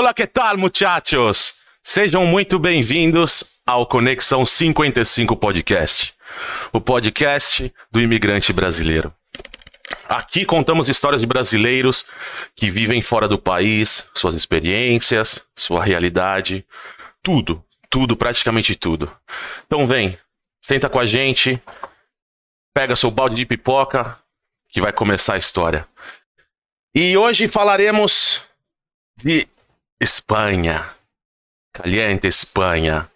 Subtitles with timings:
[0.00, 1.56] Olá, que tal, muchachos?
[1.84, 6.14] Sejam muito bem-vindos ao Conexão 55 Podcast,
[6.72, 9.12] o podcast do imigrante brasileiro.
[10.08, 12.06] Aqui contamos histórias de brasileiros
[12.56, 16.64] que vivem fora do país, suas experiências, sua realidade,
[17.22, 19.14] tudo, tudo, praticamente tudo.
[19.66, 20.18] Então vem,
[20.62, 21.62] senta com a gente,
[22.72, 24.18] pega seu balde de pipoca,
[24.70, 25.86] que vai começar a história.
[26.94, 28.46] E hoje falaremos
[29.22, 29.46] de
[30.00, 30.88] Espanha.
[31.72, 33.08] Caliente Espanha.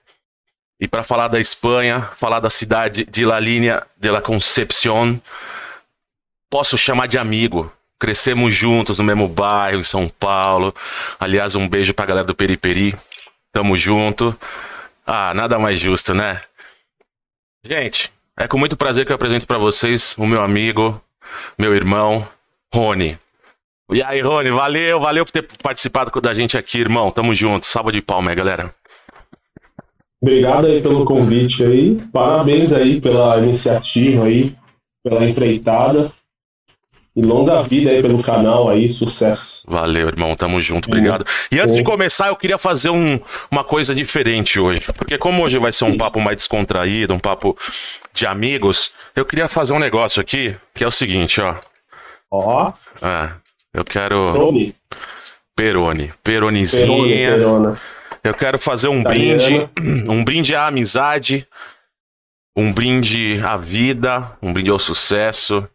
[0.79, 5.21] E para falar da Espanha, falar da cidade de La Línea de la Concepción,
[6.51, 7.73] posso chamar de amigo.
[7.99, 10.75] Crescemos juntos no mesmo bairro, em São Paulo.
[11.19, 12.95] Aliás, um beijo pra galera do Periperi.
[13.51, 14.39] Tamo junto.
[15.07, 16.43] Ah, nada mais justo, né?
[17.65, 21.01] Gente, é com muito prazer que eu apresento para vocês o meu amigo,
[21.57, 22.29] meu irmão,
[22.75, 23.19] Rony.
[23.93, 27.11] E aí, Rony, valeu, valeu por ter participado da gente aqui, irmão.
[27.11, 27.67] Tamo junto.
[27.67, 28.75] Sábado de palma aí, galera.
[30.23, 32.01] Obrigado aí pelo convite aí.
[32.11, 34.57] Parabéns aí pela iniciativa aí,
[35.03, 36.11] pela empreitada.
[37.17, 39.63] E longa vida aí pelo canal aí, sucesso.
[39.69, 41.25] Valeu, irmão, tamo junto, obrigado.
[41.53, 44.81] E antes de começar, eu queria fazer um, uma coisa diferente hoje.
[44.97, 47.57] Porque como hoje vai ser um papo mais descontraído, um papo
[48.13, 51.55] de amigos, eu queria fazer um negócio aqui, que é o seguinte, ó.
[52.33, 52.73] Ó.
[53.01, 53.31] É,
[53.75, 54.33] eu quero.
[54.33, 54.75] Peroni.
[55.57, 56.13] Peroni.
[56.23, 56.87] Peronizinha.
[56.87, 57.81] Peroni, perona.
[58.23, 59.71] Eu quero fazer um Italiana.
[59.75, 61.47] brinde, um brinde à amizade,
[62.57, 65.69] um brinde à vida, um brinde ao sucesso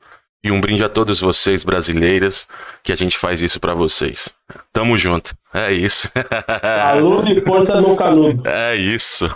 [0.44, 2.48] e um brinde a todos vocês brasileiros
[2.82, 4.30] que a gente faz isso pra vocês.
[4.72, 5.36] Tamo junto.
[5.54, 6.10] É isso.
[6.62, 8.48] Saúde e força no canudo.
[8.48, 9.28] É isso.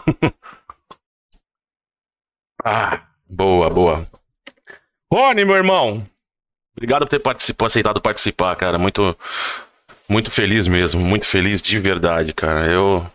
[2.64, 4.08] ah, boa, boa.
[5.12, 6.04] Rony, meu irmão.
[6.76, 8.78] Obrigado por ter participado, aceitado participar, cara.
[8.78, 9.16] Muito,
[10.10, 11.02] muito feliz mesmo.
[11.02, 12.66] Muito feliz de verdade, cara.
[12.66, 13.06] Eu,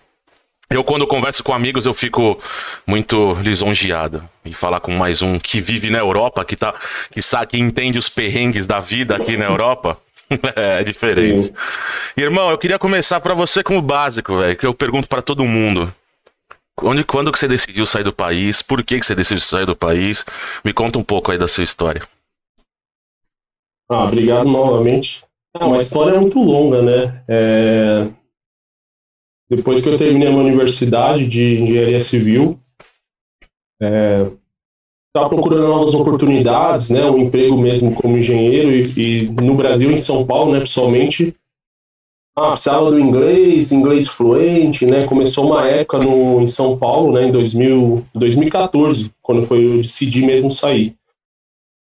[0.70, 2.41] eu quando converso com amigos, eu fico
[2.87, 4.23] muito lisonjeado.
[4.45, 6.75] E falar com mais um que vive na Europa, que tá,
[7.10, 9.99] que sabe, que entende os perrengues da vida aqui na Europa.
[10.55, 11.53] é diferente.
[12.16, 15.44] Irmão, eu queria começar pra você com o básico, velho, que eu pergunto pra todo
[15.44, 15.93] mundo.
[16.81, 18.62] Onde, quando que você decidiu sair do país?
[18.62, 20.25] Por que, que você decidiu sair do país?
[20.65, 22.03] Me conta um pouco aí da sua história.
[23.91, 25.25] Ah, obrigado novamente.
[25.59, 27.25] É uma história muito longa, né?
[27.26, 28.10] É,
[29.50, 32.60] Depois que eu terminei a minha universidade de engenharia civil,
[33.81, 34.31] é...
[35.09, 37.10] estava procurando novas oportunidades, né?
[37.10, 40.60] Um emprego mesmo como engenheiro e, e no Brasil, em São Paulo, né?
[40.60, 41.34] Pessoalmente,
[42.37, 45.06] ah, precisava do inglês, inglês fluente, né?
[45.06, 47.26] Começou uma época no, em São Paulo, né?
[47.26, 50.97] Em 2000, 2014, quando foi eu decidi mesmo sair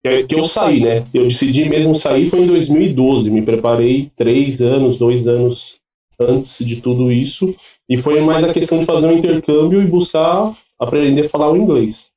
[0.02, 1.06] que que eu saí, né?
[1.12, 3.30] Eu decidi mesmo sair foi em 2012.
[3.30, 5.80] Me preparei três anos, dois anos
[6.18, 7.54] antes de tudo isso.
[7.88, 11.56] E foi mais a questão de fazer um intercâmbio e buscar aprender a falar o
[11.56, 12.12] inglês.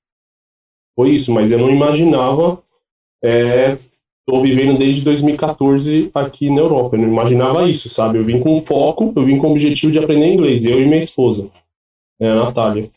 [0.96, 2.62] Foi isso, mas eu não imaginava.
[3.24, 6.96] Estou vivendo desde 2014 aqui na Europa.
[6.96, 8.20] Eu não imaginava isso, sabe?
[8.20, 10.64] Eu vim com foco, eu vim com o objetivo de aprender inglês.
[10.64, 11.50] Eu e minha esposa,
[12.20, 12.92] né, a Natália.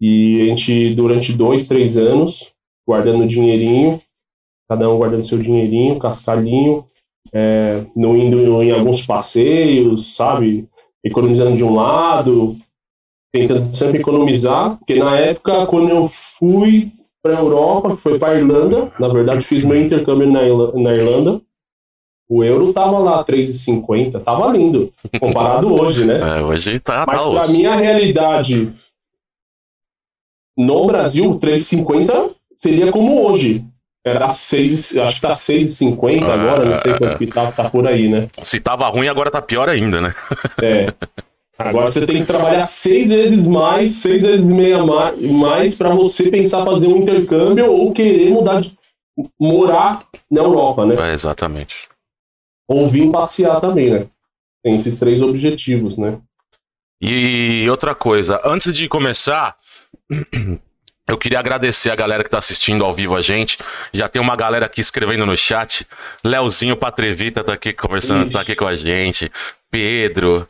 [0.00, 2.54] E a gente, durante dois, três anos,
[2.88, 4.00] guardando dinheirinho,
[4.66, 6.86] cada um guardando seu dinheirinho, cascalhinho,
[7.34, 10.66] é, não indo em alguns passeios, sabe?
[11.04, 12.56] Economizando de um lado,
[13.30, 16.90] tentando sempre economizar, porque na época, quando eu fui
[17.22, 20.72] para a Europa, que foi para a Irlanda, na verdade fiz meu intercâmbio na, Irla-
[20.74, 21.42] na Irlanda,
[22.30, 26.38] o euro tava lá 3,50, tava lindo, comparado hoje, né?
[26.38, 27.52] É, hoje tá, Mas tá para osso.
[27.52, 28.72] minha realidade
[30.56, 33.64] no Brasil, 3,50 seria como hoje.
[34.04, 38.08] Era 6, acho que tá 6,50 agora, não sei quanto que tá, tá por aí,
[38.08, 38.26] né?
[38.42, 40.14] Se tava ruim, agora tá pior ainda, né?
[40.62, 40.92] É.
[41.58, 45.92] Agora você tem que trabalhar seis vezes mais, seis vezes e meia ma- mais para
[45.92, 48.78] você pensar fazer um intercâmbio ou querer mudar de
[49.38, 51.10] morar na Europa, né?
[51.10, 51.88] É, exatamente.
[52.68, 54.06] Ou vir passear também, né?
[54.62, 56.18] Tem esses três objetivos, né?
[57.02, 59.56] E outra coisa, antes de começar,
[61.08, 63.58] eu queria agradecer a galera que tá assistindo ao vivo a gente.
[63.92, 65.86] Já tem uma galera aqui escrevendo no chat.
[66.22, 68.32] Leozinho Patrevita tá aqui conversando, Ixi.
[68.32, 69.32] tá aqui com a gente.
[69.70, 70.46] Pedro.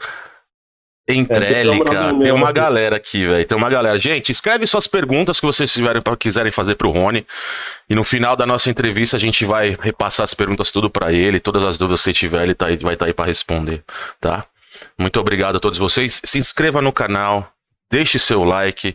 [1.09, 3.45] É, tem uma Entrélica, reunião tem uma galera aqui, velho.
[3.47, 3.99] Tem uma galera.
[3.99, 7.27] Gente, escreve suas perguntas que vocês tiverem, quiserem fazer pro Rony.
[7.89, 11.41] E no final da nossa entrevista a gente vai repassar as perguntas tudo pra ele.
[11.41, 13.83] Todas as dúvidas que você tiver, ele tá aí, vai estar aí pra responder,
[14.21, 14.45] tá?
[14.99, 16.21] Muito obrigado a todos vocês.
[16.25, 17.51] Se inscreva no canal,
[17.91, 18.95] deixe seu like.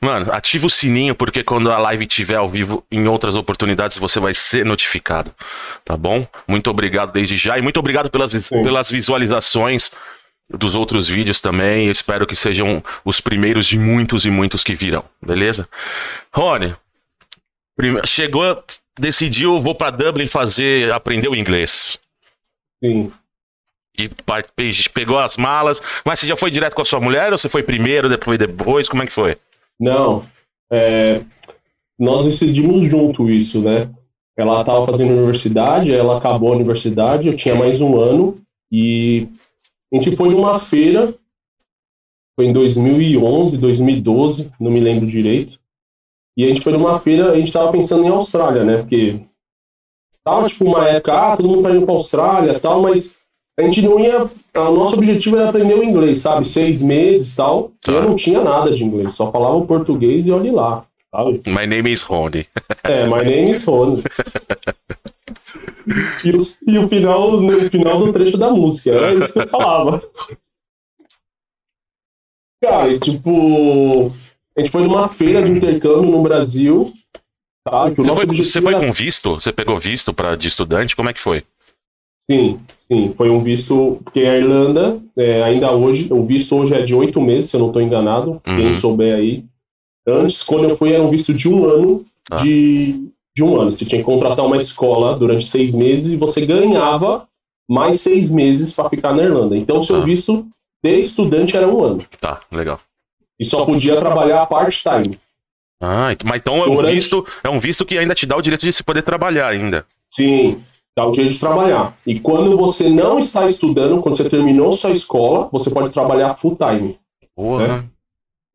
[0.00, 4.18] Mano, ative o sininho, porque quando a live estiver ao vivo em outras oportunidades, você
[4.18, 5.34] vai ser notificado.
[5.84, 6.26] Tá bom?
[6.46, 7.56] Muito obrigado desde já.
[7.58, 8.62] E muito obrigado pelas, Sim.
[8.62, 9.92] pelas visualizações.
[10.50, 11.86] dos outros vídeos também.
[11.86, 15.66] Eu espero que sejam os primeiros de muitos e muitos que virão, beleza?
[16.30, 16.74] Rony,
[18.04, 18.62] chegou,
[18.98, 21.98] decidiu, vou para Dublin fazer, aprender o inglês.
[22.84, 23.12] Sim.
[23.98, 25.80] E pe- pegou as malas.
[26.04, 28.88] Mas você já foi direto com a sua mulher ou você foi primeiro, depois depois?
[28.88, 29.36] Como é que foi?
[29.78, 30.24] Não.
[30.72, 31.22] é,
[31.98, 33.90] nós decidimos junto isso, né?
[34.36, 38.40] Ela estava fazendo universidade, ela acabou a universidade, eu tinha mais um ano
[38.72, 39.28] e
[39.92, 41.14] a gente foi numa feira,
[42.34, 45.60] foi em 2011, 2012, não me lembro direito.
[46.36, 48.78] E a gente foi numa feira, a gente estava pensando em Austrália, né?
[48.78, 49.20] Porque
[50.24, 53.14] tava tipo uma época, ah, todo mundo tá indo pra Austrália e tal, mas
[53.58, 54.24] a gente não ia.
[54.54, 56.46] O nosso objetivo era aprender o inglês, sabe?
[56.46, 57.72] Seis meses e tal.
[57.80, 57.92] Tá.
[57.92, 61.42] eu não tinha nada de inglês, só falava o português e olhe lá, sabe?
[61.46, 62.46] My name is Rony.
[62.84, 64.02] É, my name is Rony.
[66.24, 69.48] E, o- e o final, no final do trecho da música, é isso que eu
[69.48, 70.02] falava.
[72.62, 74.12] Cara, e, tipo,
[74.56, 76.92] a gente foi numa feira de intercâmbio no Brasil,
[77.64, 77.86] tá?
[77.86, 79.34] O Você foi, você foi era- com visto?
[79.34, 80.94] Você pegou visto para de estudante?
[80.94, 81.42] Como é que foi?
[82.30, 86.82] Sim, sim, foi um visto, porque a Irlanda, é, ainda hoje, o visto hoje é
[86.82, 88.56] de oito meses, se eu não estou enganado, Uhum.
[88.56, 89.44] quem souber aí.
[90.06, 92.36] Antes, quando eu fui, era um visto de um ano, Tá.
[92.36, 93.72] de, de um ano.
[93.72, 97.26] Você tinha que contratar uma escola durante seis meses e você ganhava
[97.68, 99.56] mais seis meses para ficar na Irlanda.
[99.56, 100.04] Então, o seu Tá.
[100.04, 100.46] visto
[100.84, 102.04] de estudante era um ano.
[102.20, 102.78] Tá, legal.
[103.38, 105.18] E só podia trabalhar part-time.
[105.82, 108.42] Ah, mas então é um Durante- visto, é um visto que ainda te dá o
[108.42, 109.84] direito de se poder trabalhar ainda.
[110.08, 110.60] Sim,
[110.96, 111.94] dá o direito de trabalhar.
[112.06, 116.98] E quando você não está estudando, quando você terminou sua escola, você pode trabalhar full-time.
[117.34, 117.90] Porra.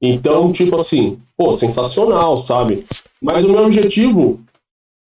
[0.01, 2.85] Então, tipo assim, pô, sensacional, sabe?
[3.21, 4.39] Mas o meu objetivo,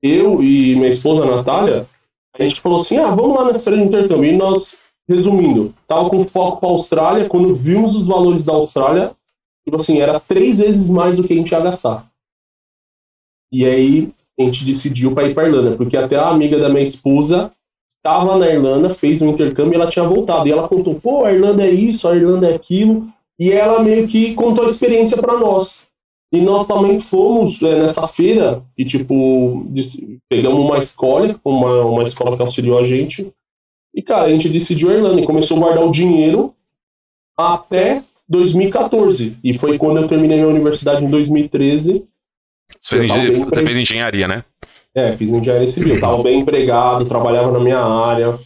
[0.02, 1.88] eu e minha esposa a Natália,
[2.38, 4.31] a gente falou assim: ah, vamos lá nessa feira de intercâmbio.
[4.31, 4.76] E nós,
[5.08, 7.30] resumindo, tava com foco para Austrália.
[7.30, 9.12] Quando vimos os valores da Austrália,
[9.64, 12.08] tipo assim, era três vezes mais do que a gente ia gastar.
[13.52, 16.84] E aí a gente decidiu para ir para Irlanda, porque até a amiga da minha
[16.84, 17.52] esposa
[17.90, 20.48] estava na Irlanda, fez um intercâmbio e ela tinha voltado.
[20.48, 23.08] E ela contou: pô, a Irlanda é isso, a Irlanda é aquilo.
[23.38, 25.88] E ela meio que contou a experiência para nós.
[26.32, 29.66] E nós também fomos é, nessa feira e, tipo,
[30.30, 33.34] pegamos uma escola, uma, uma escola que auxiliou a gente.
[33.96, 36.54] E, cara, a gente decidiu a Irlanda e começou a guardar o dinheiro
[37.38, 39.38] até 2014.
[39.44, 42.06] E foi quando eu terminei minha universidade em 2013.
[42.81, 44.44] Você, fez, bem você fez engenharia, né?
[44.96, 46.00] É, fiz engenharia civil.
[46.00, 48.40] Tava bem empregado, trabalhava na minha área,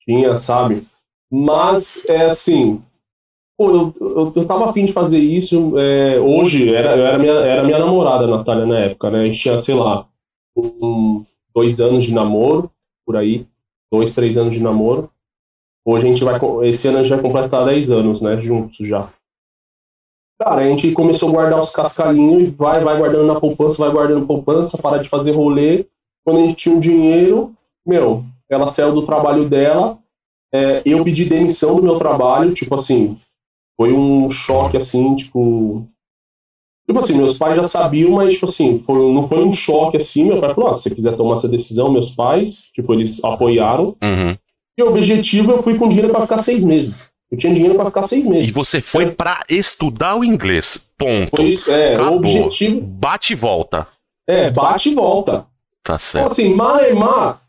[0.00, 0.86] tinha, sabe?
[1.30, 2.82] Mas, é assim,
[3.56, 5.78] pô, eu, eu, eu tava afim de fazer isso.
[5.78, 9.22] é, hoje, era, eu era minha, era minha namorada, Natália, na época, né?
[9.22, 10.06] A gente tinha, sei lá,
[10.56, 11.24] um,
[11.54, 12.70] dois anos de namoro,
[13.04, 13.46] por aí.
[13.92, 15.10] Dois, três anos de namoro.
[15.84, 18.40] Hoje a gente vai, esse ano a gente vai completar 10 anos, né?
[18.40, 19.12] Juntos já.
[20.38, 23.90] Cara, a gente começou a guardar os cascalhinhos e vai, vai guardando na poupança, vai
[23.90, 25.86] guardando poupança, para de fazer rolê.
[26.24, 27.54] Quando a gente tinha um dinheiro,
[27.86, 29.98] meu, ela saiu do trabalho dela,
[30.52, 33.18] é, eu pedi demissão do meu trabalho, tipo assim,
[33.76, 35.86] foi um choque assim, tipo.
[36.86, 40.24] Tipo assim, meus pais já sabiam, mas, tipo assim, foi, não foi um choque assim.
[40.24, 43.96] Meu pai falou: ah, se você quiser tomar essa decisão, meus pais, tipo, eles apoiaram.
[44.02, 44.36] Uhum.
[44.78, 47.10] E o objetivo, eu fui com dinheiro para ficar seis meses.
[47.30, 48.48] Eu tinha dinheiro para ficar seis meses.
[48.48, 50.88] E você foi pra estudar o inglês.
[50.98, 51.36] Ponto.
[51.36, 52.12] Foi isso, é, Acabou.
[52.12, 53.86] o objetivo Bate e volta.
[54.28, 55.40] é bate e volta.
[55.82, 56.26] Tá Então, certo.
[56.32, 57.42] assim, Malemar,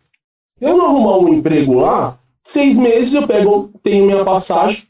[0.47, 4.83] se eu não arrumar um emprego lá, seis meses eu pego, tenho minha passagem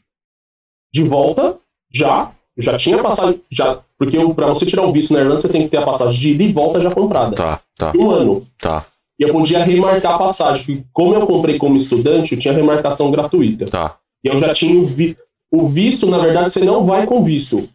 [0.92, 1.56] de volta,
[1.92, 2.32] já.
[2.56, 3.80] Eu já tinha passagem, já.
[3.98, 6.28] Porque pra você tirar o visto na Irlanda, você tem que ter a passagem de
[6.30, 7.36] ida e volta já comprada.
[7.36, 8.46] Tá, tá, Um ano.
[8.58, 8.84] tá,
[9.18, 10.64] E eu podia remarcar a passagem.
[10.78, 13.66] porque Como eu comprei como estudante, eu tinha remarcação gratuita.
[13.66, 13.96] tá.
[14.28, 15.16] Eu já tinha o, vi
[15.50, 17.68] o visto, na verdade, você não vai com visto.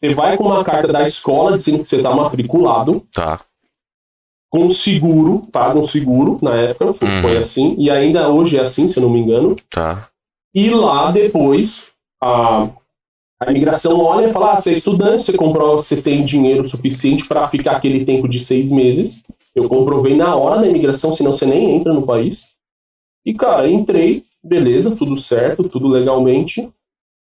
[0.00, 3.40] Você vai com uma carta da escola dizendo que você está matriculado, Tá.
[4.50, 5.72] com seguro, tá?
[5.72, 7.20] Com seguro, na época foi, Uhum.
[7.22, 9.56] foi assim, e ainda hoje é assim, se eu não me engano.
[9.70, 10.08] Tá.
[10.54, 11.88] E lá depois,
[12.22, 12.68] a,
[13.42, 16.66] a imigração olha e fala: ah, você é estudante, você comprova que você tem dinheiro
[16.68, 19.22] suficiente para ficar aquele tempo de seis meses.
[19.54, 22.50] Eu comprovei na hora da imigração, senão você nem entra no país.
[23.24, 26.70] E, cara, entrei, beleza, tudo certo, tudo legalmente.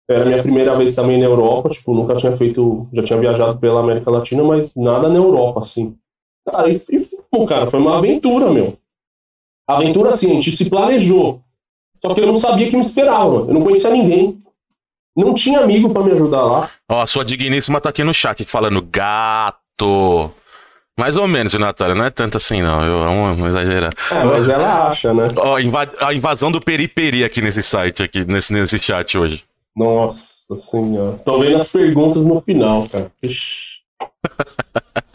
[0.10, 3.80] Era minha primeira vez também na Europa, tipo, nunca tinha feito, já tinha viajado pela
[3.80, 5.96] América Latina, mas nada na Europa, assim.
[6.50, 8.76] Cara, e, e cara, foi uma aventura, meu.
[9.68, 11.42] Aventura, assim, a gente se planejou.
[12.02, 14.42] Só que eu não sabia que me esperava, eu não conhecia ninguém.
[15.16, 16.72] Não tinha amigo pra me ajudar lá.
[16.90, 20.32] Ó, a sua digníssima tá aqui no chat falando gato.
[21.00, 21.96] Mais ou menos, Natália?
[21.96, 22.84] Não é tanto assim, não.
[22.84, 23.94] Eu amo exagerar.
[24.12, 25.28] É, mas ela acha, né?
[25.38, 25.56] Ó,
[26.02, 29.46] a invasão do periperi aqui nesse site, aqui, nesse, nesse chat hoje.
[29.74, 31.18] Nossa senhora.
[31.24, 33.10] Tô vendo as perguntas no final, cara.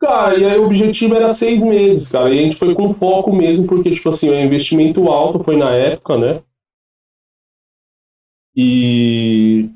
[0.00, 2.34] Cara, e aí o objetivo era seis meses, cara.
[2.34, 5.70] E a gente foi com foco mesmo, porque, tipo assim, o investimento alto foi na
[5.72, 6.42] época, né?
[8.56, 9.68] E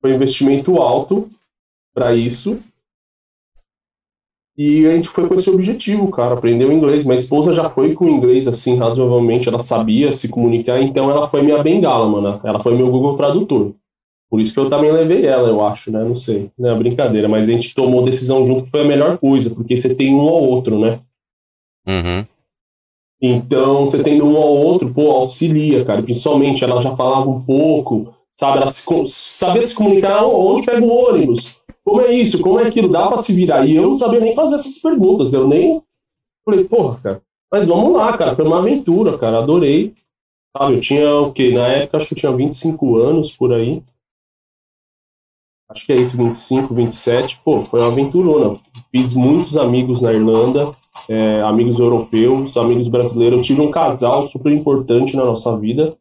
[0.00, 1.30] foi investimento alto
[1.94, 2.58] para isso.
[4.58, 7.04] E a gente foi com esse objetivo, cara, aprender o inglês.
[7.04, 11.28] Minha esposa já foi com o inglês, assim, razoavelmente, ela sabia se comunicar, então ela
[11.28, 12.40] foi minha bengala, mano.
[12.42, 13.72] Ela foi meu Google Tradutor.
[14.28, 16.02] Por isso que eu também levei ela, eu acho, né?
[16.02, 16.50] Não sei.
[16.58, 19.76] Não é brincadeira, mas a gente tomou decisão junto que foi a melhor coisa, porque
[19.76, 20.98] você tem um ao outro, né?
[21.86, 22.26] Uhum.
[23.22, 26.02] Então, você tendo um ao outro, pô, auxilia, cara.
[26.02, 28.58] Principalmente, ela já falava um pouco, sabe?
[28.58, 31.62] Ela se, sabia se comunicar onde pega o ônibus.
[31.88, 32.42] Como é isso?
[32.42, 32.90] Como é aquilo?
[32.90, 33.66] Dá pra se virar?
[33.66, 35.32] E eu não sabia nem fazer essas perguntas.
[35.32, 35.82] Eu nem.
[36.44, 37.22] Falei, porra, cara.
[37.50, 38.36] Mas vamos lá, cara.
[38.36, 39.38] Foi uma aventura, cara.
[39.38, 39.94] Adorei.
[40.54, 41.50] Sabe, eu tinha o quê?
[41.50, 43.82] Na época, acho que eu tinha 25 anos por aí.
[45.70, 47.40] Acho que é isso, 25, 27.
[47.42, 48.60] Pô, foi uma aventurona.
[48.92, 50.72] Fiz muitos amigos na Irlanda,
[51.08, 53.38] é, amigos europeus, amigos brasileiros.
[53.38, 55.96] Eu tive um casal super importante na nossa vida,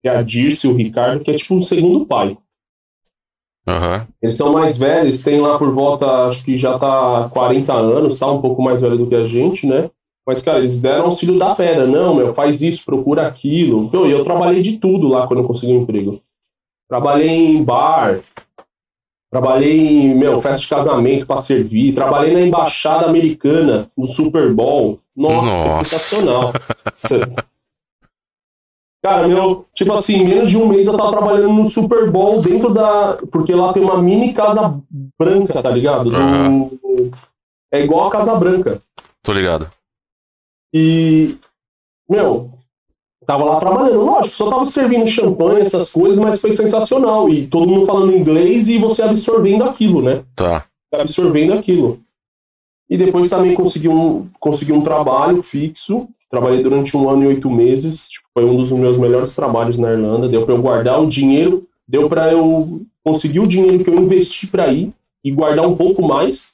[0.00, 2.38] que é a Dirce e o Ricardo, que é tipo um segundo pai.
[3.66, 4.06] Uhum.
[4.20, 8.30] Eles são mais velhos, tem lá por volta, acho que já tá 40 anos, tá
[8.30, 9.90] um pouco mais velho do que a gente, né?
[10.26, 11.86] Mas, cara, eles deram auxílio da pedra.
[11.86, 13.90] Não, meu, faz isso, procura aquilo.
[14.06, 16.20] E eu trabalhei de tudo lá quando eu consegui um emprego.
[16.88, 18.20] Trabalhei em bar,
[19.32, 21.94] Trabalhei em, meu, festa de casamento para servir.
[21.94, 25.00] Trabalhei na embaixada americana, no Super Bowl.
[25.16, 25.78] Nossa, Nossa.
[25.78, 26.52] que sensacional.
[29.02, 32.72] Cara, meu, tipo assim, menos de um mês eu tava trabalhando no Super Bowl dentro
[32.72, 33.18] da.
[33.30, 34.80] Porque lá tem uma mini Casa
[35.18, 36.10] Branca, tá ligado?
[36.10, 37.10] Do...
[37.72, 38.80] É igual a Casa Branca.
[39.22, 39.68] Tô ligado.
[40.72, 41.36] E.
[42.08, 42.52] Meu,
[43.24, 47.28] Tava lá trabalhando, lógico, só tava servindo champanhe, essas coisas, mas foi sensacional.
[47.28, 50.24] E todo mundo falando inglês e você absorvendo aquilo, né?
[50.34, 50.66] Tá.
[50.92, 52.00] Absorvendo aquilo.
[52.92, 56.08] E depois também consegui um, consegui um trabalho fixo.
[56.28, 58.08] Trabalhei durante um ano e oito meses.
[58.08, 60.28] Tipo, foi um dos meus melhores trabalhos na Irlanda.
[60.28, 64.46] Deu para eu guardar o dinheiro, deu para eu conseguir o dinheiro que eu investi
[64.46, 64.92] para ir
[65.24, 66.52] e guardar um pouco mais.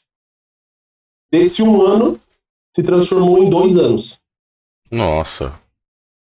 [1.31, 2.21] Desse um ano
[2.75, 4.19] se transformou em dois anos.
[4.91, 5.59] Nossa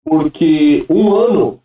[0.05, 1.60] porque um ano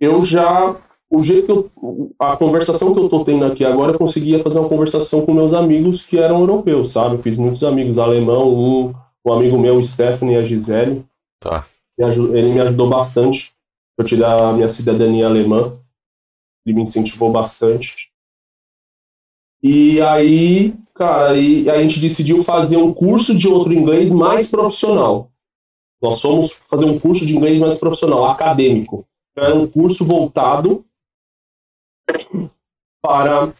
[0.00, 0.74] eu já
[1.14, 4.58] o jeito que eu, a conversação que eu tô tendo aqui agora eu conseguia fazer
[4.58, 7.16] uma conversação com meus amigos que eram europeus, sabe?
[7.16, 8.94] Eu fiz muitos amigos alemão, um,
[9.24, 11.04] um amigo meu, o Stephanie e a Gisele.
[11.40, 11.66] Tá.
[11.96, 13.54] Ele me ajudou bastante
[13.96, 15.78] para tirar a minha cidadania alemã.
[16.66, 18.10] Ele me incentivou bastante.
[19.62, 25.30] E aí, cara, aí a gente decidiu fazer um curso de outro inglês mais profissional.
[26.02, 29.06] Nós fomos fazer um curso de inglês mais profissional, acadêmico.
[29.36, 30.84] Era um curso voltado
[33.02, 33.52] para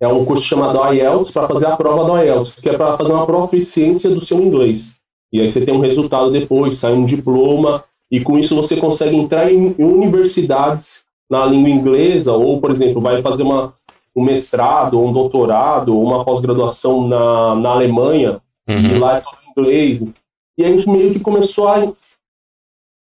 [0.00, 3.12] é um curso chamado IELTS para fazer a prova do IELTS, que é para fazer
[3.12, 4.96] uma proficiência do seu inglês.
[5.32, 9.16] E aí você tem um resultado depois, sai um diploma, e com isso você consegue
[9.16, 13.74] entrar em, universidades na língua inglesa, ou, por exemplo, vai fazer uma,
[14.14, 18.78] um mestrado, ou um doutorado, ou uma pós-graduação na, na Alemanha, uhum.
[18.78, 20.06] e lá é todo inglês.
[20.58, 21.92] E a gente meio que começou a,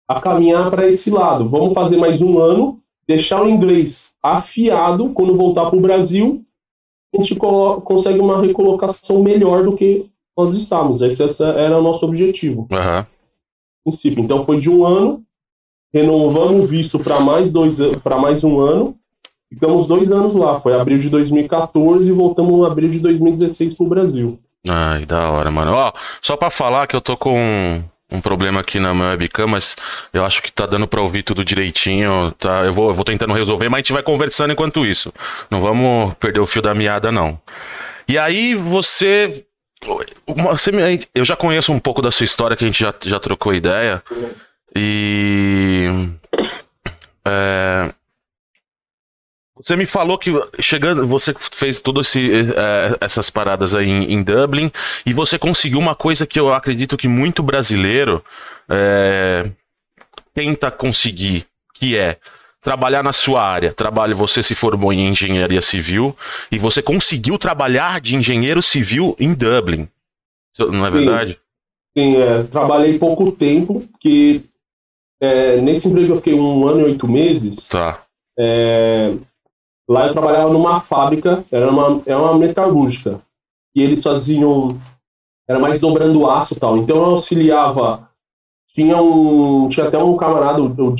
[0.08, 1.48] a caminhar para esse lado.
[1.48, 6.44] Vamos fazer mais um ano, deixar o inglês afiado quando voltar para o Brasil,
[7.14, 11.00] a gente consegue uma recolocação melhor do que nós estávamos.
[11.00, 12.68] Esse, esse era o nosso objetivo.
[12.70, 13.06] Uhum.
[13.84, 14.22] Princípio.
[14.22, 15.22] Então foi de um ano,
[15.92, 18.96] renovamos o visto para mais dois para mais um ano.
[19.48, 20.56] Ficamos dois anos lá.
[20.56, 24.38] Foi abril de 2014 e voltamos em abril de 2016 para o Brasil.
[24.68, 25.72] Ai, da hora, mano.
[25.72, 29.76] Ó, só pra falar que eu tô com um, problema aqui na minha webcam, mas
[30.12, 32.64] eu acho que tá dando pra ouvir tudo direitinho, tá?
[32.64, 35.12] Eu vou, eu vou tentando resolver, mas a gente vai conversando enquanto isso.
[35.50, 37.40] Não vamos perder o fio da meada, não.
[38.08, 39.44] E aí você.
[40.26, 40.70] você
[41.14, 44.02] eu já conheço um pouco da sua história, que a gente já, já trocou ideia.
[44.74, 45.88] E.
[47.26, 47.92] É,
[49.66, 50.30] você me falou que
[50.60, 54.70] chegando, você fez todas é, essas paradas aí em, em, Dublin
[55.04, 58.22] e você conseguiu uma coisa que eu acredito que muito brasileiro
[58.68, 59.50] é,
[60.32, 62.16] tenta conseguir, que é
[62.62, 63.72] trabalhar na sua área.
[63.72, 66.16] Trabalho, você se formou em engenharia civil
[66.48, 69.88] e você conseguiu trabalhar de engenheiro civil em Dublin.
[70.60, 70.94] Não é Sim.
[70.94, 71.40] verdade?
[71.98, 74.44] Sim, é, trabalhei pouco tempo, que
[75.20, 77.66] é, nesse emprego eu fiquei um ano e oito meses.
[77.66, 78.04] Tá.
[78.38, 79.12] É,
[79.88, 83.20] Lá eu trabalhava numa fábrica, era uma, era uma metalúrgica.
[83.74, 84.78] E eles faziam.
[85.48, 86.76] Era mais dobrando aço e tal.
[86.76, 88.08] Então eu auxiliava.
[88.74, 89.68] Tinha um.
[89.68, 90.94] Tinha até um camarada, o, o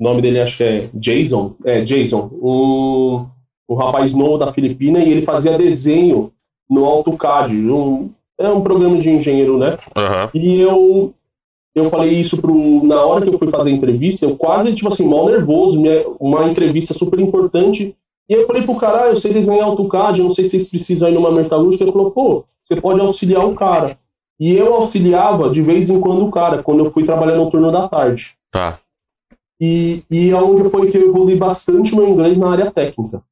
[0.00, 3.26] nome dele acho que é Jason, é Jason, um,
[3.68, 6.32] um rapaz novo da Filipina, e ele fazia desenho
[6.68, 9.78] no AutoCAD, um, é um programa de engenheiro, né?
[9.96, 10.30] Aham.
[10.34, 11.14] E eu
[11.74, 14.88] eu falei isso pro na hora que eu fui fazer a entrevista, eu quase tipo
[14.88, 17.96] assim, mal nervoso, minha, uma entrevista super importante.
[18.28, 20.70] E eu falei pro cara, ah, eu sei desenhar AutoCAD, eu não sei se vocês
[20.70, 21.84] precisam ir numa metalúrgica.
[21.84, 23.98] Ele falou, pô, você pode auxiliar o cara.
[24.40, 27.70] E eu auxiliava de vez em quando o cara, quando eu fui trabalhar no turno
[27.70, 28.34] da tarde.
[28.50, 28.78] Tá.
[29.60, 33.22] E, e é onde foi que eu evolui bastante meu inglês na área técnica.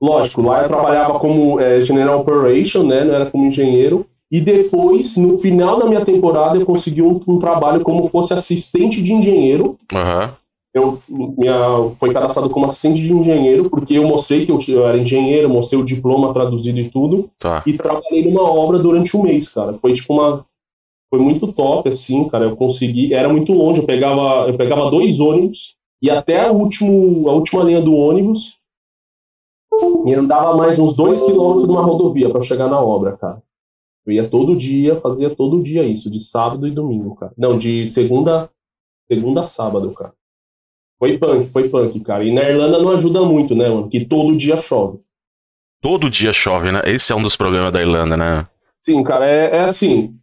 [0.00, 4.06] Lógico, lá eu trabalhava como é, General Operation, né, não era como engenheiro.
[4.32, 9.02] E depois, no final da minha temporada, eu consegui um, um trabalho como fosse assistente
[9.02, 9.76] de engenheiro.
[9.92, 10.34] Aham.
[10.74, 11.54] Eu minha,
[12.00, 15.78] foi cadastrado como assistente de engenheiro, porque eu mostrei que eu, eu era engenheiro, mostrei
[15.78, 17.28] o diploma traduzido e tudo.
[17.38, 17.62] Tá.
[17.66, 19.74] E trabalhei numa obra durante um mês, cara.
[19.74, 20.46] Foi tipo uma.
[21.10, 22.46] Foi muito top, assim, cara.
[22.46, 23.12] Eu consegui.
[23.12, 27.62] Era muito longe, eu pegava, eu pegava dois ônibus e até a, último, a última
[27.64, 28.56] linha do ônibus.
[30.06, 33.42] E andava mais uns dois quilômetros numa rodovia para chegar na obra, cara.
[34.06, 37.32] Eu ia todo dia, fazia todo dia isso, de sábado e domingo, cara.
[37.38, 38.50] Não, de segunda,
[39.08, 40.12] segunda a sábado, cara.
[40.98, 42.24] Foi punk, foi punk, cara.
[42.24, 43.88] E na Irlanda não ajuda muito, né, mano?
[43.88, 44.98] Que todo dia chove.
[45.80, 46.80] Todo dia chove, né?
[46.86, 48.46] Esse é um dos problemas da Irlanda, né?
[48.80, 50.14] Sim, cara, é, é assim.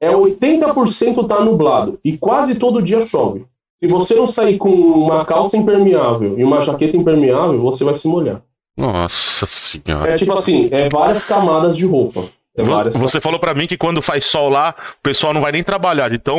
[0.00, 3.46] É 80% tá nublado e quase todo dia chove.
[3.76, 8.08] Se você não sair com uma calça impermeável e uma jaqueta impermeável, você vai se
[8.08, 8.42] molhar.
[8.76, 10.12] Nossa senhora.
[10.12, 12.28] É tipo assim, é várias camadas de roupa.
[12.62, 15.62] É Você falou pra mim que quando faz sol lá, o pessoal não vai nem
[15.62, 16.38] trabalhar, de tão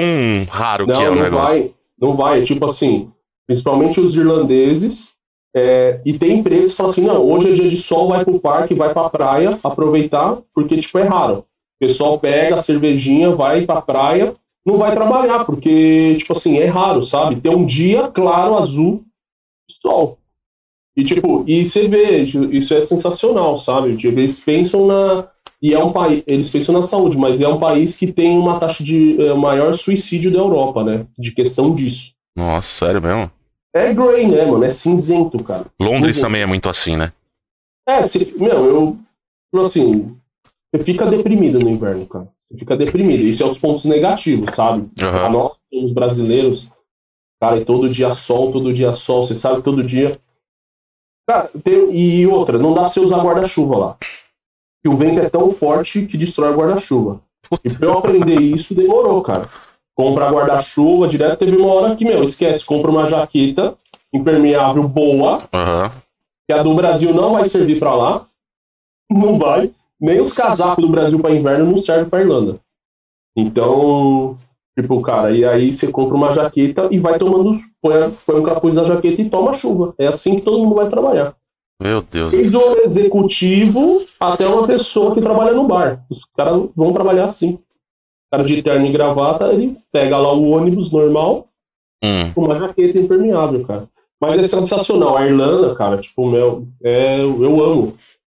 [0.49, 1.45] raro Não, que é o não negócio.
[1.47, 2.41] vai, não vai.
[2.43, 3.09] Tipo assim,
[3.47, 5.13] principalmente os irlandeses.
[5.55, 8.39] é, e tem empresas que falam assim, não, hoje é dia de sol, vai pro
[8.39, 11.39] parque, vai pra praia, aproveitar, porque, tipo, é raro.
[11.81, 14.35] O pessoal pega a cervejinha, vai pra praia,
[14.65, 17.39] não vai trabalhar, porque, tipo assim, é raro, sabe?
[17.41, 19.03] Tem um dia claro, azul,
[19.71, 20.17] sol.
[20.95, 23.95] E, tipo, e você vê, isso é sensacional, sabe?
[23.95, 25.27] Tipo, eles pensam na...
[25.61, 28.59] E é um país, eles pensam na saúde, mas é um país que tem uma
[28.59, 31.05] taxa de é, maior suicídio da Europa, né?
[31.17, 32.13] De questão disso.
[32.35, 33.29] Nossa, sério mesmo?
[33.75, 34.63] É grey, né, mano?
[34.63, 35.65] É cinzento, cara.
[35.79, 36.21] Londres Cinzento.
[36.21, 37.11] também é muito assim, né?
[37.87, 38.97] É, se, meu, eu.
[39.61, 40.15] Assim,
[40.73, 42.29] você fica deprimido no inverno, cara.
[42.39, 43.23] Você fica deprimido.
[43.23, 44.89] Isso é os pontos negativos, sabe?
[45.01, 46.69] A nós, os brasileiros,
[47.41, 50.19] cara, e todo dia sol, todo dia sol, você sabe, todo dia.
[51.27, 53.97] Cara, tem- e outra, não dá pra você usar guarda-chuva lá.
[54.83, 57.21] E o vento é tão forte que destrói o guarda-chuva.
[57.63, 59.49] E pra eu aprender isso, demorou, cara.
[59.95, 63.75] Comprar guarda-chuva direto, teve uma hora que, meu, esquece, compra uma jaqueta
[64.13, 65.91] impermeável boa, Aham.
[66.47, 68.25] que a do Brasil não vai servir pra lá.
[69.11, 69.71] Não vai.
[69.99, 72.59] Nem os casacos do Brasil para inverno não servem pra Irlanda.
[73.35, 74.37] Então,
[74.79, 78.75] tipo, cara, e aí você compra uma jaqueta e vai tomando, põe, põe um capuz
[78.75, 79.93] na jaqueta e toma chuva.
[79.97, 81.35] É assim que todo mundo vai trabalhar.
[81.81, 82.31] Meu Deus.
[82.31, 86.05] Desde o executivo até uma pessoa que trabalha no bar.
[86.09, 87.53] Os caras vão trabalhar assim.
[87.53, 87.59] O
[88.31, 91.47] cara de terno e gravata, ele pega lá o ônibus normal,
[92.03, 92.31] Hum.
[92.33, 93.89] com uma jaqueta impermeável, cara.
[94.21, 95.17] Mas é sensacional.
[95.17, 97.93] A Irlanda, cara, tipo, meu, é, eu amo.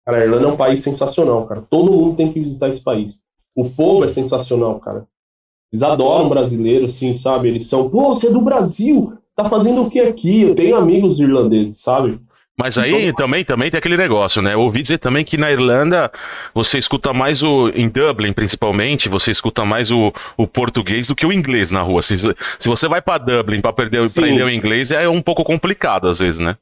[0.06, 1.62] Cara, a Irlanda é um país sensacional, cara.
[1.70, 3.22] Todo mundo tem que visitar esse país.
[3.56, 5.06] O povo é sensacional, cara.
[5.72, 7.50] Eles adoram brasileiro, assim, sabe?
[7.50, 10.42] Eles são, pô, você é do Brasil, tá fazendo o que aqui?
[10.42, 12.20] Eu tenho amigos irlandeses, sabe?
[12.60, 14.54] Mas aí também, também tem aquele negócio, né?
[14.54, 16.12] Eu ouvi dizer também que na Irlanda
[16.54, 17.70] você escuta mais o.
[17.70, 22.02] Em Dublin, principalmente, você escuta mais o, o português do que o inglês na rua.
[22.02, 24.20] Se, se você vai pra Dublin perder, Sim.
[24.20, 26.58] aprender o inglês, é um pouco complicado às vezes, né?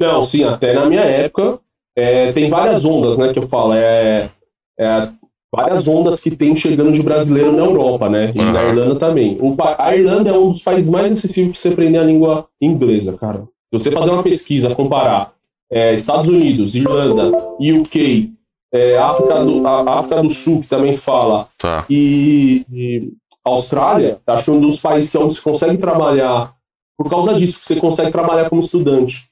[0.00, 1.58] Não, sim, até na minha época,
[1.94, 3.74] é, tem várias ondas, né, que eu falo.
[3.74, 4.30] É,
[4.78, 5.08] é,
[5.54, 8.30] várias ondas que tem chegando de brasileiro na Europa, né?
[8.34, 8.68] E na Aham.
[8.70, 9.38] Irlanda também.
[9.76, 13.46] A Irlanda é um dos países mais acessíveis para você aprender a língua inglesa, cara.
[13.72, 15.32] Se você fazer uma pesquisa, comparar
[15.70, 17.30] é, Estados Unidos, Irlanda,
[17.60, 18.32] UK,
[18.72, 21.86] é, África, do, a- África do Sul, que também fala, Tá.
[21.88, 23.12] e, e
[23.44, 26.54] Austrália, acho que é um dos países que é onde você consegue trabalhar,
[26.98, 29.28] por causa disso, você consegue trabalhar como estudante.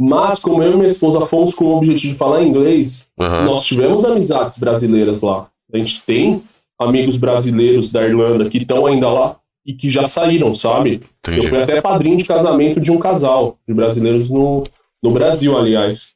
[0.00, 3.44] Mas, como eu e minha esposa fomos com o objetivo de falar inglês, Aham.
[3.44, 5.48] nós tivemos amizades brasileiras lá.
[5.72, 6.42] A gente tem
[6.78, 9.36] amigos brasileiros da Irlanda que estão ainda lá
[9.68, 11.02] e que já saíram, sabe?
[11.26, 11.48] Eu Entendi.
[11.50, 14.64] fui até padrinho de casamento de um casal de brasileiros no,
[15.02, 16.14] no Brasil, aliás.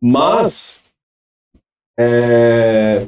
[0.00, 0.78] Mas,
[1.98, 3.06] é,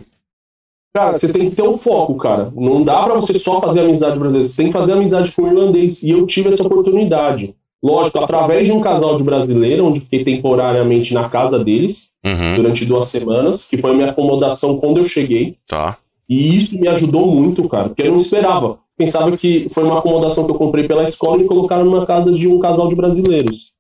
[0.95, 2.51] cara, você tem que ter um foco, cara.
[2.57, 4.49] Não dá pra você só fazer amizade brasileira.
[4.49, 6.03] Você tem que fazer amizade com o irlandês.
[6.03, 7.55] E eu tive essa oportunidade.
[7.83, 12.57] Lógico, através de um casal de brasileiro, onde fiquei temporariamente na casa deles Uhum.
[12.57, 15.59] durante duas semanas, que foi a minha acomodação quando eu cheguei.
[15.67, 15.99] Tá.
[16.27, 18.79] E isso me ajudou muito, cara, porque eu não esperava.
[18.97, 22.49] Pensava que foi uma acomodação que eu comprei pela escola e colocaram numa casa de
[22.49, 23.73] um casal de brasileiros.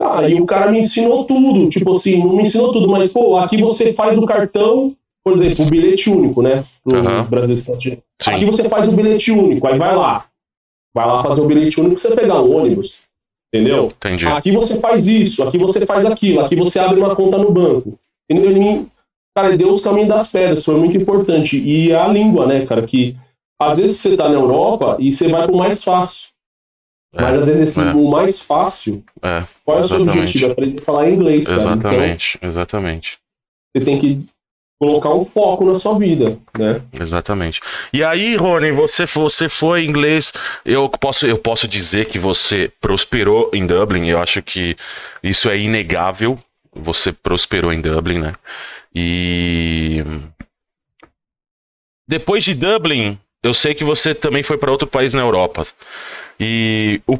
[0.00, 3.60] Aí o cara me ensinou tudo, tipo assim, não me ensinou tudo, mas, pô, aqui
[3.60, 6.64] você faz o cartão, por exemplo, o bilhete único, né?
[6.84, 7.68] Os brasileiros.
[8.26, 10.26] Aqui você faz o bilhete único, aí vai lá.
[10.94, 13.02] Vai lá fazer o bilhete único você pegar um ônibus.
[13.52, 13.92] Entendeu?
[13.96, 14.26] Entendi.
[14.26, 17.98] Aqui você faz isso, aqui você faz aquilo, aqui você abre uma conta no banco.
[18.28, 18.50] Entendeu?
[18.50, 18.86] Ele me,
[19.34, 21.60] cara, ele deu os caminhos das pedras, foi muito importante.
[21.60, 23.16] E a língua, né, cara, que
[23.60, 26.34] às vezes você tá na Europa e você vai pro mais fácil.
[27.14, 27.92] Mas às vezes esse, é.
[27.92, 30.50] o mais fácil, É, qual é o seu objetivo?
[30.50, 31.44] Aprender a falar inglês.
[31.44, 33.18] Então exatamente, exatamente.
[33.72, 34.26] você tem que
[34.80, 36.82] colocar um foco na sua vida, né?
[36.92, 37.60] Exatamente.
[37.92, 40.32] E aí, Rony, você, você foi inglês.
[40.64, 44.06] Eu posso, eu posso dizer que você prosperou em Dublin.
[44.06, 44.76] Eu acho que
[45.22, 46.38] isso é inegável.
[46.74, 48.34] Você prosperou em Dublin, né?
[48.92, 50.04] E
[52.06, 55.62] depois de Dublin, eu sei que você também foi para outro país na Europa.
[56.40, 57.18] E o,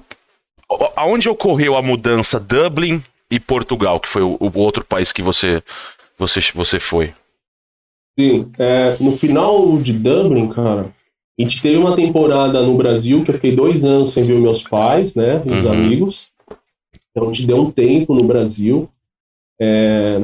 [0.96, 5.62] aonde ocorreu a mudança Dublin e Portugal, que foi o, o outro país que você
[6.18, 7.12] você, você foi?
[8.18, 10.92] Sim, é, no final de Dublin, cara,
[11.38, 14.62] a gente teve uma temporada no Brasil que eu fiquei dois anos sem ver meus
[14.62, 15.72] pais, né, os Uhum.
[15.72, 16.30] amigos.
[17.10, 18.88] Então a gente deu um tempo no Brasil.
[19.60, 20.20] É,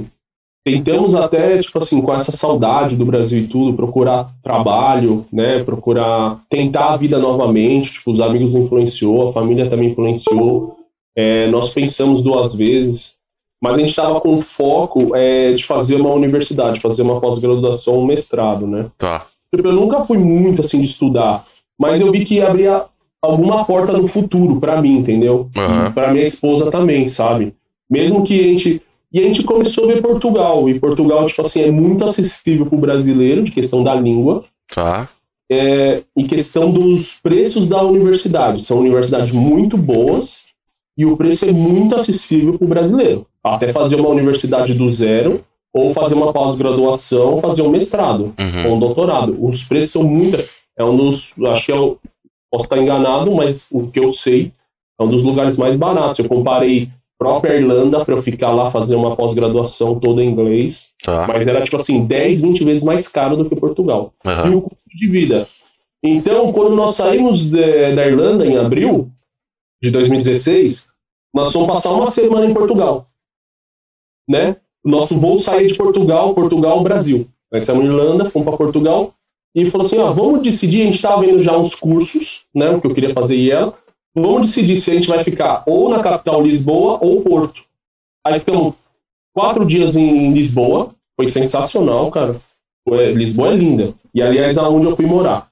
[0.64, 6.40] tentamos até, tipo assim, com essa saudade do Brasil e tudo, procurar trabalho, né, procurar
[6.48, 7.92] tentar a vida novamente.
[7.92, 10.76] Tipo, os amigos influenciou, a família também influenciou.
[11.16, 13.14] É, nós pensamos duas vezes,
[13.62, 18.06] mas a gente estava com foco é, de fazer uma universidade, fazer uma pós-graduação, um
[18.06, 18.86] mestrado, né?
[18.96, 19.26] Tá.
[19.54, 21.46] Tipo, Eu nunca fui muito assim de estudar,
[21.78, 22.84] mas eu vi que abria
[23.20, 25.50] alguma porta no futuro pra mim, entendeu?
[25.56, 25.88] Aham.
[25.88, 27.54] E pra minha esposa também, sabe?
[27.90, 31.62] Mesmo que a gente e a gente começou a ver Portugal, e Portugal tipo assim
[31.62, 35.08] é muito acessível pro brasileiro de questão da língua, Tá.
[35.50, 38.62] é, em questão dos preços da universidade.
[38.62, 40.46] São universidades muito boas
[40.96, 43.26] e o preço é muito acessível para o brasileiro.
[43.42, 45.44] Até fazer uma universidade do zero,
[45.74, 48.68] ou fazer uma pós-graduação, fazer um mestrado Uhum.
[48.70, 49.36] ou um doutorado.
[49.44, 50.36] Os preços são muito.
[50.78, 51.32] É um dos.
[51.46, 51.96] Acho que é o.
[52.50, 54.52] Posso estar enganado, mas o que eu sei
[55.00, 56.18] é um dos lugares mais baratos.
[56.18, 56.88] Eu comparei
[57.20, 61.26] própria Irlanda para eu ficar lá fazer uma pós-graduação toda em inglês, Tá.
[61.28, 64.56] mas era tipo assim, 10, 20 vezes mais caro do que Portugal e Aham.
[64.56, 65.46] o custo de vida.
[66.02, 69.10] Então, quando nós saímos de- da Irlanda em abril
[69.82, 70.88] de 2016,
[71.34, 73.06] nós fomos passar uma semana em Portugal.
[74.28, 74.56] Né?
[74.82, 77.28] Nosso voo saiu de Portugal, Portugal, Brasil.
[77.52, 79.12] Nós saímos em Irlanda, fomos para Portugal
[79.54, 80.82] e falou assim: ó, vamos decidir.
[80.82, 82.70] A gente estava vendo já uns cursos, né?
[82.70, 83.74] O que eu queria fazer e ela.
[84.14, 87.62] Vamos decidir se a gente vai ficar ou na capital Lisboa ou Porto.
[88.26, 88.74] Aí ficamos
[89.32, 92.40] quatro dias em Lisboa, foi sensacional, cara.
[92.86, 93.94] Foi- Lisboa é linda.
[94.12, 95.48] E aliás, aonde eu fui morar.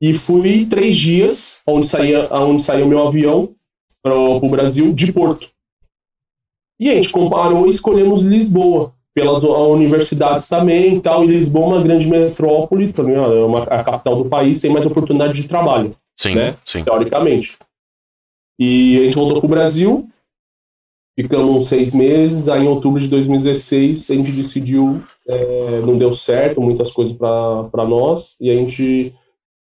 [0.00, 3.54] E fui três dias, onde saía, aonde saía o meu avião
[4.02, 5.48] para o Brasil, de Porto.
[6.78, 11.24] E a gente comparou e escolhemos Lisboa, pelas universidades também e tal.
[11.24, 14.84] E Lisboa é uma grande metrópole, também é uma, a capital do país, tem mais
[14.84, 16.56] oportunidade de trabalho Sim, né?
[16.66, 16.84] sim.
[16.84, 17.56] teoricamente.
[18.58, 20.08] E a gente voltou pro Brasil,
[21.18, 26.60] ficamos seis meses, aí em outubro de 2016 a gente decidiu, é, não deu certo,
[26.60, 29.14] muitas coisas para nós, e a gente,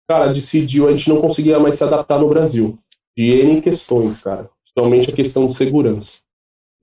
[0.07, 2.77] cara, decidiu, a gente não conseguia mais se adaptar no Brasil,
[3.17, 6.19] de N questões, cara, principalmente a questão de segurança.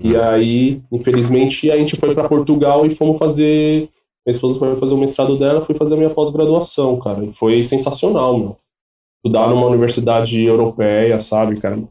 [0.00, 0.20] E Hum.
[0.20, 3.88] aí, infelizmente, a gente foi para Portugal e fomos fazer,
[4.26, 7.62] minha esposa foi fazer o mestrado dela, fui fazer a minha pós-graduação, cara, e foi
[7.62, 8.63] sensacional, meu
[9.24, 11.82] estudar numa universidade europeia, sabe, cara?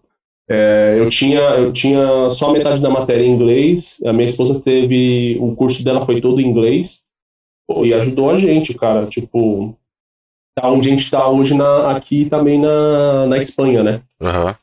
[0.48, 5.38] É, eu tinha eu tinha só metade da matéria em inglês, a minha esposa teve
[5.40, 7.02] o curso dela foi todo em inglês
[7.84, 9.76] e ajudou a gente, cara, tipo
[10.56, 14.02] tá onde a gente tá hoje na, aqui também na, na Espanha, né?
[14.22, 14.56] Aham.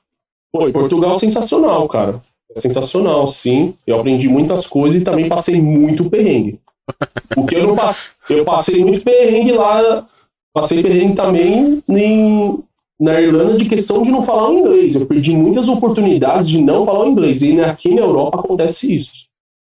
[0.52, 2.22] Pô, Portugal é sensacional, cara.
[2.56, 3.74] É sensacional, sim.
[3.86, 6.60] Eu aprendi muitas coisas e também passei muito perrengue.
[7.36, 10.08] O que eu não passei, eu passei muito perrengue lá,
[10.52, 12.58] passei perrengue também em,
[12.98, 14.94] na Irlanda de questão de não falar o inglês.
[14.94, 17.42] Eu perdi muitas oportunidades de não falar o inglês.
[17.42, 19.28] E aqui na Europa acontece isso.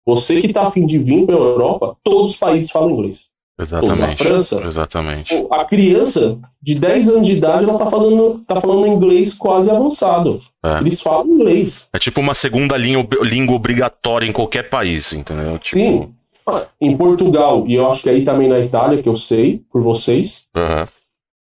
[0.06, 3.32] Você que tá afim de vir para a Europa, todos os países falam inglês.
[3.60, 4.02] Exatamente.
[4.04, 4.62] a França?
[4.66, 5.48] Exatamente.
[5.50, 10.42] A criança de 10 anos de idade, ela tá, fazendo, tá falando inglês quase avançado.
[10.64, 10.80] É.
[10.80, 11.88] Eles falam inglês.
[11.94, 15.60] É tipo uma segunda linha, língua obrigatória em qualquer país, entendeu?
[15.60, 16.14] Tipo, Sim.
[16.46, 19.82] Ah, Em Portugal, e eu acho que aí também na Itália, que eu sei, por
[19.82, 20.88] vocês, aham.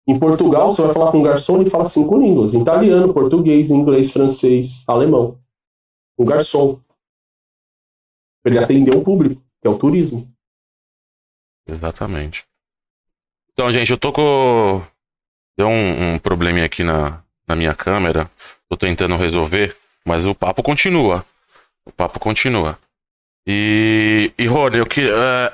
[0.07, 4.11] em Portugal você vai falar com um garçom e fala cinco línguas: italiano, português, inglês,
[4.11, 5.37] francês, alemão.
[6.17, 6.79] Um garçom.
[8.43, 10.27] Pra ele atender o público, que é o turismo.
[11.67, 12.45] Exatamente.
[13.51, 14.81] Então, gente, eu tô com.
[15.57, 18.29] Deu um, um probleminha aqui na, na minha câmera.
[18.69, 21.25] Tô tentando resolver, mas o papo continua.
[21.85, 22.77] O papo continua.
[23.47, 25.51] E, e Rony, eu que, uh,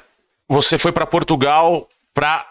[0.50, 2.48] você foi para Portugal para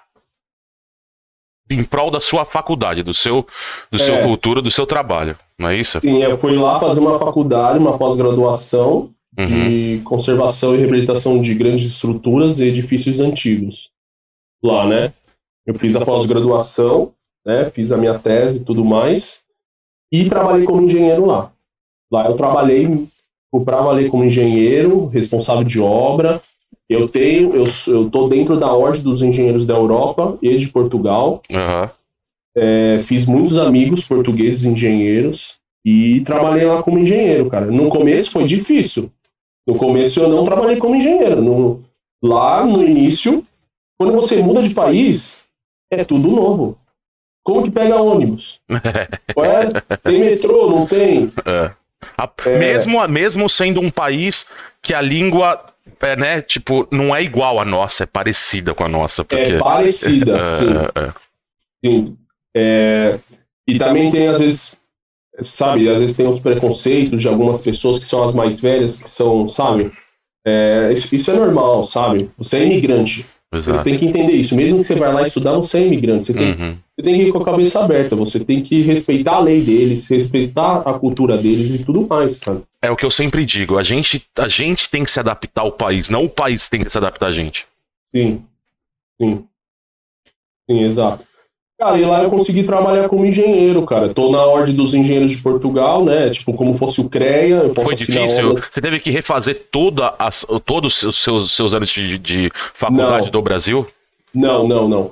[1.71, 3.47] em prol da sua faculdade, do seu,
[3.91, 4.23] do seu É.
[4.23, 5.99] cultura, do seu trabalho, não é isso?
[6.01, 9.47] Sim, eu fui lá fazer uma faculdade, uma pós-graduação Uhum.
[9.47, 13.91] de conservação e reabilitação de grandes estruturas e edifícios antigos.
[14.63, 15.15] Lá, né?
[15.67, 17.15] Eu fiz a pós-graduação,
[17.47, 17.71] né?
[17.71, 19.41] Fiz a minha tese e tudo mais.
[20.13, 21.51] E trabalhei como engenheiro lá.
[22.13, 23.09] Lá eu trabalhei
[23.61, 26.41] para valer como engenheiro, responsável de obra.
[26.89, 31.43] Eu tenho, eu, tô dentro da ordem dos engenheiros da Europa e de Portugal.
[31.53, 31.91] Aham.
[32.55, 37.67] É, fiz muitos amigos portugueses engenheiros e trabalhei lá como engenheiro, cara.
[37.67, 39.11] No começo foi difícil.
[39.67, 41.41] No começo eu não trabalhei como engenheiro.
[41.41, 41.83] No-
[42.23, 43.45] lá no início,
[43.99, 45.43] quando você muda de país,
[45.91, 46.77] é tudo novo.
[47.45, 48.61] Como que pega ônibus?
[50.05, 51.33] Tem metrô, não tem?
[52.17, 52.59] A- É.
[52.59, 54.47] mesmo, mesmo sendo um país
[54.81, 55.65] que a língua
[56.01, 59.25] é, né, tipo, não é igual à nossa, é parecida com a nossa.
[59.25, 60.67] Porque, É parecida, sim.
[60.95, 61.13] é, é.
[61.85, 62.17] Sim.
[62.57, 63.19] É,
[63.67, 64.77] e também tem, às vezes,
[65.43, 69.09] sabe, às vezes tem os preconceitos de algumas pessoas que são as mais velhas, que
[69.09, 69.93] são, sabe?
[70.47, 72.31] É, isso, isso é normal, sabe?
[72.37, 73.25] Você é imigrante.
[73.53, 73.85] Você exato.
[73.85, 74.57] tem que entender isso.
[74.57, 76.25] Mesmo que você vai lá estudar, você é imigrante.
[76.25, 76.77] Você tem, Uhum.
[76.97, 78.17] você tem que ir com a cabeça aberta.
[78.17, 82.63] Você tem que respeitar a lei deles, respeitar a cultura deles e tudo mais, cara.
[82.81, 85.71] É o que eu sempre digo, a gente, a gente tem que se adaptar ao
[85.73, 87.67] país, não o país tem que se adaptar a gente.
[88.07, 88.43] Sim.
[89.21, 89.45] Sim.
[90.71, 91.25] Sim, exato.
[91.79, 94.15] Cara, e lá eu consegui trabalhar como engenheiro, cara.
[94.15, 96.31] Tô na ordem dos engenheiros de Portugal, né?
[96.31, 98.51] Tipo, como fosse o CREA, eu posso Foi difícil?
[98.51, 98.69] obras.
[98.71, 103.33] Você teve que refazer toda as, todos os seus, seus anos de, de faculdade Não.
[103.33, 103.87] do Brasil?
[104.33, 105.11] Não, não, não.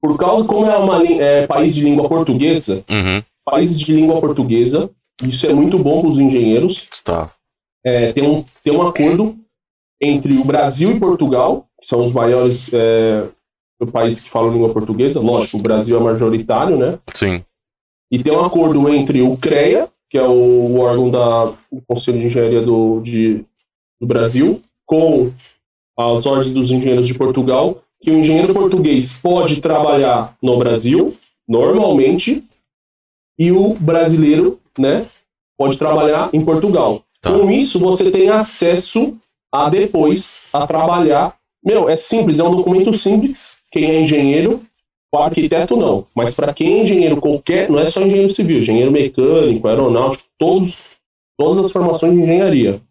[0.00, 3.22] Por causa, como é um é, país de língua portuguesa, Uhum.
[3.44, 4.90] países de língua portuguesa,
[5.24, 6.86] isso é muito bom para os engenheiros.
[7.02, 7.30] Tá.
[7.84, 9.36] É, tem, um, tem um acordo
[10.00, 13.24] entre o Brasil e Portugal, que são os maiores é,
[13.86, 15.20] países que falam língua portuguesa.
[15.20, 16.98] Lógico, o Brasil é majoritário, né?
[17.14, 17.44] Sim.
[18.10, 22.26] E tem um acordo entre o CREA, que é o órgão da, do Conselho de
[22.26, 23.44] Engenharia do, de,
[24.00, 25.30] do Brasil, com
[25.98, 32.44] as ordens dos engenheiros de Portugal, que o engenheiro português pode trabalhar no Brasil, normalmente,
[33.38, 35.06] e o brasileiro, né,
[35.58, 37.02] pode trabalhar em Portugal.
[37.20, 37.32] Tá.
[37.32, 39.16] Com isso, você tem acesso
[39.52, 41.36] a depois a trabalhar.
[41.62, 43.57] Meu, é simples, é um documento simples.
[43.70, 44.62] Quem é engenheiro
[45.12, 48.92] o arquiteto não, mas para quem é engenheiro qualquer, não é só engenheiro civil, engenheiro
[48.92, 50.78] mecânico, aeronáutico, todos,
[51.38, 52.82] todas as formações de engenharia.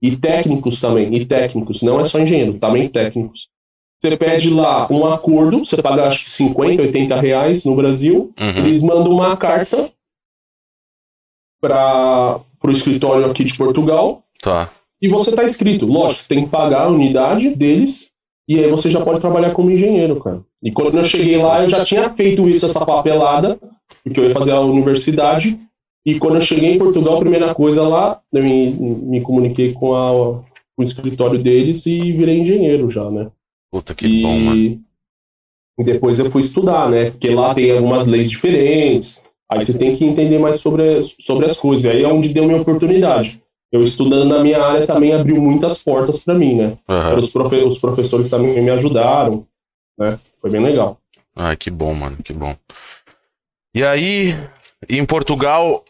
[0.00, 3.48] E técnicos também, e técnicos, não é só engenheiro, também técnicos.
[4.02, 8.48] Você pede lá um acordo, você paga acho que 50, 80 reais no Brasil, Uhum.
[8.66, 9.90] eles mandam uma carta
[11.60, 14.70] para o escritório aqui de Portugal, Tá.
[15.00, 15.86] e você está inscrito.
[15.86, 18.12] Lógico, tem que pagar a unidade deles
[18.48, 20.40] e aí você já pode trabalhar como engenheiro, cara.
[20.62, 23.58] E quando eu cheguei lá, eu já tinha feito isso, essa papelada,
[24.04, 25.58] porque eu ia fazer a universidade.
[26.04, 29.94] E quando eu cheguei em Portugal, a primeira coisa lá, eu me, me comuniquei com,
[29.94, 30.12] a,
[30.76, 33.28] com o escritório deles e virei engenheiro já, né?
[33.72, 34.80] Puta que e, bom, mano.
[35.78, 37.10] e depois eu fui estudar, né?
[37.10, 39.20] Porque lá tem algumas leis diferentes.
[39.50, 41.86] Aí você tem que entender mais sobre, sobre as coisas.
[41.86, 43.42] Aí é onde deu minha oportunidade.
[43.72, 46.78] Eu estudando na minha área também abriu muitas portas para mim, né?
[46.88, 47.18] Aham.
[47.18, 49.46] Os, profe- os professores também me ajudaram,
[49.98, 50.18] né?
[50.40, 50.98] Foi bem legal.
[51.34, 52.56] Ai, que bom, mano, que bom.
[53.74, 54.34] E aí,
[54.88, 55.84] em Portugal,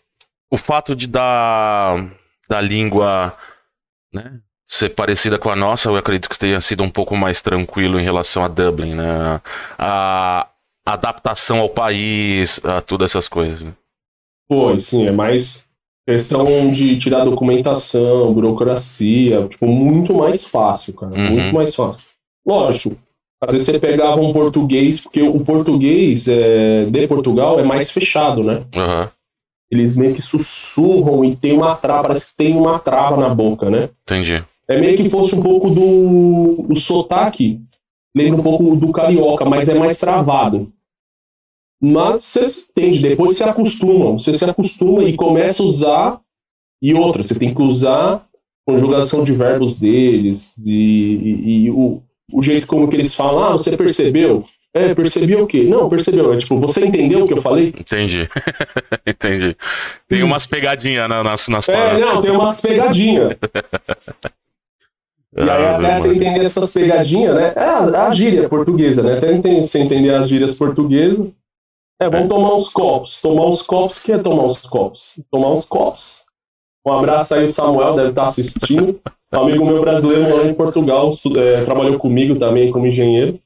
[0.51, 1.97] o fato de da,
[2.49, 3.37] da língua
[4.13, 8.01] né, ser parecida com a nossa, eu acredito que tenha sido um pouco mais tranquilo
[8.01, 9.41] em relação a Dublin, né?
[9.79, 10.49] A
[10.85, 13.61] adaptação ao país, a todas essas coisas.
[13.61, 13.73] né?
[14.49, 15.65] Foi, sim, é mais
[16.07, 21.13] questão de tirar documentação, burocracia, tipo, muito mais fácil, cara.
[21.13, 21.31] Uhum.
[21.31, 22.03] Muito mais fácil.
[22.47, 22.97] Lógico,
[23.43, 28.45] às vezes você pegava um português, porque o português é, de Portugal é mais fechado,
[28.45, 28.65] né?
[28.75, 29.11] Aham,
[29.71, 33.69] Eles meio que sussurram e tem uma trava, parece que tem uma trava na boca,
[33.69, 33.91] né?
[34.03, 34.45] entendi.
[34.69, 36.67] É meio que fosse um pouco do.
[36.69, 37.61] O sotaque
[38.17, 40.73] lembra um pouco do carioca, mas é mais travado.
[41.81, 46.21] Mas você entende, depois você acostuma, você se acostuma e começa a usar.
[46.83, 48.25] E outra, você tem que usar
[48.67, 53.45] conjugação de verbos deles e, e- e o, o jeito como que eles falam.
[53.45, 54.45] Ah, você percebeu?
[54.75, 55.63] É, percebeu o quê?
[55.63, 56.33] Não, percebeu.
[56.35, 57.69] É tipo, você entendeu o que eu falei?
[57.69, 58.29] Entendi.
[59.07, 59.57] entendi.
[60.09, 62.01] Tem umas pegadinhas na- nas, nas É, palavras.
[62.03, 63.37] não, tem umas pegadinhas.
[65.37, 67.53] E aí, Ah, até você entender essas pegadinhas, né?
[67.57, 69.19] É a, a gíria portuguesa, né?
[69.19, 71.27] Até você entender as gírias portuguesas.
[72.01, 73.21] É, vamos tomar uns copos.
[73.21, 75.21] Tomar uns copos, que é tomar uns copos?
[75.31, 76.27] Tomar uns copos.
[76.87, 79.01] Um abraço aí, o Samuel, deve estar assistindo.
[79.33, 83.41] Um amigo meu brasileiro morou em Portugal, é, trabalhou comigo também como engenheiro.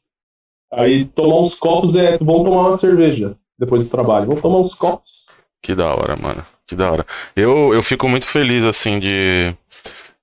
[0.73, 2.19] Aí tomar uns copos é.
[2.19, 4.27] Vamos tomar uma cerveja depois do trabalho.
[4.27, 5.31] Vamos tomar uns copos.
[5.63, 6.45] Que da hora, mano.
[6.67, 7.07] Que da hora.
[7.35, 9.55] Eu, eu fico muito feliz, assim, de,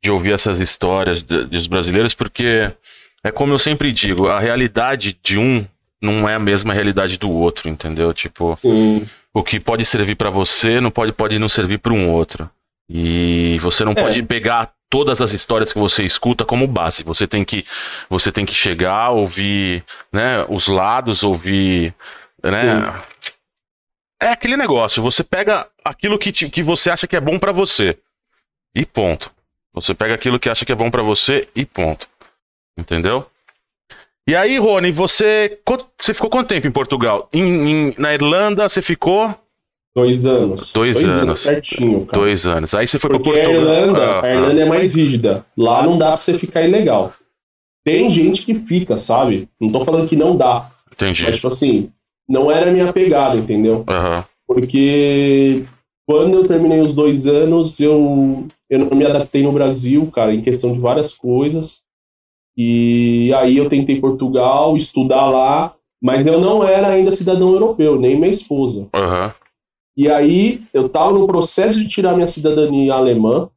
[0.02, 2.72] de ouvir essas histórias dos brasileiros, porque
[3.24, 5.66] é como eu sempre digo, a realidade de um
[6.02, 8.14] não é a mesma realidade do outro, entendeu?
[8.14, 9.08] Tipo, Sim.
[9.34, 12.50] o que pode servir para você não pode, pode não servir para um outro.
[12.90, 13.96] E você não é.
[13.96, 17.04] pode pegar todas as histórias que você escuta como base.
[17.04, 17.66] Você tem que
[18.10, 21.94] você tem que chegar, ouvir, né, os lados, ouvir,
[22.44, 22.82] né?
[22.82, 23.18] Sim.
[24.20, 27.52] É aquele negócio, você pega aquilo que, te, que você acha que é bom para
[27.52, 27.98] você.
[28.74, 29.32] E ponto.
[29.74, 32.10] Você pega aquilo que acha que é bom para você e ponto.
[32.76, 33.30] Entendeu?
[34.28, 35.60] E aí, Rony, você,
[35.98, 37.30] você ficou quanto tempo em Portugal?
[37.32, 39.34] Em, em, na Irlanda, você ficou?
[39.96, 40.74] Dois anos.
[40.74, 41.20] Dois, Dois anos.
[41.22, 41.42] anos.
[41.42, 42.22] Certinho, cara.
[42.22, 42.74] Dois anos.
[42.74, 43.50] Aí você foi pra Portugal.
[43.50, 44.66] A Irlanda, ah, a Irlanda ah.
[44.66, 45.46] é mais rígida.
[45.58, 47.14] Lá não dá pra você ficar ilegal.
[47.86, 49.48] Tem gente que fica, sabe?
[49.60, 50.72] Não tô falando que não dá.
[50.92, 51.24] Entendi.
[51.24, 51.90] Mas, tipo assim,
[52.28, 53.86] não era a minha pegada, entendeu?
[53.88, 54.24] Uhum.
[54.46, 55.64] Porque
[56.06, 60.42] quando eu terminei os dois anos, eu, eu não me adaptei no Brasil, cara, em
[60.42, 61.87] questão de várias coisas.
[62.58, 68.18] E aí eu tentei Portugal, estudar lá, mas eu não era ainda cidadão europeu, nem
[68.18, 68.88] minha esposa.
[68.96, 69.32] Uhum.
[69.96, 73.50] E aí eu estava no processo de tirar minha cidadania alemã,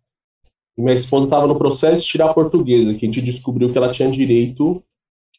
[0.77, 3.79] e minha esposa estava no processo de tirar a portuguesa, que a gente descobriu que
[3.79, 4.83] ela tinha direito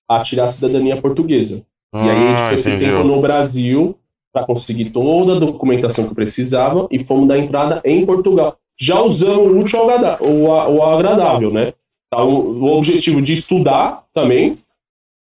[0.09, 1.63] a tirar a cidadania portuguesa.
[1.93, 3.95] Ah, e aí a gente ficou esse tempo no Brasil
[4.33, 8.57] para conseguir toda a documentação que precisava e fomos dar entrada em Portugal.
[8.79, 9.79] Já usamos o útil
[10.21, 11.73] o agradável, né?
[12.11, 12.23] Tá?
[12.23, 14.59] O, o objetivo de estudar também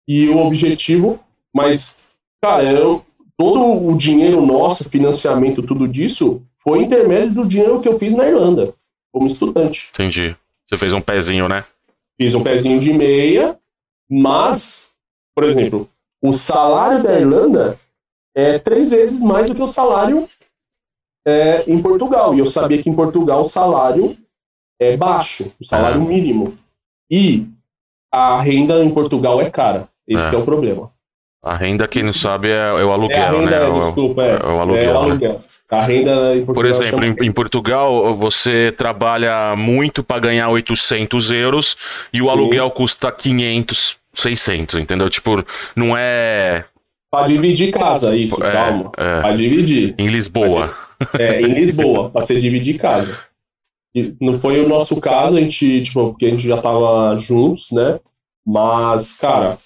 [0.07, 1.19] e o objetivo,
[1.53, 1.95] mas,
[2.41, 3.05] cara, eu,
[3.37, 8.27] todo o dinheiro nosso, financiamento, tudo disso, foi intermédio do dinheiro que eu fiz na
[8.27, 8.73] Irlanda,
[9.13, 9.89] como estudante.
[9.93, 10.35] Entendi.
[10.67, 11.63] Você fez um pezinho, né?
[12.19, 13.57] Fiz um pezinho de meia,
[14.09, 14.87] mas,
[15.35, 15.87] por exemplo,
[16.21, 17.79] o salário da Irlanda
[18.35, 20.27] é três vezes mais do que o salário
[21.25, 22.33] é, em Portugal.
[22.33, 24.17] E eu sabia que em Portugal o salário
[24.79, 26.05] é baixo, o salário é.
[26.05, 26.57] mínimo.
[27.09, 27.47] E
[28.11, 29.87] a renda em Portugal é cara.
[30.07, 30.91] Esse é, é o problema.
[31.43, 33.79] A renda, quem não sabe, é, é o aluguel, é a renda, né?
[33.79, 34.83] Desculpa, é, é, o aluguel.
[34.83, 35.33] É o aluguel.
[35.33, 35.39] Né?
[35.69, 36.55] A renda em Portugal.
[36.55, 41.77] Por exemplo, em, em, Portugal, você trabalha muito para ganhar 800 euros
[42.11, 42.31] e o Sim.
[42.31, 45.09] aluguel custa 500, 600, entendeu?
[45.09, 45.45] Tipo,
[45.75, 46.65] não é.
[47.11, 48.91] Para dividir casa, isso, é, calma.
[48.97, 49.21] É.
[49.21, 49.93] Para dividir.
[49.97, 50.75] Em Lisboa.
[51.17, 53.17] É, em Lisboa, para você dividir casa.
[53.93, 57.71] E não foi o nosso caso, a gente, tipo, porque a gente já tava juntos,
[57.71, 57.99] né?
[58.45, 59.57] Mas, cara,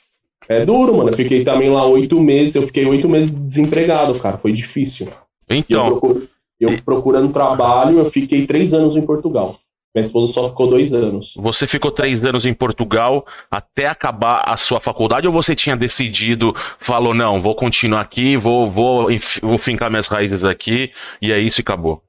[0.47, 1.09] é duro, mano.
[1.09, 4.37] Eu fiquei também lá oito meses, eu fiquei oito meses desempregado, cara.
[4.37, 5.09] Foi difícil.
[5.49, 5.87] Então.
[5.87, 6.29] Eu, procur...
[6.59, 9.55] eu procurando trabalho, eu fiquei três anos em Portugal.
[9.95, 11.35] Minha esposa só ficou dois anos.
[11.37, 16.51] Você ficou três anos em Portugal até acabar a sua faculdade ou você tinha decidido,
[16.79, 19.07] falou, não, vou continuar aqui, vou, vou,
[19.39, 22.01] vou fincar minhas raízes aqui, e é isso e acabou?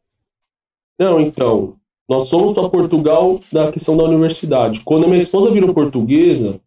[0.98, 1.76] Não, então,
[2.08, 4.80] nós fomos para Portugal da questão da universidade.
[4.80, 6.60] Quando a minha esposa virou portuguesa,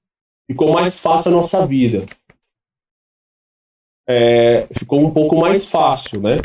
[0.50, 2.06] ficou mais fácil a nossa vida.
[4.10, 6.39] É, ficou um pouco mais fácil, né?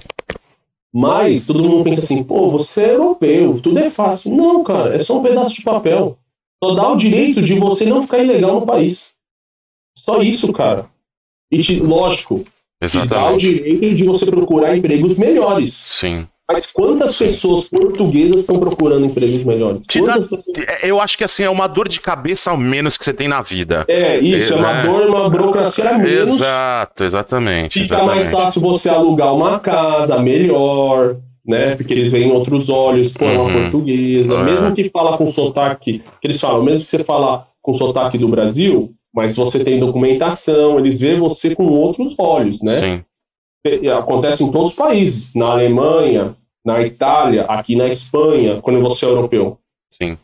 [0.92, 4.34] Mas todo mundo pensa assim, pô, você é europeu, tudo é fácil.
[4.34, 6.18] Não, cara, é só um pedaço de papel.
[6.62, 9.14] Só dá o direito de você não ficar ilegal no país.
[9.96, 10.90] Só isso, cara.
[11.50, 12.44] E, te, lógico,
[12.80, 13.08] Exatamente.
[13.08, 15.72] te dá o direito de você procurar empregos melhores.
[15.72, 16.28] Sim.
[16.50, 19.82] Mas quantas pessoas portuguesas estão procurando empregos melhores?
[19.82, 20.44] Dá, pessoas...
[20.56, 23.28] É, eu acho que assim é uma dor de cabeça ao menos que você tem
[23.28, 23.84] na vida.
[23.88, 24.82] É, isso, é, é uma né?
[24.82, 26.36] dor, uma burocracia a menos.
[26.36, 27.74] Exato, exatamente.
[27.74, 28.14] Fica exatamente.
[28.14, 31.76] mais fácil você alugar uma casa melhor, né?
[31.76, 33.46] Porque eles veem outros olhos com uhum.
[33.46, 34.34] uma portuguesa.
[34.34, 34.42] É.
[34.42, 38.28] Mesmo que fala com sotaque, que eles falam, mesmo que você fala com sotaque do
[38.28, 42.80] Brasil, mas você tem documentação, eles veem você com outros olhos, né?
[42.80, 43.11] Sim
[43.96, 49.08] acontece em todos os países, na Alemanha, na Itália, aqui na Espanha, quando você é
[49.08, 49.58] europeu.
[50.00, 50.16] Sim.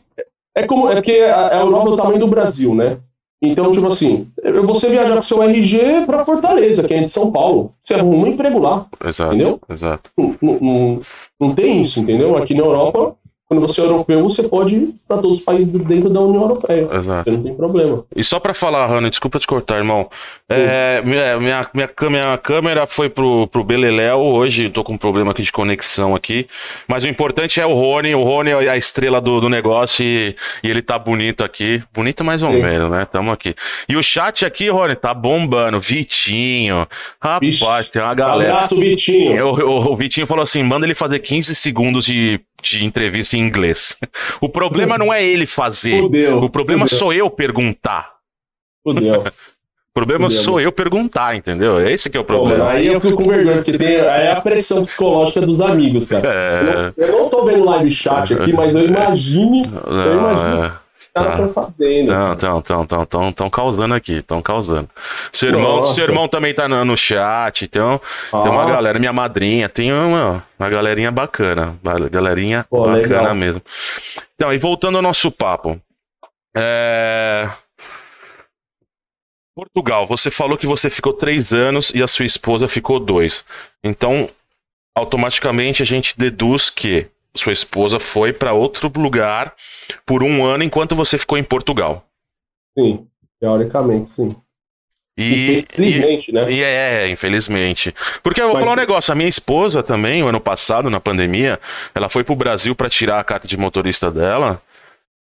[0.55, 2.97] É como é porque a Europa é o tamanho do Brasil, né?
[3.41, 4.27] Então, tipo assim,
[4.65, 7.73] você viajar com seu RG para Fortaleza, que é de São Paulo.
[7.81, 8.85] Você arruma um emprego lá.
[9.05, 9.33] Exato.
[9.33, 9.61] Entendeu?
[9.69, 10.11] Exato.
[10.17, 11.01] Não, não, não,
[11.39, 12.35] não tem isso, entendeu?
[12.35, 13.15] Aqui na Europa,
[13.49, 16.87] quando você é europeu, você pode ir para todos os países dentro da União Europeia.
[16.93, 17.27] Exato.
[17.31, 18.05] Você não tem problema.
[18.15, 20.07] E só pra falar, Rano, desculpa te cortar, irmão.
[20.47, 25.41] É, minha, minha, minha, câmera foi pro, pro Beleléu hoje, tô com um problema aqui
[25.41, 26.47] de conexão aqui.
[26.87, 30.35] Mas o importante é o Rony, o Rony é a estrela do, do negócio e,
[30.63, 31.81] e ele tá bonito aqui.
[31.91, 32.61] Bonito mais ou Sim.
[32.61, 33.07] menos, né?
[33.11, 33.55] Tamo aqui.
[33.89, 35.79] E o chat aqui, Rony, tá bombando.
[35.79, 36.87] Vitinho.
[37.19, 37.91] Rapaz, Vixe.
[37.91, 38.53] tem uma galera.
[38.53, 39.43] Abraço, Vitinho.
[39.47, 43.41] O, o- o Vitinho falou assim: manda ele fazer 15 segundos de, de entrevista em
[43.41, 43.97] inglês.
[44.41, 46.01] O problema não é ele fazer.
[46.01, 46.41] Fudeu.
[46.41, 48.11] O problema fudeu, sou eu perguntar.
[48.83, 49.23] Fudeu.
[49.89, 51.77] O problema Fudeu, sou eu perguntar, entendeu?
[51.81, 52.69] Esse que é o Pô, problema.
[52.69, 56.25] aí eu fico com vergonha, porque tem, é a pressão psicológica dos amigos, cara.
[56.25, 56.63] Eu É.
[56.73, 60.73] não, eu não tô vendo live chat aqui, mas eu imagino eu imagino.
[61.23, 62.07] Caras estão fazendo.
[62.07, 64.89] Não, estão tão, tão, tão, tão causando aqui, estão causando.
[65.31, 65.93] Seu irmão, Nossa.
[65.93, 67.99] seu irmão também tá no, no chat, então
[68.31, 73.01] tem uma Ah, galera, minha madrinha, tem uma, uma galerinha bacana, uma galerinha Pô, bacana
[73.01, 73.35] legal.
[73.35, 73.61] mesmo.
[74.35, 75.79] Então, e voltando ao nosso papo,
[76.55, 77.49] é...
[79.55, 83.45] Portugal, você falou que você ficou três anos e a sua esposa ficou dois.
[83.83, 84.29] Então,
[84.95, 89.53] automaticamente a gente deduz que sua esposa foi para outro lugar
[90.05, 92.05] por um ano enquanto você ficou em Portugal.
[92.77, 93.07] Sim,
[93.39, 94.35] teoricamente, sim.
[95.17, 96.49] E, Infelizmente, né?
[96.51, 97.93] e é, infelizmente.
[98.23, 100.99] Porque eu vou Mas- falar um negócio, a minha esposa também, o ano passado, na
[101.01, 101.59] pandemia,
[101.93, 104.61] ela foi pro Brasil para tirar a carta de motorista dela.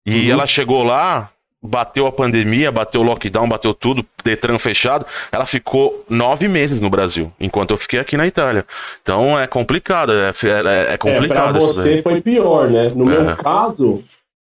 [0.06, 0.32] E Uhum.
[0.32, 1.30] ela chegou lá,
[1.64, 5.06] bateu a pandemia, bateu o lockdown, bateu tudo, Detran fechado.
[5.32, 8.66] Ela ficou nove meses no Brasil, enquanto eu fiquei aqui na Itália.
[9.02, 11.58] Então é complicado, é, é, é É, complicado.
[11.58, 11.96] pra isso daí.
[11.98, 12.90] você foi pior, né?
[12.90, 13.24] No É.
[13.24, 14.04] meu caso,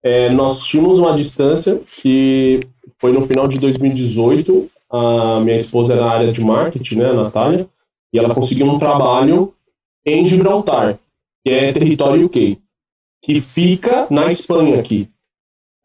[0.04, 2.68] é, nós tínhamos uma distância que
[3.00, 4.70] foi no final de 2018.
[4.92, 7.68] A minha esposa era na área de marketing, né, a Natália,
[8.14, 9.54] e ela conseguiu um trabalho
[10.06, 10.98] em Gibraltar,
[11.46, 12.58] que é território UK,
[13.24, 15.10] que fica na Espanha aqui.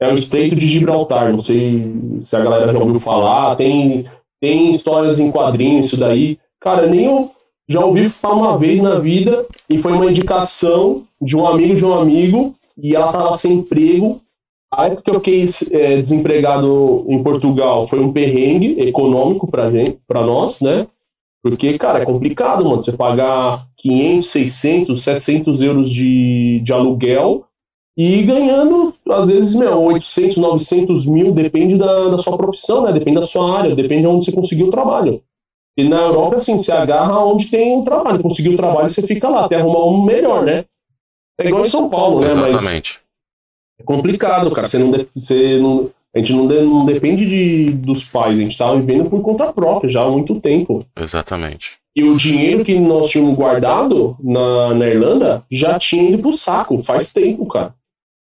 [0.03, 1.95] É o Estreito de Gibraltar, não sei
[2.25, 4.05] se a galera já ouviu falar, tem,
[4.41, 6.39] tem histórias em quadrinhos, isso daí.
[6.61, 7.31] Cara, nem eu
[7.69, 11.85] já ouvi falar uma vez na vida e foi uma indicação de um amigo de
[11.85, 14.21] um amigo e ela tava sem emprego.
[14.75, 19.99] A época que eu fiquei é, desempregado em Portugal foi um perrengue econômico pra gente,
[20.09, 20.89] para nós, né?
[21.43, 22.81] Porque, cara, é complicado, mano.
[22.81, 27.45] Você pagar 500, 600, 700 euros de, de aluguel
[27.97, 32.93] e ganhando, às vezes, meu, 800, 900 mil, depende da, da sua profissão, né?
[32.93, 35.23] Depende da sua área, depende de onde você conseguiu o trabalho.
[35.77, 38.23] E na Europa, assim, você agarra onde tem um trabalho.
[38.23, 40.65] Conseguiu o trabalho, você fica lá, até arrumar um melhor, né?
[41.39, 42.35] É igual em São Paulo, né?
[42.35, 43.01] Mas Exatamente.
[43.79, 44.67] é complicado, cara.
[44.67, 48.73] Você não, você não, a gente não, não depende de, dos pais, a gente tá
[48.75, 50.85] vivendo por conta própria já há muito tempo.
[50.97, 51.79] Exatamente.
[51.95, 56.83] E o dinheiro que nós tínhamos guardado na, na Irlanda já tinha ido pro saco,
[56.83, 57.75] faz tempo, cara.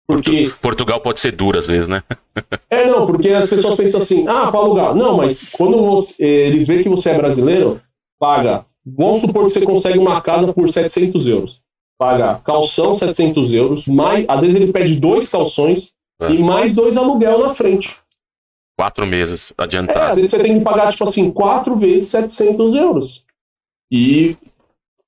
[0.07, 2.03] Porque, Portugal pode ser duro às vezes, né?
[2.71, 4.95] é não, porque as pessoas pensam assim, ah, para alugar.
[4.95, 7.81] Não, mas quando você- eh, eles veem que você é brasileiro,
[8.19, 8.65] paga.
[8.85, 11.61] Vamos supor que você consegue uma casa por 700 euros.
[11.99, 16.31] Paga calção 700 euros, mais, às vezes ele pede dois calções É.
[16.31, 17.97] e mais dois aluguel na frente.
[18.79, 20.13] Quatro meses É, adiantado.
[20.13, 23.25] às vezes você tem que pagar, tipo assim, quatro vezes 700 euros.
[23.91, 24.37] E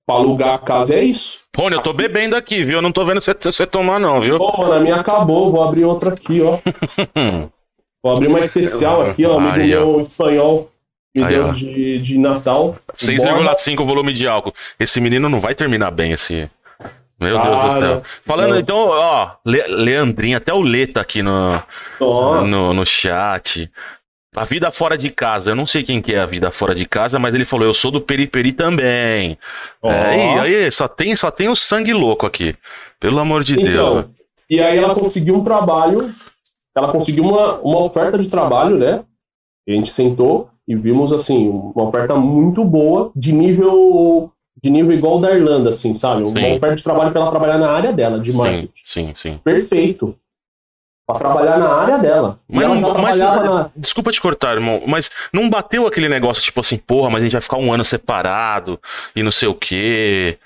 [0.09, 1.41] pra alugar a casa é isso.
[1.55, 2.77] Rony, eu tô bebendo aqui, viu?
[2.79, 4.39] Eu não tô vendo você, tomar, não, viu?
[4.39, 6.59] Bom, mano, a minha acabou, vou abrir outra aqui, ó.
[8.01, 9.39] Vou abrir uma especial aqui, ó.
[9.39, 9.85] Amigo Aí, ó.
[9.85, 10.71] meu espanhol
[11.15, 11.53] me Aí, deu ó.
[11.53, 12.77] de, de Natal.
[12.97, 14.55] 6,5 volume de álcool.
[14.79, 16.49] Esse menino não vai terminar bem, esse.
[17.21, 18.03] Meu Deus do Cara, céu.
[18.25, 18.61] Falando nossa.
[18.61, 21.49] então, ó, Le- Leandrinho, até o Lê tá aqui no,
[22.01, 22.47] Nossa.
[22.49, 23.69] no, no chat.
[24.39, 26.87] A vida fora de casa, eu não sei quem que é a vida fora de
[26.87, 29.37] casa, mas ele falou, eu sou do Periperi também.
[29.83, 29.91] Ó.
[29.91, 32.55] É, e aí, só tem, só tem o sangue louco aqui.
[33.01, 33.69] Pelo amor de Deus.
[33.69, 34.11] Então,
[34.49, 36.15] e aí ela conseguiu um trabalho,
[36.77, 39.03] ela conseguiu uma, uma oferta de trabalho, né?
[39.69, 44.31] A gente sentou e vimos, assim, uma oferta muito boa, de nível
[44.63, 46.23] de nível igual da Irlanda, assim, sabe?
[46.23, 46.57] Uma Sim.
[46.57, 48.73] oferta de trabalho para ela trabalhar na área dela, de Sim, marketing.
[48.85, 49.41] sim, sim.
[49.43, 50.17] Perfeito.
[51.09, 52.39] Para trabalhar na área dela.
[52.47, 53.71] Mas não- mas- na...
[53.75, 57.33] Desculpa te cortar, irmão, mas não bateu aquele negócio tipo assim, porra, mas a gente
[57.33, 58.79] vai ficar um ano separado
[59.17, 60.37] e não sei o quê.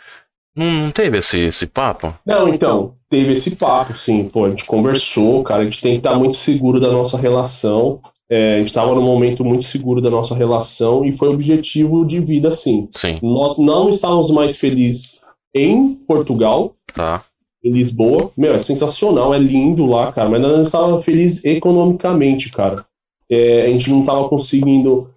[0.54, 2.14] Não, não teve esse, esse papo?
[2.24, 4.28] Não, então, teve esse papo, sim.
[4.28, 8.00] Pô, a gente conversou, cara, a gente tem que estar muito seguro da nossa relação.
[8.30, 12.20] É, a gente estava num momento muito seguro da nossa relação e foi objetivo de
[12.20, 12.88] vida, sim.
[12.94, 15.20] Sim, Nós não estávamos mais felizes
[15.52, 17.24] em Portugal, tá.
[17.64, 18.30] Em Lisboa.
[18.36, 22.84] Meu, é sensacional, é lindo lá, cara, mas nós não estávamos felizes economicamente, cara.
[23.30, 25.08] É, a gente não estava conseguindo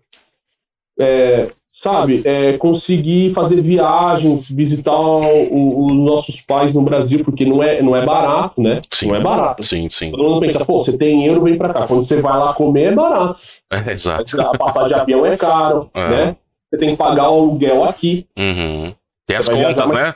[0.98, 7.62] é, sabe, é, conseguir fazer viagens, visitar o, os nossos pais no Brasil, porque não
[7.62, 8.80] é, não é barato, né?
[8.92, 9.08] Sim.
[9.08, 9.62] Não é barato.
[9.64, 10.12] Sim, sim.
[10.12, 11.88] Todo mundo pensa, pô, você tem euro, vem pra cá.
[11.88, 13.40] Quando você vai lá comer, é barato.
[13.70, 14.42] É, exato.
[14.42, 16.10] A passagem de avião é caro, É.
[16.10, 16.36] né?
[16.72, 18.26] Você tem que pagar o aluguel aqui.
[18.38, 18.94] Uhum.
[19.26, 20.16] Tem as contas, viajar, né?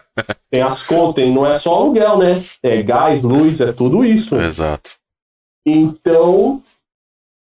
[0.51, 2.43] Tem as contas, tem- não é só aluguel, né?
[2.62, 4.39] É gás, luz, é tudo isso.
[4.39, 4.91] Exato.
[5.66, 6.62] Então,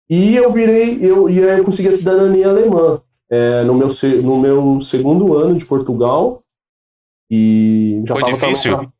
[0.09, 3.87] e eu virei, eu, e aí eu consegui a cidadania alemã é, no, meu,
[4.23, 6.35] no meu segundo ano de Portugal.
[7.29, 8.91] E já Foi tava difícil?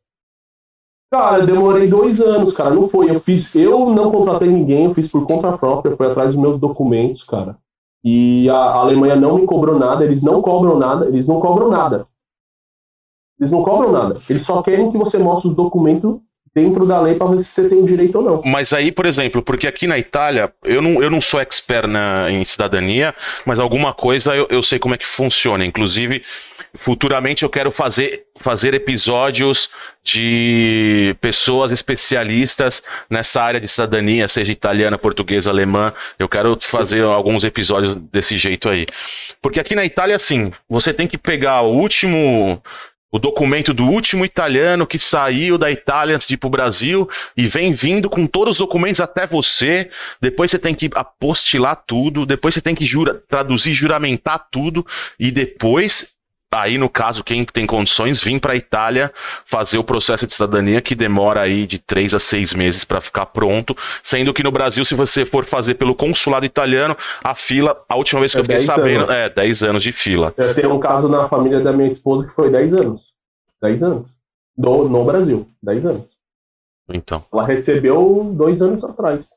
[1.12, 2.72] Cara, demorei dois anos, cara.
[2.72, 3.10] Não foi.
[3.10, 6.56] Eu fiz, eu não contratei ninguém, eu fiz por conta própria, fui atrás dos meus
[6.56, 7.58] documentos, cara.
[8.04, 11.68] E a, a Alemanha não me cobrou nada, eles não cobram nada, eles não cobram
[11.68, 12.06] nada.
[13.40, 14.20] Eles não cobram nada.
[14.28, 16.20] Eles só querem que você mostre os documentos
[16.54, 18.42] dentro da lei para ver se você tem o direito ou não.
[18.44, 22.30] Mas aí, por exemplo, porque aqui na Itália, eu não, eu não sou expert na,
[22.30, 23.14] em cidadania,
[23.46, 25.64] mas alguma coisa eu, eu sei como é que funciona.
[25.64, 26.22] Inclusive,
[26.74, 29.70] futuramente eu quero fazer, fazer episódios
[30.02, 35.92] de pessoas especialistas nessa área de cidadania, seja italiana, portuguesa, alemã.
[36.18, 38.86] Eu quero fazer alguns episódios desse jeito aí.
[39.40, 42.60] Porque aqui na Itália, assim, você tem que pegar o último.
[43.12, 47.48] O documento do último italiano que saiu da Itália antes de ir pro Brasil e
[47.48, 49.90] vem vindo com todos os documentos até você.
[50.20, 52.24] Depois você tem que apostilar tudo.
[52.24, 54.86] Depois você tem que jura, traduzir, juramentar tudo.
[55.18, 56.14] E depois,
[56.52, 59.12] aí no caso, quem tem condições, vir para a Itália
[59.46, 63.26] fazer o processo de cidadania que demora aí de três a seis meses para ficar
[63.26, 63.76] pronto.
[64.02, 68.20] Sendo que no Brasil, se você for fazer pelo consulado italiano, a fila, a última
[68.20, 69.10] vez que É eu fiquei 10 sabendo, anos.
[69.14, 70.34] é 10 anos de fila.
[70.36, 73.14] Eu tenho um caso na família da minha esposa que foi 10 anos.
[73.62, 74.10] 10 anos.
[74.58, 75.46] No, no Brasil.
[75.62, 76.04] 10 anos.
[76.92, 77.24] Então.
[77.32, 79.28] Ela recebeu dois anos atrás.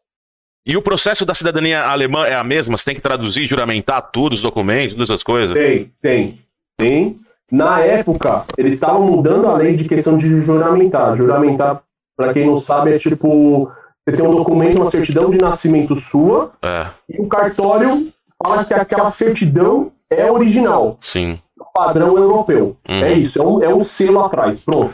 [0.65, 2.75] E o processo da cidadania alemã é a mesma?
[2.77, 5.53] Você tem que traduzir, juramentar tudo, os documentos, todas essas coisas?
[5.53, 6.39] Tem, tem,
[6.77, 7.19] tem.
[7.51, 11.15] Na época, eles estavam mudando a lei de questão de juramentar.
[11.15, 11.83] Juramentar,
[12.17, 13.71] para quem não sabe, é tipo.
[14.05, 18.11] Você tem um documento, uma certidão de nascimento sua, É, e o cartório
[18.43, 20.97] fala que aquela certidão é original.
[20.99, 21.39] sim.
[21.73, 22.75] padrão europeu.
[22.87, 23.03] Uhum.
[23.03, 24.93] É isso, é um, é um selo atrás, pronto.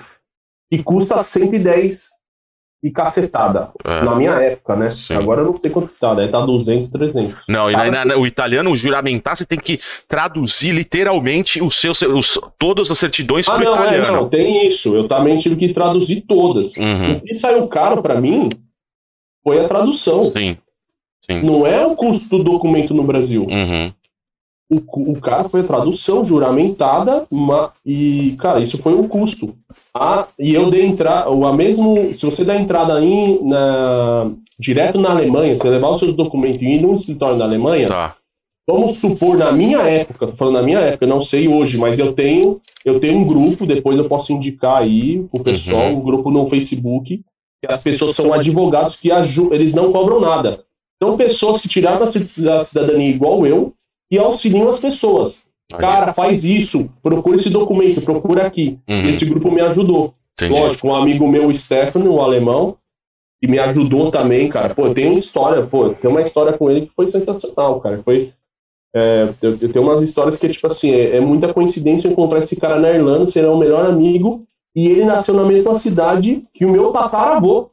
[0.72, 2.19] E custa 110
[2.82, 3.70] e cacetada.
[3.84, 4.04] É.
[4.04, 4.96] Na minha época, né?
[4.98, 5.14] Sim.
[5.16, 6.28] Agora eu não sei quanto tá, né?
[6.30, 7.46] Tá 200, 300.
[7.48, 12.02] Não, e na- na- o italiano, o juramentar, você tem que traduzir literalmente os seus,
[12.02, 14.18] os, todas as certidões Ah, para o não, é, italiano.
[14.18, 14.96] não, tem isso.
[14.96, 16.76] Eu também tive que traduzir todas.
[16.78, 18.48] Uhum, O que saiu caro pra mim
[19.44, 20.26] foi a tradução.
[20.26, 20.58] sim.
[21.30, 21.42] Sim.
[21.46, 23.44] Não é o custo do documento no Brasil.
[23.48, 23.94] Uhum,
[24.72, 29.56] O, o cara foi a tradução juramentada, ma- e, cara, isso foi um custo.
[29.94, 35.10] Ah, e eu dei entrada, a mesmo, se você der entrada em, na, direto na
[35.12, 38.16] Alemanha, você levar os seus documentos e ir num escritório na Alemanha, tá.
[38.70, 41.98] vamos supor, na minha época, tô falando na minha época, eu não sei hoje, mas
[41.98, 45.98] eu tenho, eu tenho um grupo, depois eu posso indicar aí o pessoal, Uhum.
[45.98, 47.24] um grupo no Facebook,
[47.62, 50.64] que as pessoas são advogados que ajudam, eles não cobram nada.
[51.02, 53.74] Então, pessoas que tiraram a cidadania igual eu
[54.12, 55.46] e auxiliam as pessoas.
[55.78, 58.80] Cara, faz isso, procura esse documento, procura aqui.
[58.90, 60.16] uhum, E esse grupo me ajudou.
[60.34, 60.60] entendi.
[60.60, 62.76] Lógico, um amigo meu, o Stefano, o alemão,
[63.42, 64.74] que me ajudou também, cara.
[64.74, 68.02] Pô, tenho uma história, pô, tenho uma história com ele que foi sensacional, cara.
[68.04, 68.34] Foi.
[68.96, 72.40] é, eu, eu tenho umas histórias que, tipo assim, é, é muita coincidência eu encontrar
[72.40, 74.44] esse cara na Irlanda, será o melhor amigo,
[74.76, 77.70] e ele nasceu na mesma cidade que o meu tataravô,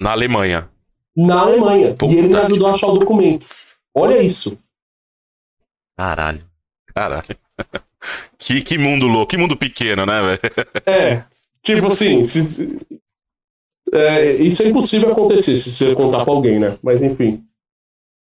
[0.00, 0.70] Na Alemanha.
[1.14, 1.94] na Alemanha.
[1.94, 3.44] Puta e ele me ajudou a achar o documento.
[3.94, 4.56] Olha isso.
[5.96, 6.42] Caralho.
[6.94, 7.24] Caralho.
[8.38, 10.40] que, que mundo louco, que mundo pequeno, né, velho?
[10.86, 11.24] É,
[11.62, 12.76] tipo assim, se- se-
[13.92, 16.76] é, isso é impossível acontecer se você contar pra alguém, né?
[16.82, 17.42] Mas enfim.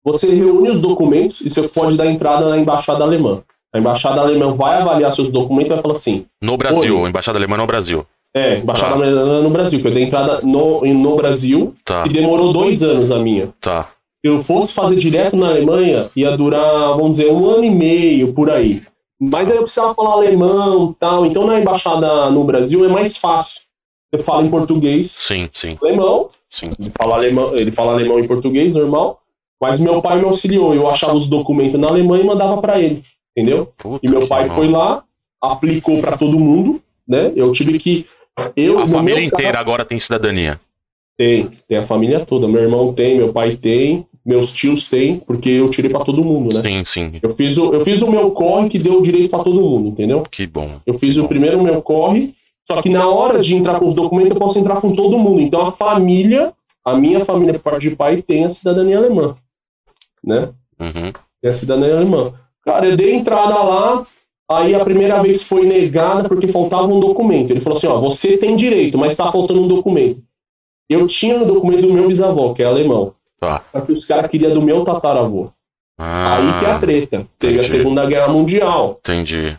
[0.04, 3.42] Você reúne os documentos e você pode dar entrada na embaixada alemã.
[3.72, 7.08] A embaixada alemã vai avaliar seus documentos e vai falar assim: No Brasil, Oi.
[7.10, 8.06] embaixada alemã no Brasil.
[8.34, 9.00] é, embaixada Tá.
[9.00, 13.10] alemã no Brasil, que eu dei entrada no, no Brasil Tá, e demorou dois anos
[13.10, 13.52] a minha.
[13.60, 13.90] tá.
[14.24, 18.32] Se eu fosse fazer direto na Alemanha, ia durar, vamos dizer, um ano e meio
[18.34, 18.82] por aí.
[19.18, 21.26] Mas aí eu precisava falar alemão e tal.
[21.26, 23.62] Então na embaixada no Brasil é mais fácil.
[24.12, 26.66] Você fala em português, Sim, sim, alemão, sim.
[26.78, 29.20] ele fala alemão, ele fala alemão em português, normal.
[29.60, 30.74] Mas meu pai me auxiliou.
[30.74, 33.04] Eu achava os documentos na Alemanha e mandava para ele.
[33.36, 33.72] Entendeu?
[33.78, 35.04] Puta E meu pai foi lá,
[35.40, 37.30] aplicou para todo mundo, né?
[37.36, 38.06] Eu tive que.
[38.56, 40.58] Eu, A família inteira caso- agora tem cidadania.
[41.16, 42.48] tem, tem a família toda.
[42.48, 46.54] Meu irmão tem, meu pai tem, meus tios têm, porque eu tirei para todo mundo,
[46.54, 46.62] né?
[46.62, 47.18] Sim, sim.
[47.22, 50.22] Eu fiz, o, eu fiz o meu corre que deu direito para todo mundo, entendeu?
[50.30, 50.80] Que bom.
[50.86, 52.34] Eu fiz o primeiro meu corre,
[52.66, 55.40] só que na hora de entrar com os documentos eu posso entrar com todo mundo.
[55.40, 56.52] Então a família,
[56.84, 59.36] a minha família por parte de pai tem a cidadania alemã,
[60.22, 60.50] né?
[60.78, 61.12] Uhum.
[61.40, 62.34] Tem a cidadania alemã.
[62.64, 64.06] Cara, eu dei entrada lá,
[64.50, 67.50] aí a primeira vez foi negada porque faltava um documento.
[67.50, 70.22] Ele falou assim, ó, você tem direito, mas tá faltando um documento.
[70.88, 73.14] Eu tinha o um documento do meu bisavô, que é alemão.
[73.40, 73.62] Tá.
[73.72, 75.48] Só que os caras queriam do meu tataravô.
[75.98, 77.26] Ah, Aí que é a treta.
[77.38, 77.68] Teve a entendi.
[77.68, 78.98] Segunda Guerra Mundial.
[79.00, 79.56] Entendi.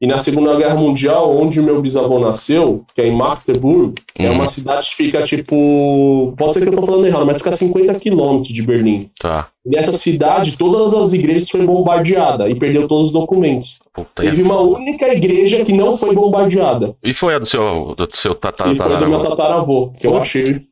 [0.00, 4.28] E na Segunda Guerra Mundial, onde o meu bisavô nasceu, que é em Magdeburg, é
[4.28, 4.34] Uhum.
[4.36, 6.32] uma cidade que fica tipo.
[6.38, 9.10] Pode ser que eu tô falando errado, mas fica a 50 quilômetros de Berlim.
[9.18, 9.48] Tá.
[9.66, 13.80] E nessa cidade, todas as igrejas foram bombardeadas e perdeu todos os documentos.
[13.92, 16.94] Puta, Teve uma única igreja que não foi bombardeada.
[17.02, 19.28] E foi a do seu, do seu Que foi do meu tataravô?
[19.30, 20.62] tataravô, que eu achei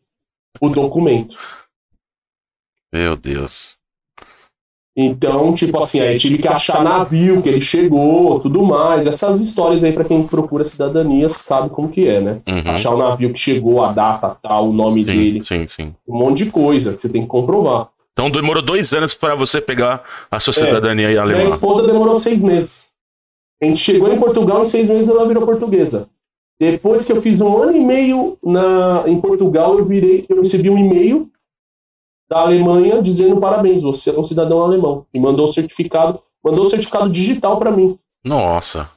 [0.61, 1.37] o documento.
[2.97, 3.77] Meu Deus.
[4.99, 9.07] Então, tipo assim, aí tive que achar navio, que ele chegou, tudo mais.
[9.07, 12.41] Essas histórias aí, pra quem procura cidadania, sabe como que é, né?
[12.49, 12.71] Uhum.
[12.71, 15.45] Achar o navio que chegou, a data tal, o nome dele.
[15.45, 15.95] Sim, sim, sim.
[16.09, 17.91] Um monte de coisa que você tem que comprovar.
[18.15, 20.55] Então demorou dois anos para você pegar a sua É.
[20.55, 21.45] cidadania Minha alemã.
[21.45, 22.91] esposa demorou seis meses.
[23.63, 26.09] A gente chegou em Portugal em seis meses ela virou portuguesa.
[26.59, 30.71] Depois que eu fiz um ano e meio na, em Portugal, eu virei, eu recebi
[30.71, 31.29] um e-mail
[32.29, 35.07] da Alemanha dizendo parabéns, você é um cidadão alemão.
[35.15, 37.99] E mandou o certificado, mandou o certificado digital para mim.
[38.25, 38.91] Nossa.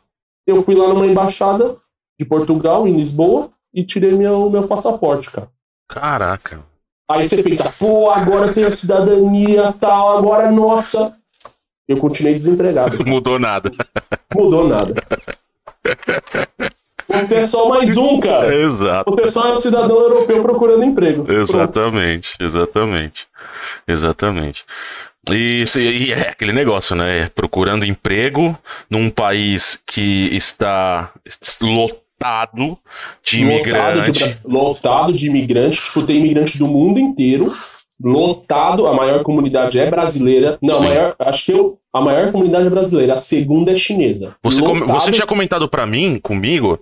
[0.45, 1.77] Eu fui lá numa embaixada
[2.19, 5.49] de Portugal, em Lisboa, e tirei meu, meu passaporte, cara.
[5.87, 6.63] Caraca.
[7.09, 11.15] Aí você pensa, pô, agora eu tenho a cidadania tal, agora, nossa.
[11.87, 12.99] Eu continuei desempregado.
[12.99, 13.71] Não mudou nada.
[14.35, 14.93] Mudou nada.
[17.09, 18.53] É só mais um, cara.
[18.55, 19.11] Exato.
[19.11, 21.23] O pessoal é um cidadão europeu procurando emprego.
[21.23, 21.41] Pronto.
[21.41, 23.27] Exatamente, exatamente.
[23.87, 24.63] Exatamente.
[25.31, 27.29] E, e é aquele negócio, né?
[27.35, 28.57] Procurando emprego
[28.89, 31.11] num país que está
[31.61, 32.81] lotado de Lotado
[33.23, 34.35] de, imigrante.
[34.45, 35.81] lotado de imigrante.
[35.81, 37.55] Tipo, tem imigrante do mundo inteiro.
[38.01, 38.87] Lotado.
[38.87, 40.57] A maior comunidade é brasileira.
[40.61, 43.13] Não, a maior, acho que eu, a maior comunidade é brasileira.
[43.13, 44.35] A segunda é chinesa.
[44.41, 46.79] Você, com- você tinha comentado pra mim, comigo,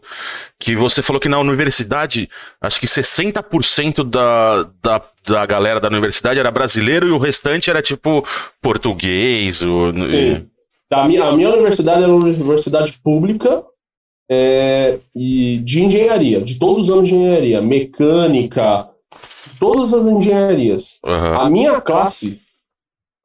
[0.59, 2.29] que você falou que na universidade,
[2.61, 7.81] acho que 60% da, da, da galera da universidade era brasileiro e o restante era
[7.81, 8.23] tipo
[8.61, 9.61] português.
[9.61, 10.45] O, Sim.
[10.89, 13.63] Da minha, a minha universidade era uma universidade pública
[14.29, 18.87] é, e de engenharia, de todos os anos de engenharia, mecânica,
[19.59, 20.99] todas as engenharias.
[21.05, 21.37] Aham.
[21.41, 22.41] A minha classe,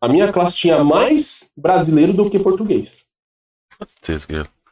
[0.00, 3.12] a minha classe tinha mais brasileiro do que português.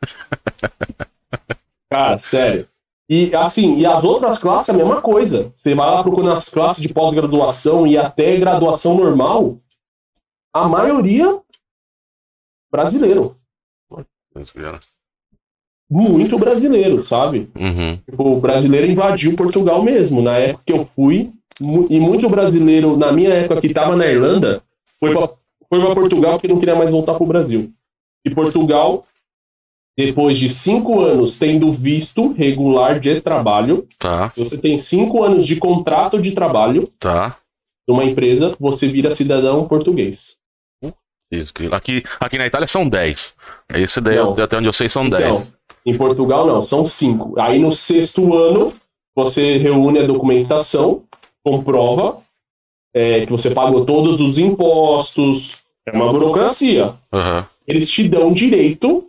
[1.90, 2.68] Cara, sério.
[3.08, 5.50] E assim, e as outras classes a mesma coisa.
[5.54, 9.58] Você vai lá procurando as classes de pós-graduação e até graduação normal,
[10.54, 11.40] a maioria
[12.70, 13.36] brasileiro.
[15.90, 17.50] Muito brasileiro, sabe?
[17.56, 17.96] Uhum.
[17.96, 20.22] Tipo, o brasileiro invadiu Portugal mesmo.
[20.22, 21.32] Na época que eu fui,
[21.90, 24.62] e muito brasileiro, na minha época que estava na Irlanda,
[24.98, 25.28] foi para
[25.68, 27.70] foi pra Portugal porque não queria mais voltar pro Brasil.
[28.26, 29.06] E Portugal,
[29.96, 35.56] depois de cinco anos tendo visto regular de trabalho, Tá, você tem cinco anos de
[35.56, 37.36] contrato de trabalho tá.
[37.88, 40.36] numa empresa, você vira cidadão português.
[41.32, 43.36] Isso, Aqui, aqui na Itália são 10.
[43.74, 44.32] Esse daí, Não.
[44.32, 45.24] até onde eu sei, são 10.
[45.24, 45.46] Então,
[45.86, 47.38] em Portugal não, são cinco.
[47.40, 48.74] Aí no sexto ano,
[49.14, 51.04] você reúne a documentação,
[51.45, 52.22] comprova
[52.95, 55.64] é, que você pagou todos os impostos.
[55.86, 56.95] É uma burocracia.
[57.12, 57.47] Aham.
[57.66, 59.07] Eles te dão direito,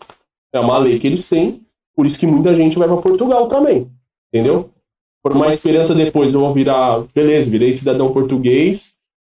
[0.53, 1.61] é uma lei que eles têm,
[1.95, 3.89] por isso que muita gente vai para Portugal também.
[4.33, 4.69] Entendeu?
[5.23, 8.93] Por uma esperança depois, eu vou virar, beleza, virei cidadão português,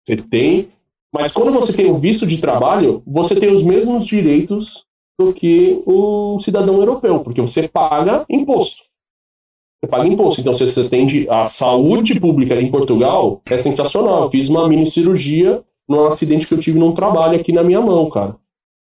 [0.06, 0.70] você tem.
[1.14, 4.86] Mas quando você tem o visto de trabalho, você tem os mesmos direitos
[5.20, 8.84] do que um cidadão europeu, porque você paga imposto.
[9.84, 10.40] Você paga imposto.
[10.40, 14.22] Então, se você tem de- a saúde pública em Portugal, é sensacional.
[14.22, 17.82] Eu fiz uma mini cirurgia num acidente que eu tive num trabalho aqui na minha
[17.82, 18.38] mão, cara.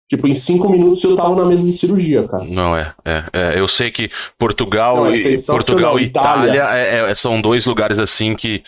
[0.10, 2.46] Tipo, em cinco minutos eu tava na mesa de cirurgia, cara.
[2.46, 3.60] Não, é, é, é.
[3.60, 5.36] Eu sei que Portugal, Não, é e.
[5.46, 6.54] Portugal e Itália.
[6.56, 8.64] Itália é- é- são dois lugares assim que,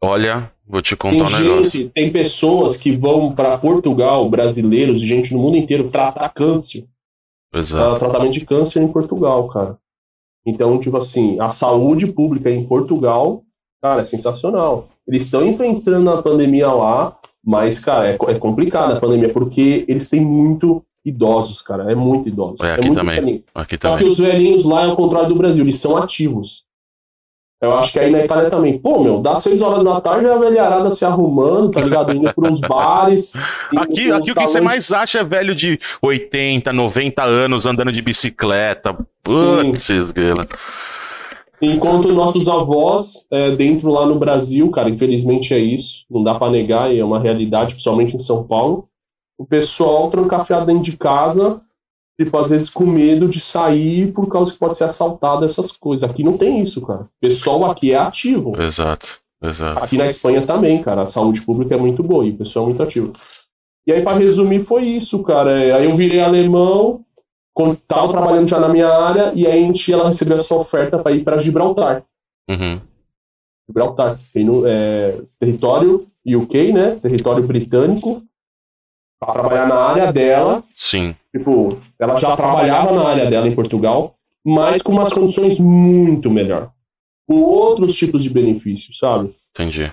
[0.00, 1.70] olha, vou te contar Tem um negócio.
[1.70, 6.84] gente, tem pessoas que vão para Portugal, brasileiros, gente no mundo inteiro, tratar câncer.
[7.52, 7.98] Exato.
[7.98, 9.76] Tratamento de câncer em Portugal, cara.
[10.48, 13.42] Então, tipo assim, a saúde pública em Portugal,
[13.82, 14.88] cara, é sensacional.
[15.06, 20.08] Eles estão enfrentando a pandemia lá, mas, cara, é, é complicado a pandemia, porque eles
[20.08, 21.92] têm muito idosos, cara.
[21.92, 22.60] É muito idosos.
[22.60, 23.16] É, aqui muito também.
[23.16, 23.44] velhinho.
[23.54, 24.08] Aqui Só que também.
[24.08, 26.64] os velhinhos lá é o contrário do Brasil, eles são ativos.
[27.60, 28.78] Eu acho que aí na Itália também.
[28.78, 32.12] Pô, meu, dá seis horas da tarde a velharada se arrumando, tá ligado?
[32.12, 33.32] Indo pros bares.
[33.76, 38.00] Aqui, aqui o que você mais acha é velho de 80, 90 anos andando de
[38.00, 38.96] bicicleta.
[39.24, 40.46] Putz, grila.
[41.60, 46.50] Enquanto nossos avós, é, dentro lá no Brasil, cara, infelizmente é isso, não dá pra
[46.50, 48.88] negar, e é uma realidade, principalmente em São Paulo,
[49.36, 51.60] o pessoal trancafiado dentro de casa,
[52.18, 56.08] tipo, às vezes com medo de sair por causa que pode ser assaltado, essas coisas.
[56.08, 57.02] Aqui não tem isso, cara.
[57.02, 58.60] O pessoal aqui é ativo.
[58.60, 59.84] Exato, exato.
[59.84, 61.02] Aqui na Espanha também, cara.
[61.02, 63.12] A saúde pública é muito boa e o pessoal é muito ativo.
[63.86, 65.62] E aí, para resumir, foi isso, cara.
[65.62, 67.04] É, Aí eu virei alemão,
[67.54, 70.98] quando tava trabalhando já na minha área, e aí a gente, ela recebeu essa oferta
[70.98, 72.04] para ir para Gibraltar.
[72.50, 72.80] Uhum.
[73.68, 76.96] Gibraltar, Reino, é, território UK, né?
[76.96, 78.22] Território britânico,
[79.20, 80.64] para trabalhar na área dela.
[80.76, 84.14] Sim, Tipo, ela já trabalhava na área dela em Portugal,
[84.44, 86.70] mas com umas condições muito melhor,
[87.26, 89.34] com outros tipos de benefícios, sabe?
[89.50, 89.92] entendi.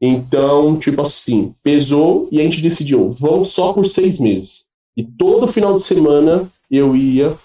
[0.00, 4.66] Então, tipo assim, pesou e a gente decidiu, vamos só por seis meses.
[4.96, 7.36] E todo final de semana eu ia,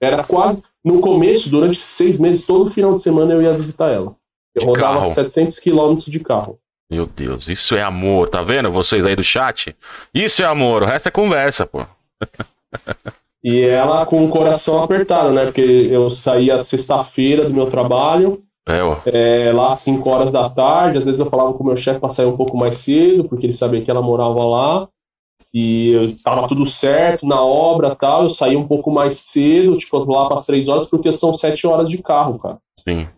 [0.00, 4.14] era quase, no começo, durante seis meses, todo final de semana eu ia visitar ela.
[4.54, 5.12] Eu De rodava carro?
[5.14, 6.58] 700 quilômetros de carro.
[6.92, 8.70] Meu Deus, isso é amor, tá vendo?
[8.70, 9.74] Vocês aí do chat?
[10.14, 11.84] Isso é amor, o resto é conversa, pô.
[13.44, 15.46] E ela com o coração apertado, né?
[15.46, 18.98] Porque eu saía sexta-feira do meu trabalho, É, ó.
[19.04, 20.98] é, lá às 5 horas da tarde.
[20.98, 23.44] Às vezes eu falava com o meu chefe para sair um pouco mais cedo, porque
[23.46, 24.88] ele sabia que ela morava lá.
[25.52, 28.22] E eu, tava tudo certo na obra tal.
[28.22, 31.66] Eu saía um pouco mais cedo, tipo, lá para as 3 horas, porque são 7
[31.66, 32.58] horas de carro, cara.
[32.88, 33.08] Sim.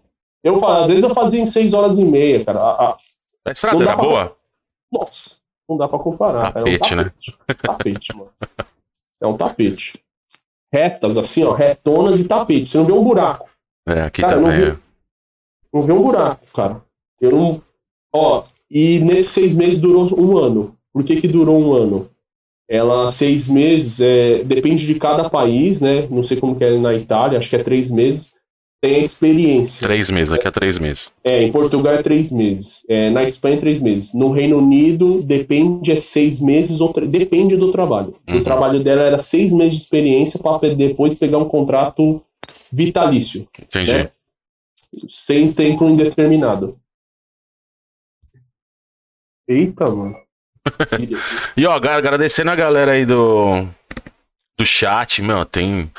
[0.42, 2.60] Eu, às vezes eu fazia em 6 horas e meia, cara.
[2.60, 2.92] A- a-
[3.46, 4.36] A estrada Não dá era pra- boa?
[4.92, 5.30] nossa,
[5.68, 6.52] não dá para comparar.
[6.52, 7.04] Tapete, é um né?
[7.04, 8.30] tapete, tapete, mano.
[9.22, 9.92] É um tapete.
[10.72, 12.66] Retas, assim, ó, retonas e tapete.
[12.68, 13.48] Você não vê um buraco.
[13.88, 14.72] É, aqui Cara, não também.
[14.72, 14.78] vi.
[15.72, 16.82] Não vê um buraco, cara.
[17.20, 17.62] Eu não.
[18.12, 20.76] Ó, e nesses seis meses durou um ano.
[20.92, 22.10] Por que, que durou um ano?
[22.68, 26.06] Ela, seis meses, é, depende de cada país, né?
[26.08, 28.33] Não sei como que é na Itália, acho que é três meses.
[28.84, 29.80] Tem a experiência.
[29.80, 31.10] Três meses, daqui a três meses.
[31.24, 32.84] É, em Portugal é três meses.
[32.86, 34.12] É, na Espanha é três meses.
[34.12, 38.14] No Reino Unido depende é seis meses ou depende do trabalho.
[38.28, 38.36] Uhum.
[38.36, 42.22] O trabalho dela era seis meses de experiência para depois pegar um contrato
[42.70, 43.90] vitalício, Entendi.
[43.90, 44.10] né?
[45.08, 46.78] sem tempo indeterminado.
[49.48, 50.14] Eita, mano.
[51.56, 53.66] E ó, agra- agradecendo a galera aí do,
[54.58, 55.90] do chat, meu, tem.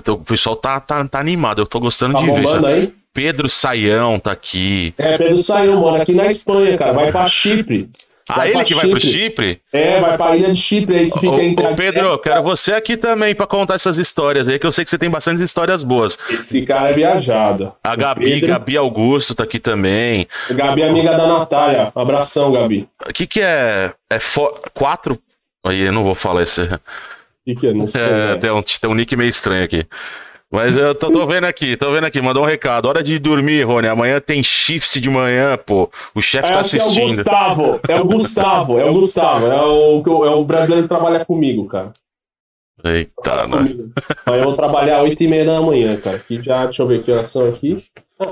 [0.00, 2.46] t- O pessoal tá, tá, tá animado, eu tô gostando Tá de ver.
[2.48, 2.66] sabe?
[2.66, 2.92] aí?
[3.12, 4.92] Pedro Saião tá aqui.
[4.98, 6.92] É, Pedro saiu, mano, aqui na Espanha, cara.
[6.92, 7.88] Vai pra Chipre.
[8.28, 9.18] Ah, ele que vai pro Chipre.
[9.24, 9.60] Chipre?
[9.70, 12.72] É, vai pra ilha de Chipre aí que fica Ô, entre ô, Pedro, quero você
[12.72, 15.84] aqui também pra contar essas histórias aí, que eu sei que você tem bastante histórias
[15.84, 16.18] boas.
[16.30, 17.70] Esse cara é viajado.
[17.84, 20.26] A Gabi, Pedro- Gabi Augusto tá aqui também.
[20.50, 21.92] Gabi, é amiga da Natália.
[21.94, 22.88] Abração, Gabi.
[23.06, 23.92] O que que é?
[24.08, 25.18] É fo- quatro?
[25.64, 26.62] Aí eu não vou falar esse.
[27.44, 27.72] Que, que é?
[27.74, 28.00] Não sei.
[28.00, 28.36] É, né?
[28.36, 29.86] tem, um, tem um nick meio estranho aqui.
[30.50, 32.86] Mas eu tô, tô vendo aqui, tô vendo aqui, mandou um recado.
[32.86, 33.88] Hora de dormir, Rony.
[33.88, 35.90] Amanhã tem shift de manhã, pô.
[36.14, 37.06] O chefe tá É, acho que é o assistindo.
[37.08, 37.80] Gustavo.
[37.88, 38.78] É o Gustavo.
[38.78, 39.46] É o Gustavo.
[39.48, 41.92] É o, que é o brasileiro que trabalha comigo, cara.
[42.84, 43.74] Eita, né?
[44.24, 46.18] Amanhã eu vou trabalhar 8 e meia da manhã, cara.
[46.18, 47.84] Aqui já, deixa eu ver que horas são aqui.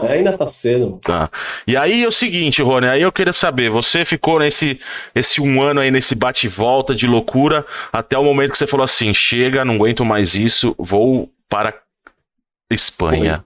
[0.09, 0.93] Ainda tá cedo.
[1.03, 1.29] Tá.
[1.67, 4.79] E aí é o seguinte, Rony, aí eu queria saber, você ficou nesse
[5.15, 8.85] esse um ano aí nesse bate volta de loucura até o momento que você falou
[8.85, 11.75] assim, chega, não aguento mais isso, vou para
[12.71, 13.45] Espanha.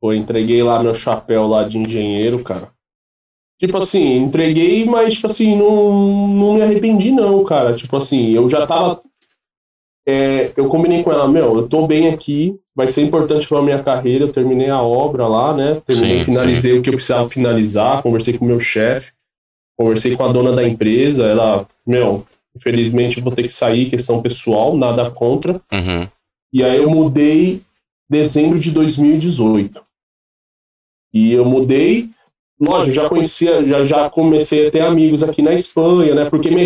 [0.00, 2.70] Pô, entreguei lá meu chapéu lá de engenheiro, cara.
[3.58, 7.74] Tipo assim, entreguei, mas, tipo assim, não, não me arrependi, não, cara.
[7.74, 9.00] Tipo assim, eu já tava.
[10.08, 13.82] É, eu combinei com ela, meu, eu tô bem aqui, vai ser importante pra minha
[13.82, 14.24] carreira.
[14.24, 15.82] Eu terminei a obra lá, né?
[15.84, 19.12] Terminei, Sim, finalizei o que eu precisava finalizar, conversei com o meu chefe,
[19.76, 21.26] conversei com a dona da empresa.
[21.26, 25.60] Ela, meu, infelizmente eu vou ter que sair, questão pessoal, nada contra.
[25.72, 26.08] Uhum.
[26.52, 27.62] E aí eu mudei
[28.08, 29.84] dezembro de 2018.
[31.12, 32.10] E eu mudei,
[32.60, 36.30] lógico, já conhecia, já, já comecei a ter amigos aqui na Espanha, né?
[36.30, 36.64] Porque minha,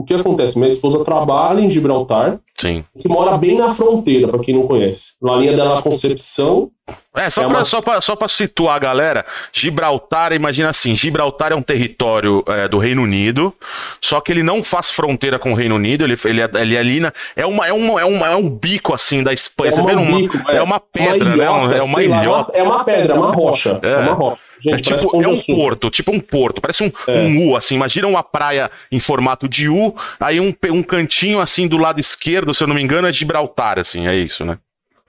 [0.00, 0.56] o que acontece?
[0.58, 2.84] Minha esposa trabalha em Gibraltar, Sim.
[2.98, 5.12] que mora bem na fronteira, para quem não conhece.
[5.22, 6.70] Na linha dela Concepção.
[7.16, 10.96] É, só, É pra, uma- só, pra, só pra situar a galera, Gibraltar, imagina assim,
[10.96, 13.52] Gibraltar é um território é, do Reino Unido,
[14.00, 16.78] só que ele não faz fronteira com o Reino Unido, ele, ele, é- ele é
[16.80, 19.86] ali na, é, uma, é, uma, é, uma, é um bico assim da Espanha, uma
[19.86, 21.50] vê uma, bico, é uma pedra, né?
[21.50, 22.52] Um- é uma sei lá, ilhota.
[22.56, 23.78] É uma pedra, é uma rocha.
[23.82, 23.90] É.
[23.92, 24.38] É, uma rocha.
[24.62, 27.20] Gente, É tipo, é um porto, tipo um porto, parece um, É.
[27.20, 31.66] um U, assim, imagina uma praia em formato de U, aí um, um cantinho assim
[31.66, 34.58] do lado esquerdo, se eu não me engano, é Gibraltar, assim, é isso, né?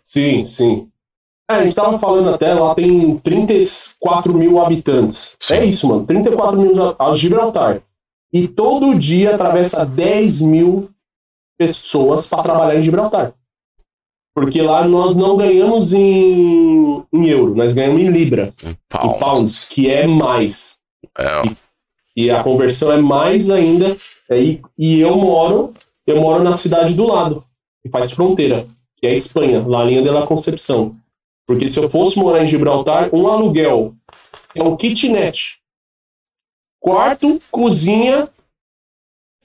[0.03, 0.87] Sim, sim.
[1.49, 5.35] É, a gente tava falando até, lá tem 34 mil habitantes.
[5.39, 5.53] Sim.
[5.55, 6.05] É isso, mano.
[6.05, 7.81] 34 mil a Gibraltar.
[8.31, 10.89] E todo dia atravessa 10 mil
[11.57, 13.33] pessoas para trabalhar em Gibraltar.
[14.33, 19.17] Porque lá nós não ganhamos em, em euro, nós ganhamos em libra, Um em pau.
[19.17, 20.79] pounds, que é mais.
[21.17, 21.43] É, ó.
[22.15, 23.97] E a conversão é mais ainda.
[24.29, 25.73] É, E, e eu moro
[26.05, 27.43] eu moro na cidade do lado,
[27.81, 28.67] que faz fronteira,
[28.97, 30.91] que é a Espanha, La Linha de la Concepção.
[31.45, 33.95] Porque se eu fosse morar em Gibraltar, um aluguel
[34.55, 35.59] é um kitnet,
[36.79, 38.29] quarto, cozinha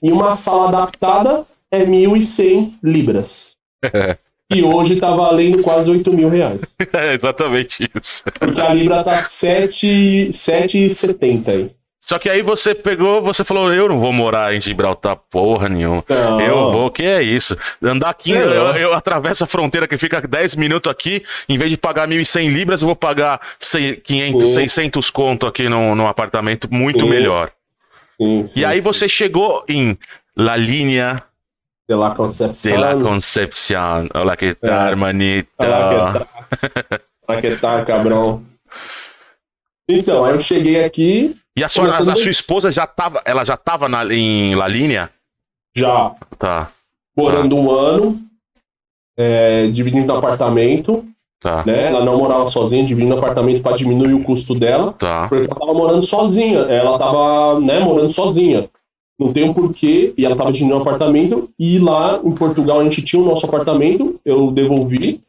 [0.01, 3.55] e uma sala adaptada é 1.100 libras.
[4.49, 6.77] E hoje tá valendo quase 8 mil reais.
[6.93, 8.23] É exatamente isso.
[8.39, 11.69] Porque a Libra tá 7,70 aí.
[12.07, 16.01] Só que aí você pegou, você falou, eu não vou morar em Gibraltar porra nenhuma.
[16.07, 16.39] Não.
[16.39, 17.57] Eu vou, que é isso?
[17.83, 21.75] Andar aqui, eu, eu atravesso a fronteira que fica 10 minutos aqui, em vez de
[21.75, 24.55] pagar 1.100 libras, eu vou pagar 100, 500, Sim.
[24.69, 27.51] 600 conto aqui num, num apartamento muito melhor.
[28.17, 28.83] Sim, sim, E aí sim.
[28.83, 29.97] você chegou em
[30.37, 31.21] La Linha
[31.87, 32.73] De la Concepción.
[32.75, 34.09] de la Concepción.
[34.13, 34.89] Olha que tal, É.
[34.91, 35.49] hermanita.
[35.57, 36.27] Tá.
[37.27, 38.43] Olha que tá, cabrão.
[39.89, 43.45] Então, aí eu cheguei aqui, E a sua, a, a sua esposa já tava, ela
[43.45, 45.09] já tava na, em La Linha?
[45.75, 46.71] já Tá,
[47.15, 48.19] morando um ano,
[49.17, 51.05] é, dividindo apartamento,
[51.39, 51.85] tá, né?
[51.87, 54.91] Ela não morava sozinha, dividindo apartamento para diminuir o custo dela.
[54.93, 55.27] tá.
[55.29, 56.59] Porque ela tava morando sozinha.
[56.61, 58.69] Ela tava, né, morando sozinha.
[59.19, 60.13] Não tem um porquê.
[60.17, 61.49] E ela tava dividindo um apartamento.
[61.57, 64.19] E lá em Portugal a gente tinha o nosso apartamento.
[64.23, 65.19] Eu devolvi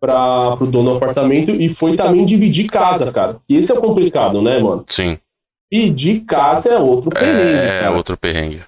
[0.00, 1.50] para pro dono do apartamento.
[1.50, 3.36] E foi também dividir casa, cara.
[3.48, 4.84] E esse é o complicado, né, mano?
[4.88, 5.18] Sim.
[5.70, 7.96] Pedir casa é outro perrengue, É, cara.
[7.96, 8.60] outro perrengue.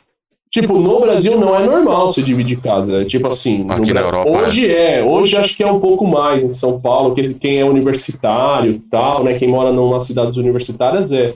[0.50, 3.02] Tipo, no Brasil não é normal você dividir casa.
[3.02, 5.02] É Tipo assim, Aqui na Europa, hoje é.
[5.02, 8.78] Hoje acho que é um pouco mais em São Paulo, que quem é universitário e
[8.78, 9.36] tal, né?
[9.36, 11.30] Quem mora numa cidades universitárias é.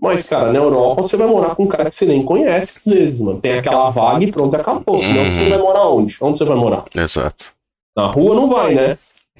[0.00, 2.84] Mas, cara, na Europa você vai morar com um cara que você nem conhece às
[2.94, 3.40] vezes, mano.
[3.40, 5.00] Tem aquela vaga e pronto, acabou.
[5.00, 5.30] Senão Uhum.
[5.30, 6.16] você vai morar onde?
[6.20, 6.84] Onde você vai morar?
[6.94, 7.46] Exato.
[7.96, 8.94] Na rua não vai, né?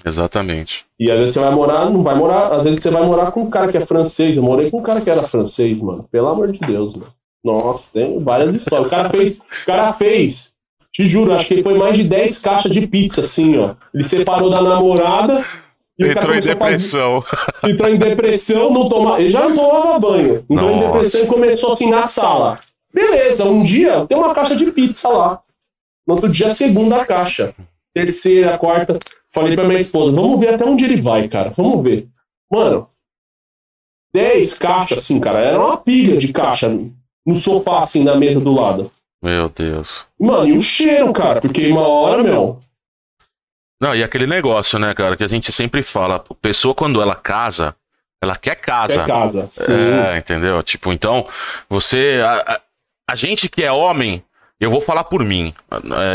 [0.04, 0.84] Exatamente.
[0.98, 3.42] E às vezes você vai morar, não vai morar, às vezes você vai morar com
[3.42, 4.36] um cara que é francês.
[4.36, 6.06] Eu morei com um cara que era francês, mano.
[6.10, 7.12] Pelo amor de Deus, mano.
[7.44, 8.90] Nossa, tem várias histórias.
[8.90, 10.52] O cara fez, o cara fez,
[10.92, 13.74] te juro, acho que foi mais de 10 caixas de pizza, assim, ó.
[13.92, 15.44] Ele separou da namorada
[15.98, 17.24] Entrou em a fazer- depressão.
[17.64, 20.44] entrou em depressão, não toma, ele já não tomava banho.
[20.50, 20.86] Entrou em Nossa.
[20.86, 22.54] depressão e começou assim na sala.
[22.92, 25.40] Beleza, um dia tem uma caixa de pizza lá.
[26.06, 27.54] No outro dia, segunda caixa.
[27.94, 28.98] Terceira, quarta.
[29.32, 31.50] Falei pra minha esposa, vamos ver até onde ele vai, cara.
[31.56, 32.06] Vamos ver.
[32.50, 32.88] Mano,
[34.14, 35.40] 10 caixas, assim, cara.
[35.40, 36.68] Era uma pilha de caixa
[37.26, 38.90] no sofá, assim, na mesa do lado.
[39.22, 40.06] Meu Deus.
[40.20, 41.40] Mano, e o cheiro, cara?
[41.40, 42.58] Porque uma hora, meu.
[43.80, 47.14] Não, e aquele negócio, né, cara, que a gente sempre fala, a pessoa quando ela
[47.14, 47.74] casa,
[48.22, 49.02] ela quer casa.
[49.02, 49.46] É casa.
[49.50, 49.74] Sim.
[49.74, 50.62] É, entendeu?
[50.62, 51.26] Tipo, então,
[51.68, 52.20] você.
[52.24, 52.60] A, a-
[53.08, 54.20] a gente que é homem,
[54.58, 55.54] eu vou falar por mim.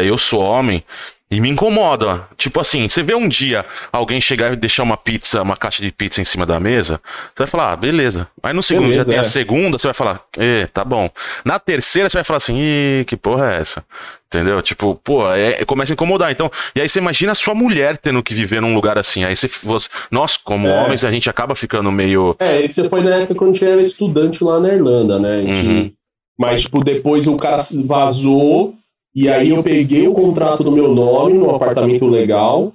[0.01, 0.83] é, eu sou homem
[1.29, 2.27] e me incomoda.
[2.35, 5.89] Tipo assim, você vê um dia alguém chegar e deixar uma pizza, uma caixa de
[5.89, 6.99] pizza em cima da mesa,
[7.29, 8.27] você vai falar, ah, beleza.
[8.43, 9.19] Aí no segundo Beleza, dia tem é.
[9.21, 11.09] a segunda, você vai falar, é, tá bom.
[11.45, 13.85] Na terceira, você vai falar assim, ih, que porra é essa?
[14.33, 14.61] Entendeu?
[14.61, 16.31] Tipo, pô, é, começa a incomodar.
[16.31, 19.25] Então, e aí você imagina a sua mulher tendo que viver num lugar assim.
[19.25, 20.83] Aí você, você- nós, como É.
[20.85, 22.33] homens, a gente acaba ficando meio.
[22.39, 25.43] É, isso foi na época quando a gente era estudante lá na Irlanda, né?
[25.53, 25.91] Gente- Uhum.
[26.39, 28.73] Mas, tipo, depois o cara vazou,
[29.13, 32.73] e aí eu peguei o contrato do meu nome no apartamento legal,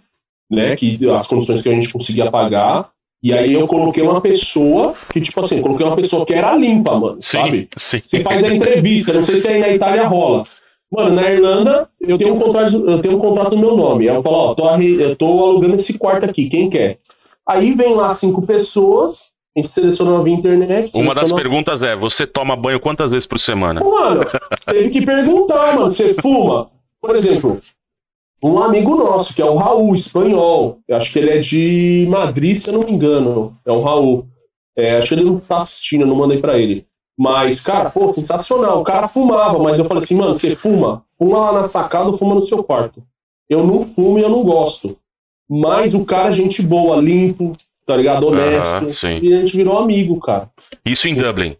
[0.50, 0.76] né?
[0.76, 2.90] Que as condições que a gente conseguia pagar.
[3.22, 6.94] E aí eu coloquei uma pessoa que, tipo assim, coloquei uma pessoa que era limpa,
[7.00, 7.68] mano, Sim, sabe?
[7.78, 7.98] sim.
[7.98, 10.42] Você faz a entrevista, não sei se aí na Itália rola.
[10.92, 14.08] Mano, na Irlanda, eu tenho um contrato, eu tenho um contrato no meu nome.
[14.08, 16.98] Aí eu falo, ó, tô, eu tô alugando esse quarto aqui, quem quer?
[17.46, 20.92] Aí vem lá cinco pessoas, a gente seleciona via internet.
[20.94, 23.82] Uma das perguntas é: você toma banho quantas vezes por semana?
[23.82, 24.22] Mano,
[24.66, 26.70] teve que perguntar, mano, você fuma?
[27.00, 27.60] Por exemplo,
[28.42, 30.78] um amigo nosso, que é o Raul, espanhol.
[30.86, 33.56] Eu acho que ele é de Madrid, se eu não me engano.
[33.64, 34.26] É o Raul.
[34.76, 36.86] É, acho que ele não tá assistindo, eu não mandei pra ele.
[37.18, 38.80] Mas, cara, pô, sensacional.
[38.80, 41.04] O cara fumava, mas eu falei assim, mano, você fuma?
[41.18, 43.02] Fuma lá na sacada ou fuma no seu quarto?
[43.48, 44.96] Eu não fumo e eu não gosto.
[45.48, 47.52] Mas o cara é gente boa, limpo,
[47.86, 48.26] tá ligado?
[48.26, 48.84] Honesto.
[49.22, 50.50] E a gente virou amigo, cara.
[50.84, 51.56] Isso em Dublin.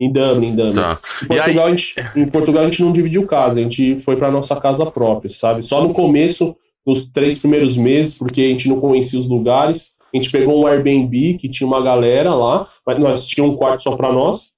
[0.00, 0.74] Em Dublin, em Dublin.
[0.74, 0.98] Tá.
[1.22, 3.98] Em E aí- Portugal, a gente, em Portugal a gente não dividiu casa, a gente
[3.98, 5.62] foi pra nossa casa própria, sabe?
[5.62, 9.92] Só no começo, nos três primeiros meses, porque a gente não conhecia os lugares.
[10.12, 13.82] A gente pegou um Airbnb que tinha uma galera lá, mas nós tínhamos um quarto
[13.82, 14.52] só pra nós.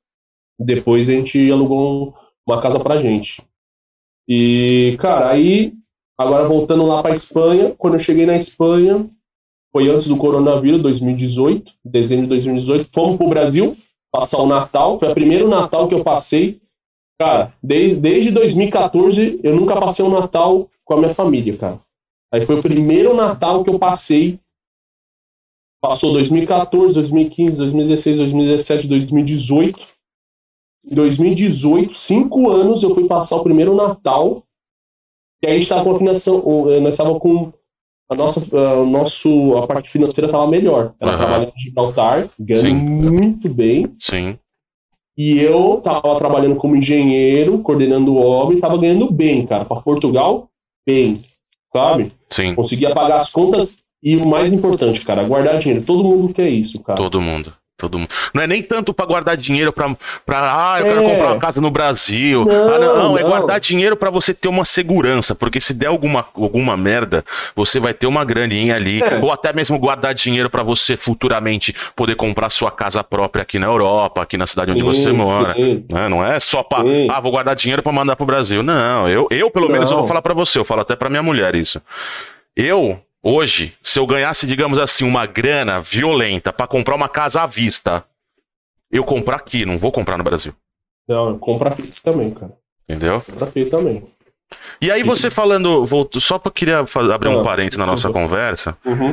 [0.58, 2.12] Depois a gente alugou um-
[2.48, 3.42] uma casa pra gente.
[4.28, 5.72] E, cara, aí,
[6.18, 9.08] agora voltando lá pra Espanha, quando eu cheguei na Espanha,
[9.72, 13.74] foi antes do coronavírus, 2018, dezembro de 2018, fomos pro Brasil
[14.10, 14.98] passar o Natal.
[14.98, 16.60] Foi o primeiro Natal que eu passei.
[17.20, 21.80] Cara, desde, desde 2014 eu nunca passei um Natal com a minha família, cara.
[22.32, 24.38] Aí foi o primeiro Natal que eu passei.
[25.80, 29.86] Passou 2014, 2015, 2016, 2017, 2018.
[30.90, 34.44] Em 2018, cinco anos eu fui passar o primeiro Natal
[35.42, 36.42] E a gente estava com a financiação,
[36.80, 37.52] nós estávamos com
[38.10, 40.94] a nossa, a, nosso, a parte financeira estava melhor.
[41.00, 41.18] Ela uhum.
[41.18, 42.74] trabalhava em Gibraltar, ganhando Sim.
[42.74, 43.92] muito bem.
[43.98, 44.38] Sim.
[45.18, 49.64] E eu estava trabalhando como engenheiro, coordenando obra, e estava ganhando bem, cara.
[49.64, 50.48] Para Portugal,
[50.86, 51.14] bem,
[51.72, 52.12] sabe?
[52.30, 52.54] Sim.
[52.54, 55.84] Conseguia pagar as contas e o mais importante, cara, guardar dinheiro.
[55.84, 56.98] Todo mundo quer isso, cara.
[56.98, 57.52] Todo mundo.
[57.78, 58.08] Todo mundo.
[58.32, 59.94] Não é nem tanto para guardar dinheiro para
[60.28, 60.88] ah, eu é.
[60.88, 62.42] quero comprar uma casa no Brasil.
[62.46, 63.18] Não, ah, não, não.
[63.18, 67.22] é guardar dinheiro para você ter uma segurança, porque se der alguma, alguma merda,
[67.54, 69.18] você vai ter uma graninha ali, é.
[69.22, 73.66] ou até mesmo guardar dinheiro para você futuramente poder comprar sua casa própria aqui na
[73.66, 75.54] Europa, aqui na cidade onde sim, você mora.
[75.54, 76.08] Né?
[76.08, 78.62] Não é só para, ah, vou guardar dinheiro para mandar pro Brasil.
[78.62, 79.72] Não, eu, eu pelo não.
[79.72, 81.78] menos eu vou falar para você, eu falo até para minha mulher isso.
[82.56, 82.98] Eu
[83.28, 88.04] Hoje, se eu ganhasse, digamos assim, uma grana violenta para comprar uma casa à vista,
[88.88, 90.54] eu compro aqui, não vou comprar no Brasil.
[91.08, 92.52] Não, eu compro aqui também, cara.
[92.88, 93.20] Entendeu?
[93.20, 94.04] Compro aqui também.
[94.80, 96.78] E aí você falando, voltou, só para queria
[97.12, 98.78] abrir um ah, parênteses na nossa conversa.
[98.84, 99.12] Uhum.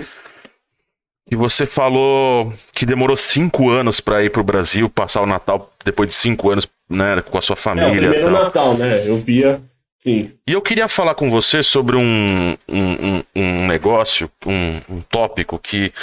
[1.32, 6.08] E você falou que demorou cinco anos para ir pro Brasil, passar o Natal depois
[6.08, 7.88] de cinco anos, né, com a sua família.
[7.88, 9.10] É, o primeiro Natal, né?
[9.10, 9.60] Eu via
[10.04, 10.34] Sim.
[10.46, 15.94] E eu queria falar com você sobre um, um, um negócio, um, um, tópico que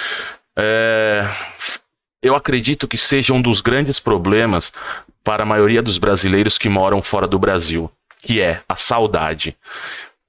[0.59, 1.29] é,
[2.23, 4.73] eu acredito que seja um dos grandes problemas
[5.23, 7.93] para a maioria dos brasileiros que moram fora do Brasil,
[8.23, 9.55] que é a saudade.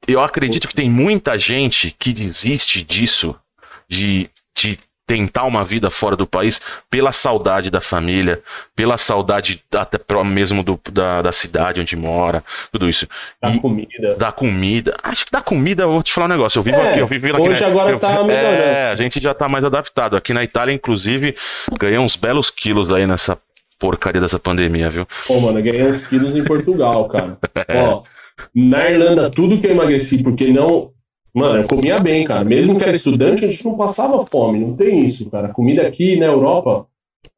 [0.06, 3.40] Eu acredito que tem muita gente que desiste disso,
[3.88, 4.78] de, de
[5.12, 8.40] tentar uma vida fora do país pela saudade da família,
[8.74, 12.42] pela saudade até mesmo do, da, da cidade onde mora,
[12.72, 13.06] tudo isso.
[13.42, 14.16] Da e, comida.
[14.16, 14.96] Da comida.
[15.04, 16.60] Acho que da comida, eu vou te falar um negócio.
[16.60, 17.42] Eu vivo é, aqui, eu vivo aqui.
[17.42, 18.40] Hoje na, agora eu, tá melhorando.
[18.40, 20.16] É, a gente já tá mais adaptado.
[20.16, 21.36] Aqui na Itália, inclusive,
[21.78, 23.38] ganhei uns belos quilos aí nessa
[23.78, 25.06] porcaria dessa pandemia, viu?
[25.28, 27.38] Pô, mano, eu ganhei uns quilos em Portugal, cara.
[27.68, 27.82] é.
[27.82, 28.02] Ó,
[28.56, 30.90] na Irlanda, tudo que eu emagreci, porque não
[31.34, 32.44] Mano, eu comia bem, cara.
[32.44, 34.60] Mesmo que era estudante, a gente não passava fome.
[34.60, 35.50] Não tem isso, cara.
[35.50, 36.88] Comida aqui na Europa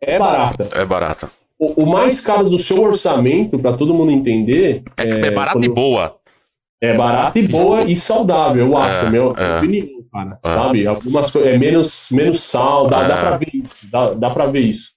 [0.02, 0.70] é barata.
[0.74, 1.32] É barata.
[1.60, 4.84] O, o mais caro do seu orçamento, para todo mundo entender.
[4.98, 5.66] É, é, é barata quando...
[5.66, 6.18] e boa.
[6.82, 9.06] É barata e boa e saudável, eu acho.
[9.06, 9.58] É, meu, é.
[9.58, 10.40] opinião, cara.
[10.44, 10.50] É.
[10.50, 10.88] Sabe?
[10.88, 11.54] Algumas coisas.
[11.54, 13.64] É menos, menos sal, dá, dá pra ver.
[13.90, 14.92] Dá, dá pra ver isso.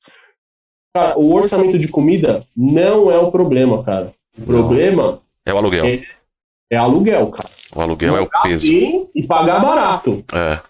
[0.97, 4.14] Cara, o orçamento de comida não é o problema, cara.
[4.36, 5.20] O problema.
[5.44, 5.84] É o aluguel.
[5.84, 6.03] É,
[6.72, 7.55] é aluguel, cara.
[7.76, 8.66] O aluguel é o peso.
[8.66, 10.24] Bem e pagar barato.
[10.32, 10.60] É,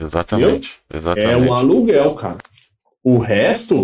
[0.00, 1.28] exatamente, exatamente.
[1.28, 2.38] É um aluguel, cara.
[3.02, 3.82] O resto,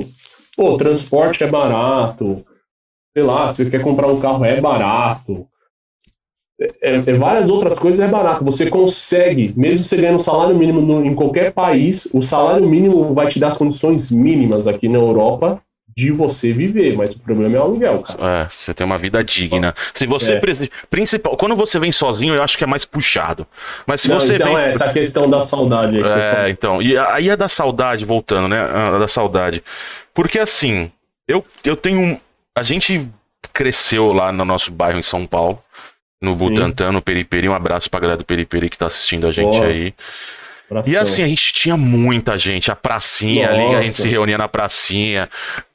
[0.57, 2.45] pô, transporte é barato.
[3.17, 5.45] Sei lá, você quer comprar um carro é barato.
[6.61, 8.45] É, é, várias outras coisas é barato.
[8.45, 13.13] Você consegue, mesmo você ganhando um salário mínimo no, em qualquer país, o salário mínimo
[13.13, 15.61] vai te dar as condições mínimas aqui na Europa
[15.99, 18.45] de você viver, mas o problema é o aluguel, cara.
[18.45, 19.75] É, você tem uma vida digna.
[19.93, 20.41] Se você é.
[20.89, 23.45] principal, quando você vem sozinho, eu acho que é mais puxado.
[23.85, 26.81] Mas se Não, você então vem é essa questão da saudade aí que É, então,
[26.81, 28.61] e aí é da saudade voltando, né?
[28.61, 29.61] A da saudade.
[30.15, 30.89] Porque assim,
[31.27, 32.21] eu eu tenho
[32.55, 33.05] a gente
[33.53, 35.61] cresceu lá no nosso bairro em São Paulo,
[36.23, 37.49] no Butantã, no Periperi.
[37.49, 39.67] Um abraço pra galera do Periperi que tá assistindo a gente Boa.
[39.67, 39.93] aí.
[40.87, 43.61] E assim, a gente tinha muita gente, a pracinha Nossa.
[43.61, 45.29] ali, a gente se reunia na pracinha.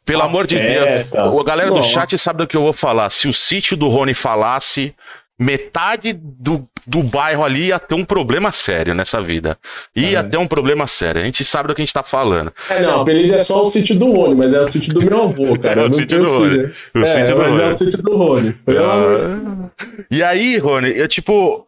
[0.05, 1.23] Pelo As amor de festas.
[1.23, 1.87] Deus, a galera Nossa.
[1.87, 3.09] do chat sabe do que eu vou falar.
[3.09, 4.93] Se o sítio do Rony falasse,
[5.39, 9.57] metade do, do bairro ali ia ter um problema sério nessa vida.
[9.95, 10.23] Ia é.
[10.23, 11.21] ter um problema sério.
[11.21, 12.51] A gente sabe do que a gente tá falando.
[12.69, 15.01] É, não, o apelido é só o sítio do Rony, mas é o sítio do
[15.01, 15.81] meu avô, cara.
[15.81, 16.71] É o sítio do Rony.
[16.93, 17.61] O é, sítio do Rony.
[17.61, 18.55] É o sítio do Rony.
[20.11, 21.67] E aí, Rony, eu tipo,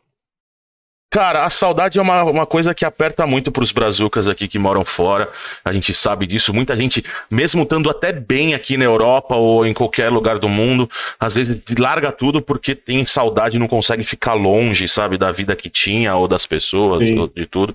[1.15, 4.83] Cara, a saudade é uma, uma coisa que aperta muito pros brazucas aqui que moram
[4.83, 5.31] fora.
[5.63, 6.53] A gente sabe disso.
[6.53, 10.91] Muita gente, mesmo estando até bem aqui na Europa ou em qualquer lugar do mundo,
[11.17, 15.55] às vezes larga tudo porque tem saudade e não consegue ficar longe, sabe, da vida
[15.55, 17.73] que tinha ou das pessoas, ou de tudo.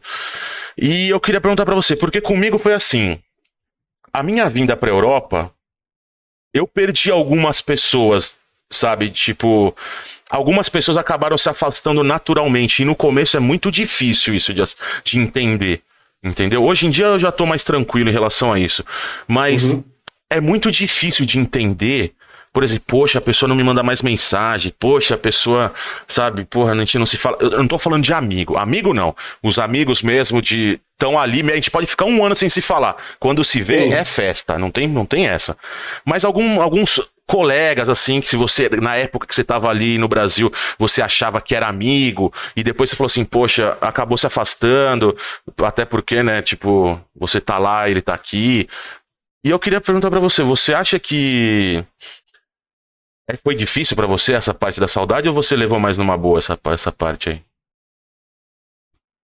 [0.76, 3.18] E eu queria perguntar para você, porque comigo foi assim.
[4.12, 5.50] A minha vinda pra Europa,
[6.52, 8.36] eu perdi algumas pessoas,
[8.70, 9.74] sabe, tipo
[10.30, 12.82] algumas pessoas acabaram se afastando naturalmente.
[12.82, 14.62] E no começo é muito difícil isso de,
[15.04, 15.82] de entender.
[16.22, 16.62] Entendeu?
[16.62, 18.84] Hoje em dia eu já tô mais tranquilo em relação a isso.
[19.26, 19.84] Mas uhum.
[20.28, 22.12] é muito difícil de entender.
[22.52, 24.74] Por exemplo, poxa, a pessoa não me manda mais mensagem.
[24.78, 25.72] Poxa, a pessoa,
[26.06, 27.38] sabe, porra, a gente não se fala.
[27.40, 28.56] Eu não tô falando de amigo.
[28.58, 29.14] Amigo não.
[29.42, 30.80] Os amigos mesmo de.
[30.92, 32.94] Estão ali, a gente pode ficar um ano sem se falar.
[33.18, 33.92] Quando se vê, uhum.
[33.94, 34.58] é festa.
[34.58, 35.56] Não tem, não tem essa.
[36.04, 37.00] Mas algum, alguns
[37.30, 41.40] colegas, assim, que se você, na época que você estava ali no Brasil, você achava
[41.40, 45.16] que era amigo, e depois você falou assim, poxa, acabou se afastando,
[45.62, 48.68] até porque, né, tipo, você tá lá, ele tá aqui.
[49.44, 51.84] E eu queria perguntar para você, você acha que
[53.30, 56.38] É, foi difícil pra você essa parte da saudade ou você levou mais numa boa
[56.38, 57.40] essa, essa parte aí?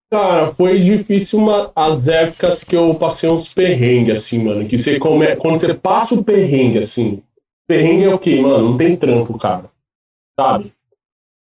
[0.08, 4.68] Cara, foi difícil uma, as épocas que eu passei uns perrengues, assim, mano.
[4.68, 7.20] Que você come, quando você passa o perrengue, assim.
[7.66, 8.70] Perrengue é o quê, mano?
[8.70, 9.64] Não tem trampo, cara.
[10.38, 10.72] Sabe?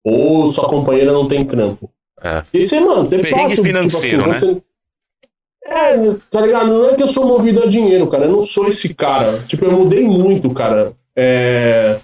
[0.05, 1.91] Ou sua companheira não tem trampo.
[2.23, 2.43] É.
[2.53, 4.63] E você, mano, você Perrengue passa, financeiro, tipo assim, quando você-
[5.65, 6.67] É, tá ligado?
[6.69, 8.25] Não é que eu sou movido a dinheiro, cara.
[8.25, 9.45] Eu não sou esse cara.
[9.47, 10.93] Tipo, eu mudei muito, cara.
[11.15, 12.01] É...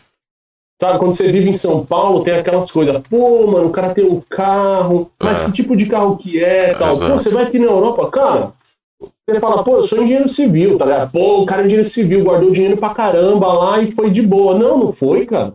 [0.80, 3.00] Sabe, quando você vive em São Paulo, tem aquelas coisas.
[3.08, 5.10] Pô, mano, o cara tem um carro.
[5.18, 5.46] Mas É.
[5.46, 6.92] que tipo de carro que é tal?
[6.96, 7.10] Exato.
[7.12, 8.52] Pô, você vai aqui na Europa, cara.
[9.00, 11.12] Você fala, pô, eu sou engenheiro civil, tá ligado?
[11.12, 14.58] Pô, o cara é engenheiro civil, guardou dinheiro pra caramba lá e foi de boa.
[14.58, 15.54] Não, não foi, cara.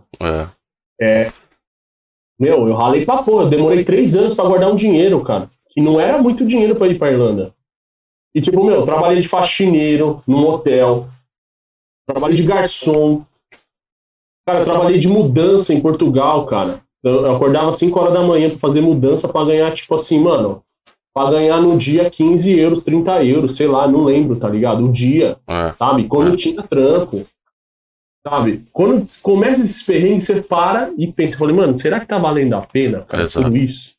[1.00, 1.32] É.
[2.38, 5.50] Meu, eu ralei pra pô, eu demorei três anos pra guardar um dinheiro, cara.
[5.70, 7.54] Que não era muito dinheiro pra ir pra Irlanda.
[8.34, 11.08] E tipo, meu, eu trabalhei de faxineiro num hotel.
[12.06, 13.24] Trabalhei de garçom.
[14.46, 16.82] Cara, eu trabalhei de mudança em Portugal, cara.
[17.02, 20.18] Eu, eu acordava às 5 horas da manhã pra fazer mudança pra ganhar, tipo assim,
[20.18, 20.62] mano.
[21.14, 24.84] Pra ganhar no dia 15 euros, 30 euros, sei lá, não lembro, tá ligado?
[24.86, 25.74] O dia É.
[25.78, 26.08] sabe?
[26.08, 26.36] Quando É.
[26.36, 27.26] tinha trampo,
[28.26, 28.64] sabe?
[28.72, 32.62] Quando começa esses perrengues, você para e pensa, falei, mano, será que tá valendo a
[32.62, 33.44] pena, cara, Exato.
[33.46, 33.94] tudo isso?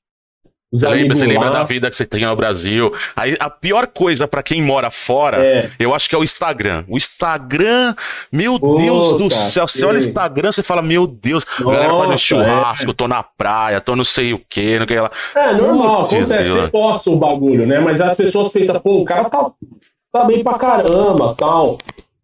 [0.74, 2.92] Você lembra, você lembra da vida que você tem no Brasil.
[3.16, 6.84] Aí, a pior coisa pra quem mora fora, É, eu acho que é o Instagram.
[6.88, 7.94] O Instagram,
[8.32, 9.68] meu Puta, Deus do céu.
[9.68, 9.88] Você sei.
[9.88, 13.80] olha o Instagram, você fala, meu Deus, a galera um Nossa, churrasco, tô na praia,
[13.80, 15.12] tô não sei o quê, não sei lá.
[15.36, 16.66] é normal, Putz, acontece, grila.
[16.66, 17.80] você posta o bagulho, né?
[17.80, 19.52] Mas as pessoas pensam, pô, o cara tá,
[20.12, 21.78] tá bem pra caramba, tal.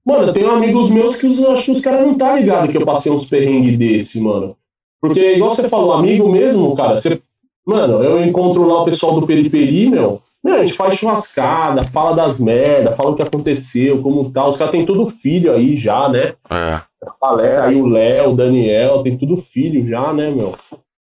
[0.04, 2.78] Mano, eu tenho amigos meus que os, acho que os caras não tá ligado que
[2.78, 4.56] eu passei uns perrengues desse, mano.
[5.00, 7.22] Porque, igual você falou, amigo mesmo, cara, você.
[7.66, 10.20] Mano, eu encontro lá o pessoal do Periperi, meu.
[10.44, 14.48] Meu, a gente faz churrascada, fala das merda, fala o que aconteceu, como tá.
[14.48, 16.34] Os caras têm tudo filho aí já, né?
[16.50, 20.56] É, A galera aí, o Léo, o Daniel, tem tudo filho já, né, meu?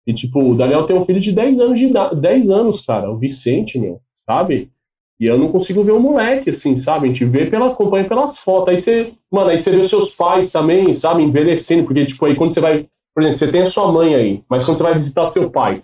[0.07, 3.11] E, tipo, o Daniel tem um filho de 10 anos de idade, 10 anos, cara,
[3.11, 4.71] o Vicente, meu, sabe?
[5.19, 7.05] E eu não consigo ver o moleque, assim, sabe?
[7.05, 8.69] A gente vê pela, acompanha pelas fotos.
[8.69, 12.35] Aí você, mano, aí você vê os seus pais também, sabe, envelhecendo, porque, tipo, aí
[12.35, 14.93] quando você vai, por exemplo, você tem a sua mãe aí, mas quando você vai
[14.93, 15.83] visitar seu pai,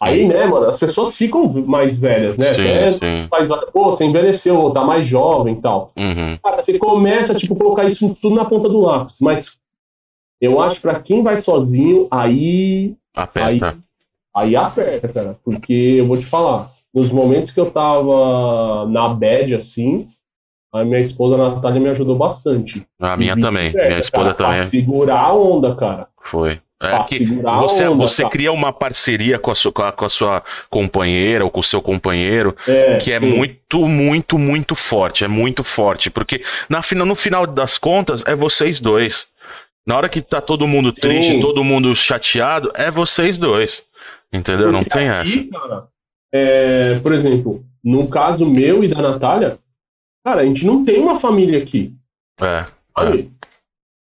[0.00, 2.50] aí, né, mano, as pessoas ficam mais velhas, né?
[2.50, 3.28] Até sim, sim.
[3.28, 5.92] pai vai, pô, você envelheceu, tá mais jovem e tal.
[5.96, 6.38] Uhum.
[6.42, 9.18] Cara, você começa, tipo, colocar isso tudo na ponta do lápis.
[9.20, 9.58] Mas
[10.40, 13.78] eu acho que pra quem vai sozinho, aí, Aperta.
[14.34, 15.38] aí aperta, cara.
[15.44, 20.08] Porque eu vou te falar, nos momentos que eu tava na bad, assim,
[20.74, 22.84] a minha esposa a Natália me ajudou bastante.
[23.00, 23.66] A minha também.
[23.66, 24.66] vice-versa, Minha esposa cara, Pra também.
[24.66, 26.06] segurar a onda, cara.
[26.22, 26.60] Foi.
[26.82, 27.94] É Pra que você, onda.
[28.02, 31.80] você cria uma parceria com a, sua, com, a, sua companheira ou com o seu
[31.80, 33.26] companheiro É, que é sim.
[33.34, 35.24] muito, muito, muito forte.
[35.24, 36.10] É muito forte.
[36.10, 39.28] Porque na, no final das contas, é vocês dois.
[39.86, 41.40] Na hora que tá todo mundo triste, Sim.
[41.40, 43.84] todo mundo chateado, é vocês dois.
[44.32, 44.72] Entendeu?
[44.72, 45.60] Não Porque tem aqui, essa.
[45.68, 45.84] cara,
[46.32, 49.58] é, por exemplo, no caso meu e da Natália,
[50.24, 51.92] cara, a gente não tem uma família aqui.
[52.40, 52.64] É.
[52.96, 53.30] Sabe?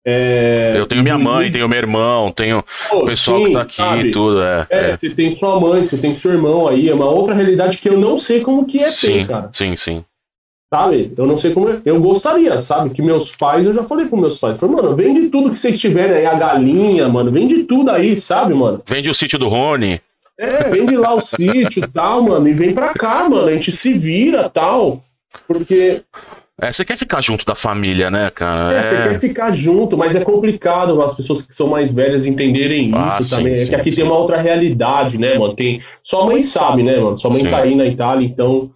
[0.06, 3.62] É, Eu tenho minha mãe, 2000, tenho meu irmão, tenho o pessoal sim, que tá
[3.62, 4.08] aqui sabe?
[4.08, 4.42] e tudo.
[4.42, 4.98] É, É, é.
[4.98, 7.98] você tem sua mãe, você tem seu irmão aí, é uma outra realidade que eu
[7.98, 9.50] não sei como que é ter, Sim, cara.
[9.54, 10.04] sim, sim.
[10.74, 11.14] Sabe?
[11.18, 11.82] Eu não sei como é.
[11.84, 12.92] Eu gostaria, sabe?
[12.92, 15.80] Que meus pais, eu já falei com meus pais, falei, mano, vende tudo que vocês
[15.80, 18.82] tiverem aí, a galinha, mano, vende tudo aí, sabe, mano?
[18.88, 20.00] Vende o sítio do Rony.
[20.40, 23.72] É, vende lá o sítio e tal, mano, e vem pra cá, mano, a gente
[23.72, 25.04] se vira tal.
[25.48, 26.02] Porque
[26.62, 28.74] É, você quer ficar junto da família, né, cara?
[28.78, 32.92] É, você quer ficar junto, mas é complicado as pessoas que são mais velhas entenderem
[32.94, 33.54] Ah, isso sim, também.
[33.56, 33.96] é sim, que aqui sim.
[33.98, 35.56] tem uma outra realidade, né, mano?
[35.56, 35.82] Tem...
[36.04, 37.18] Sua mãe sabe, né, mano?
[37.18, 37.50] Sua mãe Sim.
[37.50, 38.70] tá aí na Itália, então,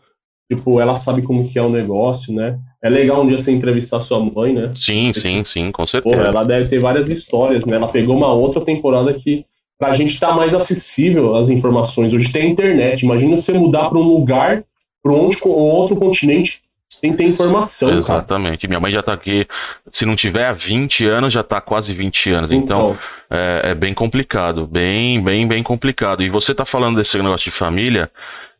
[0.51, 2.57] tipo, ela sabe como que é o negócio, né?
[2.83, 4.71] É legal um dia você entrevistar sua mãe, né?
[4.75, 6.21] Sim, sim, sim, com Porra, certeza.
[6.21, 7.75] ela deve ter várias histórias, né?
[7.77, 9.43] Ela pegou uma outra temporada que
[9.77, 12.13] pra gente tá mais acessível as informações.
[12.13, 13.01] Hoje tem internet.
[13.03, 14.63] Imagina você mudar pra um lugar,
[15.05, 17.99] pra um outro- continente, sem ter informação, cara.
[17.99, 18.67] Exatamente.
[18.67, 19.45] Minha mãe já tá aqui,
[19.91, 22.49] se não tiver há 20 anos, já tá quase 20 anos.
[22.51, 22.97] Então,
[23.29, 24.65] é, é bem complicado.
[24.65, 26.23] Bem, bem, bem complicado.
[26.23, 28.09] E você tá falando desse negócio de família,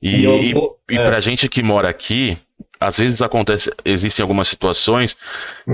[0.02, 0.54] e, E e,
[0.92, 1.06] e é.
[1.06, 2.38] pra gente que mora aqui,
[2.80, 5.18] às vezes acontece, existem algumas situações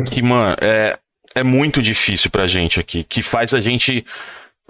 [0.10, 0.98] que, mano, é,
[1.36, 4.06] é muito difícil pra gente aqui, que faz a gente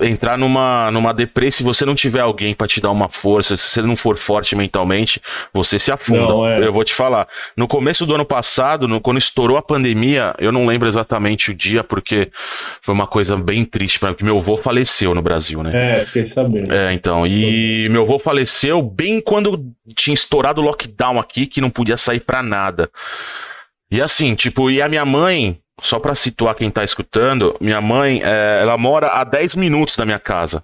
[0.01, 3.63] entrar numa, numa deprê se você não tiver alguém pra te dar uma força, se
[3.69, 5.21] você não for forte mentalmente,
[5.53, 6.19] você se afunda.
[6.21, 6.65] Não, é.
[6.65, 7.27] Eu vou te falar.
[7.55, 11.53] No começo do ano passado, no- quando estourou a pandemia, eu não lembro exatamente o
[11.53, 12.29] dia, porque
[12.81, 15.99] foi uma coisa bem triste para mim, porque meu avô faleceu no Brasil, né?
[16.01, 16.73] É, fiquei sabendo.
[16.73, 19.63] É, então, e meu avô faleceu bem quando
[19.95, 22.89] tinha estourado o lockdown aqui, que não podia sair pra nada.
[23.91, 28.21] E assim, tipo, e a minha mãe só para situar quem tá escutando, minha mãe,
[28.23, 30.63] é, ela mora a 10 minutos da minha casa.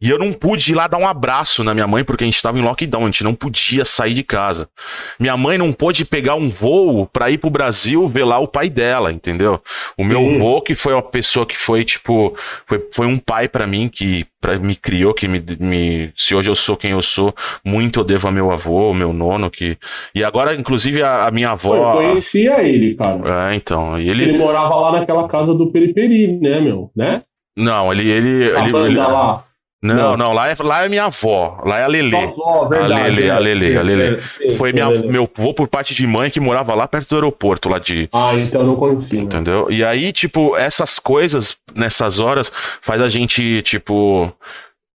[0.00, 2.36] E eu não pude ir lá dar um abraço na minha mãe porque a gente
[2.36, 4.68] estava em lockdown, a gente não podia sair de casa.
[5.18, 8.70] Minha mãe não pôde pegar um voo para ir pro Brasil ver lá o pai
[8.70, 9.60] dela, entendeu?
[9.98, 10.36] O meu Sim.
[10.36, 12.34] avô, que foi uma pessoa que foi, tipo,
[12.66, 16.10] foi, foi um pai para mim, que pra, me criou, que me, me.
[16.16, 19.12] Se hoje eu sou quem eu sou, muito eu devo a meu avô, ao meu
[19.12, 19.76] nono, que.
[20.14, 21.76] E agora, inclusive, a, a minha avó.
[21.76, 23.52] Eu conhecia ele, cara.
[23.52, 23.98] É, então.
[23.98, 24.24] Ele...
[24.24, 26.90] ele morava lá naquela casa do Periperi, né, meu?
[26.96, 27.22] Né?
[27.56, 28.08] Não, ele.
[28.08, 28.96] ele, a ele, ele...
[28.96, 29.44] lá.
[29.82, 31.58] Não, não, não, lá, é, lá é minha avó.
[31.64, 32.10] Lá é a Lelê.
[32.10, 33.30] Verdade, a Lelê, é.
[33.30, 34.18] a Lelê, a Lelê.
[34.42, 37.14] É, Foi sim, minha, meu avô por parte de mãe que morava lá perto do
[37.14, 38.06] aeroporto, lá de.
[38.12, 39.16] Ah, então eu não conheci.
[39.16, 39.22] Né?
[39.22, 39.68] Entendeu?
[39.70, 42.52] E aí, tipo, essas coisas, nessas horas,
[42.82, 44.30] faz a gente, tipo.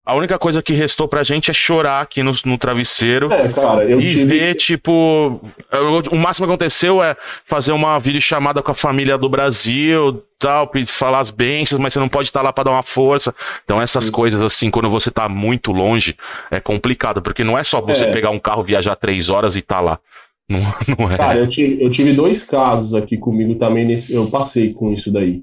[0.05, 3.33] A única coisa que restou pra gente é chorar aqui no, no travesseiro.
[3.33, 4.25] É, cara, eu e tive...
[4.25, 5.41] ver, tipo.
[6.11, 7.15] O máximo que aconteceu é
[7.47, 12.07] fazer uma videochamada com a família do Brasil, tal, falar as bênçãos, mas você não
[12.07, 13.33] pode estar lá para dar uma força.
[13.63, 14.11] Então, essas Sim.
[14.11, 16.15] coisas, assim, quando você tá muito longe,
[16.51, 18.11] é complicado, porque não é só você é.
[18.11, 19.99] pegar um carro, viajar três horas e tá lá.
[20.47, 20.59] Não,
[20.99, 21.17] não é.
[21.17, 25.11] Cara, eu tive, eu tive dois casos aqui comigo também, nesse, eu passei com isso
[25.11, 25.41] daí.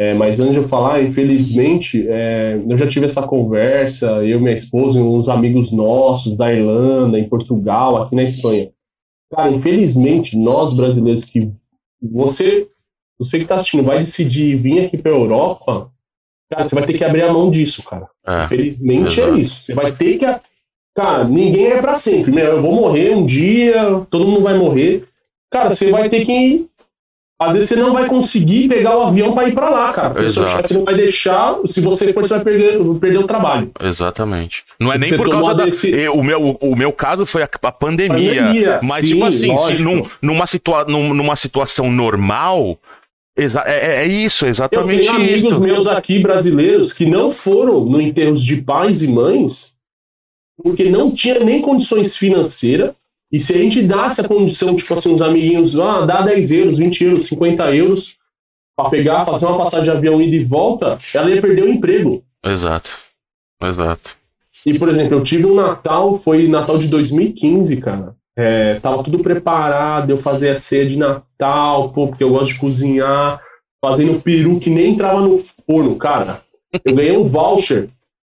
[0.00, 4.54] É, mas antes de eu falar, infelizmente, é, eu já tive essa conversa, eu, minha
[4.54, 8.70] esposa, uns amigos nossos da Irlanda, em Portugal, aqui na Espanha.
[9.30, 11.52] Cara, infelizmente, nós brasileiros que
[12.00, 12.66] você,
[13.18, 15.92] você que está assistindo, vai decidir vir aqui para Europa,
[16.50, 18.08] cara, você vai ter que abrir a mão disso, cara.
[18.26, 19.66] É, infelizmente é é isso.
[19.66, 20.24] Você vai ter que.
[20.96, 22.32] Cara, ninguém é para sempre.
[22.32, 25.04] Meu, eu vou morrer um dia, todo mundo vai morrer.
[25.50, 26.69] Cara, você vai ter que
[27.40, 30.10] às vezes você não vai conseguir pegar o avião para ir para lá, cara.
[30.10, 31.56] Porque o seu chefe não vai deixar.
[31.64, 33.70] Se você for, você vai perder, perder o trabalho.
[33.80, 34.62] Exatamente.
[34.78, 35.64] Não é nem por causa da.
[35.64, 36.06] Desse...
[36.10, 38.76] O, meu, o meu caso foi a, a pandemia, pandemia.
[38.82, 42.78] Mas, tipo sim, tipo assim, se num, numa, situa numa situação normal.
[43.34, 45.32] Exa é, é, isso, exatamente Eu tenho isso.
[45.32, 49.72] amigos meus aqui brasileiros que não foram no enterros de pais e mães
[50.62, 52.92] porque não tinha nem condições financeiras
[53.32, 56.78] e se a gente dá essa condição, tipo assim, uns amiguinhos, ah, dá 10 euros,
[56.78, 58.16] 20 euros, 50 euros,
[58.76, 62.24] para pegar, fazer uma passagem de avião ida e volta, ela ia perder o emprego.
[62.44, 62.90] Exato.
[63.62, 64.16] Exato.
[64.64, 68.14] E, por exemplo, eu tive um Natal, foi Natal de 2015, cara.
[68.36, 72.60] É, tava tudo preparado, eu fazia a ceia de Natal, pô, porque eu gosto de
[72.60, 73.40] cozinhar,
[73.84, 76.42] fazendo peru que nem entrava no forno, cara.
[76.84, 77.88] Eu ganhei um voucher.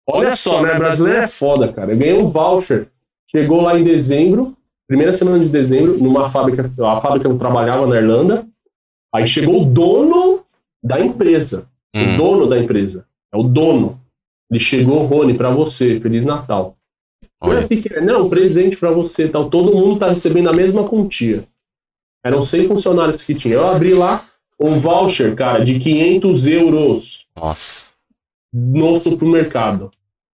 [0.08, 0.74] Olha só, né?
[0.74, 1.92] Brasileiro é foda, cara.
[1.92, 2.88] Eu ganhei um voucher.
[3.28, 4.56] Chegou lá em dezembro,
[4.86, 8.46] primeira semana de dezembro, numa fábrica, a fábrica que eu trabalhava na Irlanda.
[9.14, 10.44] Aí chegou o dono
[10.82, 11.66] da empresa.
[11.94, 12.14] Hum.
[12.14, 13.06] O dono da empresa.
[13.32, 14.00] É o dono.
[14.50, 15.98] Ele chegou, Rony, para você.
[16.00, 16.76] Feliz Natal.
[17.40, 17.66] Olha.
[18.02, 19.28] Não, presente para você.
[19.28, 19.50] Tal.
[19.50, 21.46] Todo mundo tá recebendo a mesma quantia.
[22.24, 23.54] Eram 100 funcionários que tinha.
[23.54, 27.26] Eu abri lá um voucher, cara, de 500 euros.
[27.36, 27.92] Nossa.
[28.52, 29.90] No supermercado.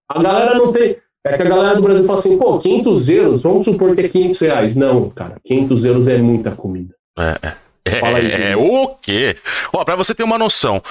[0.08, 0.96] A galera não tem.
[1.24, 4.08] É que a galera do Brasil fala assim, pô, 500 euros, vamos supor que é
[4.08, 4.74] 500 reais.
[4.74, 6.94] Não, cara, 500 euros é muita comida.
[7.18, 7.54] É,
[7.84, 8.00] é.
[8.00, 9.36] Fala aí, é, é o quê?
[9.72, 10.82] Ó, pra você ter uma noção,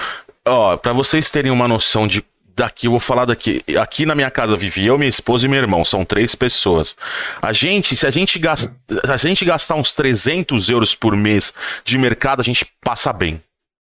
[0.46, 3.62] ó, pra vocês terem uma noção de daqui, eu vou falar daqui.
[3.80, 6.96] Aqui na minha casa vive eu, minha esposa e meu irmão, são três pessoas.
[7.40, 8.74] A gente, se a gente, gasta,
[9.08, 11.52] a gente gastar uns 300 euros por mês
[11.84, 13.40] de mercado, a gente passa bem.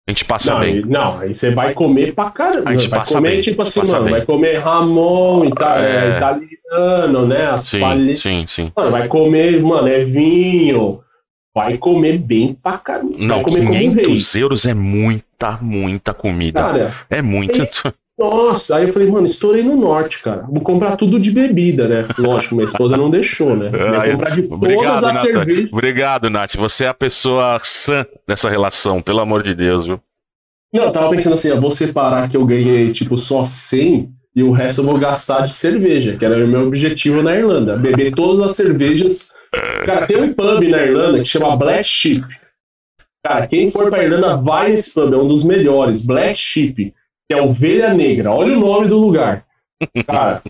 [0.07, 0.81] A gente passa não, bem.
[0.85, 2.69] Não, aí você vai comer pra caramba.
[2.69, 3.41] A gente vai passa comer, bem.
[3.41, 4.13] tipo assim, mano, bem.
[4.13, 6.17] vai comer Ramon, ita é...
[6.17, 7.47] italiano, né?
[7.47, 8.15] As sim, palhe...
[8.15, 8.71] sim, sim.
[8.75, 11.01] Mano, vai comer, mano, é vinho.
[11.55, 13.15] Vai comer bem pra caramba.
[13.17, 16.61] Não, vai comer 500 euros é muita, muita comida.
[16.61, 17.57] Cara, é muito.
[18.17, 18.23] É...
[18.23, 20.45] Nossa, aí eu falei, mano, estourei no norte, cara.
[20.49, 22.07] Vou comprar tudo de bebida, né?
[22.17, 23.69] Lógico, minha esposa não deixou, né?
[23.69, 25.73] Vou comprar de Obrigado, todas as cervejas.
[25.73, 26.55] Obrigado, Nath.
[26.55, 29.99] Você é a pessoa sã dessa relação, pelo amor de Deus, viu?
[30.73, 34.43] Não, eu tava pensando assim, eu vou separar que eu ganhei, tipo, só 100 e
[34.43, 37.77] o resto eu vou gastar de cerveja, que era o meu objetivo na Irlanda.
[37.77, 39.29] Beber todas as cervejas.
[39.85, 42.25] Cara, tem um pub na Irlanda que chama Black Sheep.
[43.23, 46.05] Cara, quem for pra Irlanda vai nesse pub, é um dos melhores.
[46.05, 46.93] Black Sheep
[47.27, 48.31] que é Ovelha Negra.
[48.31, 49.45] Olha o nome do lugar.
[50.05, 50.43] Cara,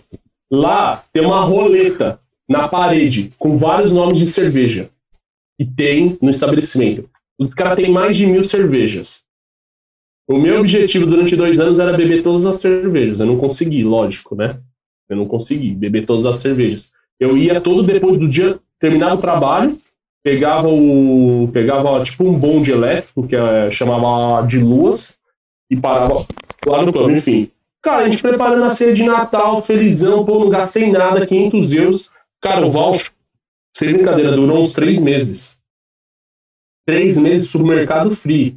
[0.50, 4.90] lá tem uma roleta na parede com vários nomes de cerveja.
[5.58, 7.08] E tem no estabelecimento.
[7.38, 9.24] Os caras têm mais de mil cervejas.
[10.28, 13.20] O meu objetivo durante dois anos era beber todas as cervejas.
[13.20, 14.58] Eu não consegui, lógico, né?
[15.08, 16.92] Eu não consegui beber todas as cervejas.
[17.18, 19.78] Eu ia todo depois do dia, terminava o trabalho,
[20.22, 21.48] pegava o.
[21.52, 25.15] pegava tipo um bonde elétrico, que é, chamava de luas,
[25.70, 26.26] e parava
[26.66, 27.50] lá no clube, enfim.
[27.82, 32.10] Cara, a gente preparando a ceia de Natal, felizão, pô, não gastei nada, 500 euros.
[32.40, 33.12] Cara, o voucher,
[33.76, 35.56] sem brincadeira, durou uns três meses.
[36.86, 38.56] Três meses supermercado free.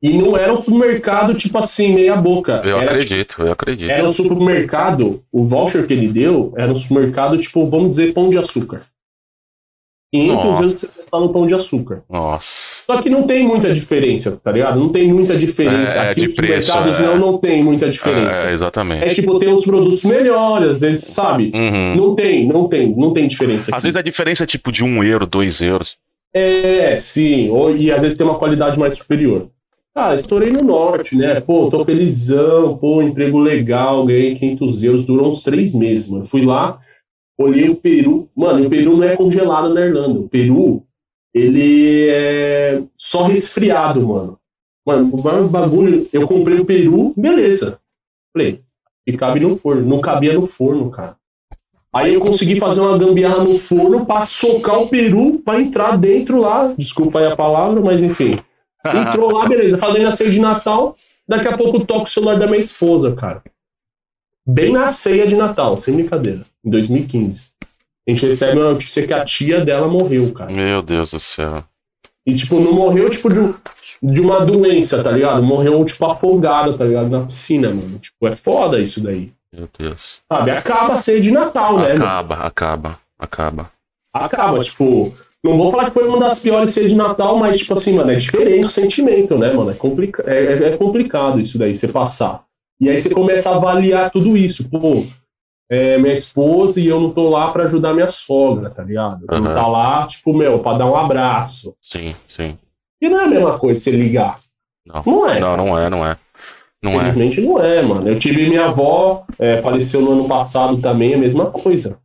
[0.00, 2.62] E não era um supermercado, tipo assim, meia boca.
[2.64, 3.90] Eu era, acredito, tipo, eu acredito.
[3.90, 8.30] Era um supermercado, o voucher que ele deu era um supermercado, tipo, vamos dizer, pão
[8.30, 8.86] de açúcar.
[10.10, 12.02] 500 vezes você tá no pão de açúcar.
[12.08, 12.84] Nossa.
[12.86, 14.80] Só que não tem muita diferença, tá ligado?
[14.80, 15.98] Não tem muita diferença.
[15.98, 17.02] É, Aqui de os preço, é.
[17.02, 18.48] não, não tem muita diferença.
[18.48, 19.04] É, exatamente.
[19.04, 21.52] É tipo, tem uns produtos melhores, às vezes, sabe?
[21.54, 21.94] Uhum.
[21.94, 23.70] Não tem, não tem, não tem diferença.
[23.70, 23.82] Às aqui.
[23.82, 25.98] vezes a diferença é tipo de um euro, dois euros.
[26.32, 27.50] É, sim.
[27.50, 29.48] Ou, e às vezes tem uma qualidade mais superior.
[29.94, 31.40] Cara, estourei no norte, né?
[31.40, 36.24] Pô, tô felizão, pô, emprego legal, ganhei 500 euros, durou uns três meses, mano.
[36.24, 36.78] Fui lá,
[37.38, 38.28] olhei o Peru.
[38.36, 40.20] Mano, o Peru não é congelado na Irlanda.
[40.20, 40.84] O Peru,
[41.32, 44.38] ele é só resfriado, mano.
[44.84, 47.78] Mano, o bagulho, eu comprei o Peru, beleza.
[48.32, 48.62] Falei,
[49.06, 49.86] e cabe no forno.
[49.86, 51.16] Não cabia no forno, cara.
[51.92, 56.40] Aí eu consegui fazer uma gambiarra no forno pra socar o peru pra entrar dentro
[56.40, 56.74] lá.
[56.76, 58.38] Desculpa aí a palavra, mas enfim.
[58.86, 59.78] Entrou lá, beleza.
[59.78, 60.96] Fazendo a ceia de Natal.
[61.26, 63.42] Daqui a pouco toca o celular da minha esposa, cara.
[64.46, 66.44] Bem na ceia de Natal, sem brincadeira.
[66.68, 67.48] Em 2015.
[68.06, 70.50] A gente recebe uma notícia que a tia dela morreu, cara.
[70.52, 71.64] Meu Deus do céu.
[72.26, 73.54] E, tipo, não morreu, tipo, de, um-
[74.02, 75.42] de uma doença, tá ligado?
[75.42, 77.08] Morreu, tipo, afogada, tá ligado?
[77.08, 77.98] Na piscina, mano.
[77.98, 79.32] Tipo, é foda isso daí.
[79.54, 80.20] Meu Deus.
[80.30, 80.50] Sabe?
[80.50, 82.04] Acaba a ceia de Natal, né, mano?
[82.04, 83.70] Acaba, acaba, acaba.
[84.14, 87.72] acaba, tipo, não vou falar que foi uma das piores ceias de Natal, mas, tipo
[87.72, 89.70] assim, mano, é diferente o sentimento, né, mano?
[89.70, 92.44] É, complica é, é- é complicado isso daí, você passar.
[92.80, 94.68] E aí você começa a avaliar tudo isso.
[94.68, 95.04] Pô,
[95.70, 99.24] é minha esposa e eu não tô lá pra ajudar minha sogra, tá ligado?
[99.30, 99.54] Não Aham.
[99.54, 101.74] tá lá, tipo, meu, pra dar um abraço.
[101.82, 102.56] Sim, sim.
[103.00, 104.34] E não é a mesma coisa você ligar.
[104.86, 105.38] Não, Não é.
[105.40, 106.16] não, não é, não é.
[106.82, 106.96] Não é.
[106.96, 108.08] Infelizmente não é, mano.
[108.08, 111.98] Eu tive minha avó, é, faleceu no ano passado também, a mesma coisa.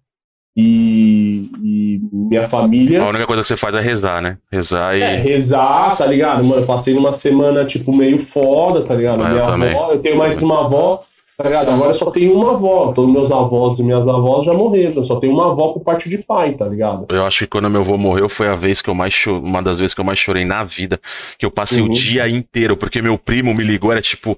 [0.56, 3.02] E, e minha família.
[3.02, 4.38] A única coisa que você faz é rezar, né?
[4.52, 5.02] Rezar e.
[5.02, 6.44] É, rezar, tá ligado?
[6.44, 9.23] Mano, eu passei numa semana, tipo, meio foda, tá ligado?
[9.23, 9.69] Ah, eu Minha também.
[9.76, 11.03] avó, eu tenho mais de uma avó,
[11.49, 11.70] ligado?
[11.72, 12.91] Agora eu só tenho uma avó.
[12.94, 14.95] Todos meus avós e minhas avós já morreram.
[14.98, 17.06] Eu só tenho uma avó por parte de pai, tá ligado?
[17.10, 19.38] Eu acho que quando meu avô morreu foi a vez que eu mais cho...
[19.40, 20.99] uma das vezes que eu mais chorei na vida,
[21.38, 21.90] que eu passei Uhum.
[21.90, 24.38] o dia inteiro, porque meu primo me ligou, era tipo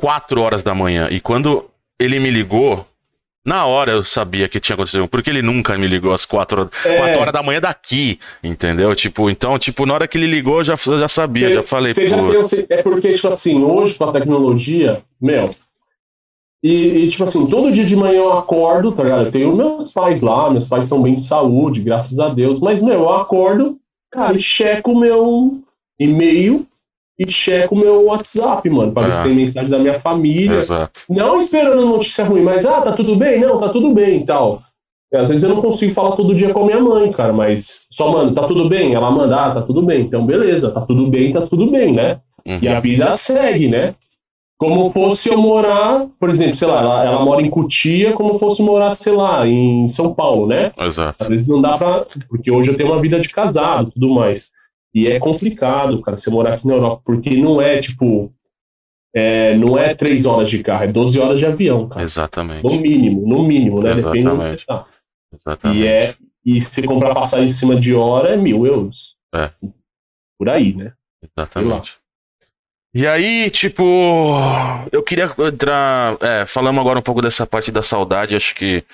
[0.00, 1.08] 4 horas da manhã.
[1.10, 1.64] E quando
[2.00, 2.84] ele me ligou,
[3.44, 6.72] na hora eu sabia que tinha acontecido, porque ele nunca me ligou às 4 horas,
[6.86, 8.94] É, 4 horas da manhã daqui, entendeu?
[8.94, 11.92] Tipo, então, tipo, na hora que ele ligou, eu já, já sabia, Cê- já falei,
[11.92, 12.00] já
[12.56, 15.44] tem, é porque, tipo assim, hoje com a tecnologia, meu.
[16.62, 19.24] E, e, tipo assim, todo dia de manhã eu acordo, tá ligado?
[19.26, 22.60] Eu tenho meus pais lá, meus pais estão bem de saúde, graças a Deus.
[22.60, 23.76] Mas, meu, eu acordo,
[24.12, 25.58] cara, e checo o meu
[25.98, 26.64] e-mail
[27.18, 29.12] e checo o meu WhatsApp, mano, pra ver Ah.
[29.12, 30.58] se tem mensagem da minha família.
[30.58, 31.00] exato.
[31.08, 33.40] Não esperando notícia ruim, mas, ah, tá tudo bem?
[33.40, 34.62] Não, tá tudo bem e tal.
[35.12, 38.10] Às vezes eu não consigo falar todo dia com a minha mãe, cara, mas só,
[38.10, 38.94] mano, tá tudo bem?
[38.94, 40.02] Ela manda, ah, tá tudo bem.
[40.02, 42.20] Então, beleza, tá tudo bem, tá tudo bem, né?
[42.46, 42.58] Uhum.
[42.62, 43.94] E a vida segue, né?
[44.62, 48.62] Como fosse eu morar, por exemplo, sei lá, ela, ela mora em Cutia, como fosse
[48.62, 50.72] morar, sei lá, em São Paulo, né?
[50.78, 51.22] Exato.
[51.22, 52.06] Às vezes não dá pra.
[52.28, 54.52] Porque hoje eu tenho uma vida de casado e tudo mais.
[54.94, 58.32] E é complicado, cara, você morar aqui na Europa, porque não é tipo.
[59.14, 62.04] é, não é três horas de carro, é 12 horas de avião, cara.
[62.04, 62.62] Exatamente.
[62.62, 63.94] No mínimo, no mínimo, né?
[63.94, 64.66] Depende de onde você Exatamente.
[64.66, 64.86] tá.
[65.34, 65.80] Exatamente.
[65.80, 66.14] E, é,
[66.44, 69.16] e se comprar passagem em cima de hora é mil euros.
[69.34, 69.50] É.
[70.38, 70.92] Por aí, né?
[71.22, 72.01] Exatamente.
[72.94, 73.82] E aí, tipo,
[74.92, 76.18] eu queria entrar.
[76.20, 78.84] É, falamos agora um pouco dessa parte da saudade, acho que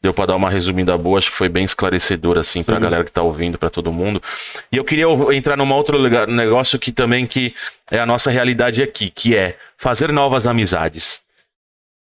[0.00, 2.80] deu pra dar uma resumida boa, acho que foi bem esclarecedor, assim, pra Sim.
[2.80, 4.22] galera que tá ouvindo, pra todo mundo.
[4.70, 7.52] E eu queria entrar num outro lugar- negócio que também que
[7.90, 11.24] é a nossa realidade aqui, que é fazer novas amizades.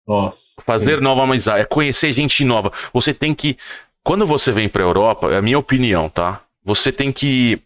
[0.06, 0.62] Nossa.
[0.64, 2.72] Fazer nova amizade, é conhecer gente nova.
[2.92, 3.58] Você tem que.
[4.04, 6.42] Quando você vem pra Europa, é a minha opinião, tá?
[6.64, 7.60] Você tem que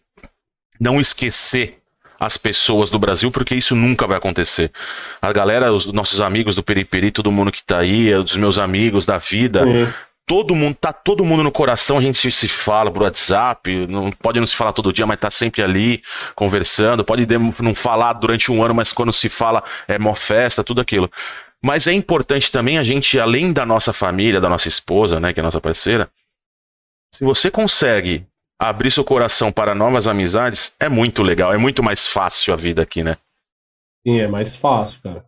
[0.79, 1.77] não esquecer
[2.19, 4.71] as pessoas do Brasil, porque isso nunca vai acontecer.
[5.21, 9.05] A galera, os nossos amigos do Periperi, todo mundo que tá aí, os meus amigos
[9.05, 9.93] da vida, Sim.
[10.25, 14.39] todo mundo, tá todo mundo no coração, a gente se, fala por WhatsApp, não pode
[14.39, 16.01] não se falar todo dia, mas tá sempre ali
[16.35, 17.27] conversando, pode
[17.61, 21.09] não falar durante um ano, mas quando se fala é mó festa, tudo aquilo.
[21.61, 25.39] Mas é importante também a gente, além da nossa família, da nossa esposa, né, que
[25.39, 26.09] é a nossa parceira,
[27.11, 28.27] se você consegue
[28.59, 32.81] abrir seu coração para novas amizades, é muito legal, é muito mais fácil a vida
[32.81, 33.17] aqui, né?
[34.05, 35.25] Sim, é mais fácil, cara.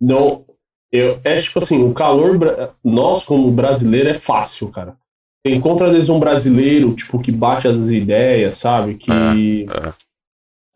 [0.00, 0.44] Não,
[0.92, 2.38] eu, é tipo assim, o calor,
[2.84, 4.96] nós como brasileiro é fácil, cara.
[5.44, 8.96] Você encontra às vezes um brasileiro, tipo, que bate as ideias, sabe?
[8.96, 9.92] Que, é.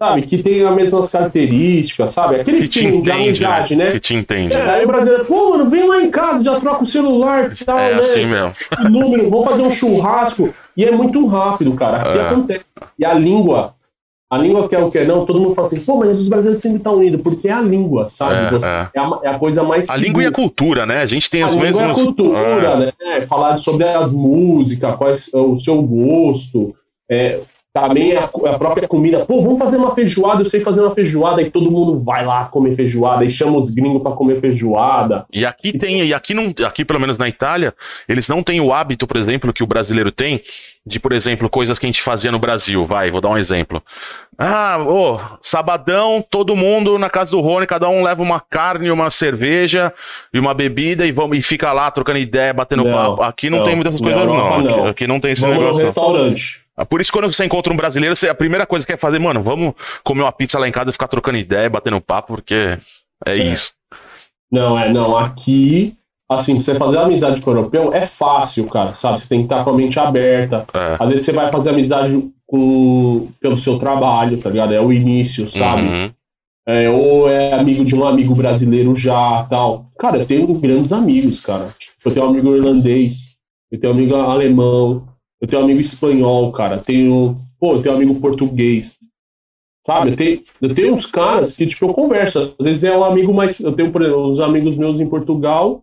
[0.06, 2.36] Sabe, que tem as mesmas características, sabe?
[2.40, 3.84] Aquele Que te feeling de entende, amizade, né?
[3.86, 3.90] né?
[3.92, 4.54] Que te entende.
[4.54, 7.64] É, aí o brasileiro, pô, mano, vem lá em casa, já troca o celular e
[7.64, 7.98] tal, É né?
[8.00, 8.52] assim mesmo.
[8.90, 10.52] número, vamos fazer um churrasco.
[10.76, 11.98] E é muito rápido, cara.
[11.98, 12.22] Aqui É.
[12.22, 12.64] acontece.
[12.98, 13.74] E a língua,
[14.30, 16.78] a língua quer o que não, todo mundo fala assim, pô, mas os brasileiros sempre
[16.78, 18.34] estão unidos, porque é a língua, sabe?
[18.46, 18.88] É, Você- é.
[18.94, 21.02] é a, é a coisa mais A língua e a cultura, né?
[21.02, 21.86] A gente tem a as língua mesmas.
[21.86, 22.38] é a cultura,
[22.72, 22.92] Ah, né?
[23.28, 26.74] Falar sobre as músicas, quais é o seu gosto,
[27.08, 27.40] é,
[27.74, 29.26] também a, a própria comida.
[29.26, 32.44] Pô, vamos fazer uma feijoada, eu sei fazer uma feijoada, e todo mundo vai lá
[32.44, 35.26] comer feijoada, e chama os gringos pra comer feijoada.
[35.32, 37.74] E aqui tem, e aqui não, aqui pelo menos na Itália,
[38.08, 40.40] eles não têm o hábito, por exemplo, que o brasileiro tem,
[40.86, 42.86] de, por exemplo, coisas que a gente fazia no Brasil.
[42.86, 43.82] Vai, vou dar um exemplo.
[44.38, 49.10] Ah, ô, sabadão, todo mundo na casa do Rony, cada um leva uma carne, uma
[49.10, 49.92] cerveja
[50.32, 53.22] e uma bebida e vamos e fica lá trocando ideia, batendo Não, papo.
[53.22, 53.64] Aqui não, não.
[53.64, 54.34] tem muitas coisas não.
[54.34, 54.86] Europa, Aqui, não.
[54.86, 55.78] aqui não tem esse vamos no negócio.
[55.78, 55.84] não.
[55.86, 56.63] restaurante.
[56.76, 59.18] Ah, Por isso, quando você encontra um brasileiro, você- a primeira coisa que quer fazer,
[59.18, 62.76] mano, vamos comer uma pizza lá em casa e ficar trocando ideia, batendo papo, porque
[63.26, 63.72] é, isso.
[64.50, 65.16] Não, é, não.
[65.16, 65.94] Aqui,
[66.28, 69.20] assim, você fazer amizade com o europeu é fácil, cara, sabe?
[69.20, 70.66] Você tem que estar com a mente aberta.
[70.74, 70.96] É.
[70.98, 74.74] Às vezes você vai fazer amizade com, pelo seu trabalho, tá ligado?
[74.74, 75.82] É o início, sabe?
[75.82, 76.10] Uhum.
[76.66, 79.86] É, ou é amigo de um amigo brasileiro já, tal.
[79.98, 81.74] Cara, eu tenho grandes amigos, cara.
[82.04, 83.36] Eu tenho um amigo irlandês,
[83.70, 85.06] eu tenho um amigo alemão,
[85.44, 86.78] eu tenho um amigo espanhol, cara.
[86.78, 88.96] Tenho, pô, eu tenho um amigo português.
[89.86, 90.10] Sabe?
[90.12, 92.54] Eu tenho, eu tenho uns caras que, tipo, eu converso.
[92.58, 93.60] Às vezes é um amigo mais.
[93.60, 95.82] Eu tenho, por exemplo, uns amigos meus em Portugal,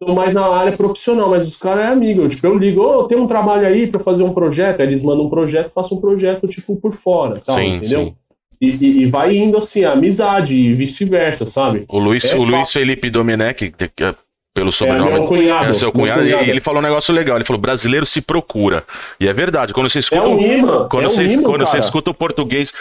[0.00, 2.22] estão mais na área profissional, mas os caras é amigo.
[2.22, 4.80] Eu, tipo, eu ligo, ô, tem um trabalho aí pra fazer um projeto.
[4.80, 8.04] Aí eles mandam um projeto, faço um projeto, tipo, por fora, tal, Sim, entendeu?
[8.04, 8.14] sim.
[8.60, 11.84] E, e- e vai indo assim, a amizade e vice-versa, sabe?
[11.88, 12.70] O Luiz, É o Luiz.
[12.72, 13.72] Felipe Domenech,
[14.54, 15.10] é pelo É sobrenome.
[15.12, 15.70] meu cunhado.
[15.70, 17.36] É seu meu cunhado, e ele falou um negócio legal.
[17.36, 18.84] Ele falou: brasileiro se procura.
[19.18, 19.72] E é verdade.
[19.72, 20.88] Quando você É escuta, um imã.
[20.90, 22.72] quando é um você, quando você escuta o português.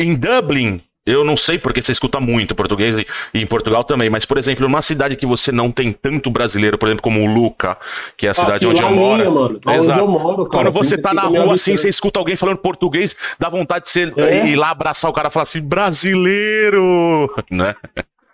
[0.00, 4.24] Em Dublin, eu não sei porque você escuta muito português e, em Portugal também, mas,
[4.24, 7.76] por exemplo, numa cidade que você não tem tanto brasileiro, por exemplo, como o Luca,
[8.16, 9.16] que é a cidade Aqui onde eu moro.
[9.22, 9.60] Linha, mano.
[9.70, 9.90] Exato.
[10.04, 12.36] Onde eu moro, cara, Quando você tá na 35 mil rua assim, você escuta alguém
[12.36, 14.46] falando português, dá vontade de você É.
[14.46, 17.32] ir lá abraçar o cara e falar assim, brasileiro!
[17.50, 17.74] Né?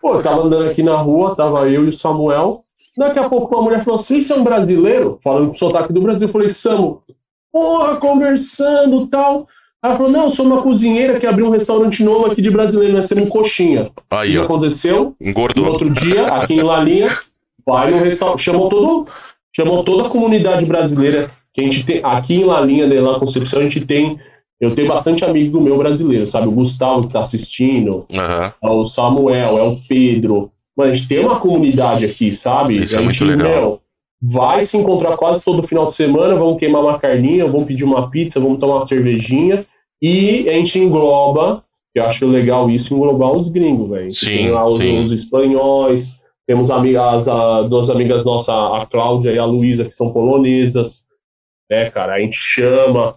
[0.05, 2.63] Pô, eu tava andando aqui na rua, tava eu e o Samuel.
[2.95, 5.19] Daqui a pouco uma mulher falou: Vocês são brasileiro?
[5.25, 6.29] Falando com sotaque do Brasil.
[6.29, 7.01] Eu falei: Samu,
[7.51, 9.47] porra, conversando tal.
[9.83, 12.93] Ela falou: Não, eu sou uma cozinheira que abriu um restaurante novo aqui de brasileiro,
[12.93, 13.91] nós temos coxinha.
[14.11, 15.17] O Aí, que ó, aconteceu?
[15.19, 15.69] No engordou.
[15.69, 17.09] outro dia, aqui em Lalinha,
[17.65, 18.43] vai no restaurante.
[18.43, 19.09] Chamou todo,
[19.57, 22.01] chamou toda a comunidade brasileira que a gente tem.
[22.05, 24.21] Aqui em Lalinha, de La Concepção, a gente tem.
[24.61, 26.49] Eu tenho bastante amigo meu brasileiro, sabe?
[26.49, 30.51] O Gustavo que tá assistindo, é o Samuel, é o Pedro.
[30.77, 32.83] Mas a gente tem uma comunidade aqui, sabe?
[32.83, 33.49] Isso é a muito gente, legal.
[33.51, 33.81] meu,
[34.23, 38.11] vai se encontrar quase todo final de semana, vamos queimar uma carninha, vamos pedir uma
[38.11, 39.67] pizza, vamos tomar uma cervejinha.
[40.03, 41.65] E a gente engloba,
[41.95, 44.11] eu acho legal isso, englobar os gringos, velho.
[44.21, 49.45] Tem lá os, os espanhóis, temos amigas, a, duas amigas nossas, a Cláudia e a
[49.45, 51.05] Luísa, que são polonesas.
[51.71, 53.17] É, cara, a gente chama,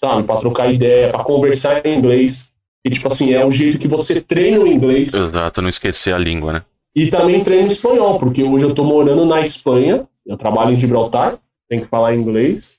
[0.00, 2.50] sabe, pra trocar ideia, pra conversar em inglês.
[2.82, 6.18] E, tipo assim, é o jeito que você treina o inglês Exato, não esquecer a
[6.18, 6.62] língua, né?
[6.96, 11.38] e também treino espanhol, porque hoje eu tô morando na Espanha, eu trabalho em Gibraltar,
[11.68, 12.78] tenho que falar inglês,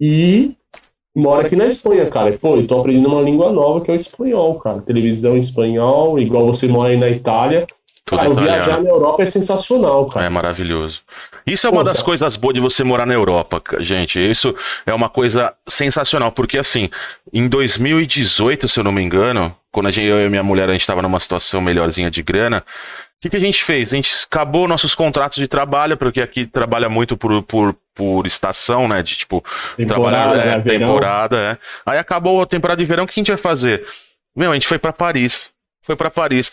[0.00, 0.52] e
[1.16, 2.36] moro aqui na Espanha, cara.
[2.38, 4.80] Pô, eu tô aprendendo uma língua nova que é o espanhol, cara.
[4.82, 7.66] Televisão em espanhol, igual você mora aí na Itália.
[8.04, 8.64] Tudo cara, italiano.
[8.64, 10.26] viajar na Europa é sensacional, cara.
[10.26, 11.02] É maravilhoso.
[11.46, 14.18] Isso é uma Pô, das coisas boas de você morar na Europa, gente.
[14.18, 14.54] Isso
[14.84, 16.90] é uma coisa sensacional, porque assim,
[17.32, 20.72] em 2018, se eu não me engano, quando a gente, eu e minha mulher a
[20.72, 22.64] gente estava numa situação melhorzinha de grana,
[23.18, 23.92] o que, que a gente fez?
[23.92, 28.88] A gente acabou nossos contratos de trabalho, porque aqui trabalha muito por, por, por estação,
[28.88, 29.00] né?
[29.00, 29.44] De tipo,
[29.86, 30.86] trabalhar Temporada, é, né, verão.
[30.86, 31.58] temporada, é.
[31.86, 33.86] Aí acabou a temporada de verão, o que a gente vai fazer?
[34.34, 35.52] Meu, a gente foi pra Paris.
[35.84, 36.50] Foi pra Paris.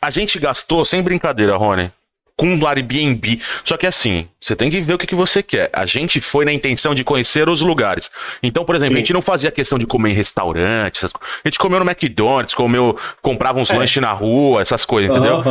[0.00, 1.90] A gente gastou, sem brincadeira, Rony,
[2.36, 3.40] com um Airbnb.
[3.64, 5.70] Só que assim, você tem que ver o que, que você quer.
[5.72, 8.10] A gente foi na intenção de conhecer os lugares.
[8.42, 9.02] Então, por exemplo, a Sim.
[9.04, 12.98] gente não fazia questão de comer em restaurante, essas a gente comeu no McDonald's, comeu,
[13.22, 13.76] comprava uns É.
[13.78, 15.42] lanches na rua, essas coisas, entendeu?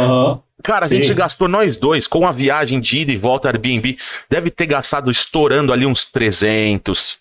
[0.63, 0.97] Cara, a Sim.
[0.97, 3.97] gente gastou nós dois com a viagem de ida e volta Airbnb.
[4.29, 7.17] Deve ter gastado estourando ali uns 300,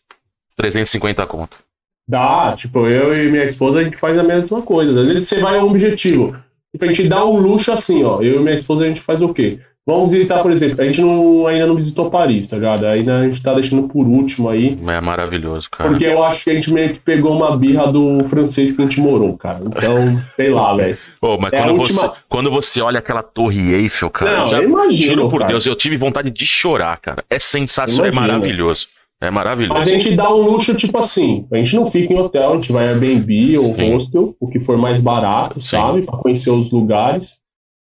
[0.57, 1.57] 350 conto.
[2.07, 5.01] Dá, tipo, eu e minha esposa, a gente faz a mesma coisa.
[5.01, 6.37] Às vezes você vai a um objetivo.
[6.81, 8.21] A gente dá um luxo assim, ó.
[8.21, 9.59] Eu e minha esposa, a gente faz o quê?
[9.87, 12.87] Vamos visitar, por exemplo, a gente não, ainda não visitou Paris, tá ligado?
[12.87, 14.79] Ainda a gente tá deixando por último aí.
[14.89, 15.91] É maravilhoso, cara.
[15.91, 18.85] Porque eu acho que a gente meio que pegou uma birra do francês que a
[18.87, 19.61] gente morou, cara.
[19.63, 20.97] Então, sei lá, velho.
[21.21, 24.57] Pô, mas É quando, última- você, quando você olha aquela torre Eiffel, cara, Não, já,
[24.57, 25.51] eu imagino, juro por cara.
[25.51, 27.23] Deus, eu tive vontade de chorar, cara.
[27.29, 28.33] É sensacional, é Imagino.
[28.33, 28.89] maravilhoso.
[29.23, 29.81] É maravilhoso.
[29.81, 32.73] A gente dá um luxo, tipo assim, a gente não fica em hotel, a gente
[32.73, 33.93] vai Airbnb ou Sim.
[33.93, 35.77] hostel, o que for mais barato, Sim.
[35.77, 36.03] sabe?
[36.03, 37.39] Pra conhecer os lugares.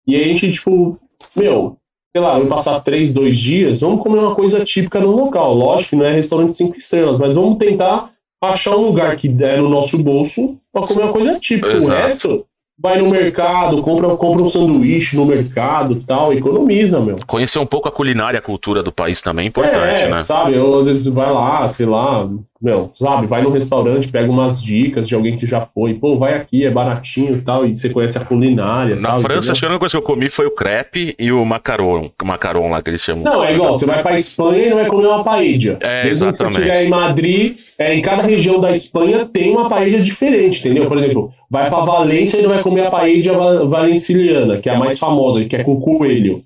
[0.08, 1.00] E aí a gente, tipo,
[1.36, 1.78] meu,
[2.16, 5.54] sei lá, vamos passar três, dois dias, vamos comer uma coisa típica no local.
[5.54, 8.12] Lógico que não é restaurante cinco estrelas, mas vamos tentar
[8.44, 11.74] achar um lugar que der no nosso bolso pra comer uma coisa típica.
[11.74, 11.98] O Exato.
[12.02, 12.46] resto,
[12.78, 17.18] vai no mercado, compra, compra um sanduíche no mercado tal, economiza, meu.
[17.26, 20.18] Conhecer um pouco a culinária, a cultura do país também é importante, é, né?
[20.18, 20.56] sabe?
[20.56, 22.30] Às vezes vai lá, sei lá,
[22.62, 23.28] meu, sabe?
[23.28, 25.94] Vai no restaurante, pega umas dicas de alguém que já foi.
[25.96, 28.96] Pô, vai aqui, é baratinho e tal, e você conhece a culinária.
[28.96, 29.52] Na tal, França, entendeu?
[29.52, 32.70] acho que a única coisa que eu comi foi o crepe e o macaron, macaron
[32.70, 33.24] lá que eles chamam.
[33.24, 35.78] Não, é igual, você vai pra Espanha e não vai comer uma paella.
[35.82, 36.54] É, Mesmo que exatamente.
[36.56, 40.88] você estiver em Madrid, é, em cada região da Espanha tem uma paella diferente, entendeu?
[40.88, 44.76] Por exemplo, vai pra Valência e não vai comer a paella va- valenciana, que é
[44.76, 46.42] a mais famosa, que é com coelho.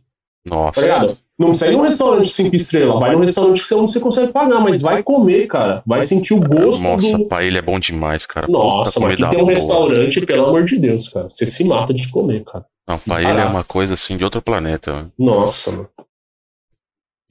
[0.48, 0.82] Tá Nossa.
[0.82, 1.18] ligado?
[1.40, 4.82] Não precisa ir num restaurante cinco estrelas, vai num restaurante que você consegue pagar, mas
[4.82, 5.82] vai comer, cara.
[5.88, 7.26] Vai sentir o gosto Nossa, do.
[7.30, 8.46] paella é bom demais, cara.
[8.50, 9.54] Nossa, mas aqui tem um boa.
[9.54, 11.30] restaurante, pelo amor de Deus, cara.
[11.30, 12.66] Você se mata de comer, cara.
[12.86, 15.10] Não, paella é uma coisa assim de outro planeta.
[15.18, 15.88] Nossa, mano.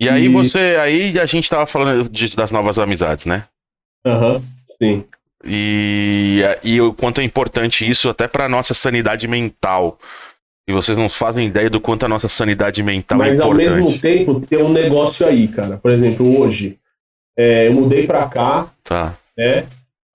[0.00, 3.44] E aí você, aí a gente tava falando de- das novas amizades, né?
[4.06, 4.40] Aham,
[4.80, 5.04] sim.
[5.44, 9.98] E, e o quanto é importante isso até pra nossa sanidade mental.
[10.68, 13.76] E vocês não fazem ideia do quanto a nossa sanidade mental é Mas ao importante.
[13.80, 15.78] mesmo tempo tem um negócio aí, cara.
[15.78, 16.78] Por exemplo, hoje,
[17.38, 19.16] é, eu mudei pra cá, Tá.
[19.36, 19.64] né?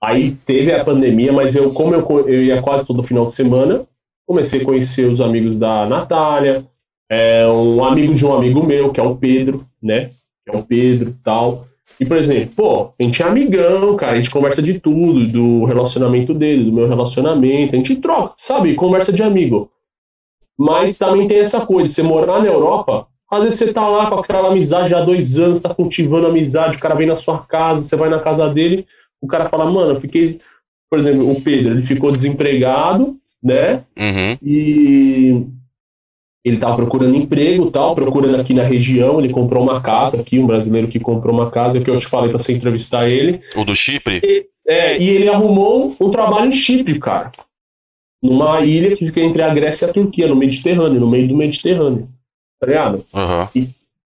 [0.02, 3.84] Aí teve a pandemia, mas eu, como eu, eu ia quase todo final de semana,
[4.28, 6.66] comecei a conhecer os amigos da Natália,
[7.10, 10.12] é, um amigo de um amigo meu, que é o Pedro, né?
[10.46, 11.66] Que é o Pedro e tal.
[12.00, 15.66] E, por exemplo, pô, a gente é amigão, cara, a gente conversa de tudo, do
[15.66, 18.76] relacionamento dele, do meu relacionamento, a gente troca, sabe?
[18.76, 19.72] Conversa de amigo.
[20.58, 24.20] Mas também tem essa coisa, você morar na Europa, às vezes você tá lá com
[24.20, 27.96] aquela amizade há dois anos, tá cultivando amizade, o cara vem na sua casa, você
[27.96, 28.86] vai na casa dele,
[29.22, 30.40] o cara fala, mano, eu fiquei.
[30.90, 33.84] Por exemplo, o Pedro, ele ficou desempregado, né?
[33.98, 34.38] Uhum.
[34.44, 35.44] E
[36.46, 40.46] ele tava procurando emprego tal, procurando aqui na região, ele comprou uma casa aqui, um
[40.46, 43.42] brasileiro que comprou uma casa, que eu te falei pra você entrevistar ele.
[43.56, 44.22] O do Chipre?
[44.68, 47.32] É, e ele arrumou um trabalho em Chipre, cara.
[48.24, 51.36] Numa ilha que fica entre a Grécia e a Turquia, no Mediterrâneo, no meio do
[51.36, 52.08] Mediterrâneo.
[52.60, 53.04] Tá ligado?
[53.14, 53.50] Aham.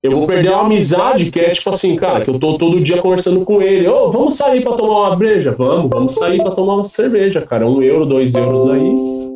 [0.02, 3.02] Eu vou perder uma amizade que é tipo assim, cara, que eu tô todo dia
[3.02, 3.86] conversando com ele.
[3.88, 5.50] Ô, vamos sair pra tomar uma breja?
[5.52, 7.68] Vamos, vamos sair pra tomar uma cerveja, cara.
[7.68, 8.80] Um euro, dois euros aí.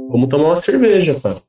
[0.08, 1.42] Vamos tomar uma cerveja, cara.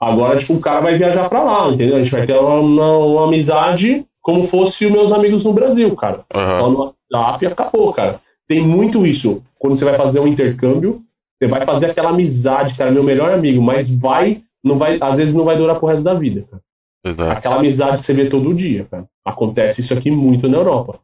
[0.00, 1.96] Agora, tipo, o cara vai viajar pra lá, entendeu?
[1.96, 5.94] A gente vai ter uma, uma- uma amizade como fosse os meus amigos no Brasil,
[5.96, 6.24] cara.
[6.34, 6.58] Aham.
[6.60, 8.20] Só no WhatsApp e acabou, cara.
[8.48, 9.42] Tem muito isso.
[9.58, 11.02] Quando você vai fazer um intercâmbio,
[11.42, 15.34] você vai fazer aquela amizade, cara, meu melhor amigo, mas vai, não vai, às vezes
[15.34, 16.62] não vai durar pro resto da vida, cara.
[17.04, 17.30] Exato.
[17.38, 19.06] Aquela amizade você vê todo dia, cara.
[19.24, 21.00] Acontece isso aqui muito na Europa.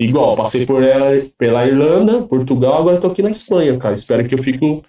[0.00, 3.94] Igual, passei por ela, pela Irlanda, Portugal, agora tô aqui na Espanha, cara.
[3.94, 4.82] Espero que eu fique um,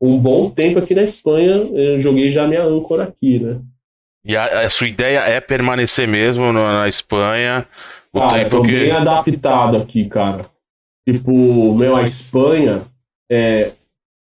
[0.00, 1.54] um bom tempo aqui na Espanha.
[1.72, 3.58] Eu joguei já minha âncora aqui, né?
[4.24, 7.66] E a, a sua ideia é permanecer mesmo no- na Espanha
[8.12, 8.68] o Cara, eu tempo tô que.
[8.78, 10.46] bem adaptado aqui, cara.
[11.08, 12.82] Tipo, meu, a Espanha,
[13.30, 13.72] é,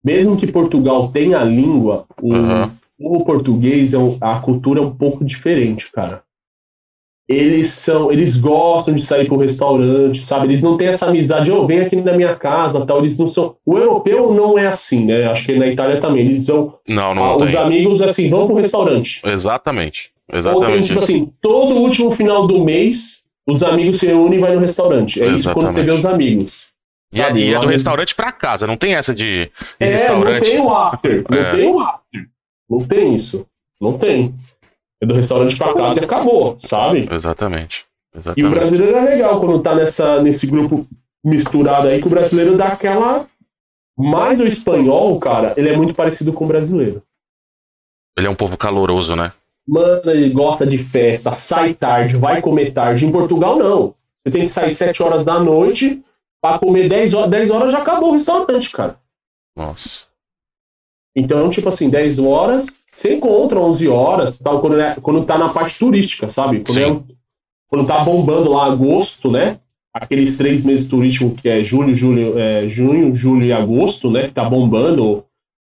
[0.04, 2.72] mesmo que Portugal tenha a língua, o, Aham.
[2.98, 6.22] o português, é um- a cultura é um pouco diferente, cara.
[7.28, 10.46] Eles são, eles gostam de sair pro restaurante, sabe?
[10.48, 12.98] Eles não têm essa amizade, ô, vem aqui na minha casa, tal.
[12.98, 13.56] Eles não são.
[13.64, 15.26] O europeu não é assim, né?
[15.26, 16.26] Acho que na Itália também.
[16.26, 16.74] Eles são.
[16.86, 17.60] Não, não ah, os tem.
[17.60, 19.22] amigos, assim, vão pro restaurante.
[19.24, 20.10] Exatamente.
[20.28, 20.86] Ou tem, Exatamente.
[20.88, 25.22] tipo assim, todo último final do mês, os amigos se reúnem e vai no restaurante.
[25.22, 25.86] É isso quando você Exatamente.
[25.86, 26.71] vê os amigos.
[27.12, 29.98] E é, e é do restaurante pra casa, não tem essa de ir É, não
[30.22, 30.44] restaurante.
[30.44, 31.24] tem o after.
[31.28, 31.50] Não É.
[31.52, 32.28] tem o after.
[32.70, 33.46] Não tem isso.
[33.80, 34.34] Não tem.
[35.02, 37.08] É do restaurante pra casa e acabou, sabe?
[37.12, 37.84] Exatamente.
[38.14, 38.50] E o Exatamente.
[38.54, 40.86] brasileiro é legal quando tá nessa, nesse grupo
[41.24, 43.26] misturado aí, que o brasileiro dá aquela.
[43.98, 47.02] Mais do espanhol, cara, ele é muito parecido com o brasileiro.
[48.16, 49.32] Ele é um povo caloroso, né?
[49.68, 53.04] Mano, ele gosta de festa, sai tarde, vai comer tarde.
[53.04, 53.94] Em Portugal, não.
[54.16, 56.02] Você tem que sair 7 horas da noite
[56.42, 57.30] pra comer 10 horas.
[57.30, 58.98] 10 horas já acabou o restaurante, cara.
[59.56, 60.06] Nossa.
[61.14, 65.50] Então, tipo assim, 10 horas, você encontra 11 horas, tal, quando, é, quando tá na
[65.50, 66.64] parte turística, sabe?
[66.64, 67.14] Quando, é
[67.68, 69.60] quando tá bombando lá agosto, né?
[69.94, 74.28] Aqueles três meses turísticos que é julho, julho, é, junho, julho e agosto, né?
[74.28, 75.24] Que tá bombando.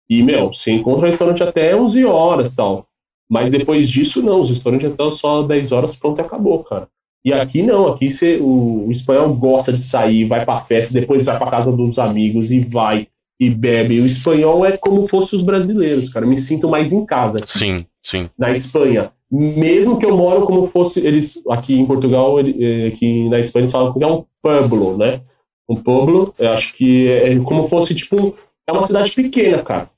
[0.08, 2.86] E, meu, você encontra restaurante até 11 horas tal.
[3.28, 4.40] Mas depois disso, não.
[4.40, 6.88] Os restaurantes até só 10 horas, pronto, acabou, cara.
[7.24, 11.24] E aqui não, aqui você, o, o espanhol gosta de sair, vai pra festa, depois
[11.26, 13.06] vai pra casa dos amigos e vai
[13.40, 14.00] e bebe.
[14.00, 16.24] O espanhol é como fosse os brasileiros, cara.
[16.24, 18.28] Eu me sinto mais em casa aqui, Sim, sim.
[18.36, 19.12] na Espanha.
[19.30, 23.62] Mesmo que eu moro como fosse eles aqui em Portugal, ele- eh, aqui na Espanha
[23.62, 25.20] eles falam que é um pueblo, né?
[25.68, 28.34] Um pueblo, eu acho que é como fosse tipo
[28.68, 29.88] é uma cidade pequena, cara,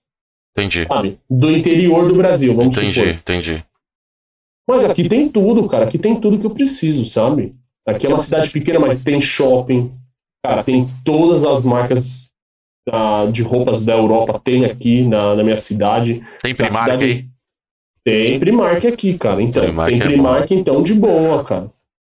[0.56, 0.86] Entendi.
[0.86, 1.18] sabe?
[1.28, 3.08] Do interior do Brasil, vamos Entendi, supor.
[3.14, 3.64] entendi.
[4.66, 5.84] Mas aqui tem tudo, cara.
[5.84, 7.54] Aqui tem tudo que eu preciso, sabe?
[7.86, 9.92] Aqui é uma cidade pequena, mas tem shopping.
[10.44, 12.30] Cara, tem todas as marcas
[12.88, 16.22] uh, de roupas da Europa, tem aqui na, na minha cidade.
[16.42, 17.04] Tem Primark cidade...
[17.04, 17.26] aí?
[18.04, 19.42] Tem Primark aqui, cara.
[19.42, 21.66] Então, Primark tem é Primark, é então, de boa, cara.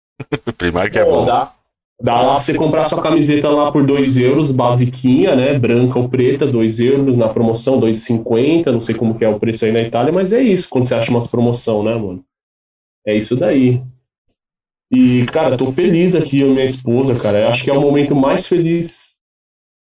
[0.59, 1.25] Primark é bom.
[1.25, 1.53] Dá,
[2.01, 5.57] dá lá pra você comprar sua camiseta lá por 2 euros, basiquinha, né?
[5.59, 8.67] Branca ou preta, 2 euros na promoção, 2,50.
[8.67, 10.95] Não sei como que é o preço aí na Itália, mas é isso quando você
[10.95, 12.25] acha umas promoção, né, mano?
[13.07, 13.83] É isso daí.
[14.93, 17.41] E, cara, tô feliz aqui, eu e minha esposa, cara.
[17.41, 19.21] Eu acho que é o momento mais feliz,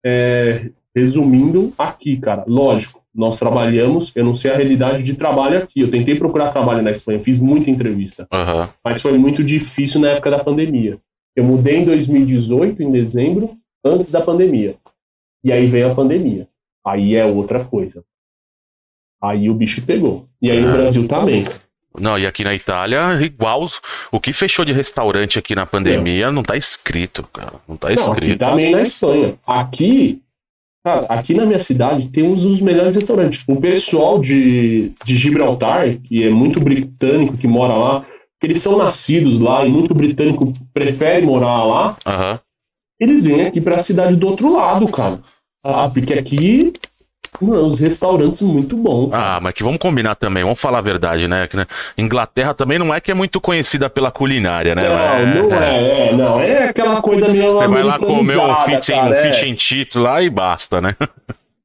[0.04, 2.44] é, resumindo, aqui, cara.
[2.46, 5.80] Lógico, nós trabalhamos, eu não sei a realidade de trabalho aqui.
[5.80, 8.26] Eu tentei procurar trabalho na Espanha, fiz muita entrevista.
[8.32, 8.68] Uhum.
[8.84, 10.98] Mas foi muito difícil na época da pandemia.
[11.36, 14.76] Eu mudei em 2018, em dezembro, antes da pandemia.
[15.42, 16.48] E aí veio a pandemia.
[16.86, 18.04] Aí é outra coisa.
[19.22, 20.26] Aí o bicho pegou.
[20.40, 21.44] E aí no Brasil também.
[21.98, 23.68] Não, e aqui na Itália, igual.
[24.10, 26.30] O que fechou de restaurante aqui na pandemia é.
[26.30, 27.54] não tá escrito, cara.
[27.68, 28.08] Não tá escrito.
[28.08, 29.34] Não, aqui também na Espanha.
[29.46, 30.20] Aqui,
[30.84, 33.44] cara, aqui na minha cidade tem uns dos melhores restaurantes.
[33.46, 38.06] O pessoal de, de Gibraltar, que é muito britânico, que mora lá,
[38.40, 42.38] que eles são nascidos lá e muito britânico prefere morar lá, uhum.
[43.00, 45.20] eles vêm aqui pra cidade do outro lado, cara.
[45.64, 46.74] Ah, porque aqui
[47.40, 49.10] Mano, os restaurantes muito bons.
[49.12, 51.46] Ah, mas que vamos combinar também, vamos falar a verdade, né?
[51.46, 51.66] Que, né?
[51.98, 54.88] Inglaterra também não é que é muito conhecida pela culinária, né?
[54.88, 56.40] Não, é, não é, é, é, não.
[56.40, 57.54] É aquela coisa meio.
[57.54, 60.96] Você vai lá comer um fish, cara, um fish and chips lá e basta, né?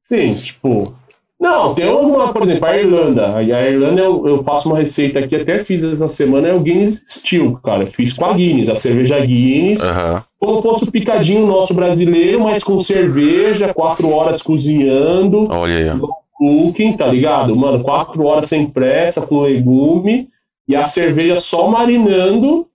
[0.02, 0.94] Sim, tipo.
[1.40, 3.42] Não, tem alguma, por exemplo, a Irlanda.
[3.42, 6.60] E a Irlanda eu, eu faço uma receita aqui, até fiz essa semana, é o
[6.60, 7.88] Guinness Steel, cara.
[7.88, 9.82] fiz com a Guinness, a cerveja Guinness.
[9.82, 10.20] Uhum.
[10.38, 15.48] Como fosse o picadinho nosso brasileiro, mas com cerveja, quatro horas cozinhando.
[15.50, 16.00] Olha aí.
[16.34, 17.56] Cooking, tá ligado?
[17.56, 20.28] Mano, quatro horas sem pressa, com legume.
[20.68, 22.66] E a cerveja só marinando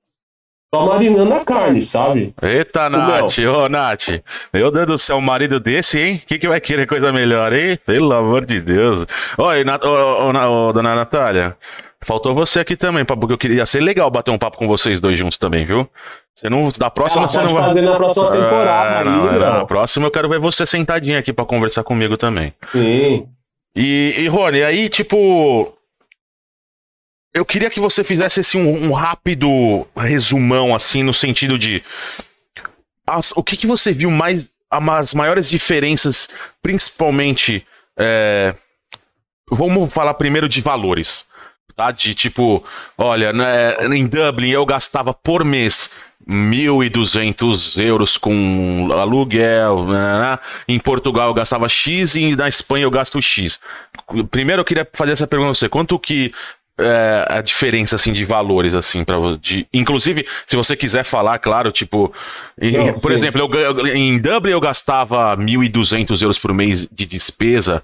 [0.79, 2.33] só marinando a carne, sabe?
[2.41, 4.21] Eita, Nath, ô Nath.
[4.53, 6.21] Meu Deus do céu, um marido desse, hein?
[6.23, 7.79] O que, que vai querer coisa melhor, hein?
[7.85, 9.05] Pelo amor de Deus.
[9.37, 9.83] Oi, Nat...
[9.83, 11.55] ô, ô, ô, dona Natália.
[12.03, 15.17] Faltou você aqui também, porque eu queria ser legal bater um papo com vocês dois
[15.17, 15.89] juntos também, viu?
[16.35, 16.69] Você não.
[16.77, 17.63] Da próxima ah, você não vai.
[17.63, 18.99] fazer na próxima temporada.
[18.99, 22.53] É, não, aí, na próxima eu quero ver você sentadinho aqui para conversar comigo também.
[22.71, 23.27] Sim.
[23.75, 25.74] E, e Rony, aí, tipo,
[27.35, 31.83] eu queria que você fizesse assim, um, um rápido resumão, assim, no sentido de.
[33.05, 34.49] As, o que, que você viu mais.
[34.71, 36.29] As maiores diferenças,
[36.63, 37.67] principalmente.
[37.97, 38.55] É,
[39.51, 41.25] vamos falar primeiro de valores.
[41.75, 41.91] Tá?
[41.91, 42.63] De tipo,
[42.97, 45.91] olha, né, em Dublin eu gastava por mês
[46.25, 49.85] 1.200 euros com aluguel.
[49.85, 50.39] Né, né?
[50.69, 53.59] Em Portugal eu gastava X e na Espanha eu gasto X.
[54.31, 55.67] Primeiro eu queria fazer essa pergunta pra você.
[55.67, 56.33] Quanto que
[56.77, 61.71] é, a diferença assim de valores assim para de inclusive se você quiser falar claro
[61.71, 62.11] tipo
[62.61, 63.15] Não, por sim.
[63.15, 67.81] exemplo eu, em Dublin eu gastava 1.200 euros por mês de despesa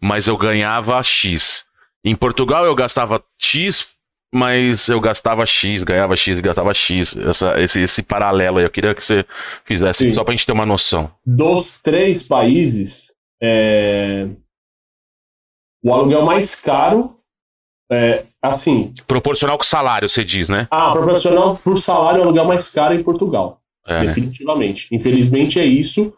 [0.00, 1.66] mas eu ganhava x
[2.02, 3.92] em Portugal eu gastava x
[4.32, 8.94] mas eu gastava x ganhava x gastava x essa, esse, esse paralelo aí eu queria
[8.94, 9.26] que você
[9.66, 10.14] fizesse sim.
[10.14, 13.12] só para a gente ter uma noção dos três países
[13.42, 14.28] é...
[15.84, 17.19] o aluguel mais caro
[17.90, 18.92] é, assim.
[19.06, 20.68] Proporcional com salário, você diz, né?
[20.70, 23.60] Ah, proporcional por salário é o lugar mais caro em Portugal.
[23.86, 24.06] É, né?
[24.06, 24.88] definitivamente.
[24.90, 24.98] Né?
[24.98, 26.12] Infelizmente é isso.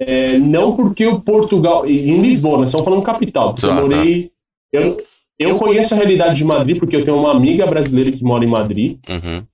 [0.00, 1.86] É, não porque o Portugal.
[1.86, 3.52] Em Lisboa, nós estamos falando capital.
[3.52, 4.24] Porque tá, eu morei.
[4.24, 4.30] Tá.
[4.72, 5.04] Eu,
[5.38, 8.48] eu conheço a realidade de Madrid porque eu tenho uma amiga brasileira que mora em
[8.48, 8.98] Madrid.
[9.08, 9.44] Uhum.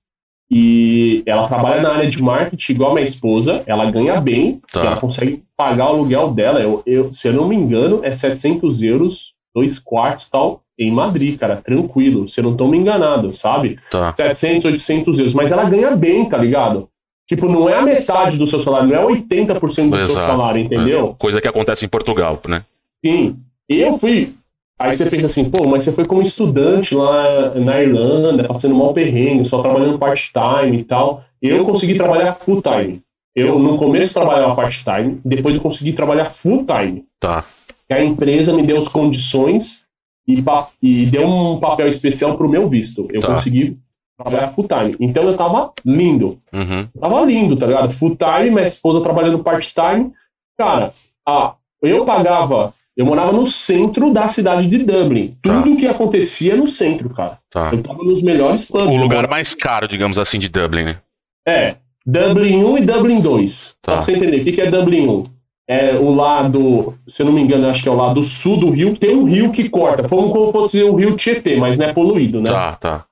[0.49, 3.63] E ela trabalha na área de marketing, igual a minha esposa.
[3.65, 4.81] Ela ganha bem, tá.
[4.81, 6.61] ela consegue pagar o aluguel dela.
[6.61, 11.37] Eu, eu, se eu não me engano, é 700 euros, dois quartos tal em Madrid,
[11.37, 12.27] cara, tranquilo.
[12.27, 13.79] Você não toma enganado, sabe?
[13.89, 14.13] Tá.
[14.15, 15.33] 700, 800 euros.
[15.33, 16.89] Mas ela ganha bem, tá ligado?
[17.27, 20.11] Tipo, não é a metade do seu salário, não é 80% do Exato.
[20.11, 21.15] seu salário, entendeu?
[21.15, 21.21] É.
[21.21, 22.63] Coisa que acontece em Portugal, né?
[23.03, 23.37] Sim.
[23.67, 24.33] Eu fui.
[24.77, 28.93] Aí você pensa assim, pô, mas você foi como estudante lá na Irlanda, passando mal
[28.93, 31.23] perrengue, só trabalhando part-time e tal.
[31.41, 33.01] Eu consegui trabalhar full-time.
[33.33, 37.05] Eu, no começo, trabalhava part-time, depois eu consegui trabalhar full-time.
[37.19, 37.43] Tá.
[37.89, 39.84] A empresa me deu as condições
[40.27, 40.43] e,
[40.81, 43.07] e deu um papel especial pro meu visto.
[43.11, 43.33] Eu tá.
[43.33, 43.77] consegui
[44.17, 44.95] trabalhar full time.
[44.99, 46.39] Então eu tava lindo.
[46.51, 46.87] Uhum.
[46.99, 47.93] Tava lindo, tá ligado?
[47.93, 50.11] Full time, minha esposa trabalhando part time.
[50.57, 50.93] Cara,
[51.27, 52.73] a, eu pagava.
[52.95, 55.35] Eu morava no centro da cidade de Dublin.
[55.43, 55.61] Tá.
[55.61, 57.39] Tudo que acontecia no centro, cara.
[57.49, 57.71] Tá.
[57.73, 58.97] Eu tava nos melhores planos.
[58.97, 60.97] O lugar mais caro, digamos assim, de Dublin, né?
[61.45, 61.75] É.
[62.05, 63.75] Dublin 1 e Dublin 2.
[63.81, 63.93] Tá.
[63.93, 64.41] Pra você entender.
[64.41, 65.34] O que é Dublin 1?
[65.67, 68.69] É, o lado, se eu não me engano, acho que é o lado sul do
[68.69, 71.93] rio, tem um rio que corta, como, como fosse o rio Tietê, mas não é
[71.93, 72.51] poluído, né?
[72.51, 73.05] Tá, tá.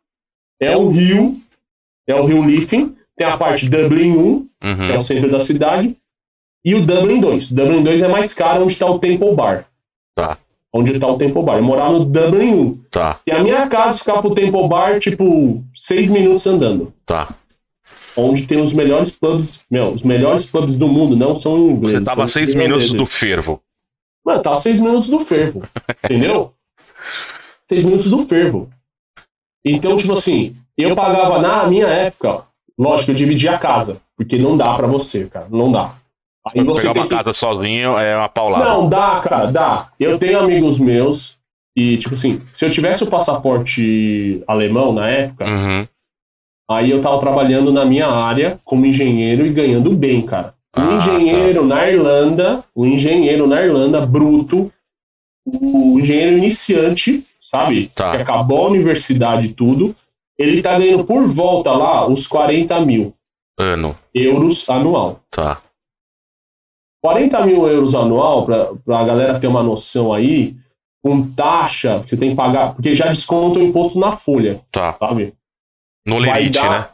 [0.60, 1.38] É um rio,
[2.08, 4.48] é o rio Liffin, tem a parte Dublin 1, uhum.
[4.60, 5.96] que é o centro da cidade,
[6.64, 7.52] e o Dublin 2.
[7.52, 9.66] O Dublin 2 é mais caro onde está o Temple Bar.
[10.16, 10.38] Tá.
[10.72, 11.58] Onde está o Temple Bar.
[11.58, 12.78] Eu morava no Dublin 1.
[12.90, 16.94] Tá, E a minha casa ficava pro Temple Bar, tipo, seis minutos andando.
[17.06, 17.36] tá.
[18.16, 21.98] Onde tem os melhores pubs, meu, os melhores pubs do mundo, não são em inglês.
[22.00, 23.62] Você tava seis minutos do fervo.
[24.26, 25.64] Mano, tava seis minutos do fervo.
[26.06, 26.54] entendeu?
[27.68, 28.70] Seis minutos do fervo.
[29.66, 32.42] Então, tipo assim, eu pagava na minha época, ó,
[32.78, 35.96] lógico, eu dividia a casa, porque não dá pra você, cara, não dá.
[36.46, 37.16] Aí você pegar uma que...
[37.16, 38.66] casa sozinho é uma paulada.
[38.66, 39.90] Não, dá, cara, dá.
[40.00, 41.38] Eu tenho amigos meus
[41.76, 45.88] e, tipo assim, se eu tivesse o passaporte alemão na época, Uhum.
[46.70, 50.54] Aí eu tava trabalhando na minha área como engenheiro e ganhando bem, cara.
[50.76, 54.72] O Ah, engenheiro na Irlanda, o engenheiro na Irlanda, bruto,
[55.46, 57.90] o engenheiro iniciante, sabe?
[57.94, 58.12] Tá.
[58.16, 59.96] Que acabou a universidade e tudo,
[60.38, 63.14] ele tá ganhando por volta lá uns 40 mil
[63.60, 63.96] Ano.
[64.16, 65.20] euros anual.
[65.30, 65.62] Tá.
[67.04, 70.56] 40 mil euros anual, pra, pra galera ter uma noção aí,
[71.04, 74.96] com taxa, que você tem que pagar, porque já desconta o imposto na folha, Tá.
[74.98, 75.34] sabe?
[76.06, 76.88] No limite, dar- né?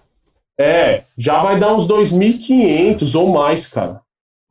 [0.59, 4.01] É, já vai dar uns 2.500 ou mais, cara.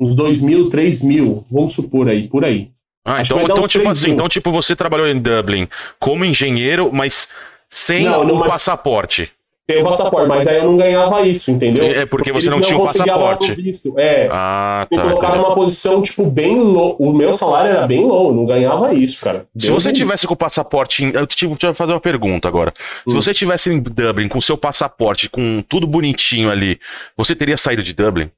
[0.01, 2.71] Uns 2.000, 3.000, vamos supor aí, por aí.
[3.05, 5.67] Ah, Acho então, então tipo assim, então tipo você trabalhou em Dublin
[5.99, 7.29] como engenheiro, mas
[7.71, 9.31] sem Não, não, o mas- passaporte.
[9.71, 11.85] Tem o passaporte, mas aí eu não ganhava isso, entendeu?
[11.85, 13.55] É porque você eles não tinha o passaporte.
[13.55, 13.99] visto.
[13.99, 15.03] É, Ah, me tá.
[15.03, 15.45] colocaram entendi.
[15.47, 16.97] numa posição, tipo, bem low.
[16.99, 19.47] O meu salário era bem low, eu não ganhava isso, cara.
[19.59, 22.49] Se você me tivesse com o passaporte, em- eu te te vou fazer uma pergunta
[22.49, 22.73] agora.
[23.07, 23.21] Se Hum.
[23.21, 26.81] você tivesse em Dublin com seu passaporte, com tudo bonitinho ali,
[27.15, 28.31] você teria saído de Dublin?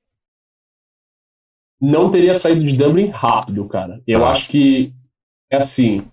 [1.81, 4.01] não teria saído de Dublin rápido, cara.
[4.07, 4.31] Eu Ah.
[4.33, 4.93] acho que
[5.51, 6.05] é assim.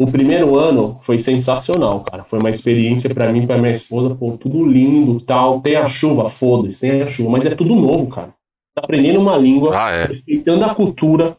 [0.00, 2.24] O primeiro ano foi sensacional, cara.
[2.24, 5.60] Foi uma experiência pra mim, pra minha esposa, pô, tudo lindo, tal.
[5.60, 8.28] Tem a chuva, foda-se, tem a chuva, mas é tudo novo, cara.
[8.74, 10.06] Tá aprendendo uma língua, Ah, é.
[10.06, 11.36] respeitando a cultura.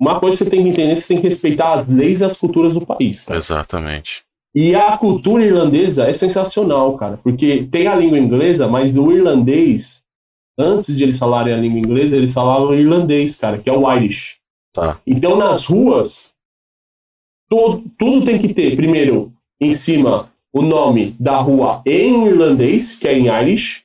[0.00, 2.38] Uma coisa que você tem que entender, você tem que respeitar as leis e as
[2.38, 3.36] culturas do país, cara.
[3.38, 4.22] Exatamente.
[4.54, 10.02] E a cultura irlandesa é sensacional, cara, porque tem a língua inglesa, mas o irlandês,
[10.58, 14.38] antes de eles falarem a língua inglesa, eles falavam irlandês, cara, que é o Irish.
[14.72, 14.98] Tá.
[15.06, 16.32] Então, nas ruas,
[17.48, 23.06] tudo, tudo tem que ter, primeiro, em cima, o nome da rua em irlandês, que
[23.08, 23.82] é em Irish,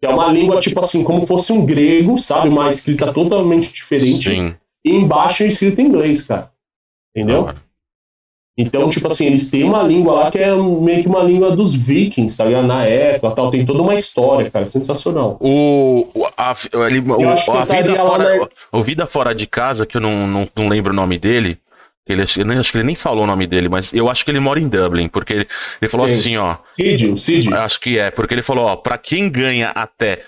[0.00, 2.48] que é uma língua, tipo assim, como fosse um grego, sabe?
[2.48, 4.30] Uma escrita totalmente diferente.
[4.30, 4.54] Sim.
[4.84, 6.50] E embaixo é escrito em inglês, cara.
[7.16, 7.44] Entendeu?
[7.44, 7.66] Hora.
[8.58, 11.74] Então, tipo assim, eles têm uma língua lá que é meio que uma língua dos
[11.74, 12.66] vikings, tá ligado?
[12.66, 13.50] Na época tal.
[13.50, 14.66] Tem toda uma história, cara.
[14.66, 15.36] Sensacional.
[15.40, 16.54] O, o- a,
[16.88, 17.34] ele- o- a
[17.66, 20.96] vida fora, na- o Vida Fora de Casa, que eu não, não, não lembro o
[20.96, 21.58] nome dele.
[22.08, 24.24] Ele, acho- eu nem- acho que ele nem falou o nome dele, mas eu acho
[24.24, 25.48] que ele mora em Dublin, porque ele,
[25.82, 26.14] ele falou Sim.
[26.14, 26.56] assim, ó.
[26.70, 27.52] Cid, o Cid.
[27.52, 30.20] Acho que é, porque ele falou, ó, pra quem ganha até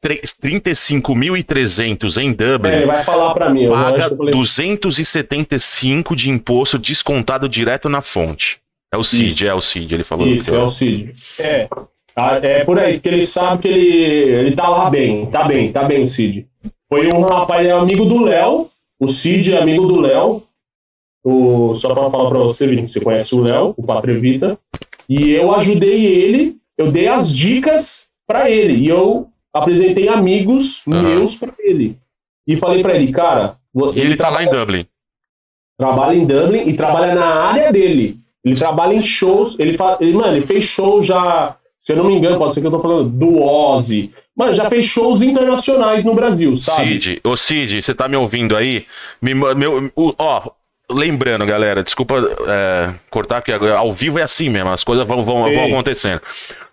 [0.00, 3.68] tre- 35.300 em Dublin, É, vai falar pra mim.
[3.68, 8.58] Paga eu falei, 275 de imposto descontado direto na fonte.
[8.92, 10.26] É o CID, é o CID, ele falou.
[10.26, 11.14] Isso, é o Cid.
[11.38, 11.66] É.
[12.14, 13.86] Ah, É por aí, porque ele sabe que ele,
[14.48, 15.24] ele tá lá bem.
[15.30, 16.46] Tá bem, tá bem o Cid.
[16.90, 18.68] Foi um rapaz, é amigo do Léo.
[19.00, 20.42] O Cid é amigo do Léo.
[21.24, 24.58] O, só pra falar pra você, Vini, você conhece o Léo, o Patrevita.
[25.08, 28.74] E eu ajudei ele, eu dei as dicas pra ele.
[28.74, 31.02] E eu apresentei amigos Aham.
[31.02, 31.96] meus pra ele.
[32.46, 33.56] E falei pra ele, cara.
[33.72, 34.86] vo- Ele tá lá em Dublin.
[35.78, 38.16] trabalha em Dublin e trabalha na área dele.
[38.44, 39.96] Ele trabalha em shows, ele, fa...
[40.00, 42.70] ele mano, ele fez show já, se eu não me engano, pode ser que eu
[42.72, 44.10] tô falando do Ozzy.
[44.36, 46.94] Mano, já fez shows internacionais no Brasil, sabe?
[47.00, 48.86] Cid, ô Cid, você tá me ouvindo aí?
[49.20, 50.50] Me meu, ó,
[50.90, 55.42] lembrando, galera, desculpa é, cortar, porque ao vivo é assim mesmo, as coisas vão, vão,
[55.42, 56.20] vão acontecendo.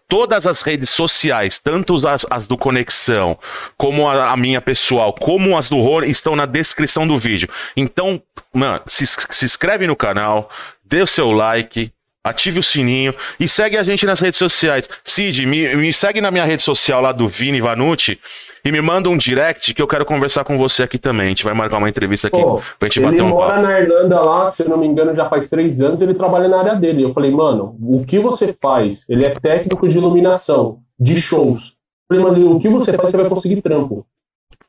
[0.07, 3.38] Todas as redes sociais, tanto as, as do Conexão,
[3.77, 7.48] como a, a minha pessoal, como as do Rony, estão na descrição do vídeo.
[7.77, 8.22] Então,
[8.52, 10.49] mano, se, se inscreve no canal,
[10.84, 11.91] dê o seu like,
[12.23, 14.89] ative o sininho e segue a gente nas redes sociais.
[15.03, 18.19] Cid, me, me segue na minha rede social lá do Vini Vanucci
[18.63, 21.27] e me manda um direct que eu quero conversar com você aqui também.
[21.27, 23.61] A gente vai marcar uma entrevista aqui Pô, pra gente Ele bater um mora papo.
[23.63, 26.59] na Irlanda lá, se eu não me engano, já faz três anos, ele trabalha na
[26.59, 27.03] área dele.
[27.03, 29.05] Eu falei, mano, o que você faz?
[29.09, 31.73] Ele é técnico de iluminação, de shows.
[32.11, 34.05] Eu falei, mano, o que você faz, você vai conseguir trampo.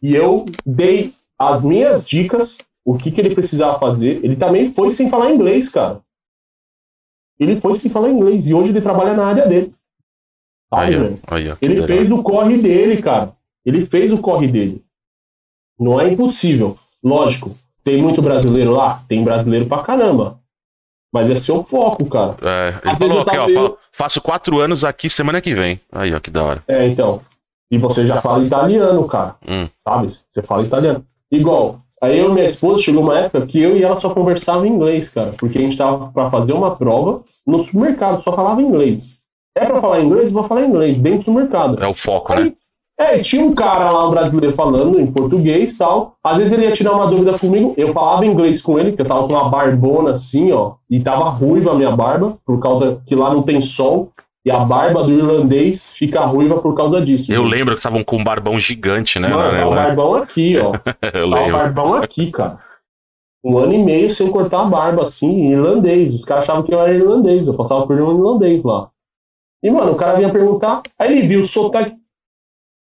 [0.02, 4.20] E eu dei as minhas dicas, o que, que ele precisava fazer.
[4.22, 6.01] Ele também foi sem falar inglês, cara.
[7.41, 8.49] Ele foi sem falar inglês.
[8.49, 9.75] E hoje ele trabalha na área dele.
[10.73, 11.89] Sabe, Aí, aí, Ele legal.
[11.89, 13.33] fez o corre dele, cara.
[13.65, 14.85] Ele fez o corre dele.
[15.79, 16.69] Não é impossível.
[17.03, 17.53] Lógico,
[17.83, 19.01] tem muito brasileiro lá?
[19.09, 20.39] Tem brasileiro pra caramba.
[21.12, 22.37] Mas é seu foco, cara.
[22.43, 25.81] É, ele Às falou aqui, ó, fa- faço quatro anos aqui semana que vem.
[25.91, 26.62] Aí, ó, que da hora.
[26.69, 27.21] É, então.
[27.73, 29.35] E você já fala italiano, cara.
[29.49, 29.69] Hum.
[29.89, 30.12] Sabe?
[30.29, 31.05] Você fala italiano.
[31.33, 34.66] Igual, aí eu e minha esposa chegou uma época que eu e ela só conversava
[34.66, 35.35] em inglês, cara.
[35.39, 39.20] Porque a gente tava pra fazer uma prova no supermercado, só falava inglês.
[39.56, 40.31] É pra falar inglês?
[40.31, 41.82] Vou falar inglês, dentro do supermercado.
[41.82, 42.43] É o foco, né?
[42.43, 42.56] Aí,
[43.01, 46.16] é, tinha um cara lá, um brasileiro falando em português e tal.
[46.22, 49.09] Às vezes ele ia tirar uma dúvida comigo, eu falava inglês com ele, porque eu
[49.09, 53.14] tava com uma barbona assim, ó, e tava ruiva a minha barba, por causa que
[53.14, 54.12] lá não tem sol,
[54.45, 57.31] e a barba do irlandês fica ruiva por causa disso.
[57.33, 57.51] Eu gente.
[57.53, 59.29] lembro que estavam com um barbão gigante, né?
[59.29, 60.73] Mano, tá o na- barbão aqui, ó.
[61.15, 62.59] Eu Tá o barbão aqui, cara.
[63.45, 66.15] Um ano e meio sem cortar a barba, assim, em irlandês.
[66.15, 68.91] Os caras achavam que eu era irlandês, eu passava por um irlandês lá.
[69.62, 71.97] E, mano, o cara vinha perguntar, aí ele viu o sotaque.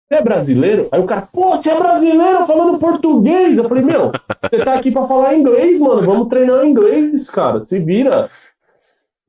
[0.09, 0.87] Você é brasileiro?
[0.91, 3.57] Aí o cara, pô, você é brasileiro falando português?
[3.57, 4.11] Eu falei, meu,
[4.49, 6.05] você tá aqui pra falar inglês, mano.
[6.05, 7.61] Vamos treinar inglês, cara.
[7.61, 8.29] Se vira.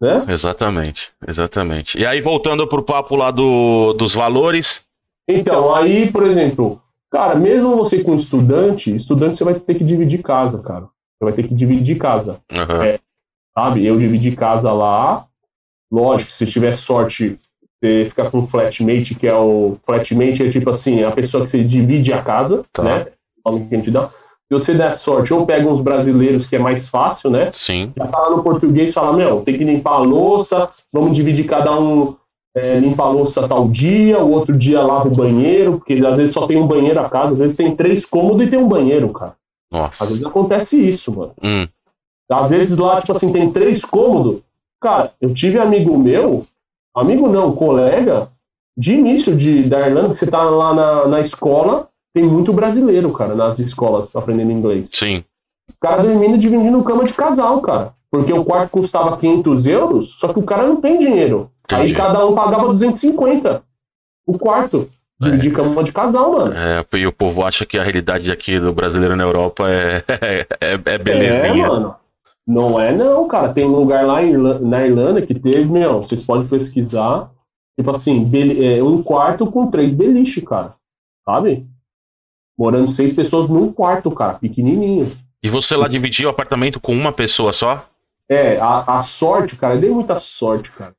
[0.01, 0.25] Né?
[0.29, 1.99] Exatamente, exatamente.
[1.99, 4.85] E aí, voltando pro papo lá do, dos valores.
[5.29, 6.81] Então, aí, por exemplo,
[7.11, 10.83] cara, mesmo você com estudante, estudante você vai ter que dividir casa, cara.
[10.85, 12.41] Você vai ter que dividir casa.
[12.53, 12.85] Aham.
[12.85, 13.01] É.
[13.59, 13.85] sabe?
[13.85, 15.27] Eu dividi casa lá.
[15.93, 17.39] Lógico, se tiver sorte,
[17.83, 19.79] você fica com flatmate, que é o.
[19.85, 22.83] Flatmate é tipo assim, a pessoa que você divide a casa, Tá.
[22.85, 23.07] né?
[23.43, 24.09] Fala que a gente dá.
[24.51, 27.51] Se você der sorte, ou pega uns brasileiros, que é mais fácil, né?
[27.53, 27.93] Sim.
[27.95, 32.17] Já fala no português, fala, meu, tem que limpar a louça, vamos dividir cada um.
[32.57, 36.35] É, limpa a louça tal dia, o outro dia lava o banheiro, porque às vezes
[36.35, 39.11] só tem um banheiro a casa, às vezes tem três cômodos e tem um banheiro,
[39.11, 39.37] cara.
[39.71, 40.03] Nossa.
[40.03, 41.35] Às vezes acontece isso, mano.
[41.43, 41.69] Hum.
[42.31, 44.41] Às vezes lá, tipo assim, tem três cômodos.
[44.81, 46.47] Cara, eu tive amigo meu,
[46.97, 48.29] amigo não, colega,
[48.77, 51.89] de início de, da Irlanda, que você tá lá na, na escola,
[52.19, 54.91] tem muito brasileiro, cara, nas escolas aprendendo inglês.
[54.93, 55.25] Sim.
[55.71, 57.95] O cara dormindo dividindo cama de casal, cara.
[58.11, 61.51] Porque o quarto custava 500 euros, só que o cara não tem dinheiro.
[61.69, 61.95] Aí Entendi.
[61.95, 63.63] cada um pagava 250
[64.27, 64.89] o quarto.
[65.21, 66.55] Dividir cama de casal, mano.
[66.55, 70.47] É, e o povo acha que a realidade aqui do brasileiro na Europa é, é,
[70.61, 71.69] é É, belezinha.
[71.69, 71.97] mano.
[72.49, 73.53] Não é não, cara.
[73.53, 74.23] Tem um lugar lá
[74.61, 77.31] na Irlanda que teve, meu, vocês podem pesquisar.
[77.79, 78.31] Tipo assim,
[78.65, 80.75] é, um quarto com três beliches, cara.
[81.29, 81.67] Sabe?
[82.59, 85.17] Morando seis pessoas num quarto, cara, pequenininho.
[85.41, 87.89] E você lá dividiu o apartamento com uma pessoa só?
[88.29, 90.95] É, a, a sorte, cara, eu dei muita sorte, cara.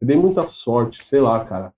[0.00, 1.72] Eu dei muita sorte, sei lá, cara.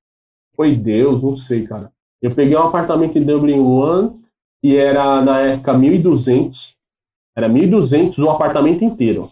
[0.56, 1.92] Foi Deus, não sei, cara.
[2.20, 4.20] Eu peguei um apartamento em Dublin One
[4.62, 6.74] e era, na época, 1.200.
[7.36, 9.26] Era 1.200 o apartamento inteiro.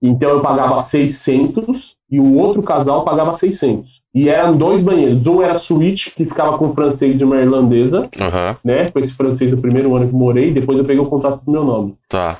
[0.00, 4.00] Então eu pagava 600 e o outro casal pagava 600.
[4.14, 5.26] E eram dois banheiros.
[5.26, 8.56] Um era suíte, que ficava com o francês de uma irlandesa, Aham.
[8.64, 8.90] né?
[8.90, 10.52] Com esse francês o primeiro ano que morei.
[10.52, 11.96] Depois eu peguei o contrato com meu nome.
[12.08, 12.38] Tá.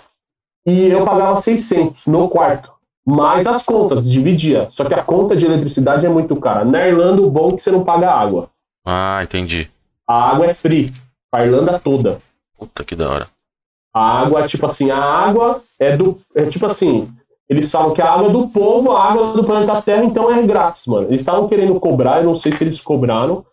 [0.64, 2.70] E eu pagava 600 no quarto.
[3.06, 4.66] Mais as contas, dividia.
[4.70, 6.64] Só que a conta de eletricidade é muito cara.
[6.64, 8.51] Na Irlanda, o bom é que você não paga água.
[8.86, 9.70] Ah, entendi.
[10.06, 10.93] A água é free.
[11.32, 12.20] A Irlanda toda.
[12.59, 13.26] Puta que da hora.
[13.94, 16.20] A água, tipo assim, a água é do.
[16.35, 17.09] É tipo assim.
[17.48, 20.86] Eles falam que a água do povo, a água do planeta Terra, então é grátis,
[20.86, 21.08] mano.
[21.08, 23.44] Eles estavam querendo cobrar, eu não sei se eles cobraram.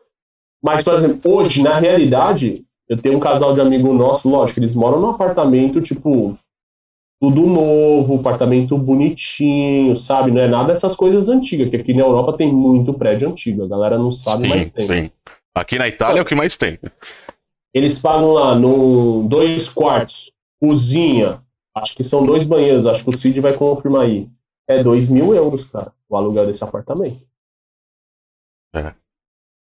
[0.61, 4.75] Mas, por exemplo, hoje, na realidade, eu tenho um casal de amigo nosso, lógico, eles
[4.75, 6.37] moram num apartamento, tipo,
[7.21, 10.31] tudo novo, apartamento bonitinho, sabe?
[10.31, 13.67] Não é nada dessas coisas antigas, que aqui na Europa tem muito prédio antigo, a
[13.67, 14.83] galera não sabe, mas Sim, tem.
[14.85, 15.11] sim.
[15.55, 16.77] Aqui na Itália é o que mais tem.
[17.73, 20.31] Eles pagam lá no dois quartos,
[20.61, 21.41] cozinha,
[21.75, 24.29] acho que são dois banheiros, acho que o Cid vai confirmar aí.
[24.67, 27.19] É dois mil euros, cara, o aluguel desse apartamento.
[28.73, 28.93] É.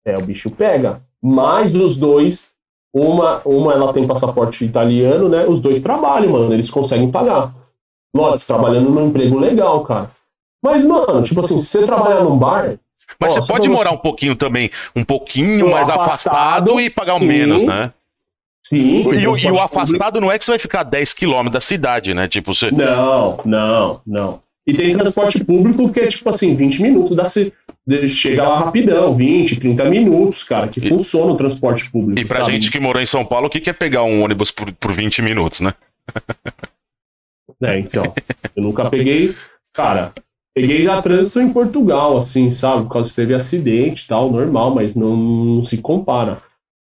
[0.07, 1.03] É, o bicho pega.
[1.23, 2.49] Mais os dois,
[2.95, 5.47] uma, uma ela tem passaporte italiano, né?
[5.47, 7.55] Os dois trabalham, mano, eles conseguem pagar.
[8.15, 10.11] Lógico, trabalhando num emprego legal, cara.
[10.63, 12.79] Mas, mano, tipo assim, se você trabalhar num bar,
[13.21, 16.37] Mas Ó, você pode morar você- um pouquinho também, um pouquinho mais afastado,
[16.71, 17.93] afastado, e pagar o menos, né?
[18.69, 19.01] Sim.
[19.01, 19.59] E, o- e o público.
[19.61, 22.29] afastado não é que você vai ficar 10 quilômetros da cidade, né?
[22.29, 22.71] Tipo, você.
[22.71, 24.41] Não, não, não.
[24.67, 27.53] E tem transporte público que é tipo assim, 20 minutos da ci-
[27.87, 32.21] de- chega lá rapidão, 20, 30 minutos, cara, que E- funciona o transporte público.
[32.21, 32.53] E pra sabe?
[32.53, 34.93] gente que morou em São Paulo, o que que é pegar um ônibus por, por
[34.93, 35.73] 20 minutos, né?
[37.63, 38.15] É, então.
[38.55, 39.35] Eu nunca peguei.
[39.73, 40.13] Cara,
[40.55, 42.85] peguei já trânsito em Portugal, assim, sabe?
[42.85, 46.41] Por causa que teve acidente e tal, normal, mas não, não se compara.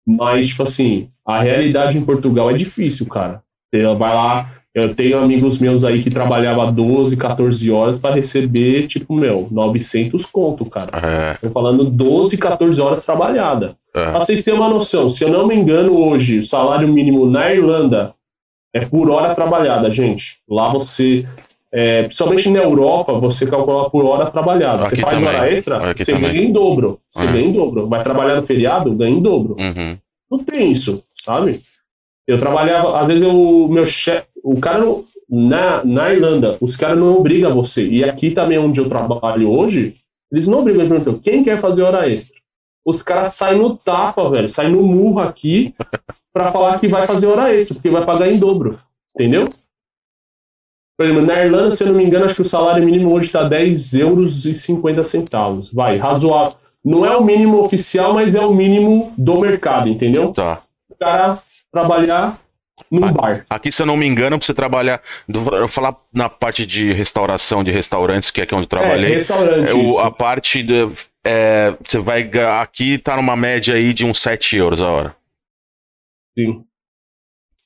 [0.06, 3.42] Mas, tipo assim, a realidade em Portugal é difícil, cara.
[3.72, 4.50] Você vai lá.
[4.72, 10.24] Eu tenho amigos meus aí que trabalhavam 12, 14 horas para receber, tipo, meu, 900
[10.26, 10.90] conto, cara.
[10.92, 13.76] É, Estou falando 12, 14 horas trabalhada.
[13.94, 14.10] é.
[14.10, 17.52] Pra vocês terem uma noção, se eu não me engano, hoje, o salário mínimo na
[17.52, 18.14] Irlanda
[18.72, 20.38] é por hora trabalhada, gente.
[20.48, 21.26] Lá você
[21.72, 24.84] é, principalmente na Europa, você calcula por hora trabalhada.
[24.84, 25.28] Você Aqui faz também.
[25.36, 26.32] hora extra, Aqui você também.
[26.32, 26.98] ganha em dobro.
[27.10, 27.32] Você É.
[27.32, 27.86] ganha em dobro.
[27.88, 29.56] Vai trabalhar no feriado, ganha em dobro.
[29.58, 29.96] Uhum.
[30.30, 31.62] Não tem isso, sabe?
[32.26, 36.98] Eu trabalhava, às vezes eu, meu chefe, o cara não- na, na Irlanda, os caras
[36.98, 37.86] não obrigam você.
[37.86, 39.94] E aqui também onde eu trabalho hoje,
[40.32, 42.38] eles não obrigam, eles perguntam, quem quer fazer hora extra?
[42.84, 45.74] Os caras saem no tapa, velho, saem no murro aqui
[46.32, 48.78] pra falar que vai fazer hora extra, porque vai pagar em dobro,
[49.14, 49.44] entendeu?
[51.00, 53.30] Por exemplo, na Irlanda, se eu não me engano, acho que o salário mínimo hoje
[53.32, 55.72] tá 10 euros e 50 centavos.
[55.72, 56.52] Vai, razoável.
[56.84, 60.30] Não é o mínimo oficial, mas é o mínimo do mercado, entendeu?
[60.34, 60.60] Tá.
[60.90, 61.38] O cara
[61.72, 62.38] trabalhar
[62.90, 63.46] num Ah, bar.
[63.48, 65.00] Aqui, se eu não me engano, pra você trabalhar.
[65.26, 68.80] Eu vou falar na parte de restauração, de restaurantes, que é aqui onde eu É,
[68.82, 69.14] trabalhei.
[69.14, 69.70] restaurante.
[69.70, 69.98] É, isso.
[70.00, 70.86] a parte de,
[71.24, 75.16] é, você vai aqui tá numa média aí de uns 7 euros a hora.
[76.38, 76.62] Sim.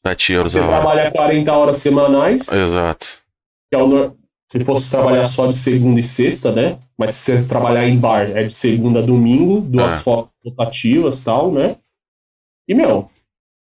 [0.06, 0.70] 7 euros Você a hora.
[0.70, 3.23] trabalha 40 horas semanais, Exato.
[3.70, 4.12] Que é o
[4.50, 6.78] se fosse trabalhar só de segunda e sexta, né?
[6.96, 10.02] Mas se você trabalhar em bar, é de segunda a domingo, duas É.
[10.02, 11.76] fotos rotativas e tal, né?
[12.68, 13.10] E, meu,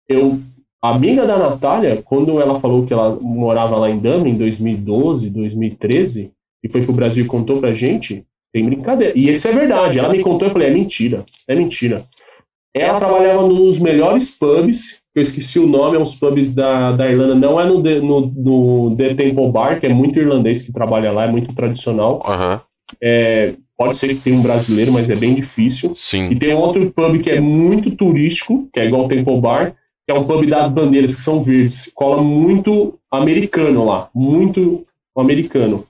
[0.09, 0.41] eu...
[0.83, 5.29] A amiga da Natália, quando ela falou que ela morava lá em Dublin em 2012,
[5.29, 6.31] 2013,
[6.63, 9.13] e foi pro Brasil e contou pra gente, tem brincadeira.
[9.15, 9.99] E isso é verdade.
[9.99, 12.01] Ela me contou e eu falei, é mentira, é mentira.
[12.75, 17.35] Ela trabalhava nos melhores pubs, eu esqueci o nome, é uns pubs da, da Irlanda,
[17.35, 21.11] não é no, The- no, no The Temple Bar, que é muito irlandês que trabalha
[21.11, 22.23] lá, é muito tradicional.
[22.25, 22.61] Aham.
[23.01, 25.91] É, pode ser que tenha um brasileiro, mas é bem difícil.
[25.93, 26.35] E Sim.
[26.35, 29.73] tem um outro pub que é muito turístico, que é igual o Temple Bar,
[30.05, 31.91] que é um pub das bandeiras, que são verdes.
[31.93, 34.85] Cola muito americano lá, muito
[35.15, 35.85] americano.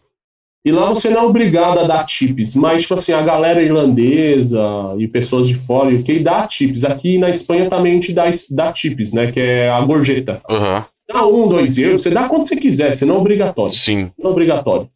[0.63, 4.61] E lá você não é obrigado a dar tips, mas, tipo assim, a galera irlandesa
[4.99, 6.85] e pessoas de fora, e o que dá tips.
[6.85, 10.41] Aqui na Espanha também a gente dá, dá tips, né, que é a gorjeta.
[10.49, 10.85] Aham.
[11.07, 13.73] Dá um, dois euros, você dá quanto você quiser, você não é obrigatório.
[13.73, 14.11] Sim.
[14.17, 14.89] Não é obrigatório.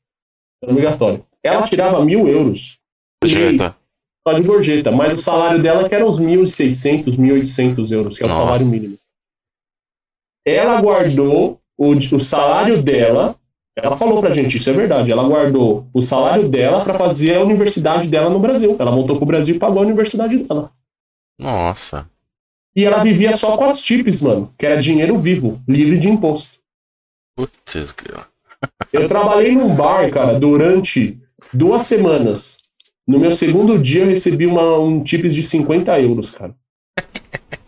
[0.61, 1.25] Não é obrigatório.
[1.43, 2.79] Ela tirava mil euros
[3.19, 3.75] por mês Jeta.
[4.25, 8.27] só de gorjeta, mas o salário dela que era uns 1.600, 1.800 euros, que é
[8.27, 8.41] o Nossa.
[8.41, 8.97] salário mínimo.
[10.45, 13.35] Ela guardou o, o salário dela,
[13.75, 17.41] ela falou pra gente, isso é verdade, ela guardou o salário dela pra fazer a
[17.41, 18.75] universidade dela no Brasil.
[18.79, 20.71] Ela voltou pro Brasil e pagou a universidade dela.
[21.37, 22.09] Nossa.
[22.75, 26.59] E ela vivia só com as tips, mano, que era dinheiro vivo, livre de imposto.
[27.35, 28.27] Putz, cara.
[28.91, 31.19] Eu trabalhei num bar, cara, durante
[31.53, 32.57] duas semanas.
[33.07, 36.55] No meu segundo dia eu recebi uma, um tips de 50 euros, cara.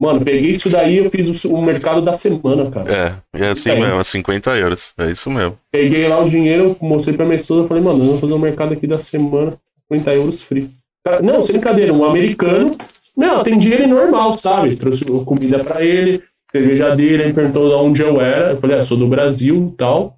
[0.00, 3.22] Mano, peguei isso daí eu fiz o, o mercado da semana, cara.
[3.36, 3.78] É, é assim É.
[3.78, 4.94] mesmo, é 50 euros.
[4.96, 5.58] É isso mesmo.
[5.70, 8.72] Peguei lá o dinheiro, mostrei pra minha esposa, falei, mano, eu vou fazer o mercado
[8.72, 9.52] aqui da semana,
[9.92, 10.70] 50 euros free.
[11.04, 12.66] Cara, não, sem brincadeira, um americano,
[13.16, 14.74] não, tem dinheiro normal, sabe?
[14.74, 18.86] Trouxe comida pra ele, cerveja dele, ele perguntou de onde eu era, eu falei, ah,
[18.86, 20.14] sou do Brasil e tal.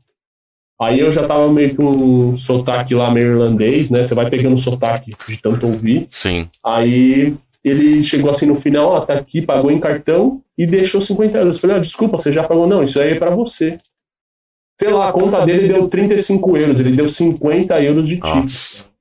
[0.80, 4.02] Aí eu já tava meio com um sotaque lá meio irlandês, né?
[4.02, 6.08] Você vai pegando sotaque de tanto ouvir.
[6.10, 6.46] Sim.
[6.64, 7.34] Aí
[7.64, 11.56] ele chegou assim no final, ó, tá aqui, pagou em cartão e deixou 50 euros.
[11.56, 12.66] Eu falei, ah, desculpa, você já pagou?
[12.66, 13.76] Não, isso aí é pra você.
[14.80, 18.24] Sei lá, a conta dele deu 35 euros, ele deu 50 euros de tips.
[18.32, 18.92] Nossa.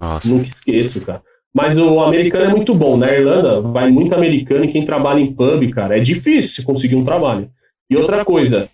[0.00, 0.28] Nossa.
[0.28, 1.22] Nunca esqueço, cara.
[1.54, 2.96] Mas o americano é muito bom.
[2.96, 6.96] Na Irlanda, vai muito americano e quem trabalha em pub, cara, é difícil se conseguir
[6.96, 7.48] um trabalho.
[7.88, 8.68] E outra coisa,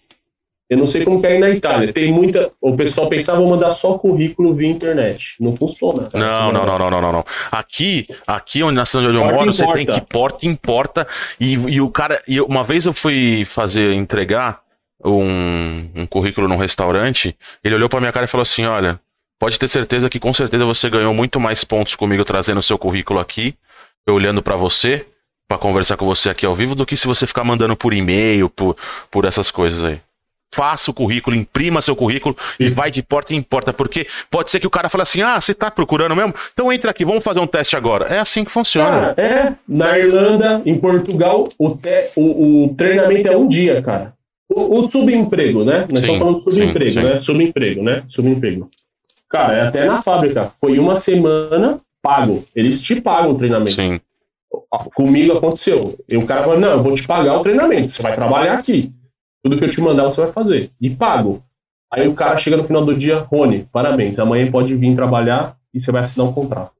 [0.70, 1.92] eu não sei como que é aí na Itália.
[1.92, 2.52] Tem muita.
[2.60, 5.34] O pessoal pensava, vou mandar só currículo via internet.
[5.40, 6.06] Não funciona.
[6.09, 6.24] cara.
[6.24, 7.24] Não, não, não, não, não, não, não.
[7.51, 11.09] Aqui, aqui onde na cidade onde eu moro, você tem que porta em porta.
[11.40, 12.14] E, e o cara.
[12.28, 14.60] E uma vez eu fui fazer, entregar
[15.05, 19.01] um, um currículo num restaurante, ele olhou pra minha cara e falou assim: olha,
[19.40, 22.78] pode ter certeza que com certeza você ganhou muito mais pontos comigo trazendo o seu
[22.78, 23.56] currículo aqui,
[24.06, 25.05] eu olhando pra você,
[25.48, 28.48] pra conversar com você aqui ao vivo, do que se você ficar mandando por e-mail,
[28.48, 28.76] por,
[29.10, 30.01] por essas coisas aí.
[30.52, 32.74] Faça o currículo, imprima seu currículo e Sim.
[32.74, 35.55] vai de porta em porta, porque pode ser que o cara fale assim: ah, você
[35.55, 36.35] tá procurando mesmo?
[36.52, 38.06] Então entra aqui, vamos fazer um teste agora.
[38.06, 39.14] É assim que funciona.
[39.14, 39.56] Cara, é.
[39.68, 44.12] Na Irlanda, em Portugal, o, te- o, o treinamento é um dia, cara.
[44.48, 45.86] O, o subemprego, né?
[45.89, 47.12] Nós Sim, estamos falando de subemprego, sim, sim.
[47.12, 47.18] né?
[47.18, 48.02] Subemprego, né?
[48.09, 48.68] Subemprego.
[49.28, 50.51] Cara, é até na fábrica.
[50.60, 52.44] Foi uma semana pago.
[52.56, 53.74] Eles te pagam o treinamento.
[53.77, 54.01] Sim.
[54.97, 55.97] Comigo aconteceu.
[56.12, 57.93] E o cara falou: não, eu vou te pagar o treinamento.
[57.93, 58.90] Você vai trabalhar aqui.
[59.43, 60.71] Tudo que eu te mandar, você vai fazer.
[60.81, 61.43] E pago.
[61.93, 64.19] Aí o cara chega no final do dia, Rony, parabéns.
[64.19, 66.73] Amanhã pode vir trabalhar e você vai assinar um contrato.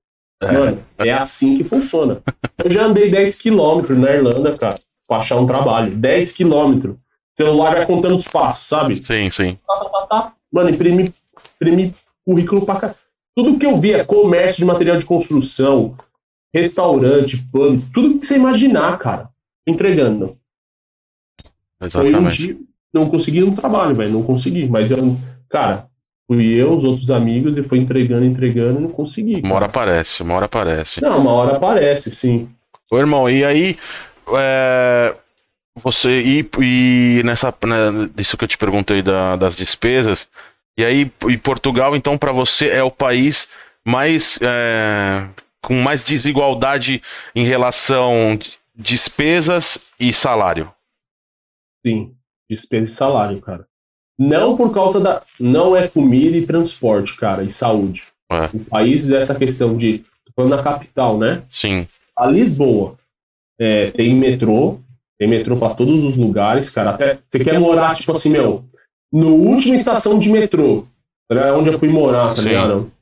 [0.43, 2.23] Mano, é assim que funciona.
[2.63, 4.75] Eu já andei 10 quilômetros na Irlanda, cara,
[5.07, 5.95] pra achar um trabalho.
[5.97, 6.97] 10 quilômetros.
[7.37, 9.05] Celular vai contando os passos, sabe?
[9.05, 9.59] Sim, sim.
[9.67, 10.33] Tá, tá, tá.
[10.53, 11.15] Mano, imprimi,
[11.57, 12.95] imprimi currículo pra cá.
[13.37, 15.97] Tudo que eu vi é comércio de material de construção,
[16.55, 19.29] restaurante, pub, tudo que você imaginar, cara.
[19.67, 20.37] Entregando.
[21.89, 22.37] Foi um Exatamente.
[22.37, 22.57] dia,
[22.93, 24.69] não consegui no trabalho, velho, não consegui.
[24.69, 25.17] Mas eu,
[25.49, 25.87] cara,
[26.27, 29.41] fui eu, os outros amigos, e foi entregando, entregando, não consegui.
[29.43, 31.01] Uma hora aparece, uma hora aparece.
[31.01, 32.49] Não, uma hora aparece, sim.
[32.93, 33.77] Ô, irmão, e aí,
[34.35, 35.15] é,
[35.83, 40.29] você, e, e nessa, né, isso que eu te perguntei da, das despesas,
[40.77, 43.49] e aí, e Portugal, então, para você é o país
[43.85, 45.25] mais, é,
[45.63, 47.03] com mais desigualdade
[47.35, 48.39] em relação
[48.75, 50.71] despesas e salário?
[51.85, 52.15] Sim,
[52.49, 53.67] despesa e salário, cara.
[54.19, 55.23] Não por causa da.
[55.41, 58.05] Não é comida e transporte, cara, e saúde.
[58.31, 58.45] É.
[58.55, 60.05] O país dessa questão de.
[60.27, 61.43] Tô falando na capital, né?
[61.49, 61.87] Sim.
[62.17, 62.97] A Lisboa
[63.59, 64.79] é, tem metrô,
[65.19, 66.91] tem metrô para todos os lugares, cara.
[66.91, 68.65] Até você quer morar, tipo assim, meu,
[69.13, 70.87] no último estação de metrô,
[71.31, 72.49] era onde eu fui morar, tá Sim.
[72.49, 72.93] ligado?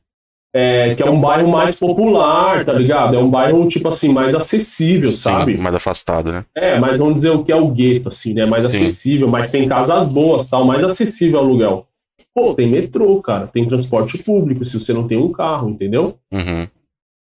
[0.54, 3.14] É, que é um bairro mais popular, tá ligado?
[3.14, 5.56] É um bairro, tipo assim, mais acessível, sabe?
[5.56, 6.44] mais afastado, né?
[6.54, 8.46] É, mas vamos dizer o que é o gueto, assim, né?
[8.46, 8.84] Mais Sim.
[8.84, 11.86] acessível, mas tem casas boas, tal, mais acessível ao aluguel.
[12.34, 16.14] Pô, tem metrô, cara, tem transporte público, se você não tem um carro, entendeu?
[16.32, 16.66] Uhum.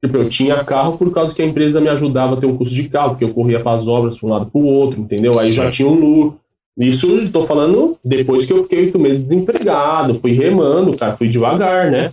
[0.03, 2.73] Tipo, eu tinha carro por causa que a empresa me ajudava a ter um custo
[2.73, 5.37] de carro, porque eu corria para as obras para um lado para o outro, entendeu?
[5.39, 6.39] Aí já tinha um lucro.
[6.77, 11.91] Isso estou falando depois que eu fiquei oito meses desempregado, fui remando, cara, fui devagar,
[11.91, 12.11] né?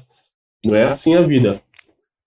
[0.68, 1.62] Não é assim a vida.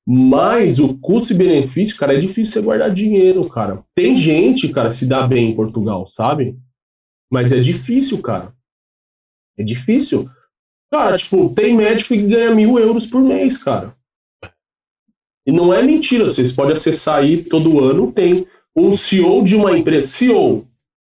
[0.05, 3.83] Mas o custo e benefício, cara, é difícil você guardar dinheiro, cara.
[3.95, 6.57] Tem gente, cara, se dá bem em Portugal, sabe?
[7.31, 8.53] Mas é difícil, cara.
[9.57, 10.29] É difícil.
[10.91, 13.95] Cara, tipo, tem médico que ganha mil euros por mês, cara.
[15.45, 18.45] E não é mentira, vocês podem acessar aí todo ano, tem
[18.75, 20.67] um CEO de uma empresa, CEO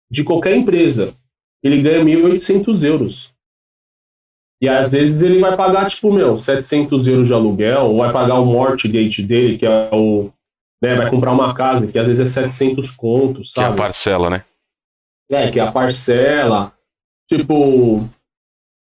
[0.09, 1.15] de qualquer empresa,
[1.63, 3.32] ele ganha 1.800 euros.
[4.63, 8.39] E às vezes ele vai pagar, tipo, meu, 700 euros de aluguel, ou vai pagar
[8.39, 10.29] o mortgage dele, que é o.
[10.81, 13.67] Né, vai comprar uma casa, que às vezes é 700 contos, sabe?
[13.67, 14.45] Que é a parcela, né?
[15.29, 16.71] É, que é a parcela.
[17.29, 18.07] Tipo.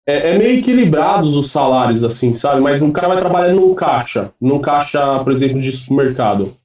[0.05, 2.59] É, é, meio equilibrados os salários, assim, sabe?
[2.59, 6.57] Mas um cara vai trabalhar num caixa, num caixa, por exemplo, de supermercado.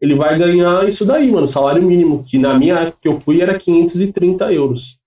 [0.00, 3.42] Ele vai ganhar isso daí, mano, salário mínimo, que na minha época que eu fui
[3.42, 4.98] era 530 euros.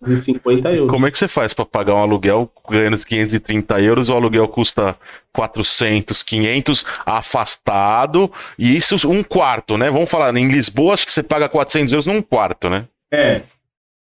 [0.00, 0.90] 250 euros.
[0.90, 4.08] Como é que você faz para pagar um aluguel ganhando 530 euros?
[4.08, 4.96] O aluguel custa
[5.32, 8.30] 400, 500 afastado.
[8.58, 9.90] E isso um quarto, né?
[9.90, 12.86] Vamos falar, em Lisboa acho que você paga 400 euros num quarto, né?
[13.12, 13.42] É.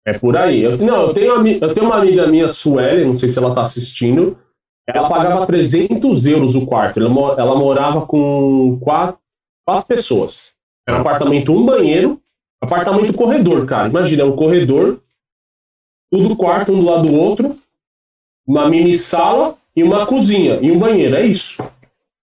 [0.06, 0.62] É por aí.
[0.62, 3.62] Eu, não, eu tenho, eu tenho uma amiga minha, Sueli, não sei se ela tá
[3.62, 4.38] assistindo.
[4.88, 7.00] Ela pagava 300 euros o quarto.
[7.00, 9.18] Ela, ela morava com quatro,
[9.66, 10.54] quatro pessoas.
[10.88, 12.22] Era um apartamento, um banheiro,
[12.62, 13.88] apartamento corredor, cara.
[13.88, 15.00] Imagina, é um corredor
[16.14, 17.54] tudo quarto um do lado do outro,
[18.46, 21.64] uma mini sala e uma cozinha e um banheiro, é isso.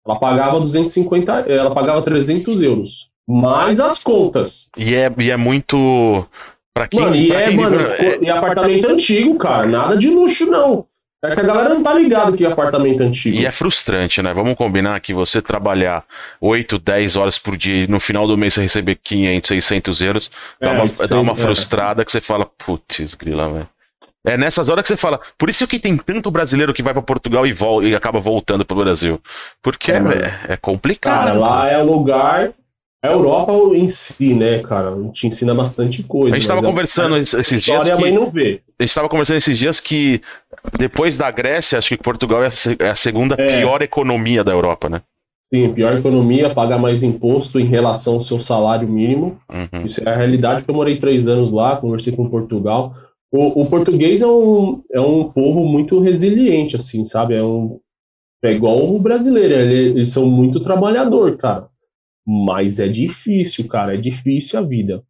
[0.06, 3.10] Ela pagava 250, ela pagava 300 euros.
[3.26, 4.68] Mais as contas.
[4.76, 6.26] E é, e é muito.
[6.74, 8.18] Pra quem, mano, e pra é, quem mano, é...
[8.20, 9.66] e apartamento antigo, cara.
[9.66, 10.86] Nada de luxo, não.
[11.22, 13.36] É que a galera não tá ligado que é apartamento antigo.
[13.36, 14.32] E é frustrante, né?
[14.32, 16.02] Vamos combinar que você trabalhar
[16.40, 20.30] 8, 10 horas por dia e no final do mês você receber 500, 600 euros,
[20.58, 21.36] é, dá uma, dá uma é.
[21.36, 23.68] frustrada que você fala, putz, grila, velho.
[24.24, 25.20] É nessas horas que você fala.
[25.38, 28.64] Por isso que tem tanto brasileiro que vai para Portugal e, volta, e acaba voltando
[28.64, 29.20] pro Brasil.
[29.62, 31.26] Porque é, é, é complicado.
[31.26, 32.52] Cara, lá é o lugar.
[33.02, 36.32] A Europa em si, né, cara, te ensina bastante coisa.
[36.32, 37.86] A gente estava conversando é, esses dias.
[37.86, 38.60] Que, a mãe não vê.
[38.78, 40.20] A gente estava conversando esses dias que
[40.78, 43.58] depois da Grécia, acho que Portugal é a é segunda é.
[43.58, 45.02] pior economia da Europa, né?
[45.52, 49.40] Sim, pior economia, pagar mais imposto em relação ao seu salário mínimo.
[49.50, 49.84] Uhum.
[49.84, 52.94] Isso é a realidade, porque eu morei três anos lá, conversei com Portugal.
[53.32, 57.34] O, o, português é um, é um povo muito resiliente, assim, sabe?
[57.34, 57.80] É, um,
[58.44, 61.68] é igual o brasileiro, eles são muito trabalhador, cara.
[62.24, 65.02] Mas é difícil, cara, é difícil a vida.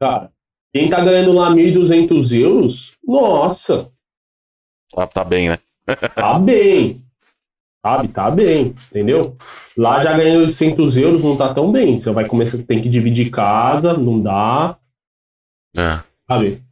[0.00, 0.30] Cara,
[0.72, 3.90] quem tá ganhando lá 1.200 euros, nossa.
[4.94, 5.58] Tá, tá bem, né?
[6.14, 7.02] tá bem.
[7.84, 9.36] Sabe, tá bem, entendeu?
[9.76, 11.98] Lá já ganhando 800 euros, não tá tão bem.
[11.98, 14.76] Você vai começar, tem que dividir casa, não dá.
[15.76, 16.00] É.
[16.28, 16.62] Sabe?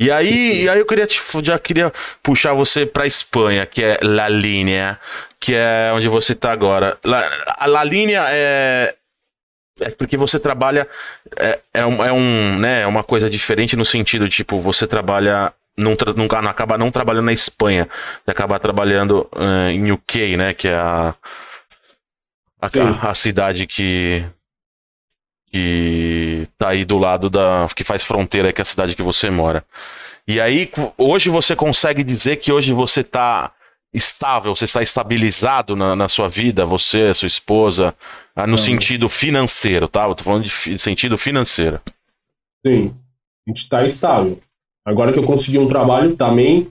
[0.00, 3.98] E aí, e aí eu queria te, já queria puxar você para Espanha, que é
[4.02, 4.98] La Linea,
[5.38, 6.98] que é onde você está agora.
[7.04, 7.28] La,
[7.58, 8.94] a La Linea é,
[9.80, 10.88] é porque você trabalha
[11.36, 15.52] é, é, um, é um né, é uma coisa diferente no sentido tipo você trabalha
[15.76, 17.88] não, não, não acaba não trabalhando na Espanha,
[18.24, 21.14] você acaba trabalhando uh, em UK, né, que é a
[22.60, 24.24] a, a cidade que
[25.48, 27.66] que tá aí do lado da.
[27.74, 29.64] que faz fronteira com a cidade que você mora.
[30.26, 33.52] E aí, hoje você consegue dizer que hoje você está
[33.94, 37.94] estável, você está estabilizado na, na sua vida, você, sua esposa,
[38.34, 38.58] ah, no Não.
[38.58, 40.04] sentido financeiro, tá?
[40.04, 41.80] Eu tô falando de, de sentido financeiro.
[42.66, 42.94] Sim,
[43.46, 44.42] a gente está estável.
[44.86, 46.68] Agora que eu consegui um trabalho também,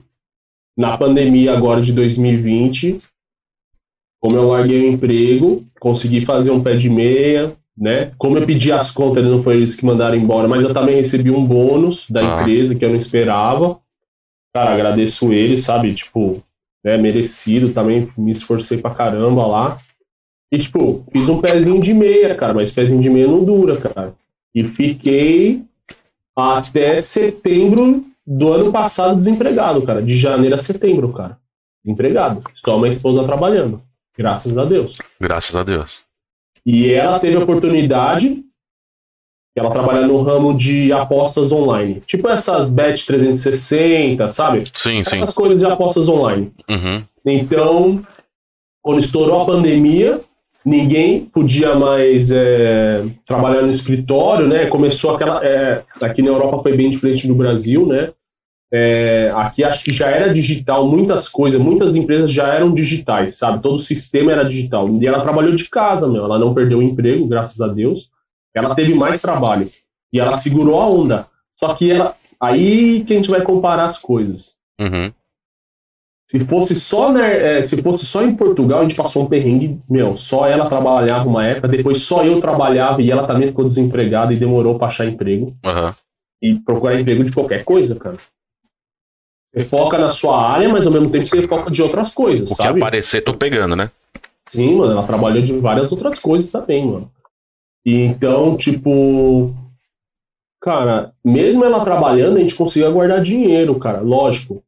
[0.74, 2.98] na pandemia agora de 2020,
[4.18, 8.12] como eu larguei o emprego, consegui fazer um pé de meia, né?
[8.16, 11.30] Como eu pedi as contas, não foi eles que mandaram embora, mas eu também recebi
[11.30, 12.40] um bônus da ah.
[12.40, 13.78] empresa que eu não esperava.
[14.54, 15.92] Cara, agradeço eles, sabe?
[15.92, 16.42] Tipo,
[16.82, 19.78] né, merecido também, me esforcei pra caramba lá.
[20.50, 24.14] E, tipo, fiz um pezinho de meia, cara, mas pezinho de meia não dura, cara.
[24.54, 25.62] E fiquei
[26.36, 30.02] até setembro do ano passado desempregado, cara.
[30.02, 31.38] De janeiro a setembro, cara.
[31.82, 32.42] Desempregado.
[32.52, 33.80] Só minha esposa trabalhando.
[34.16, 34.98] Graças a Deus.
[35.20, 36.04] Graças a Deus.
[36.64, 38.42] E ela teve a oportunidade,
[39.54, 42.02] ela trabalha no ramo de apostas online.
[42.06, 44.64] Tipo essas Bet 360, sabe?
[44.74, 45.22] Sim, essas sim.
[45.22, 46.52] Essas coisas de apostas online.
[46.68, 47.04] Uhum.
[47.24, 48.06] Então,
[48.82, 50.20] quando estourou a pandemia,
[50.66, 54.66] ninguém podia mais é, trabalhar no escritório, né?
[54.66, 55.40] Começou aquela.
[55.46, 58.10] É, aqui na Europa foi bem diferente do Brasil, né?
[58.72, 63.62] É, aqui acho que já era digital, muitas coisas, muitas empresas já eram digitais, sabe?
[63.62, 64.90] Todo o sistema era digital.
[65.00, 66.24] E ela trabalhou de casa, meu.
[66.24, 68.10] Ela não perdeu o emprego, graças a Deus.
[68.52, 69.70] Ela teve mais trabalho.
[70.12, 71.28] E ela segurou a onda.
[71.52, 72.16] Só que ela.
[72.40, 74.56] Aí que a gente vai comparar as coisas.
[74.80, 75.12] Uhum.
[76.28, 79.80] Se fosse só, né, é, se fosse só em Portugal, a gente passou um perrengue,
[79.88, 84.32] meu, só ela trabalhava uma época, depois só eu trabalhava e ela também ficou desempregada
[84.32, 85.56] e demorou para achar emprego.
[85.64, 85.92] Uhum.
[86.42, 88.18] E procurar emprego de qualquer coisa, cara.
[89.46, 92.54] Você foca na sua área, mas ao mesmo tempo você foca de outras coisas, o
[92.54, 92.72] sabe?
[92.72, 93.90] que aparecer, tô pegando, né?
[94.48, 97.10] Sim, mano, ela trabalhou de várias outras coisas também, mano.
[97.84, 99.54] E então, tipo,
[100.60, 104.62] cara, mesmo ela trabalhando, a gente conseguia guardar dinheiro, cara, lógico.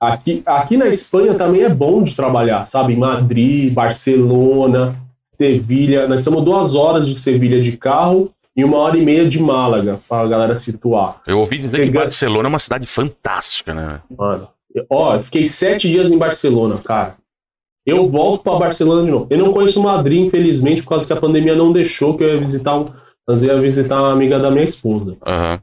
[0.00, 2.96] Aqui, aqui na Espanha também é bom de trabalhar, sabe?
[2.96, 4.96] Madrid, Barcelona,
[5.30, 6.08] Sevilha.
[6.08, 10.00] Nós estamos duas horas de Sevilha de carro e uma hora e meia de Málaga,
[10.08, 11.20] para a galera situar.
[11.26, 14.00] Eu ouvi dizer que Barcelona é uma cidade fantástica, né?
[14.16, 14.48] Mano,
[14.88, 17.16] ó, eu fiquei sete dias em Barcelona, cara.
[17.86, 19.26] Eu volto para Barcelona de novo.
[19.30, 22.40] Eu não conheço Madrid, infelizmente, por causa que a pandemia não deixou que eu ia
[22.40, 22.90] visitar um,
[23.26, 25.16] eu ia visitar uma amiga da minha esposa.
[25.26, 25.58] Uhum.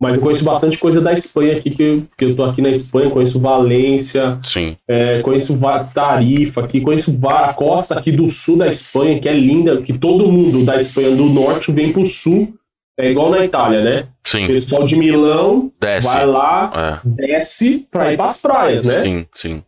[0.00, 2.68] Mas eu conheço bastante coisa da Espanha aqui, que eu, que eu tô aqui na
[2.68, 4.76] Espanha, conheço Valência, Sim.
[4.88, 5.58] É, conheço
[5.94, 10.30] Tarifa aqui, conheço a costa aqui do sul da Espanha, que é linda, que todo
[10.30, 12.54] mundo da Espanha do norte vem pro sul,
[12.98, 14.08] é igual na Itália, né?
[14.24, 14.44] Sim.
[14.44, 16.08] O pessoal de Milão desce.
[16.08, 17.08] vai lá, é.
[17.08, 19.02] desce pra ir pras praias, né?
[19.02, 19.62] Sim, sim.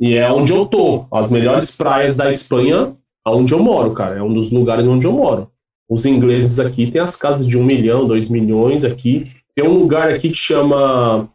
[0.00, 1.06] E é onde eu tô.
[1.12, 2.94] As melhores praias da Espanha,
[3.26, 4.16] onde eu moro, cara.
[4.16, 5.50] É um dos lugares onde eu moro.
[5.90, 9.30] Os ingleses aqui têm as casas de um milhão, dois milhões aqui.
[9.54, 11.28] Tem um lugar aqui que chama,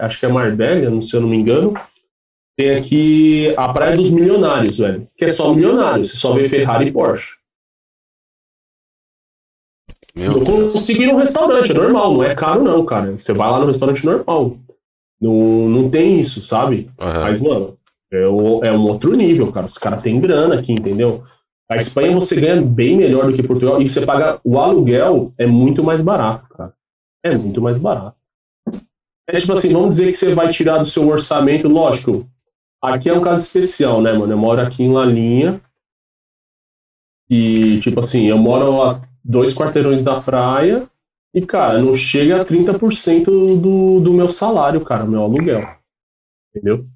[0.00, 1.74] acho que é Marbella, se eu não me engano.
[2.56, 5.08] Tem aqui a Praia dos Milionários, velho.
[5.16, 7.36] Que é só milionários, você só vê Ferrari e Porsche.
[10.14, 13.12] Meu eu consegui um restaurante, é normal, não é caro não, cara.
[13.12, 14.58] Você vai lá no restaurante normal.
[15.18, 16.90] Não, não tem isso, sabe?
[17.00, 17.20] Uhum.
[17.22, 17.78] Mas, mano,
[18.12, 19.64] é, o, é um outro nível, cara.
[19.64, 21.24] Os caras têm grana aqui, entendeu?
[21.70, 25.46] A Espanha você ganha bem melhor do que Portugal e você paga o aluguel é
[25.46, 26.74] muito mais barato, cara
[27.24, 28.16] é muito mais barato.
[29.28, 32.28] É tipo assim, vamos dizer que você vai tirar do seu orçamento, lógico.
[32.82, 34.32] Aqui é um caso especial, né, mano?
[34.32, 35.60] Eu moro aqui em Lalinha.
[37.30, 40.88] E, tipo assim, eu moro a dois quarteirões da praia.
[41.32, 43.24] E, cara, não chega a 30%
[43.58, 45.66] do, do meu salário, cara, meu aluguel.
[46.50, 46.86] Entendeu?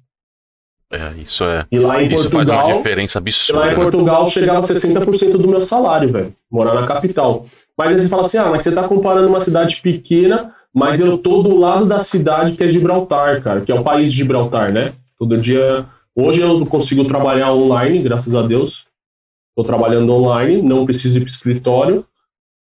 [0.91, 1.65] É, isso é.
[1.71, 2.57] E lá em isso Portugal.
[2.57, 3.59] faz uma diferença absurda.
[3.59, 6.35] Lá em Portugal chegava a 60% do meu salário, velho.
[6.51, 7.45] Morar na capital.
[7.77, 11.17] Mas aí você fala assim, ah, mas você está comparando uma cidade pequena, mas eu
[11.17, 14.73] tô do lado da cidade que é Gibraltar, cara, que é o país de Gibraltar,
[14.73, 14.93] né?
[15.17, 15.85] Todo dia.
[16.15, 18.87] Hoje eu consigo trabalhar online, graças a Deus.
[19.49, 22.05] Estou trabalhando online, não preciso ir para escritório.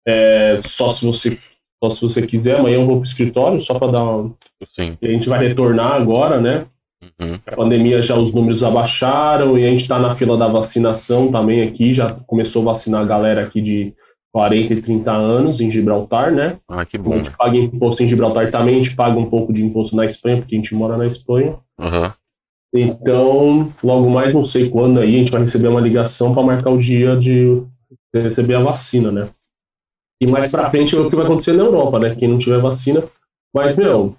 [0.07, 1.39] É, só se você
[1.83, 4.31] só se você quiser, amanhã eu vou para o escritório, só para dar.
[4.67, 4.97] Sim.
[5.03, 6.67] A gente vai retornar agora, né?
[7.03, 7.39] Uhum.
[7.45, 11.63] A pandemia já os números abaixaram e a gente está na fila da vacinação também
[11.63, 13.93] aqui, já começou a vacinar a galera aqui de
[14.33, 16.59] 40 e 30 anos em Gibraltar, né?
[16.69, 17.17] Ah, que A bom.
[17.17, 20.39] gente paga imposto em Gibraltar também, a gente paga um pouco de imposto na Espanha,
[20.39, 21.59] porque a gente mora na Espanha.
[21.79, 22.11] Uhum.
[22.75, 26.71] Então, logo mais, não sei quando aí, a gente vai receber uma ligação para marcar
[26.71, 27.63] o dia de
[28.15, 29.29] receber a vacina, né?
[30.21, 32.15] E mais para frente é o que vai acontecer na Europa, né?
[32.15, 33.05] Quem não tiver vacina.
[33.53, 34.17] Mas, meu,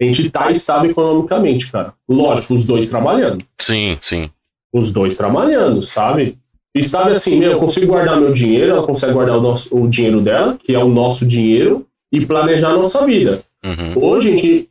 [0.00, 1.94] a gente tá estável economicamente, cara.
[2.06, 3.44] Lógico, os dois trabalhando.
[3.58, 4.30] Sim, sim.
[4.72, 6.38] Os dois trabalhando, sabe?
[6.74, 9.88] E sabe assim, meu, eu consigo guardar meu dinheiro, ela consegue guardar o, nosso, o
[9.88, 13.42] dinheiro dela, que é o nosso dinheiro, e planejar a nossa vida.
[13.64, 14.04] Uhum.
[14.04, 14.70] Hoje, a gente,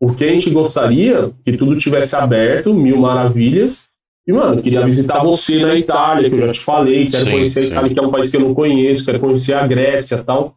[0.00, 3.86] o que a gente gostaria, que tudo tivesse aberto, mil maravilhas.
[4.26, 7.60] E, mano, queria visitar você na Itália, que eu já te falei, quero Sim, conhecer
[7.60, 7.66] sim.
[7.66, 10.24] a Itália, que é um país que eu não conheço, quero conhecer a Grécia e
[10.24, 10.56] tal.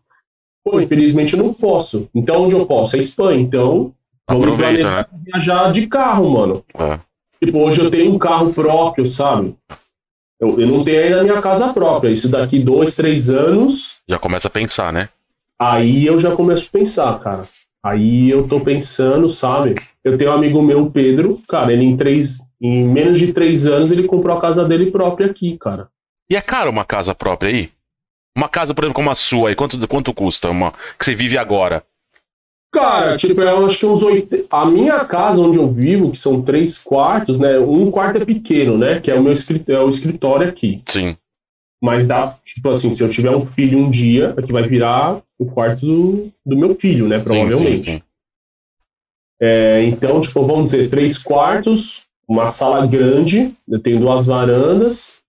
[0.66, 2.10] Pô, infelizmente eu não posso.
[2.16, 2.96] Então, onde eu posso?
[2.96, 3.40] É Espanha.
[3.40, 3.94] Então,
[4.30, 5.20] Vamos Aproveita, planejar né?
[5.26, 6.64] viajar de carro, mano.
[6.76, 7.00] É.
[7.44, 9.56] Tipo, hoje eu tenho um carro próprio, sabe?
[10.40, 12.10] Eu, eu não tenho ainda a minha casa própria.
[12.10, 15.10] Isso daqui dois, três anos, Já começa a pensar, né?
[15.60, 17.48] aí eu já começo a pensar, cara.
[17.84, 19.76] Aí eu tô pensando, sabe?
[20.04, 23.66] Eu tenho um amigo meu, o Pedro, cara, ele em três, em menos de três
[23.66, 25.90] anos ele comprou a casa dele própria aqui, cara.
[26.30, 27.70] E é caro uma casa própria aí?
[28.38, 30.50] Uma casa, por exemplo, como a sua aí, quanto, quanto custa?
[30.50, 31.84] Uma que você vive agora?
[32.72, 34.46] Cara, tipo, eu acho que uns oito.
[34.50, 37.58] A minha casa onde eu vivo, que são três quartos, né?
[37.58, 39.00] Um quarto é pequeno, né?
[39.00, 39.70] Que é o meu escrit...
[39.72, 40.82] é o escritório aqui.
[40.88, 41.18] Sim.
[41.82, 45.46] Mas dá, tipo assim, se eu tiver um filho um dia, aqui vai virar o
[45.46, 47.20] quarto do, do meu filho, né?
[47.20, 47.78] Provavelmente.
[47.78, 48.04] Sim, sim, sim.
[49.42, 55.20] É, então, tipo, vamos dizer, três quartos, uma sala grande, eu tenho duas varandas,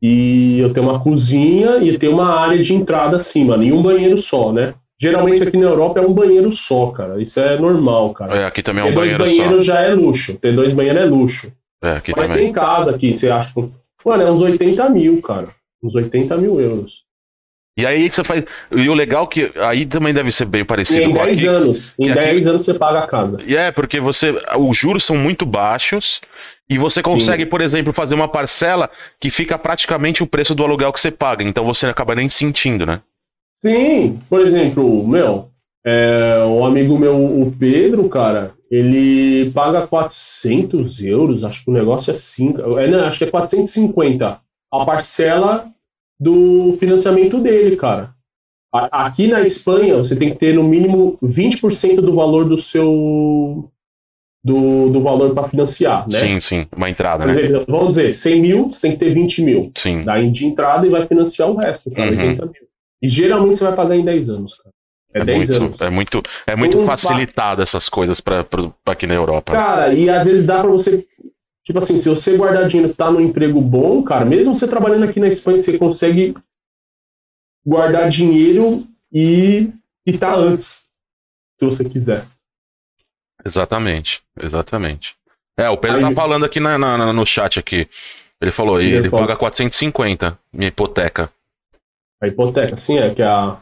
[0.00, 3.72] e eu tenho uma cozinha e eu tenho uma área de entrada assim, mano, e
[3.72, 4.74] um banheiro só, né?
[5.00, 7.20] Geralmente aqui na Europa é um banheiro só, cara.
[7.22, 8.36] Isso é normal, cara.
[8.36, 10.34] É, aqui também é Ter um dois banheiro banheiros já é luxo.
[10.36, 11.52] Ter dois banheiros é luxo.
[11.82, 12.44] É, aqui Mas também.
[12.46, 13.68] tem casa aqui, você acha que.
[14.04, 15.48] Mano, é uns 80 mil, cara.
[15.82, 17.06] Uns 80 mil euros.
[17.78, 18.42] E aí que você faz.
[18.72, 21.38] E o legal é que aí também deve ser bem E parecido em com 10
[21.38, 21.46] aqui.
[21.46, 21.94] anos.
[21.96, 23.38] Em que aqui- 10 anos você paga a casa.
[23.46, 24.34] E é, porque você.
[24.58, 26.20] Os juros são muito baixos
[26.68, 30.92] e você consegue, por exemplo, fazer uma parcela que fica praticamente o preço do aluguel
[30.92, 31.44] que você paga.
[31.44, 33.00] Então você acaba nem sentindo, né?
[33.60, 35.48] Sim, por exemplo, meu,
[35.84, 42.10] é, um amigo meu, o Pedro, cara, ele paga 400 euros, acho que o negócio
[42.10, 44.38] é 5, é, não, acho que é 450
[44.72, 45.66] a parcela
[46.20, 48.10] do financiamento dele, cara.
[48.72, 53.70] A- Aqui na Espanha, você tem que ter no mínimo 20% do valor do seu.
[54.44, 56.18] do, do valor para financiar, né?
[56.18, 56.66] Sim, sim.
[56.76, 57.32] Uma entrada, né?
[57.32, 59.72] exemplo, vamos dizer, 100 mil, você tem que ter 20 mil.
[59.76, 60.04] Sim.
[60.04, 62.18] Daí de entrada e vai financiar o resto, cara, Uhum.
[62.28, 62.67] 80 mil.
[63.02, 64.74] E geralmente você vai pagar em 10 anos, cara.
[65.14, 65.80] É, É 10 muito, anos.
[65.80, 68.44] é muito, é muito Um facilitado essas coisas pra
[68.86, 69.52] aqui na Europa.
[69.52, 71.06] Cara, e às vezes dá pra você.
[71.64, 75.20] Tipo assim, se você guardar dinheiro, está num emprego bom, cara, mesmo você trabalhando aqui
[75.20, 76.34] na Espanha, você consegue
[77.66, 79.70] guardar dinheiro e
[80.06, 80.84] quitar antes,
[81.58, 82.26] se você quiser.
[83.44, 85.14] Exatamente, exatamente.
[85.56, 87.88] É, o Pedro Aí- tá falando aqui na, na- no chat aqui.
[88.40, 91.30] Ele falou, e Ele ele paga 450, minha hipoteca.
[92.22, 93.58] A hipoteca, assim, é que a.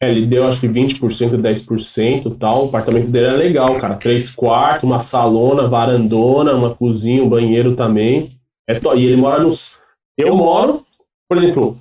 [0.00, 2.64] ele deu acho que 20%, 10% e tal.
[2.64, 3.96] O apartamento dele é legal, cara.
[3.96, 8.32] Três quartos, uma salona, varandona, uma cozinha, um banheiro também.
[8.68, 8.94] É to...
[8.96, 9.78] E ele mora nos.
[10.16, 10.84] Eu moro,
[11.28, 11.78] por exemplo,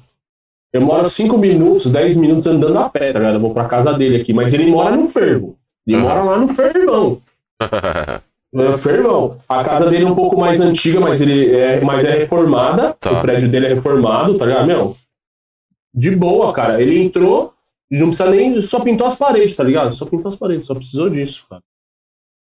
[0.73, 3.35] eu moro 5 minutos, 10 minutos andando a pé, tá ligado?
[3.35, 4.33] Eu vou pra casa dele aqui.
[4.33, 5.57] Mas ele mora no fervo.
[5.85, 6.07] Ele Aham.
[6.07, 7.17] mora lá no fervão.
[8.53, 9.37] É fervão.
[9.47, 12.93] A casa dele é um pouco mais antiga, mas ele é, mas é reformada.
[12.99, 13.19] Tá.
[13.19, 14.67] O prédio dele é reformado, tá ligado?
[14.67, 14.97] Meu,
[15.93, 16.81] de boa, cara.
[16.81, 17.53] Ele entrou,
[17.89, 18.61] não precisa nem.
[18.61, 19.93] Só pintou as paredes, tá ligado?
[19.93, 21.61] Só pintou as paredes, só precisou disso, cara.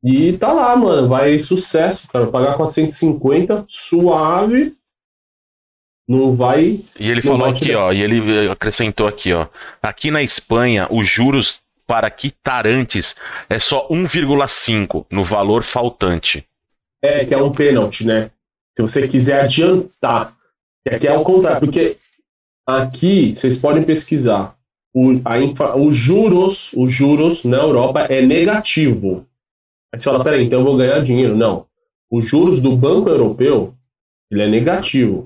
[0.02, 1.09] E tá lá, mano.
[1.09, 2.27] Vai sucesso, cara.
[2.27, 4.77] Pagar 450, suave.
[6.06, 6.81] Não vai.
[7.01, 7.85] E ele falou aqui, tirar.
[7.85, 9.47] ó, e ele acrescentou aqui, ó.
[9.82, 13.16] Aqui na Espanha, os juros para quitantes
[13.48, 16.47] é só 1,5 no valor faltante.
[17.02, 18.31] É, que é um pênalti, né?
[18.77, 20.35] Se você quiser adiantar.
[20.86, 21.97] Que aqui é o contrário, porque
[22.66, 24.54] aqui vocês podem pesquisar.
[24.94, 29.26] O, a infra- os juros, os juros na Europa é negativo.
[29.92, 31.36] Aí você fala, peraí, então eu vou ganhar dinheiro.
[31.36, 31.66] Não.
[32.10, 33.74] Os juros do Banco Europeu,
[34.30, 35.24] ele é negativo.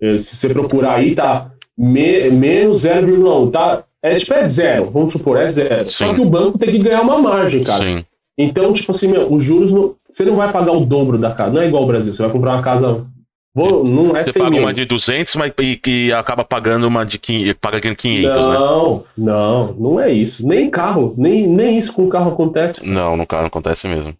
[0.00, 3.50] Eh, Se você procurar aí, tá me- menos 0,1.
[3.50, 4.90] Tá, é tipo, é zero.
[4.90, 5.90] Vamos supor, é zero.
[5.90, 6.14] Só Sim.
[6.14, 7.84] que o banco tem que ganhar uma margem, cara.
[7.84, 8.04] Sim.
[8.38, 11.52] Então, tipo assim, meu, os juros, não, você não vai pagar o dobro da casa.
[11.52, 12.12] Não é igual ao Brasil.
[12.12, 13.06] Você vai comprar uma casa.
[13.52, 14.62] Vou, não é Você 100 paga mil.
[14.62, 18.36] uma de 200, mas e, e acaba pagando uma de 500, paga 500, né?
[18.36, 20.46] Não, não, não é isso.
[20.46, 22.86] Nem carro, nem, nem isso com carro acontece.
[22.86, 24.14] Não, no carro acontece mesmo.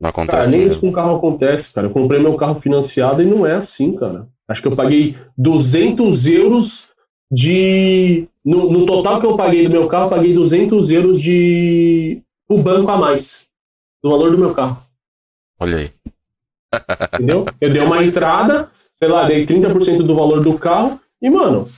[0.00, 0.88] Não acontece Cara, nem isso mesmo.
[0.88, 1.86] com carro acontece, cara.
[1.88, 4.26] Eu comprei meu carro financiado e não é assim, cara.
[4.48, 6.88] Acho que eu paguei 200 euros
[7.30, 8.28] de.
[8.44, 12.20] No, no total que eu paguei do meu carro, eu paguei 200 euros de.
[12.48, 13.46] O banco a mais.
[14.02, 14.82] Do valor do meu carro.
[15.58, 15.90] Olha aí.
[17.14, 17.46] Entendeu?
[17.60, 21.68] Eu dei uma entrada, sei lá, dei 30% do valor do carro e, mano,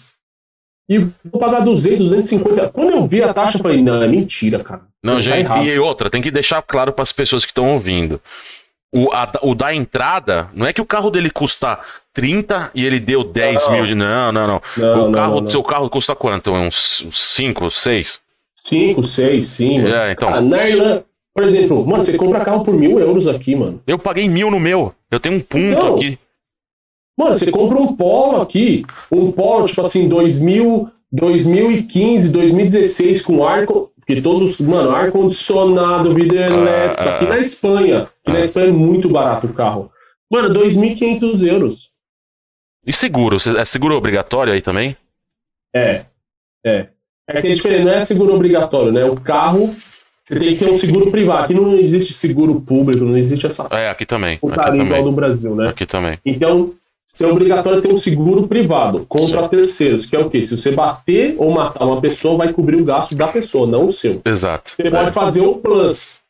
[0.88, 2.68] e vou pagar 200, 250.
[2.68, 4.82] Quando eu vi a taxa, eu falei, não, é mentira, cara.
[5.02, 5.64] Não, Tá gente, errado.
[5.64, 8.20] e outra, tem que deixar claro para as pessoas que estão ouvindo.
[8.94, 11.80] O, a- o da entrada, não é que o carro dele custa
[12.12, 13.72] 30 e ele deu 10 Não.
[13.72, 13.94] mil de.
[13.94, 14.62] Não, não, não.
[14.76, 16.52] Não, o carro, não, seu carro custa quanto?
[16.52, 18.20] Uns 5, 6?
[18.54, 19.80] 5, 6, sim.
[19.84, 20.28] É, então.
[20.32, 21.04] Ah, na Irlanda,
[21.34, 23.82] por exemplo, mano, você compra carro por mil euros aqui, mano.
[23.86, 24.94] Eu paguei mil no meu.
[25.10, 25.96] Eu tenho um ponto Não.
[25.96, 26.18] aqui.
[27.18, 33.66] Mano, você compra um Polo aqui, um Polo, tipo assim, 2000, 2015, 2016, com ar,
[33.66, 37.16] co- Porque todos, mano, ar-condicionado, vidro elétrico, ah.
[37.16, 38.02] aqui na Espanha.
[38.02, 38.40] Aqui na Ah.
[38.40, 39.90] Espanha é muito barato o carro.
[40.30, 41.90] Mano, 2.500 euros.
[42.86, 43.36] E seguro?
[43.56, 44.94] É seguro obrigatório aí também?
[45.74, 46.04] É,
[46.66, 46.88] é.
[47.26, 49.04] É que é diferente, não é seguro obrigatório, né?
[49.06, 49.74] O carro,
[50.24, 51.44] você tem que ter um seguro privado.
[51.44, 54.38] Aqui não existe seguro público, não existe essa É, aqui também.
[54.38, 55.68] Putaria igual do Brasil, né?
[55.68, 56.18] Aqui também.
[56.24, 56.72] Então,
[57.22, 60.42] é obrigatório ter um seguro privado contra terceiros, que é o quê?
[60.42, 63.92] Se você bater ou matar uma pessoa, vai cobrir o gasto da pessoa, não o
[63.92, 64.22] seu.
[64.24, 64.72] Exato.
[64.74, 66.20] Você pode fazer o plus.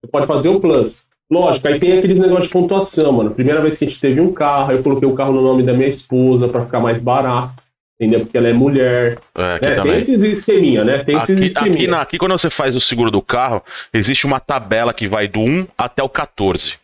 [0.00, 0.98] Você pode fazer o plus.
[1.30, 3.32] Lógico, aí tem aqueles negócios de pontuação, mano.
[3.32, 5.74] Primeira vez que a gente teve um carro, eu coloquei o carro no nome da
[5.74, 7.62] minha esposa pra ficar mais barato.
[7.98, 8.20] Entendeu?
[8.20, 9.18] Porque ela é mulher.
[9.34, 9.82] É, né?
[9.82, 11.02] Tem esses esqueminha, né?
[11.02, 11.96] Tem esses Aqui, esqueminha.
[11.96, 13.62] aqui, aqui, quando você faz o seguro do carro,
[13.92, 16.74] existe uma tabela que vai do 1 até o 14.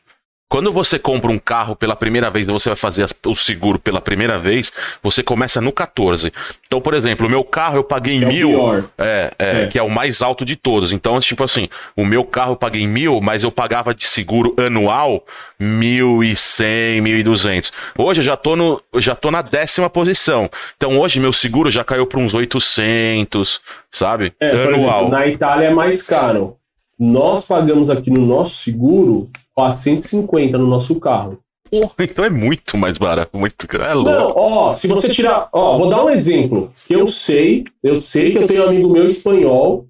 [0.52, 4.02] Quando você compra um carro pela primeira vez e você vai fazer o seguro pela
[4.02, 4.70] primeira vez,
[5.02, 6.30] você começa no 14.
[6.66, 8.84] Então, por exemplo, o meu carro eu paguei Que é o mil.
[8.98, 9.66] É, é, É.
[9.68, 10.92] que é o mais alto de todos.
[10.92, 15.24] Então, tipo assim, o meu carro eu paguei mil, mas eu pagava de seguro anual
[15.58, 17.72] mil e cem, mil e duzentos.
[17.96, 20.50] Hoje eu já tô no, já tô na décima posição.
[20.76, 24.34] Então hoje meu seguro já caiu para uns 800, sabe?
[24.38, 24.96] É, por anual.
[24.98, 26.58] exemplo, na Itália é mais caro.
[26.98, 31.38] Nós pagamos aqui no nosso seguro 450 no nosso carro.
[31.70, 34.10] Porra, então é muito mais barato, muito, é louco.
[34.10, 38.30] Não, ó, se você tirar, ó, vou dar um exemplo, que eu sei, eu sei
[38.30, 39.86] que eu tenho um amigo meu espanhol,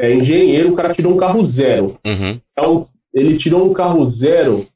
[0.00, 1.98] é engenheiro, o cara tirou um carro zero.
[2.06, 2.40] Uhum.
[2.52, 4.68] Então, ele tirou um carro zero.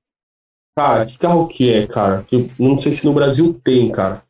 [0.76, 2.24] Cara, que carro que é, cara?
[2.26, 4.24] Que eu não sei se no Brasil tem, cara.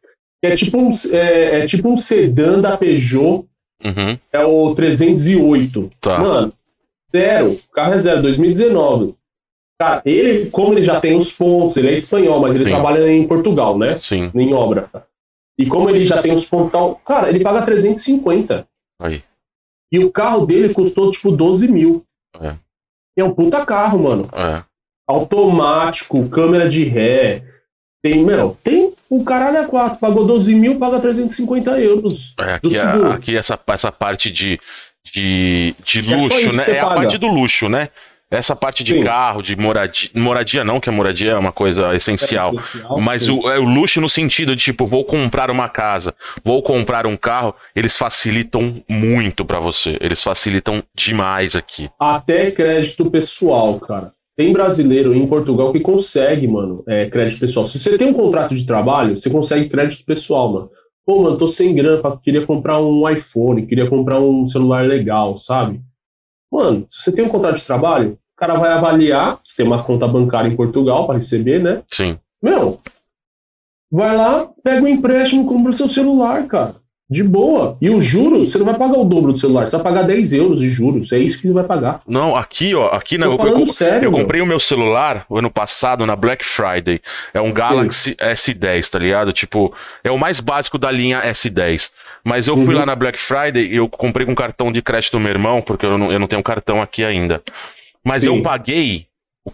[0.44, 3.46] É tipo um, é, é tipo um sedã da Peugeot,
[3.82, 4.18] Uhum.
[4.32, 5.90] é o 308.
[6.00, 6.18] Tá.
[6.18, 6.52] Mano,
[7.14, 7.52] zero.
[7.52, 9.14] O carro é zero, 2019.
[9.80, 12.70] Cara, ele, como ele já tem os pontos, ele é espanhol, mas ele Sim.
[12.70, 13.98] trabalha em Portugal, né?
[13.98, 14.30] Sim.
[14.34, 14.88] Em obra.
[15.58, 18.66] E como ele já tem os pontos, tal, cara, ele paga 350.
[19.00, 19.22] Aí.
[19.92, 22.04] E o carro dele custou tipo 12 mil.
[22.40, 22.54] É.
[23.16, 24.28] E é um puta carro, mano.
[24.32, 24.62] É.
[25.08, 27.42] Automático, câmera de ré.
[28.02, 29.98] Tem, meu, tem o caralho é 4.
[29.98, 32.34] Pagou 12 mil, paga 350 euros.
[32.38, 33.06] É, Do aqui, seguro.
[33.06, 34.60] a- aqui essa, essa parte de,
[35.04, 36.76] de, de É luxo, isso que né?
[36.76, 36.94] É a paga.
[36.96, 37.88] parte do luxo, né?
[38.34, 39.04] Essa parte de Sim.
[39.04, 42.52] carro, de moradia, moradia não, que a moradia é uma coisa essencial.
[43.00, 43.38] Mas sim.
[43.38, 47.16] o, é o luxo no sentido de, tipo, vou comprar uma casa, vou comprar um
[47.16, 49.96] carro, eles facilitam muito pra você.
[50.00, 51.88] Eles facilitam demais aqui.
[51.98, 54.12] Até crédito pessoal, cara.
[54.36, 57.66] Tem brasileiro em Portugal que consegue, mano, é, crédito pessoal.
[57.66, 60.70] Se você tem um contrato de trabalho, você consegue crédito pessoal, mano.
[61.06, 65.80] Pô, mano, tô sem grana, queria comprar um iPhone, queria comprar um celular legal, sabe?
[66.50, 69.82] Mano, se você tem um contrato de trabalho, o cara vai avaliar, você tem uma
[69.84, 71.82] conta bancária em Portugal para receber, né?
[71.90, 72.18] Sim.
[72.42, 72.80] Meu,
[73.90, 76.76] vai lá, pega um empréstimo, compra o seu celular, cara.
[77.08, 77.76] De boa.
[77.82, 80.32] E os juros, você não vai pagar o dobro do celular, você vai pagar 10
[80.32, 81.12] euros de juros.
[81.12, 82.00] É isso que você vai pagar.
[82.08, 83.46] Não, aqui, ó, aqui Tô não.
[83.46, 84.20] Eu, eu- sério, eu meu.
[84.22, 87.00] comprei o meu celular o ano passado na Black Friday.
[87.34, 89.34] É um Galaxy S10, tá ligado?
[89.34, 91.90] Tipo, é o mais básico da linha S10.
[92.24, 92.80] Mas eu fui Uhum.
[92.80, 95.84] lá na Black Friday e eu comprei com cartão de crédito do meu irmão, porque
[95.84, 97.42] eu não, eu não tenho cartão aqui ainda.
[98.04, 98.28] Mas Sim.
[98.36, 99.06] eu paguei.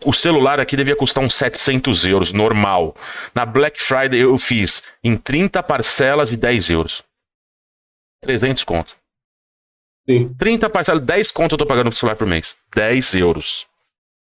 [0.04, 2.94] o- celular aqui devia custar uns 700 euros, normal.
[3.34, 7.02] Na Black Friday eu fiz em 30 parcelas de 10 euros.
[8.22, 8.94] 300 conto.
[10.08, 10.32] Sim.
[10.38, 12.56] 30 parcelas, 10 conto eu tô pagando pro celular por mês.
[12.74, 13.66] 10 euros.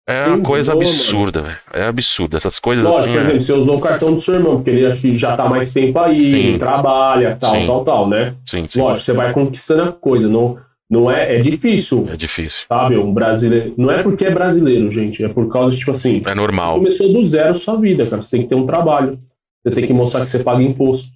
[0.06, 1.58] É uma coisa absurda, velho.
[1.72, 2.36] É absurdo.
[2.36, 3.12] Essas coisas Lógico, assim.
[3.12, 5.72] por é- exemplo, você usou o cartão do seu irmão, porque ele já tá mais
[5.72, 6.58] tempo aí, Sim.
[6.58, 7.66] trabalha, tal, Sim.
[7.66, 8.34] tal, tal, né?
[8.44, 8.80] Sim, sim.
[8.80, 10.28] Lógico, você vai conquistando a coisa.
[10.28, 10.58] Não,
[10.94, 12.64] não é, é difícil, É difícil.
[12.68, 12.96] sabe?
[12.96, 13.74] Um brasileiro.
[13.76, 15.24] Não é porque é brasileiro, gente.
[15.24, 16.76] É por causa, tipo assim, É normal.
[16.76, 18.22] começou do zero a sua vida, cara.
[18.22, 19.18] Você tem que ter um trabalho.
[19.66, 21.12] Você tem que mostrar que você paga imposto.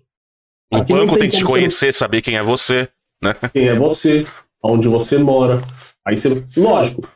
[0.73, 2.89] O Aqui banco tem tem que te como você- conhecer, saber quem é você.
[3.53, 4.27] Quem é você,
[4.63, 5.63] onde você mora.
[6.07, 6.43] Aí você.
[6.57, 7.07] Lógico,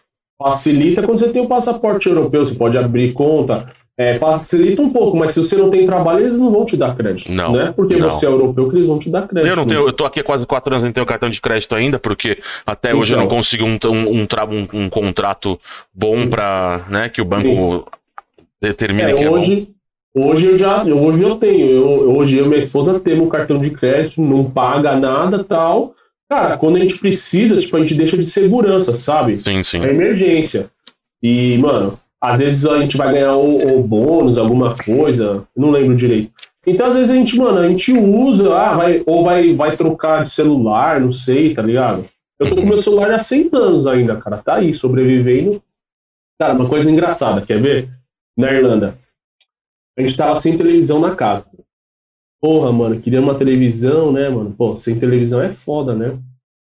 [0.43, 2.45] facilita quando você tem o passaporte europeu.
[2.45, 3.73] Você pode abrir conta.
[3.99, 6.97] É, facilita um pouco, mas se você não tem trabalho, eles não vão te dar
[6.97, 7.31] crédito.
[7.31, 8.11] Não, Não é porque não.
[8.11, 9.51] você é europeu que eles vão te dar crédito.
[9.53, 11.41] Eu não tenho, eu tô aqui há quase quatro anos e não tenho cartão de
[11.41, 13.37] crédito ainda, porque até hoje eu não Então.
[13.37, 15.61] consigo um, um, um, um- contrato
[15.95, 17.87] bom pra, né, que o banco
[18.61, 19.37] determine que É, é bom.
[19.37, 19.69] hoje,
[20.15, 23.61] hoje eu já, hoje eu tenho, eu, hoje eu e minha esposa temos um cartão
[23.61, 25.95] de crédito, não paga nada tal.
[26.31, 29.37] Cara, quando a gente precisa, tipo, a gente deixa de segurança, sabe?
[29.37, 29.85] Sim, sim.
[29.85, 30.71] É emergência.
[31.23, 35.97] E, mano, às vezes a gente vai ganhar o, o bônus, alguma coisa, não lembro
[35.97, 36.33] direito.
[36.65, 40.23] Então, às vezes a gente, mano, a gente usa, ah, vai, ou vai, vai trocar
[40.23, 42.09] de celular, não sei, tá ligado?
[42.39, 45.61] Eu tô com meu celular há seis anos ainda, cara, tá aí, sobrevivendo.
[46.41, 47.91] Cara, uma coisa engraçada, quer ver?
[48.39, 48.97] Na Irlanda.
[49.99, 51.45] A gente tava sem televisão na casa.
[52.41, 54.55] Porra, mano, queria uma televisão, né, mano?
[54.57, 56.19] Pô, sem televisão é foda, né?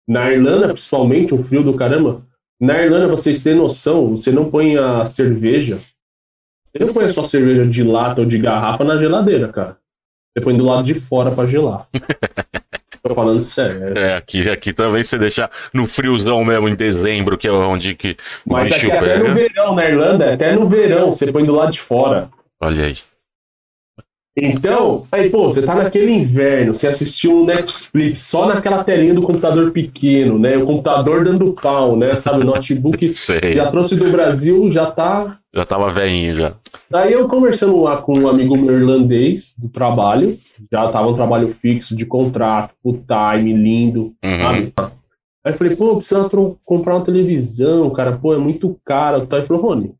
[0.08, 2.24] Na Irlanda, principalmente, um frio do caramba.
[2.60, 5.80] Na Irlanda, vocês têm noção, você não põe a cerveja.
[6.72, 9.78] Você não põe a sua cerveja de lata ou de garrafa na geladeira, cara.
[10.34, 11.88] Você põe do lado de fora para gelar.
[13.02, 13.98] Tô falando sério.
[13.98, 18.18] É, aqui, aqui também você deixa no friozão mesmo, em dezembro, que é onde que
[18.46, 18.98] o Mas aqui, pega.
[18.98, 22.30] até no verão, na Irlanda, até no verão, você põe do lado de fora.
[22.60, 22.98] Olha aí.
[24.38, 29.22] Então, aí, pô, você tá naquele inverno, você assistiu um Netflix só naquela telinha do
[29.22, 30.58] computador pequeno, né?
[30.58, 32.18] O computador dando pau, né?
[32.18, 33.56] Sabe, o notebook Sei.
[33.56, 35.40] já trouxe do Brasil, já tá.
[35.56, 36.54] Já tava velhinho já.
[36.92, 40.38] Daí eu conversando lá com um amigo meu irlandês do trabalho,
[40.70, 44.38] já tava um trabalho fixo de contrato, full time, lindo, uhum.
[44.42, 44.74] sabe?
[45.46, 46.28] Aí eu falei, pô, precisa
[46.66, 49.22] comprar uma televisão, cara, pô, é muito caro.
[49.22, 49.94] Aí ele falou, Rony,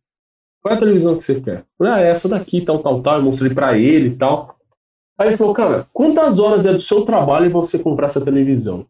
[0.66, 1.64] qual é a televisão que você quer?
[1.80, 3.18] Ah, é essa daqui, tal, tal, tal.
[3.18, 4.58] Eu mostrei pra ele e tal.
[5.16, 8.80] Aí ele falou, cara, quantas horas é do seu trabalho você comprar essa televisão?
[8.80, 8.88] Eu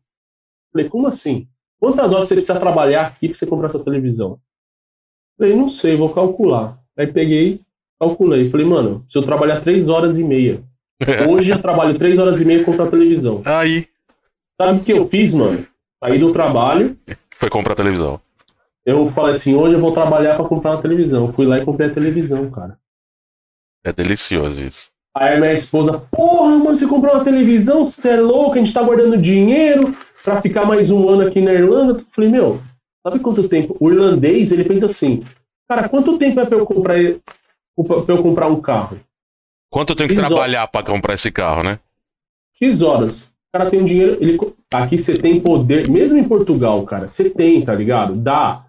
[0.71, 1.49] falei, como assim?
[1.77, 4.39] Quantas horas você precisa trabalhar aqui pra você comprar essa televisão?
[5.37, 6.79] Eu falei, não sei, vou calcular.
[6.97, 7.59] Aí peguei,
[7.99, 8.49] calculei.
[8.49, 10.63] Falei, mano, se eu trabalhar três horas e meia.
[11.29, 13.41] Hoje eu trabalho três horas e meia comprar televisão.
[13.43, 13.89] Aí.
[14.61, 15.67] Sabe o que eu fiz, mano?
[16.01, 16.97] Saí do trabalho.
[17.37, 18.21] Foi comprar televisão.
[18.85, 21.25] Eu falei assim, hoje eu vou trabalhar para comprar uma televisão.
[21.25, 22.77] Eu fui lá e comprei a televisão, cara.
[23.83, 24.91] É delicioso isso.
[25.15, 27.85] Aí a minha esposa, porra, mano, você comprou uma televisão?
[27.85, 31.53] Você é louco, a gente tá guardando dinheiro para ficar mais um ano aqui na
[31.53, 31.99] Irlanda.
[31.99, 32.61] Eu falei, meu,
[33.05, 33.77] sabe quanto tempo?
[33.79, 35.25] O irlandês, ele pensa assim,
[35.69, 38.99] cara, quanto tempo é pra eu comprar, pra eu comprar um carro?
[39.71, 41.79] Quanto eu tenho que X trabalhar para comprar esse carro, né?
[42.53, 43.25] X horas.
[43.25, 44.37] O cara tem um dinheiro, ele,
[44.73, 48.15] aqui você tem poder, mesmo em Portugal, cara, você tem, tá ligado?
[48.15, 48.64] Dá.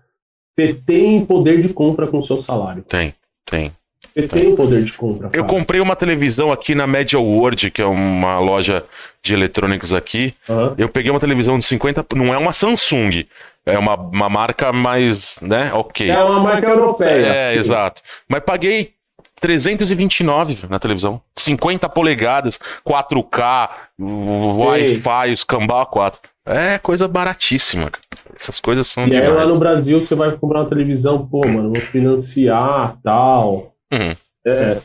[0.57, 2.83] Você tem poder de compra com o seu salário.
[2.83, 3.15] Tem,
[3.45, 3.71] tem.
[4.15, 5.29] Você tem o poder de compra.
[5.29, 5.39] Cara.
[5.39, 8.83] Eu comprei uma televisão aqui na Media World, que é uma loja
[9.23, 10.35] de eletrônicos aqui.
[10.49, 10.75] Uhum.
[10.79, 12.07] Eu peguei uma televisão de 50.
[12.15, 13.27] Não é uma Samsung.
[13.67, 15.71] É uma, uma marca mais, né?
[15.75, 16.09] Ok.
[16.09, 17.27] É uma marca europeia.
[17.27, 17.59] É, sim.
[17.59, 18.01] exato.
[18.27, 18.95] Mas paguei
[19.41, 21.21] 329 na televisão.
[21.37, 23.69] 50 polegadas, 4K,
[23.99, 26.19] Wi-Fi, os cambal 4.
[26.47, 27.91] É coisa baratíssima.
[28.39, 29.05] Essas coisas são.
[29.05, 29.29] E demais.
[29.29, 33.75] aí lá no Brasil você vai comprar uma televisão, pô, mano, vou financiar tal.
[33.93, 34.15] Uhum.
[34.47, 34.79] É,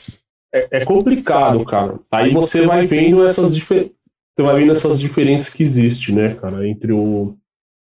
[0.53, 1.99] é, é, complicado, cara.
[2.11, 3.95] Aí você vai vendo essas diferenças.
[4.35, 7.35] Você vai vendo essas diferenças que existem, né, cara, entre o.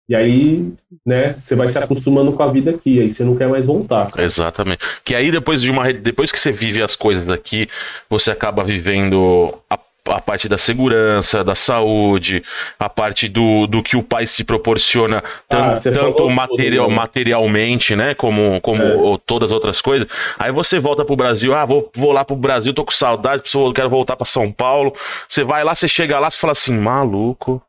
[0.08, 0.72] E aí,
[1.04, 4.08] né, você vai se acostumando com a vida aqui, aí você não quer mais voltar.
[4.12, 4.24] Cara.
[4.24, 4.78] Exatamente.
[5.04, 7.68] Que aí depois de uma depois que você vive as coisas aqui,
[8.08, 9.76] você acaba vivendo a
[10.08, 12.42] a parte da segurança, da saúde,
[12.78, 16.94] a parte do, do que o pai se proporciona, ah, tanto material, né?
[16.94, 18.14] materialmente, né?
[18.14, 19.18] Como, como é.
[19.26, 20.06] todas as outras coisas.
[20.38, 23.42] Aí você volta pro Brasil, ah, vou, vou lá pro Brasil, tô com saudade,
[23.74, 24.94] quero voltar para São Paulo.
[25.28, 27.62] Você vai lá, você chega lá, você fala assim, maluco.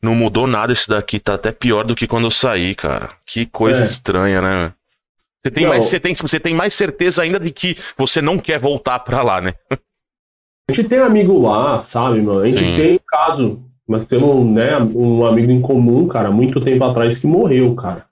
[0.00, 3.10] Não mudou nada isso daqui, tá até pior do que quando eu saí, cara.
[3.24, 3.84] Que coisa é.
[3.86, 4.72] estranha, né?
[5.42, 8.58] Você tem, mais, você, tem, você tem mais certeza ainda de que você não quer
[8.58, 9.54] voltar para lá, né?
[10.68, 12.40] A gente tem amigo lá, sabe, mano?
[12.40, 12.74] A gente Sim.
[12.74, 17.74] tem caso, mas temos né, um amigo em comum, cara, muito tempo atrás que morreu,
[17.76, 18.06] cara.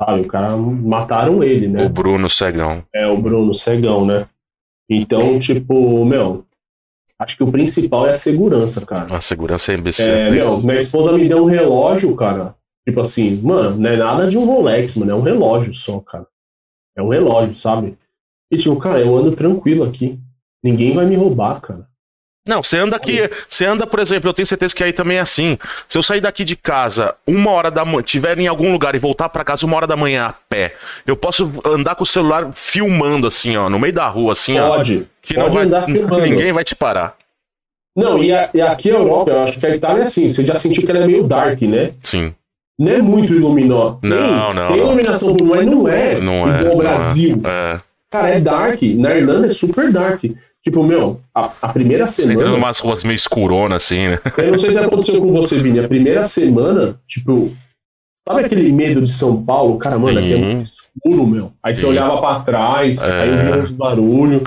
[0.00, 1.84] Sabe, o cara mataram ele, né?
[1.84, 2.82] O Bruno Cegão.
[2.94, 4.26] É, o Bruno Cegão, né?
[4.88, 6.46] Então, tipo, meu,
[7.18, 9.14] acho que o principal é a segurança, cara.
[9.14, 10.10] A segurança é imbecil.
[10.10, 12.54] É, meu, minha esposa me deu um relógio, cara.
[12.88, 16.26] Tipo assim, mano, não é nada de um Rolex, mano, é um relógio só, cara.
[16.96, 17.98] É um relógio, sabe?
[18.50, 20.18] E tipo, cara, eu ando tranquilo aqui.
[20.64, 21.89] Ninguém vai me roubar, cara.
[22.48, 25.20] Não, você anda aqui, você anda, por exemplo, eu tenho certeza que aí também é
[25.20, 25.58] assim.
[25.88, 28.98] Se eu sair daqui de casa uma hora da manhã, tiver em algum lugar e
[28.98, 30.74] voltar para casa uma hora da manhã a pé,
[31.06, 35.06] eu posso andar com o celular filmando assim, ó, no meio da rua, assim, pode,
[35.06, 35.20] ó.
[35.20, 36.22] Que pode não vai, andar filmando.
[36.22, 37.14] ninguém vai te parar.
[37.94, 40.46] Não, e, a, e aqui a Europa, eu acho que a Itália é assim, você
[40.46, 41.92] já sentiu que ela é meio dark, né?
[42.02, 42.32] Sim.
[42.78, 43.98] Não é muito iluminó.
[44.02, 44.68] Não, tem, não.
[44.68, 47.42] Tem iluminação, mas não é não é, igual ao Brasil.
[47.44, 47.74] É.
[47.74, 47.80] é.
[48.10, 48.80] Cara, é dark.
[48.82, 50.24] Na Irlanda é super dark.
[50.62, 52.38] Tipo, meu, a, a primeira semana.
[52.38, 54.18] Você entra umas ruas meio escurona, assim, né?
[54.36, 55.80] Eu não sei se aconteceu com você, Vini.
[55.80, 57.50] A primeira semana, tipo,
[58.14, 59.78] sabe aquele medo de São Paulo?
[59.78, 61.52] Cara, mano, aqui é muito escuro, meu.
[61.62, 61.80] Aí Sim.
[61.80, 63.22] você olhava pra trás, é...
[63.22, 64.42] aí via uns barulhos.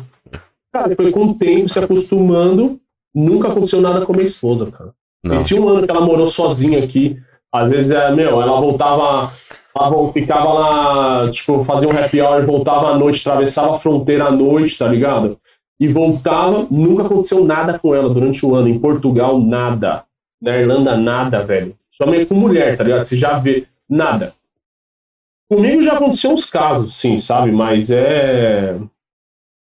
[0.72, 2.80] Cara, foi com o tempo se acostumando.
[3.14, 4.92] Nunca aconteceu nada com minha esposa, cara.
[5.24, 5.36] Não.
[5.36, 7.18] Esse um ano que ela morou sozinha aqui,
[7.52, 9.34] às vezes, é, meu, ela voltava
[9.76, 14.32] ela ficava lá, tipo, fazia um happy hour, voltava à noite, atravessava a fronteira à
[14.32, 15.40] noite, tá ligado?
[15.80, 18.68] E voltava, nunca aconteceu nada com ela durante o ano.
[18.68, 20.06] Em Portugal, nada.
[20.42, 21.76] Na Irlanda, nada, velho.
[21.92, 23.04] Somente com mulher, tá ligado?
[23.04, 24.34] Você já vê nada.
[25.50, 27.52] Comigo já aconteceu uns casos, sim, sabe?
[27.52, 28.78] Mas é.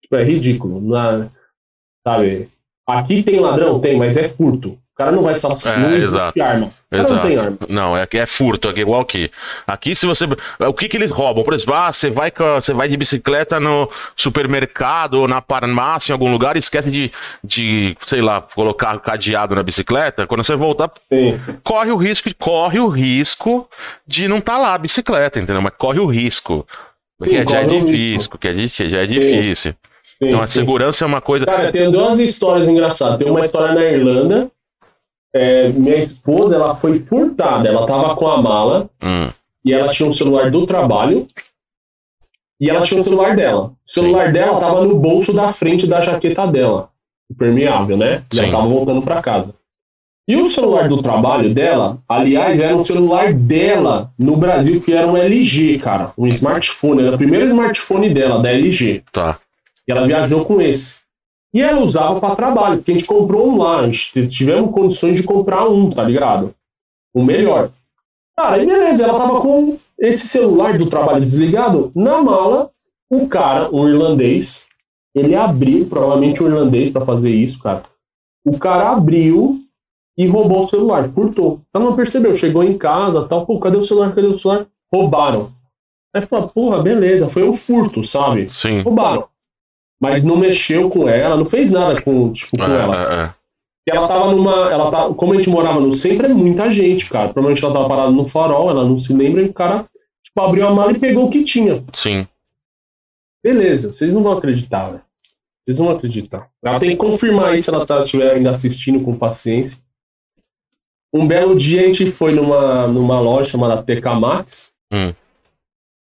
[0.03, 0.81] Tipo, é ridículo.
[0.81, 1.29] Na...
[2.07, 2.49] Sabe?
[2.87, 3.81] Aqui tem ladrão?
[3.81, 4.79] Tem, mas é curto.
[5.05, 6.43] Cara não vai só É, exato.
[6.43, 6.67] arma.
[6.67, 7.15] O cara Exato.
[7.15, 7.59] não tem arma.
[7.69, 9.31] Não, é, é furto, é igual aqui.
[9.67, 10.27] Aqui, se você.
[10.61, 11.43] O que, que eles roubam?
[11.43, 12.31] Por exemplo, ah, você vai,
[12.61, 17.11] você vai de bicicleta no supermercado ou na farmácia em algum lugar e esquece de,
[17.43, 20.27] de, sei lá, colocar cadeado na bicicleta.
[20.27, 21.41] Quando você voltar, Sim.
[21.65, 23.69] corre o risco, corre o risco
[24.07, 25.63] de não estar lá a bicicleta, entendeu?
[25.63, 26.67] Mas corre o risco.
[27.19, 29.73] Porque Sim, já é corre o difícil, que é, di- que já é difícil.
[29.73, 31.47] Sim, Então a segurança é uma coisa.
[31.47, 33.19] Cara, tem duas histórias engraçadas.
[33.19, 34.51] Tem uma história na Irlanda.
[35.35, 37.69] É, minha esposa, ela foi furtada.
[37.69, 39.31] Ela tava com a mala Hum,
[39.65, 41.27] e ela tinha um celular do trabalho
[42.61, 43.73] e ela tinha o celular dela.
[43.87, 46.91] O celular dela tava no bolso da frente da jaqueta dela.
[47.31, 48.23] Impermeável, né?
[48.33, 48.51] Sim.
[48.51, 49.55] tava voltando pra casa.
[50.29, 55.07] E o celular do trabalho dela, aliás, era um celular dela no Brasil, que era
[55.07, 56.13] um LG, cara.
[56.17, 57.03] Um smartphone.
[57.05, 59.03] Era o primeiro smartphone dela, da LG.
[59.13, 59.39] tá.
[59.89, 61.02] E ela viajou com esse.
[61.55, 63.81] E ela usava para trabalho, porque a gente comprou um lá.
[63.81, 66.55] A gente tivemos condições de comprar um, tá ligado?
[67.15, 67.71] O melhor.
[68.37, 72.71] Cara, aí beleza, ela tava com esse celular do trabalho desligado na mala.
[73.11, 74.67] O cara, um irlandês,
[75.15, 77.85] ele abriu, provavelmente um irlandês para fazer isso, cara.
[78.45, 79.61] O cara abriu
[80.17, 81.61] e roubou o celular, furtou.
[81.75, 84.15] Ela não percebeu, chegou em casa, tal, pô, cadê o celular?
[84.15, 84.67] Cadê o celular?
[84.93, 85.53] Roubaram.
[86.15, 88.49] Aí falou, porra, beleza, foi um furto, sabe?
[88.51, 88.83] Sim.
[88.83, 89.25] roubaram.
[90.03, 92.97] Mas não mexeu com ela, não fez nada com, tipo, com ela.
[92.97, 93.35] É.
[93.87, 94.69] E ela tava numa.
[94.69, 97.29] Ela tá, como a gente morava no centro, é muita gente, cara.
[97.29, 99.87] Provavelmente ela tava parada no farol, ela não se lembra, e o cara,
[100.25, 101.85] tipo, abriu a mala e pegou o que tinha.
[101.93, 102.27] Sim.
[103.45, 105.03] Beleza, vocês não vão acreditar, velho.
[105.65, 106.49] Vocês não vão acreditar.
[106.65, 109.79] Ela tem que confirmar isso se ela tá- estiver ainda assistindo com paciência.
[111.15, 114.73] Um belo dia a gente foi numa, numa loja chamada TK Max.
[114.93, 115.13] Hum.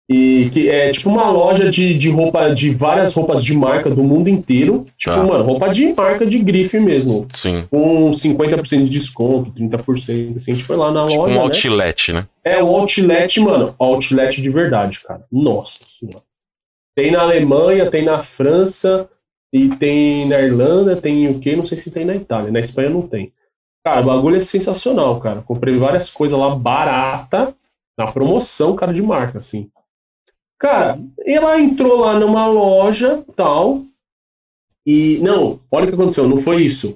[0.07, 4.03] E que é tipo uma loja de, de roupa, de várias roupas de marca do
[4.03, 4.85] mundo inteiro.
[4.95, 5.23] Tipo, Tá.
[5.23, 7.27] mano, roupa de marca de grife mesmo.
[7.33, 7.65] Sim.
[7.71, 10.35] Com 50% de desconto, 30%.
[10.35, 11.33] Assim, a gente foi lá na Tipo loja.
[11.33, 11.41] um né?
[11.41, 12.27] outlet, né?
[12.43, 13.73] É um outlet, mano.
[13.79, 15.19] Outlet de verdade, cara.
[15.31, 16.23] Nossa senhora.
[16.95, 19.09] Tem na Alemanha, tem na França,
[19.51, 22.51] e tem na Irlanda, tem em UK, não sei se tem na Itália.
[22.51, 23.25] Na Espanha não tem.
[23.83, 25.41] Cara, o bagulho é sensacional, cara.
[25.41, 27.53] Comprei várias coisas lá barata,
[27.97, 29.67] na promoção, cara, de marca, assim.
[30.65, 33.83] Cara, ela entrou lá numa loja, tal,
[34.83, 35.19] e...
[35.19, 36.95] Não, olha o que aconteceu, não foi isso.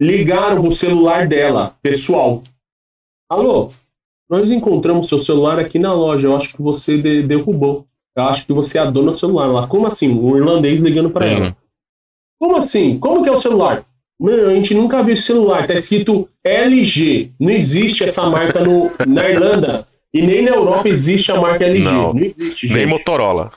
[0.00, 2.42] Ligaram o celular dela, pessoal.
[3.30, 3.70] Alô,
[4.30, 6.26] nós encontramos seu celular aqui na loja.
[6.26, 7.84] Eu acho que você de- derrubou.
[8.16, 9.66] Eu acho que você é a dona do celular lá.
[9.66, 10.08] Como assim?
[10.08, 11.34] Um irlandês ligando pra Sim.
[11.34, 11.56] ela.
[12.40, 12.98] Como assim?
[12.98, 13.84] Como que é o celular?
[14.18, 15.66] Mano, a gente nunca viu esse celular.
[15.66, 17.32] Tá escrito LG.
[17.38, 19.86] Não existe essa marca no, na Irlanda.
[20.12, 21.84] E nem na Europa existe a marca LG.
[21.84, 22.12] Não.
[22.12, 22.76] Não, existe, gente.
[22.76, 23.52] Nem Motorola.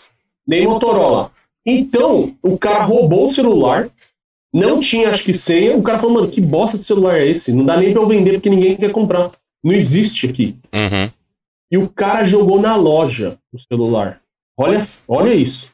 [0.48, 1.32] Nem Motorola.
[1.66, 3.90] Então, o cara roubou o celular.
[4.54, 5.76] Não tinha, acho que, senha.
[5.76, 7.54] O cara falou, mano, que bosta de celular é esse?
[7.54, 9.32] Não dá nem pra eu vender porque ninguém quer comprar.
[9.64, 10.56] Não existe aqui.
[10.74, 11.10] Uhum.
[11.72, 14.22] E o cara jogou na loja o celular.
[14.56, 15.72] Olha, olha isso.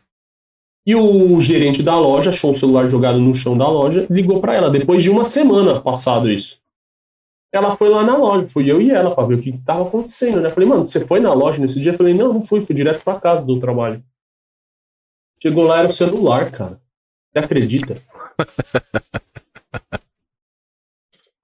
[0.87, 4.39] E o gerente da loja achou o celular jogado no chão da loja e ligou
[4.39, 6.59] pra ela, depois de uma semana passado isso.
[7.51, 9.83] Ela foi lá na loja, fui eu e ela pra ver o que, que tava
[9.83, 10.49] acontecendo, né?
[10.49, 11.91] Falei, mano, você foi na loja nesse dia?
[11.91, 14.03] Eu falei, não, não fui, fui direto pra casa do trabalho.
[15.41, 16.79] Chegou lá, era o celular, cara.
[17.31, 17.97] Você acredita?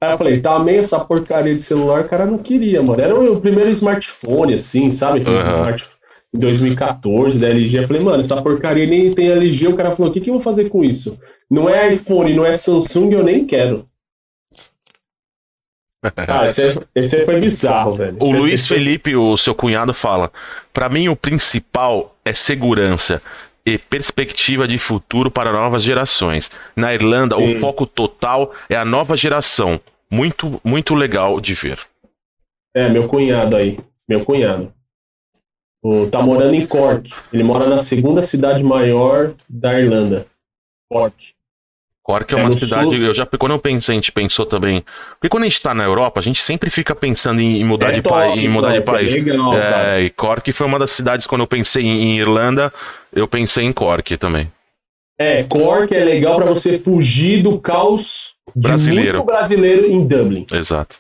[0.02, 3.02] Aí eu falei, tá meio essa porcaria de celular, o cara não queria, mano.
[3.02, 5.22] Era o primeiro smartphone, assim, sabe?
[5.22, 5.56] Aqueles Aham.
[5.56, 5.96] smartphones
[6.36, 7.80] em 2014 da LG.
[7.80, 9.70] Eu falei, mano, essa porcaria nem tem LG.
[9.70, 11.18] O cara falou, o que, que eu vou fazer com isso?
[11.50, 13.88] Não é iPhone, não é Samsung, eu nem quero.
[16.16, 18.18] Cara, esse, aí- esse aí foi bizarro, velho.
[18.20, 20.32] O Esse- Luiz esse- Felipe, o seu cunhado, fala:
[20.74, 23.22] Pra mim, o principal é segurança
[23.66, 26.52] e perspectiva de futuro para novas gerações.
[26.76, 27.56] Na Irlanda, Sim.
[27.56, 29.80] o foco total é a nova geração.
[30.12, 31.80] Muito, muito legal de ver.
[32.76, 33.80] É, meu cunhado aí.
[34.08, 34.72] Meu cunhado.
[35.84, 37.12] O, tá morando em Cork.
[37.34, 40.26] Ele mora na segunda cidade maior da Irlanda.
[40.92, 41.34] Cork.
[42.06, 42.84] Cork é É uma cidade.
[42.84, 42.94] sul.
[43.04, 44.86] Eu já, quando eu pensei, a gente pensou também.
[45.20, 47.94] Porque quando a gente tá na Europa, a gente sempre fica pensando em, mudar, É
[47.94, 49.12] de, top, pa- em mudar de é país.
[49.12, 49.98] legal, cara.
[50.00, 52.72] É, e Cork foi uma das cidades, quando eu pensei em, Irlanda,
[53.12, 54.52] eu pensei em Cork também.
[55.18, 59.18] É, Cork é legal pra você fugir do caos de Brasileiro.
[59.18, 60.46] muito brasileiro em Dublin.
[60.54, 60.98] Exato.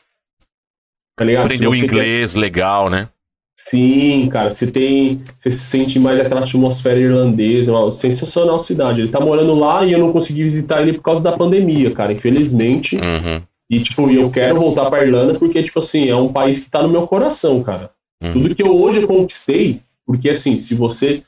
[1.15, 1.45] Tá ligado?
[1.45, 3.09] Aprendeu você quer- inglês, legal, né?
[3.55, 5.21] Sim, cara, você tem.
[5.37, 8.99] Você se sente mais aquela atmosfera irlandesa, uma sensacional cidade.
[9.01, 12.11] Ele tá morando lá e eu não consegui visitar ele por causa da pandemia, cara,
[12.11, 12.97] infelizmente.
[12.97, 16.69] Uhum, E, tipo, eu quero voltar pra Irlanda porque, tipo assim, é um país que
[16.69, 17.91] tá no meu coração, cara.
[18.21, 18.33] uhum.
[18.33, 21.23] Tudo que eu hoje conquistei, porque, assim, se você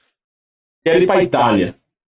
[0.85, 1.75] quer ir pra Itália,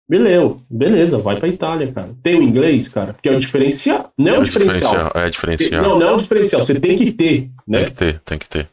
[0.10, 2.10] Beleza, beleza, vai pra Itália, cara.
[2.24, 4.12] Tem o inglês, cara, que é o diferencial.
[4.18, 4.92] Não é, É o diferencial.
[4.92, 5.84] diferencial, é diferencial.
[5.84, 6.64] Não, não é o diferencial.
[6.64, 7.82] Você tem que ter, né?
[7.82, 8.68] Tem que ter, tem que ter.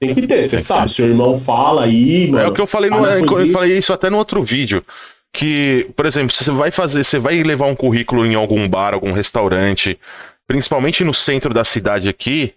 [0.00, 0.44] Tem que ter.
[0.44, 2.44] Você que sabe, seu irmão fala aí, mano.
[2.44, 4.84] É o que eu falei no, cada eu falei isso até no outro vídeo.
[5.32, 8.94] Que, por exemplo, se você vai fazer, você vai levar um currículo em algum bar,
[8.94, 9.98] algum restaurante,
[10.46, 12.54] principalmente no centro da cidade aqui,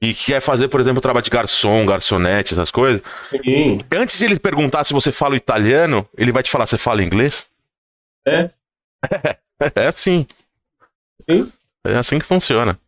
[0.00, 3.02] e quer fazer, por exemplo, trabalho de garçom, garçonete, essas coisas.
[3.22, 3.80] Sim.
[3.90, 7.46] Antes de ele perguntar se você fala italiano, ele vai te falar, você fala inglês?
[8.26, 8.48] É.
[9.74, 10.24] É assim.
[11.20, 11.50] Sim.
[11.84, 12.78] É assim que funciona.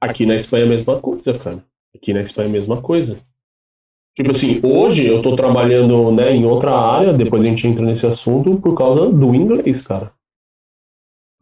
[0.00, 1.64] Aqui na Espanha é a mesma coisa, cara.
[1.94, 3.18] Aqui na Espanha é a mesma coisa.
[4.16, 8.06] Tipo assim, hoje eu tô trabalhando né, em outra área, depois a gente entra nesse
[8.06, 10.12] assunto, por causa do inglês, cara.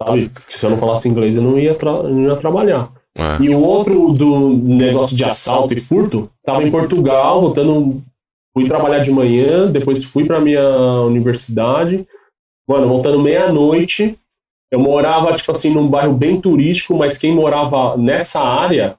[0.03, 0.29] Sabe?
[0.29, 2.93] Porque se eu não falasse inglês, eu não ia, não ia trabalhar.
[3.17, 3.43] É.
[3.43, 8.03] E o outro do negócio de assalto e furto, tava em Portugal, voltando.
[8.55, 10.63] Fui trabalhar de manhã, depois fui pra minha
[11.03, 12.07] universidade.
[12.69, 14.19] Mano, voltando meia-noite.
[14.71, 18.97] Eu morava, tipo assim, num bairro bem turístico, mas quem morava nessa área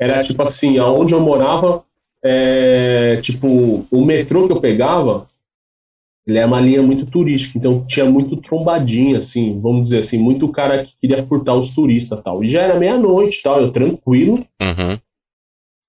[0.00, 1.84] era, tipo assim, aonde eu morava,
[2.24, 5.28] é, tipo, o metrô que eu pegava,
[6.26, 10.48] ele é uma linha muito turística, então tinha muito trombadinha, assim, vamos dizer assim, muito
[10.48, 12.44] cara que queria furtar os turistas e tal.
[12.44, 14.98] E já era meia-noite tal, eu tranquilo, Uhum.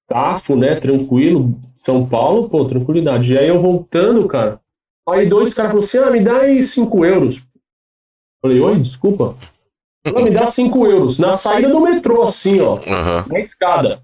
[0.07, 0.75] Tafo, né?
[0.75, 1.59] Tranquilo.
[1.75, 3.33] São Paulo, pô, tranquilidade.
[3.33, 4.59] E aí eu voltando, cara.
[5.09, 7.43] Aí dois caras falaram assim: ah, me dá aí 5 euros.
[8.41, 9.35] Falei, oi, desculpa.
[10.05, 11.17] Me dá 5 euros.
[11.17, 12.75] Na saída do metrô, assim, ó.
[12.85, 13.25] Aham.
[13.27, 14.03] Na escada.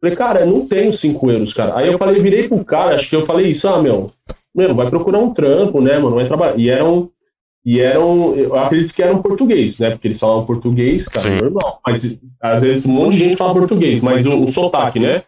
[0.00, 1.76] Falei, cara, eu não tenho 5 euros, cara.
[1.76, 4.12] Aí eu falei, virei pro cara, acho que eu falei isso, ah, meu,
[4.54, 6.16] meu, vai procurar um trampo, né, mano?
[6.16, 6.58] Vai trabalhar.
[6.58, 7.10] E eram.
[7.64, 9.90] E eram, eu acredito que eram português, né?
[9.90, 11.42] Porque eles falavam português, cara, Sim.
[11.42, 11.80] normal.
[11.84, 15.24] Mas às vezes um monte de gente fala português, mas o, o sotaque, né?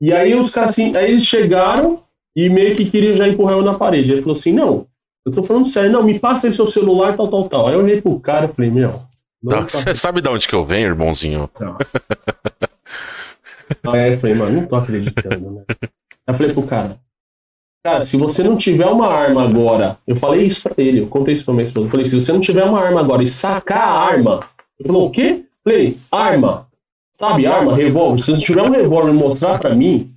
[0.00, 2.04] E aí os caras assim, aí eles chegaram
[2.36, 4.12] e meio que queriam já empurrar eu na parede.
[4.12, 4.86] Ele falou assim: não,
[5.26, 7.66] eu tô falando sério, não, me passa aí seu celular, tal, tal, tal.
[7.66, 9.02] Aí eu olhei pro cara e falei, meu.
[9.42, 11.50] Não, Não, tá Você sabe de onde que eu venho, irmãozinho?
[13.86, 15.62] Aí eu falei, mano, não tô acreditando, né?
[15.68, 15.88] Aí
[16.28, 16.98] eu falei pro cara,
[17.84, 21.34] cara, se você não tiver uma arma agora, eu falei isso pra ele, eu contei
[21.34, 23.88] isso pra minha esposa, eu falei, se você não tiver uma arma agora e sacar
[23.88, 24.40] a arma,
[24.78, 25.44] ele falou, o quê?
[25.64, 26.66] Eu falei, arma,
[27.16, 30.12] sabe, arma, revólver, se você tiver um revólver e mostrar pra mim,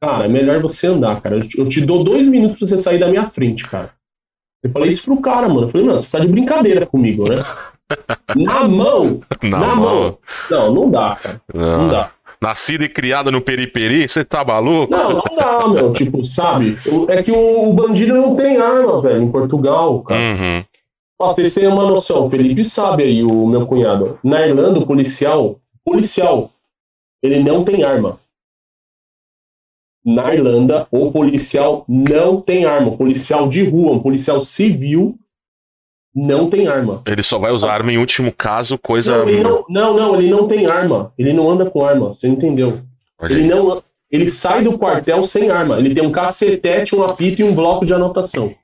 [0.00, 3.08] cara, é melhor você andar, cara, eu te, dou dois minutos pra você sair da
[3.08, 3.90] minha frente, cara.
[4.62, 7.44] Eu falei isso pro cara, mano, eu falei, mano, você tá de brincadeira comigo, né?
[8.34, 10.18] Na mão, Na, na mão.
[10.50, 11.82] Não, não dá, cara, Não.
[11.82, 12.10] não dá.
[12.46, 14.88] Nascida e criada no periperi, você tá maluco?
[14.88, 15.92] Não, não dá, meu.
[15.92, 16.78] Tipo, sabe?
[17.08, 20.20] É que o, o bandido não tem arma, velho, em Portugal, cara.
[20.20, 20.64] Uhum.
[21.18, 24.20] Ó, vocês têm uma noção, o Felipe sabe aí, o meu cunhado.
[24.22, 26.52] Na Irlanda, o policial, policial,
[27.20, 28.20] ele não tem arma.
[30.04, 32.90] Na Irlanda, o policial não tem arma.
[32.92, 35.18] O policial de rua, um policial civil,
[36.16, 37.02] não tem arma.
[37.06, 39.18] Ele só vai usar arma em último caso, coisa.
[39.18, 41.12] Não, ele não, não, não, ele não tem arma.
[41.18, 42.80] Ele não anda com arma, você entendeu?
[43.20, 43.48] Olha Ele aí.
[43.48, 43.82] não.
[44.10, 45.78] Ele sai do quartel sem arma.
[45.78, 48.54] Ele tem um cacetete, um apito e um bloco de anotação.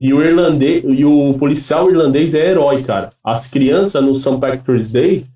[0.00, 3.12] E o irlandês, e o policial irlandês é herói, cara.
[3.22, 4.38] As crianças no St.
[4.38, 5.26] Patrick's Day,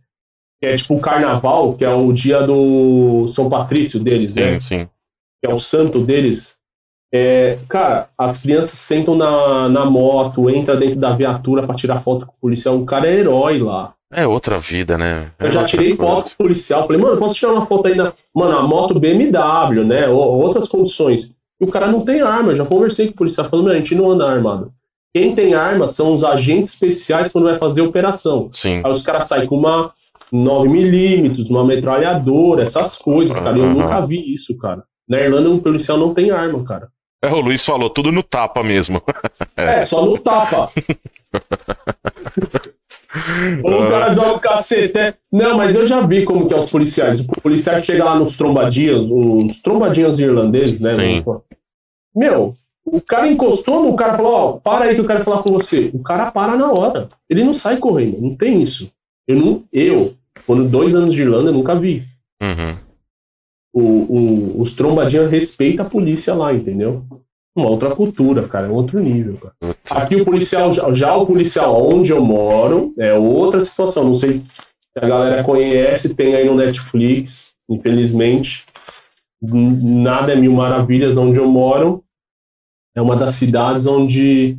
[0.58, 4.58] que é tipo o carnaval, que é o dia do São Patrício deles, né?
[4.58, 4.88] Sim, sim.
[5.42, 6.56] que é o santo deles.
[7.16, 12.26] É, cara, as crianças sentam na, na moto, entra dentro da viatura pra tirar foto
[12.26, 12.76] com o policial.
[12.76, 13.94] O cara é herói lá.
[14.12, 15.30] É outra vida, né?
[15.38, 16.02] É Eu já tirei coisa.
[16.02, 16.86] foto com o policial.
[16.88, 18.12] Falei, mano, posso tirar uma foto aí na.
[18.34, 20.08] Mano, a moto BMW, né?
[20.08, 21.32] Ou, outras condições.
[21.60, 22.50] E o cara não tem arma.
[22.50, 24.72] Eu já conversei com o policial falando, mano, a gente não anda armado.
[25.14, 28.50] Quem tem arma são os agentes especiais quando vai fazer operação.
[28.52, 28.80] Sim.
[28.84, 29.92] Aí os caras saem com uma
[30.32, 33.56] 9mm, uma metralhadora, essas coisas, cara.
[33.56, 34.82] Eu nunca vi isso, cara.
[35.08, 36.88] Na Irlanda, um policial não tem arma, cara.
[37.24, 39.02] É, o Luiz falou tudo no tapa mesmo.
[39.56, 40.70] É, só no tapa.
[43.62, 44.98] Ou o cara joga o cacete.
[44.98, 45.14] é.
[45.32, 47.20] Não, mas eu já vi como que é os policiais.
[47.20, 50.96] O policial chega lá nos trombadinhos, os trombadinhos irlandeses, né?
[50.96, 51.24] Sim.
[52.14, 52.54] Meu,
[52.84, 55.52] o cara encostou no cara e falou, ó, para aí que eu quero falar com
[55.52, 55.90] você.
[55.94, 57.08] O cara para na hora.
[57.30, 58.90] Ele não sai correndo, não tem isso.
[59.26, 60.14] Eu, não, eu
[60.46, 62.04] quando dois anos de Irlanda, eu nunca vi.
[62.42, 62.76] Uhum.
[63.74, 67.02] O, o- os trombadinhos respeitam a polícia lá, entendeu?
[67.56, 69.76] Uma outra cultura, cara, é um outro nível, cara.
[69.90, 74.04] Aqui o policial, já- o policial onde eu moro, é outra situação.
[74.04, 78.64] Não sei se a galera conhece, tem aí no Netflix, infelizmente.
[79.42, 82.02] Nada é mil maravilhas onde eu moro.
[82.96, 84.56] É uma das cidades onde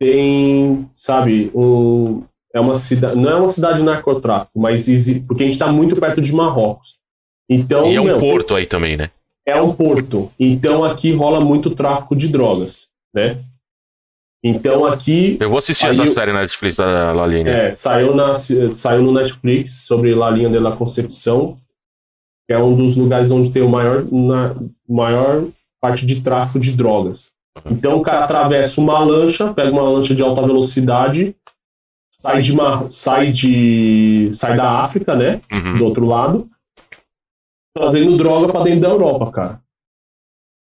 [0.00, 2.22] tem, sabe, um,
[2.54, 4.86] é uma cidade, não é uma cidade de narcotráfico, mas
[5.26, 6.96] porque a gente está muito perto de Marrocos.
[7.48, 9.10] Então, E é um porto aí também, né?
[9.48, 10.30] é um porto.
[10.40, 12.90] Então aqui rola muito tráfico de drogas.
[13.14, 13.38] né?
[14.44, 15.36] Então aqui.
[15.40, 17.48] Eu vou assistir essa eu- série na Netflix da Laline.
[17.48, 21.56] É, saiu, na, saiu no Netflix sobre La Linha de la Concepção,
[22.46, 24.54] que é um dos lugares onde tem o maior, na,
[24.88, 25.44] maior
[25.80, 27.32] parte de tráfico de drogas.
[27.70, 31.34] Então o cara atravessa uma lancha, pega uma lancha de alta velocidade,
[32.12, 35.78] sai de uma, sai de sai da África, né, Uhum.
[35.78, 36.48] do outro lado,
[37.76, 39.60] trazendo droga para dentro da Europa, cara.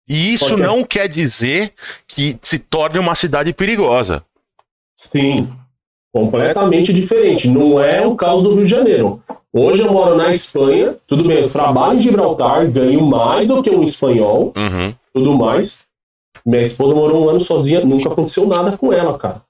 [0.08, 1.72] E isso Só que- não quer dizer
[2.08, 4.24] que se torne uma cidade perigosa.
[4.96, 5.48] Sim,
[6.12, 7.48] completamente diferente.
[7.48, 9.22] Não é o caso do Rio de Janeiro.
[9.52, 13.70] Hoje eu moro na Espanha, tudo bem, eu trabalho em Gibraltar, ganho mais do que
[13.70, 14.94] um espanhol, Uhum.
[15.12, 15.82] tudo mais.
[16.44, 19.42] Minha esposa morou um ano sozinha, nunca aconteceu nada com ela, cara.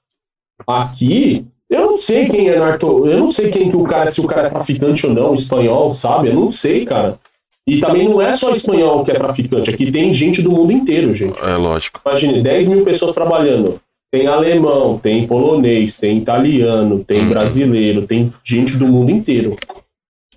[0.67, 4.21] Aqui, eu não sei quem é narco, eu não sei quem que o cara, se
[4.21, 6.27] o cara é traficante ou não, espanhol, sabe?
[6.29, 7.17] Eu não sei, cara.
[7.65, 11.15] E também não é só espanhol que é traficante, aqui tem gente do mundo inteiro,
[11.15, 11.41] gente.
[11.41, 12.01] É lógico.
[12.05, 13.79] Imagine, 10 mil pessoas trabalhando.
[14.11, 17.29] Tem alemão, tem polonês, tem italiano, tem Uhum.
[17.29, 19.57] brasileiro, tem gente do mundo inteiro.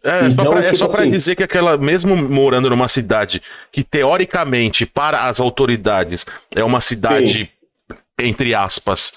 [0.03, 2.87] É, Então, só pra, é tipo só pra assim- dizer que aquela, mesmo morando numa
[2.87, 6.25] cidade que teoricamente, para as autoridades,
[6.55, 7.51] é uma cidade,
[8.19, 9.13] entre aspas,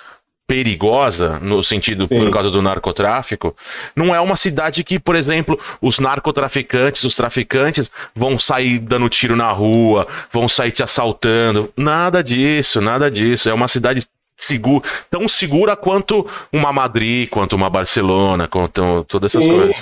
[0.50, 2.32] perigosa, no sentido por Sim.
[2.32, 3.56] causa do narcotráfico,
[3.96, 9.36] não é uma cidade que, por exemplo, os narcotraficantes, os traficantes vão sair dando tiro
[9.36, 11.70] na rua, vão sair te assaltando.
[11.78, 13.48] Nada disso, nada disso.
[13.48, 14.04] É uma cidade
[14.36, 19.52] segura, tão segura quanto uma Madrid, quanto uma Barcelona, quanto todas essas Sim.
[19.52, 19.76] coisas.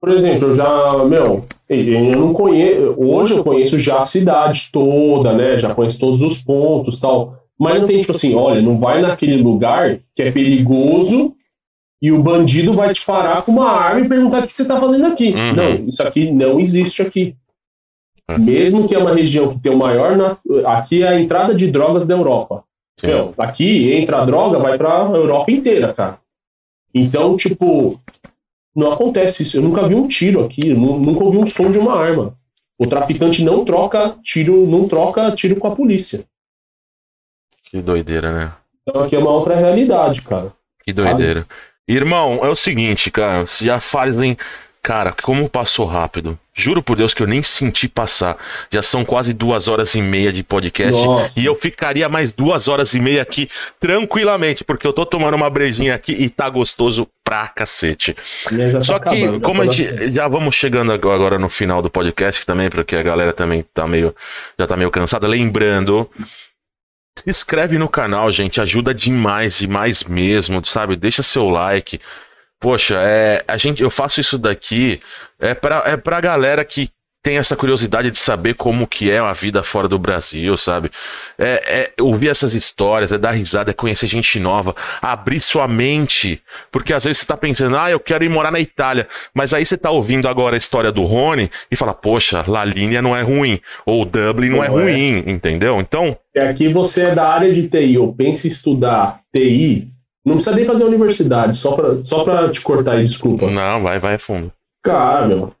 [0.00, 5.34] Por exemplo, eu já, meu, eu não conheço, hoje eu conheço já a cidade toda,
[5.34, 5.58] né?
[5.58, 7.36] Já conheço todos os pontos tal.
[7.58, 11.34] Mas não tem tipo assim, olha, não vai naquele lugar que é perigoso
[12.00, 14.78] e o bandido vai te parar com uma arma e perguntar o que você está
[14.78, 15.30] fazendo aqui.
[15.34, 15.54] Uhum.
[15.54, 17.34] Não, isso aqui não existe aqui.
[18.38, 20.16] Mesmo que é uma região que tem o maior.
[20.16, 22.62] na- Aqui é a entrada de drogas da Europa.
[23.02, 26.18] Meu, aqui entra a droga, vai pra Europa inteira, cara.
[26.94, 27.98] Então, tipo,
[28.74, 29.56] não acontece isso.
[29.56, 32.34] Eu nunca vi um tiro aqui, nunca ouvi um som de uma arma.
[32.78, 36.24] O traficante não troca tiro, não troca tiro com a polícia.
[37.70, 38.52] Que doideira, né?
[38.82, 40.52] Então aqui é uma outra realidade, cara.
[40.84, 41.46] Que doideira.
[41.86, 43.46] Irmão, é o seguinte, cara.
[43.46, 44.36] Se já fazem.
[44.80, 46.38] Cara, como passou rápido.
[46.54, 48.38] Juro por Deus que eu nem senti passar.
[48.70, 50.92] Já são quase duas horas e meia de podcast.
[51.04, 51.38] Nossa.
[51.38, 55.50] E eu ficaria mais duas horas e meia aqui tranquilamente, porque eu tô tomando uma
[55.50, 58.14] brejinha aqui e tá gostoso pra cacete.
[58.14, 60.14] Tá Só que, acabando, já como a gente nascendo.
[60.14, 63.86] já vamos chegando agora agora no final do podcast também, porque a galera também tá
[63.86, 64.14] meio
[64.58, 65.26] já tá meio cansada.
[65.26, 66.08] Lembrando,
[67.18, 70.96] se inscreve no canal, gente, ajuda demais, demais mesmo, sabe?
[70.96, 72.00] Deixa seu like.
[72.60, 75.00] Poxa, é, a gente, eu faço isso daqui
[75.38, 76.90] é pra, é pra galera que
[77.22, 80.90] tem essa curiosidade de saber como que é a vida fora do Brasil, sabe?
[81.38, 86.40] É, é ouvir essas histórias, é dar risada, é conhecer gente nova, abrir sua mente,
[86.70, 89.66] porque às vezes você tá pensando, ah, eu quero ir morar na Itália, mas aí
[89.66, 93.22] você tá ouvindo agora a história do Rony e fala, poxa, La Linea não é
[93.22, 94.82] ruim, ou Dublin não, é Não é.
[94.84, 95.80] ruim, entendeu?
[95.80, 99.88] Então, E aqui você é da área de TI ou pensa em estudar TI,
[100.24, 103.50] não precisa nem fazer universidade, só pra, só pra te cortar aí, desculpa.
[103.50, 104.52] não, vai, vai a fundo.
[104.84, 105.57] Cara, meu.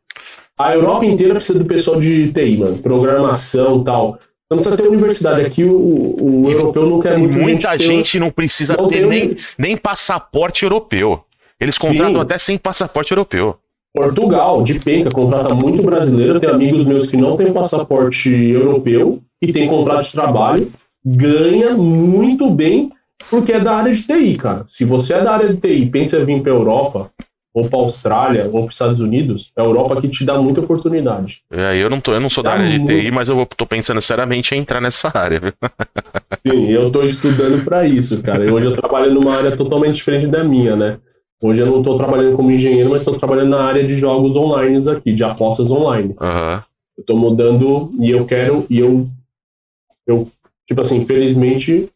[0.58, 2.78] A Europa inteira precisa do pessoal de TI, mano.
[2.78, 4.18] Programação e tal.
[4.50, 5.42] Não precisa ter universidade.
[5.42, 9.06] Aqui o, o europeu não quer muito muita ter- gente não precisa não ter tem
[9.06, 11.20] um- nem, nem passaporte europeu.
[11.60, 12.20] Eles contratam Sim.
[12.20, 13.56] até sem passaporte europeu.
[13.94, 16.38] Portugal, de penca, contrata muito brasileiro.
[16.40, 20.72] Tenho amigos meus que não têm passaporte europeu e tem contrato de trabalho,
[21.04, 22.90] ganha muito bem
[23.30, 24.62] porque é da área de TI, cara.
[24.66, 27.10] Se você é da área de TI e pensa em vir para Europa,
[27.58, 31.42] ou para Austrália, ou para os Estados Unidos, a Europa aqui te dá muita oportunidade.
[31.50, 32.86] É, eu não tô, eu não sou da Tá área de.
[32.86, 35.52] TI, mas eu tô pensando seriamente em entrar nessa área, viu?
[36.46, 38.44] Sim, eu tô estudando para isso, cara.
[38.44, 40.98] E hoje eu trabalho numa área totalmente diferente da minha, né?
[41.42, 44.78] Hoje eu não tô trabalhando como engenheiro, mas estou trabalhando na área de jogos online
[44.90, 46.14] aqui, de apostas online.
[46.20, 46.64] Aham.
[46.96, 49.06] Eu tô mudando e eu quero, e eu,
[50.06, 50.28] eu
[50.66, 51.88] tipo assim, infelizmente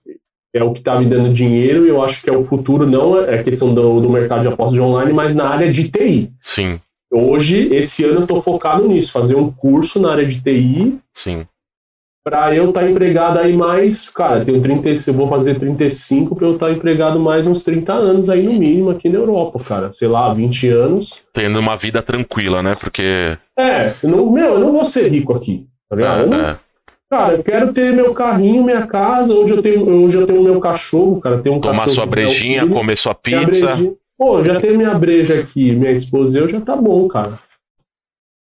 [0.55, 3.19] é o que tá me dando dinheiro e eu acho que é o futuro, não
[3.19, 6.31] é a questão do, do mercado de apostas de online, mas na área de TI.
[6.41, 6.81] Sim,
[7.15, 11.47] Hoje, esse ano eu tô focado nisso, fazer um curso na área de TI sim.
[12.25, 16.55] Pra eu estar empregado aí mais, cara, tenho 30, eu vou fazer 35 pra eu
[16.55, 19.93] estar empregado mais uns 30 anos aí no mínimo aqui na Europa, cara.
[19.93, 21.25] Sei lá, 20 anos.
[21.33, 22.75] Tendo uma vida tranquila, né?
[22.79, 23.37] Porque.
[23.59, 26.21] É, não, meu, eu não vou ser rico aqui, tá ligado?
[26.21, 26.57] Eu não- É,
[27.13, 30.59] Cara, eu quero ter meu carrinho, minha casa, hoje eu tenho, hoje eu tenho meu
[30.59, 33.69] cachorro, cara, tem um tomar cachorro sua é brejinha, filho, comer sua pizza.
[34.17, 37.39] Pô, já tenho minha breja aqui, minha esposa eu, já tá bom, cara.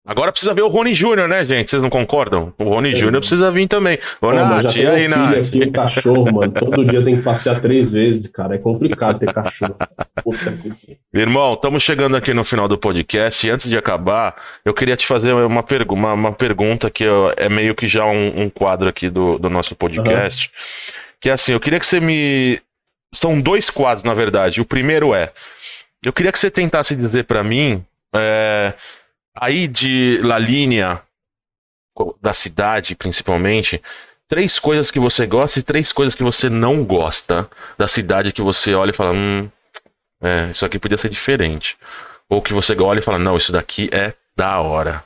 [0.06, 1.68] Agora precisa ver o Rony Júnior, né, gente?
[1.70, 2.54] Vocês não concordam?
[2.58, 2.96] O Rony É.
[2.96, 3.98] Júnior precisa vir também.
[4.20, 5.36] Ô, Pô, Nath, já e um aí, filho Nath?
[5.36, 6.52] aqui, um cachorro, mano.
[6.52, 8.54] Todo dia tem que passear três vezes, cara.
[8.54, 9.76] É complicado ter cachorro.
[10.24, 10.96] Puta que...
[11.12, 15.06] Irmão, estamos chegando aqui no final do podcast e antes de acabar, eu queria te
[15.06, 18.88] fazer uma, pergu uma, uma pergunta que ó, é meio que já um, um quadro
[18.88, 20.50] aqui do, do nosso podcast.
[21.20, 22.58] Que é assim, eu queria que você me.
[23.14, 24.60] São dois quadros, na verdade.
[24.60, 25.30] O primeiro é.
[26.02, 28.72] Eu queria que você tentasse dizer pra mim, é,
[29.34, 31.02] aí de La Linha,
[32.20, 33.82] da cidade principalmente,
[34.28, 38.42] três coisas que você gosta e três coisas que você não gosta da cidade que
[38.42, 39.50] você olha e fala, hum,
[40.20, 41.76] é, isso aqui podia ser diferente.
[42.28, 45.04] Ou que você olha e fala, não, isso daqui é da hora.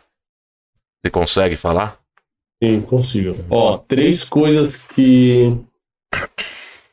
[1.00, 1.98] Você consegue falar?
[2.62, 3.44] Sim, consigo.
[3.50, 5.56] Ó, três coisas que.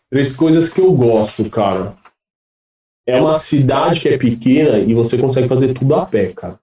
[0.09, 1.95] Três coisas que eu gosto, cara.
[3.07, 6.59] É uma cidade que é pequena e você consegue fazer tudo a pé, cara.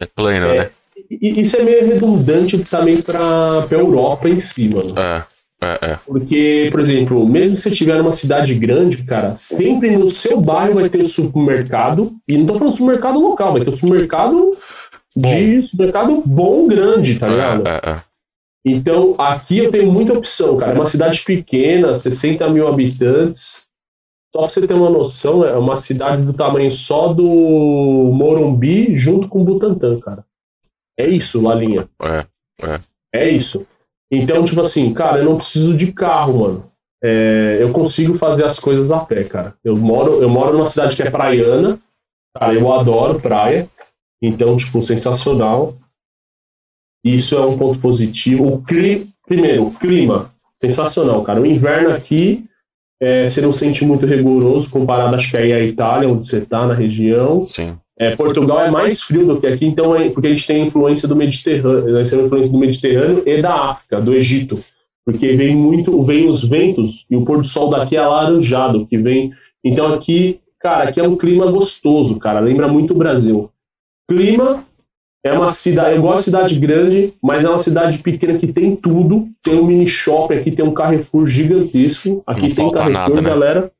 [0.00, 0.58] É pleno, É.
[0.58, 0.70] né?
[1.10, 4.90] E isso é meio redundante também pra, pra Europa em si, mano.
[4.98, 5.24] É,
[5.62, 5.98] é, é.
[6.06, 10.74] Porque, por exemplo, mesmo que você estiver numa cidade grande, cara, sempre no seu bairro
[10.74, 12.12] vai ter o supermercado.
[12.26, 14.56] E não tô falando supermercado local, vai ter o supermercado
[15.16, 17.66] de supermercado bom, grande, tá ligado?
[17.66, 18.02] É, é, é.
[18.64, 20.72] Então, aqui eu tenho muita opção, cara.
[20.72, 23.66] É uma cidade pequena, 60 mil habitantes.
[24.34, 27.22] Só pra você ter uma noção, é uma cidade do tamanho só do
[28.12, 30.24] Morumbi junto com Butantã, cara.
[30.98, 31.88] É isso, Lalinha.
[32.02, 32.26] É,
[33.12, 33.66] É isso.
[34.10, 36.72] Então, tipo assim, cara, eu não preciso de carro, mano.
[37.02, 39.54] É, eu consigo fazer as coisas a pé, cara.
[39.64, 41.78] Eu moro, eu moro numa cidade que é praiana.
[42.38, 43.68] Cara, eu adoro praia.
[44.22, 45.74] Então, tipo, sensacional.
[47.04, 48.46] Isso é um ponto positivo.
[48.46, 51.40] O clima, primeiro, o clima, sensacional, cara.
[51.40, 52.48] O inverno aqui,
[53.02, 56.64] é, você não sente muito rigoroso comparado, acho que aí à Itália, onde você tá,
[56.64, 57.44] na região.
[57.48, 57.74] Sim.
[57.98, 61.08] É, Portugal é mais frio do que aqui, então é, porque a gente tem influência
[61.08, 64.62] do Mediterrâneo, nós temos influência do Mediterrâneo e da África, do Egito,
[65.04, 68.96] porque vem muito, vem os ventos e o pôr do sol daqui é alaranjado, que
[68.96, 69.32] vem.
[69.64, 73.50] Então aqui, cara, aqui é um clima gostoso, cara, lembra muito o Brasil.
[74.08, 74.64] Clima
[75.24, 78.74] é uma cidade, eu gosto de cidade grande, mas é uma cidade pequena que tem
[78.74, 79.28] tudo.
[79.42, 82.22] Tem um mini shopping aqui, tem um Carrefour gigantesco.
[82.26, 83.28] Aqui Não tem Carrefour, nada, né?
[83.28, 83.72] galera.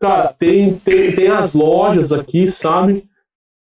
[0.00, 3.08] Cara, tem, tem, tem as lojas aqui, sabe?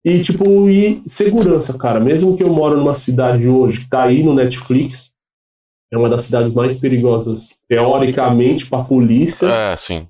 [0.05, 1.99] E, tipo, e segurança, cara.
[1.99, 5.15] Mesmo que eu moro numa cidade hoje que tá aí no Netflix,
[5.91, 9.47] é uma das cidades mais perigosas, teoricamente, pra polícia.
[9.47, 10.07] É, sim.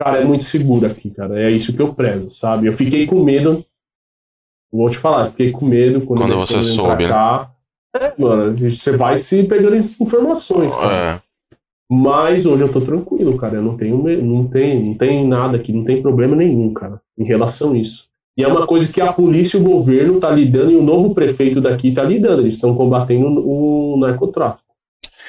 [0.00, 1.38] Cara, é muito seguro aqui, cara.
[1.38, 2.66] É isso que eu prezo, sabe?
[2.66, 3.64] Eu fiquei com medo.
[4.72, 7.08] Vou te falar, fiquei com medo quando, Quando você soube, né?
[7.08, 7.50] pra cá.
[7.96, 11.22] É, mano, você vai se pegando informações, cara.
[11.22, 11.56] É.
[11.90, 13.56] Mas hoje eu tô tranquilo, cara.
[13.56, 17.24] Eu não tenho, não tem, não tem nada aqui, não tem problema nenhum, cara, em
[17.24, 18.08] relação a isso.
[18.36, 21.14] E é uma coisa que a polícia e o governo tá lidando e o novo
[21.14, 22.42] prefeito daqui tá lidando.
[22.42, 24.66] Eles estão combatendo o narcotráfico.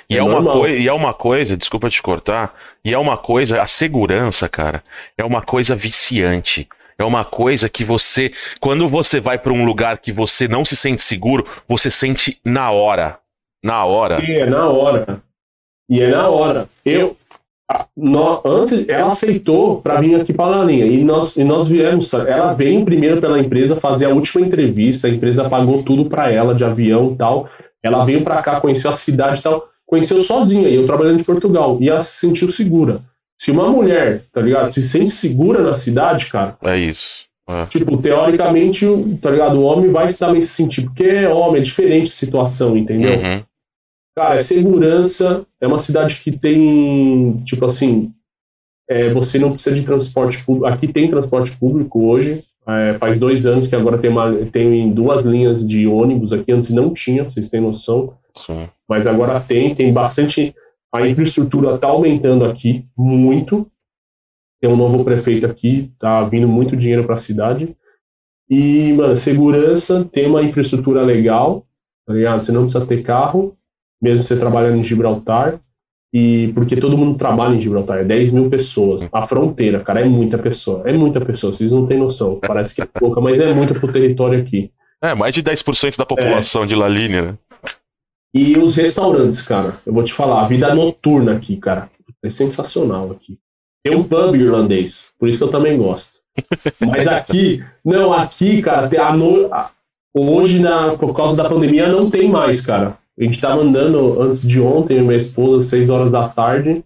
[0.10, 3.18] E É é, uma coi- e é uma coisa, desculpa te cortar, e é uma
[3.18, 4.84] coisa, a segurança, cara,
[5.18, 6.68] é uma coisa viciante.
[7.00, 10.76] É uma coisa que você, quando você vai pra um lugar que você não se
[10.76, 13.20] sente seguro, você sente na hora.
[13.64, 14.20] Na hora.
[14.24, 15.22] E é na hora.
[15.90, 16.68] E é na hora.
[16.84, 17.16] Eu,
[18.44, 22.12] antes, ela aceitou para vir aqui para a linha e nós, e nós viemos.
[22.14, 25.08] Ela veio primeiro pela empresa fazer a última entrevista.
[25.08, 27.48] A empresa pagou tudo para ela de avião e tal.
[27.84, 29.70] Ela veio para cá, conheceu a cidade e tal.
[29.86, 30.68] Conheceu sozinha.
[30.68, 31.78] E eu trabalhando em Portugal.
[31.80, 33.02] E ela se sentiu segura.
[33.38, 37.26] Se uma mulher, tá ligado, se sente segura na cidade, cara, É isso.
[37.50, 37.66] É.
[37.68, 38.86] tipo, teoricamente,
[39.22, 42.76] tá ligado, o homem vai também se sentir, porque é homem, é diferente a situação,
[42.76, 43.14] entendeu?
[43.14, 43.44] Uhum.
[44.18, 48.12] Cara, é segurança, é uma cidade que tem, tipo assim,
[48.90, 50.66] é, você não precisa de transporte público.
[50.66, 52.44] Aqui tem transporte público hoje.
[52.68, 56.72] é, faz dois anos que agora tem, uma, tem duas linhas de ônibus aqui, antes
[56.72, 58.14] não tinha, pra vocês têm noção.
[58.36, 58.68] Sim.
[58.90, 60.56] Mas agora tem, tem bastante.
[60.94, 63.70] A infraestrutura está aumentando aqui muito.
[64.62, 67.76] Tem um novo prefeito aqui, tá vindo muito dinheiro para a cidade.
[68.50, 71.66] E, mano, segurança, tem uma infraestrutura legal,
[72.06, 72.42] tá ligado?
[72.42, 73.58] Você não precisa ter carro,
[74.02, 75.60] mesmo você trabalhando em Gibraltar.
[76.14, 79.02] E porque todo mundo trabalha em Gibraltar, é 10 mil pessoas.
[79.12, 80.82] A fronteira, cara, é muita pessoa.
[80.90, 82.40] É muita pessoa, vocês não têm noção.
[82.40, 84.72] Parece que é pouca, mas é muito pro território aqui.
[85.02, 87.38] É, mais de 10% da população de La Linha, né?
[88.38, 91.90] E os restaurantes, cara, eu vou te falar, a vida noturna aqui, cara,
[92.22, 93.40] é sensacional aqui.
[93.84, 96.20] Tem um pub irlandês, por isso que eu também gosto.
[96.80, 99.50] Mas aqui, não, aqui, cara, a no...
[100.16, 100.96] hoje, na...
[100.96, 103.00] por causa da pandemia, não tem mais, cara.
[103.20, 106.86] A gente tava andando antes de ontem, minha esposa, 6 horas da tarde.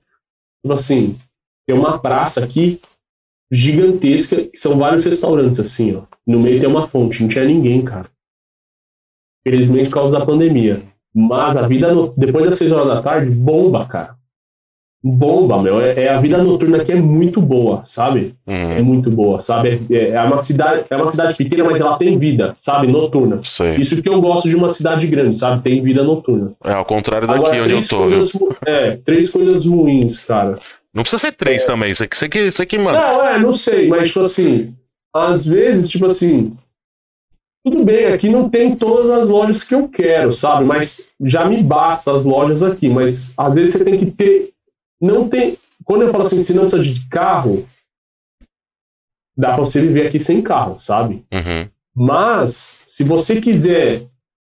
[0.64, 1.20] Tipo assim,
[1.68, 2.80] tem uma praça aqui
[3.52, 6.04] gigantesca, são vários restaurantes, assim, ó.
[6.26, 8.10] No meio tem uma fonte, não tinha ninguém, cara.
[9.46, 10.90] Felizmente por causa da pandemia.
[11.14, 12.14] Mas a vida no...
[12.16, 14.16] depois das 6 horas da tarde bomba, cara.
[15.04, 15.82] Bomba, meu.
[15.82, 18.36] É, é a vida noturna que é muito boa, sabe?
[18.46, 18.72] Uhum.
[18.72, 19.82] É muito boa, sabe?
[19.90, 22.86] É, é, uma cidade, é uma cidade pequena, mas ela tem vida, sabe?
[22.86, 23.40] Noturna.
[23.44, 23.78] Sei.
[23.78, 25.64] Isso que eu gosto de uma cidade grande, sabe?
[25.64, 26.54] Tem vida noturna.
[26.64, 28.10] É ao contrário daqui Agora, onde eu tô, viu?
[28.12, 30.60] coisas, ru- é, três coisas ruins, cara.
[30.94, 31.96] Não precisa ser três também.
[31.96, 33.00] Você, você, que, você que manda.
[33.00, 34.76] Não, é, não sei, mas tipo assim,
[35.16, 36.54] às vezes, tipo assim,
[37.64, 40.66] tudo bem, aqui não tem todas as lojas que eu quero, sabe?
[40.66, 44.52] Mas já me basta as lojas aqui, mas às vezes você tem que ter,
[45.00, 47.68] não tem, quando eu falo assim, se não precisa de carro,
[49.38, 51.24] dá pra você viver aqui sem carro, sabe?
[51.34, 51.70] Uhum.
[51.96, 54.08] Mas, se você quiser,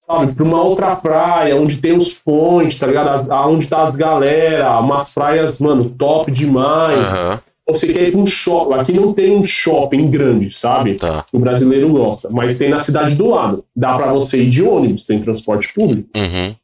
[0.03, 3.31] sabe, pra uma outra praia, onde tem os pontes, tá ligado?
[3.49, 7.15] Onde tá as galera, umas praias, mano, top demais.
[7.15, 7.41] Aham.
[7.67, 8.75] Ou você quer ir pra um shopping.
[8.75, 10.97] Aqui não tem um shopping grande, sabe?
[10.97, 11.25] Tá.
[11.33, 12.29] O brasileiro gosta.
[12.29, 13.65] Mas tem na cidade do lado.
[13.75, 16.09] Dá pra você ir de ônibus, tem transporte público.
[16.15, 16.55] Uhum.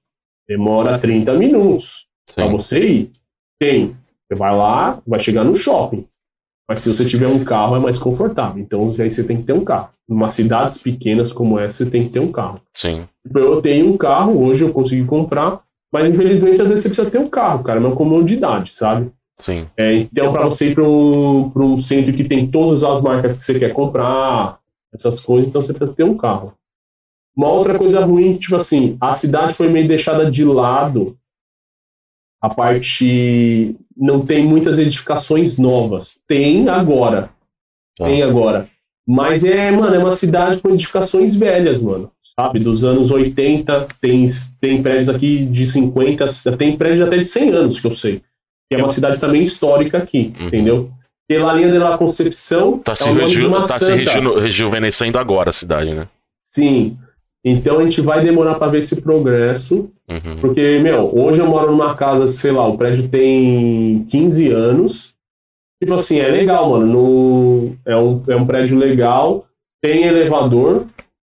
[0.49, 2.49] Demora 30 minutos Sim.
[2.49, 3.13] você ir.
[3.59, 3.97] Tem.
[4.29, 6.05] Você vai lá, vai chegar no shopping.
[6.69, 8.63] Mas se você tiver um carro, é mais confortável.
[8.63, 9.89] Então aí você tem que ter um carro.
[10.09, 12.61] Em cidades pequenas como essa, você tem que ter um carro.
[12.77, 13.09] Sim.
[13.27, 15.63] Tipo, Eu tenho um carro, hoje eu consegui comprar,
[15.93, 19.11] mas infelizmente às vezes você precisa ter um carro, cara, é uma comodidade, sabe?
[19.41, 19.67] Sim.
[19.77, 23.37] É, então, para você ir para um, pra um centro que tem todas as marcas
[23.37, 24.61] que você quer comprar,
[24.93, 26.53] essas coisas, então você precisa ter um carro.
[27.37, 31.17] Uma outra coisa ruim, tipo assim, a cidade foi meio deixada de lado.
[32.43, 33.77] A parte.
[33.97, 36.21] Não tem muitas edificações novas.
[36.27, 37.31] Tem agora.
[37.97, 38.07] Tá.
[38.07, 38.69] Tem agora.
[39.07, 42.11] Mas é, mano, é uma cidade com edificações velhas, mano.
[42.23, 42.59] Sabe?
[42.59, 44.27] Dos anos 80, tem,
[44.61, 48.23] tem prédios aqui de 50, tem prédios até de 100 anos, que eu sei.
[48.71, 50.47] Que é uma cidade também histórica aqui, Uhum.
[50.47, 50.91] entendeu?
[51.29, 53.51] Pela linha de la Concepção, Tá se, é de reju...
[53.53, 54.35] tá se reju...
[54.39, 56.09] rejuvenescendo agora a cidade, né?
[56.39, 56.97] Sim.
[57.45, 60.37] Então a gente vai demorar para ver esse progresso, Uhum.
[60.41, 65.15] porque, meu, hoje eu moro numa casa, sei lá, o prédio tem 15 anos.
[65.83, 66.87] Tipo assim, é legal, mano.
[66.87, 67.77] No...
[67.87, 69.47] É, um, é um prédio legal,
[69.83, 70.87] tem elevador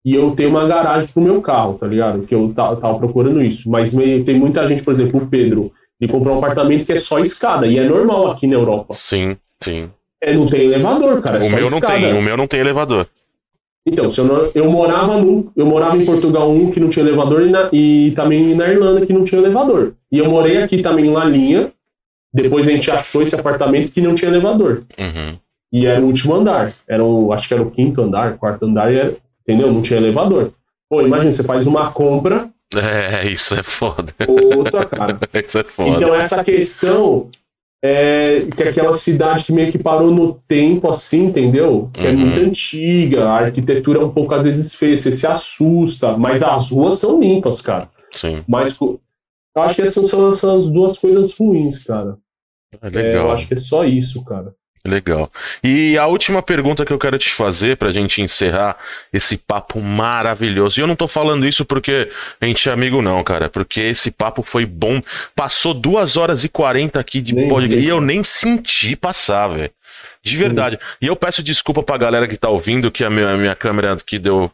[0.05, 2.23] e eu tenho uma garagem pro meu carro, tá ligado?
[2.27, 3.69] Que eu ta- tava procurando isso.
[3.69, 6.99] Mas meio- tem muita gente, por exemplo, o Pedro, ele comprou um apartamento que é
[6.99, 8.95] só escada, e é normal aqui na Europa.
[8.95, 9.89] Sim, sim.
[10.23, 11.93] É, não tem elevador, cara, é o meu escada.
[11.95, 13.07] não tem, o meu não tem elevador.
[13.89, 17.05] Então, se eu, não- eu morava num, eu morava em Portugal um que não tinha
[17.07, 19.95] elevador e, na- e também na Irlanda que não tinha elevador.
[20.11, 21.73] E eu morei aqui também em Lalinha.
[22.35, 24.83] Depois a gente achou esse apartamento que não tinha elevador.
[24.99, 25.39] Uhum.
[25.73, 26.75] E era o último andar.
[26.89, 29.17] Era o, acho que era o quinto andar, quarto andar, e era,
[29.47, 29.73] entendeu?
[29.73, 30.51] Não tinha elevador.
[30.91, 32.51] Pô, imagina, você faz uma compra,
[33.23, 34.13] É, isso é foda.
[34.29, 35.19] outra, cara.
[35.47, 35.97] Isso é foda.
[35.97, 37.31] Então essa questão
[37.85, 41.91] é que aquela cidade que meio que parou no tempo, assim, entendeu?
[41.93, 42.17] Que é Uhum.
[42.19, 46.71] muito antiga, a arquitetura é um pouco às vezes feia, você se assusta, mas as
[46.71, 47.89] ruas são limpas, cara.
[48.13, 49.01] Sim, Mas eu
[49.57, 52.17] acho que essas são essas duas coisas ruins, cara.
[52.83, 53.27] é É, legal.
[53.27, 54.55] eu acho que é só isso, cara.
[54.87, 55.31] Legal.
[55.63, 58.77] E a última pergunta que eu quero te fazer pra gente encerrar
[59.13, 60.79] esse papo maravilhoso.
[60.79, 63.49] E eu não tô falando isso porque a gente é amigo, não, cara.
[63.49, 64.99] Porque esse papo foi bom.
[65.35, 67.85] Passou duas horas e 40 aqui de Nem podcast.
[67.85, 69.71] E eu nem senti passar, velho.
[70.23, 70.79] De verdade.
[71.01, 73.93] E eu peço desculpa pra galera que tá ouvindo, que a minha, a minha câmera
[73.93, 74.51] aqui deu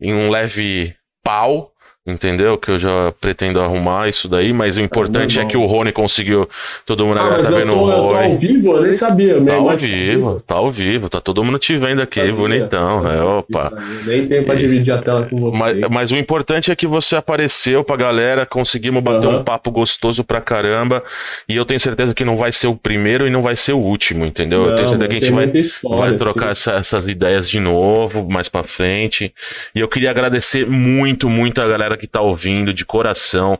[0.00, 1.72] em um leve pau.
[2.06, 2.56] Entendeu?
[2.56, 5.50] Que eu já pretendo arrumar isso daí, mas o importante é normal.
[5.50, 6.48] que o Rony conseguiu.
[6.84, 8.24] Todo mundo Ah, agora mas tá vendo tô, o Rony.
[8.32, 9.44] ao vivo, eu nem sabia.
[9.44, 12.34] Tá ao imagem vivo, tá ao vivo, tá todo mundo te vendo aqui, Sabia.
[12.34, 13.20] bonitão, né?
[13.22, 13.60] Opa.
[14.06, 15.58] Nem tenho pra dividir a tela com você.
[15.58, 19.38] Mas, mas o importante é que você apareceu pra galera, conseguimos bater Aham.
[19.40, 21.02] um papo gostoso pra caramba.
[21.48, 23.78] E eu tenho certeza que não vai ser o primeiro e não vai ser o
[23.78, 24.60] último, entendeu?
[24.66, 26.16] eu tenho Não, certeza que a gente tem vai, história, vai assim.
[26.18, 29.34] trocar essa- essas ideias de novo, mais pra frente.
[29.74, 33.58] E eu queria agradecer muito, muito a galera que tá ouvindo, de coração.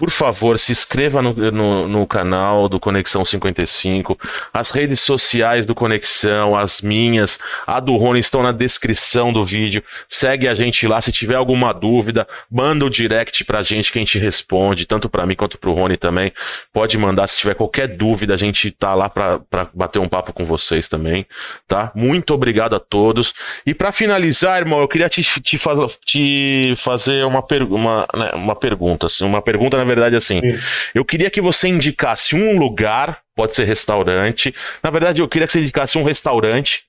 [0.00, 4.18] Por favor, se inscreva no, no, no canal do Conexão 55.
[4.50, 9.84] As redes sociais do Conexão, as minhas, a do Rony estão na descrição do vídeo.
[10.08, 11.02] Segue a gente lá.
[11.02, 15.26] Se tiver alguma dúvida, manda o direct pra gente que a gente responde, tanto pra
[15.26, 16.32] mim quanto pro Rony também.
[16.72, 17.26] Pode mandar.
[17.26, 20.88] Se tiver qualquer dúvida, a gente tá lá pra, pra bater um papo com vocês
[20.88, 21.26] também,
[21.68, 21.92] tá?
[21.94, 23.34] Muito obrigado a todos.
[23.66, 25.58] E pra finalizar, irmão, eu queria te, te,
[26.06, 29.08] te fazer uma, per, uma, né, uma pergunta.
[29.08, 30.40] Assim, uma pergunta, na verdade, assim.
[30.40, 30.58] Sim.
[30.94, 34.54] Eu queria que você indicasse um lugar, pode ser restaurante.
[34.82, 36.84] Na verdade, eu queria que você indicasse um restaurante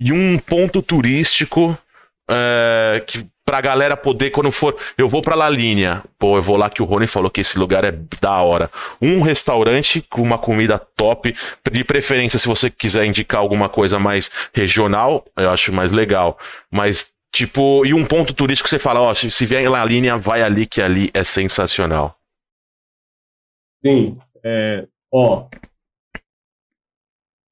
[0.00, 1.76] e um ponto turístico
[2.28, 4.76] é, que pra galera poder, quando for.
[4.98, 6.02] Eu vou pra La Linha.
[6.18, 8.68] Pô, eu vou lá que o Rony falou que esse lugar é da hora.
[9.00, 11.34] Um restaurante com uma comida top.
[11.70, 16.36] De preferência, se você quiser indicar alguma coisa mais regional, eu acho mais legal.
[16.70, 19.84] Mas Tipo, e um ponto turístico que você fala, ó, se, se vier lá a
[19.84, 22.16] linha, vai ali, que ali é sensacional.
[23.84, 25.46] Sim, é, ó.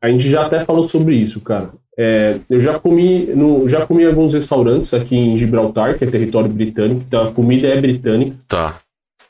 [0.02, 1.70] A gente já até falou sobre isso, cara.
[1.98, 6.10] É, eu já comi, no, já comi em alguns restaurantes aqui em Gibraltar, que é
[6.10, 8.38] território britânico, então a comida é britânica.
[8.48, 8.80] Tá.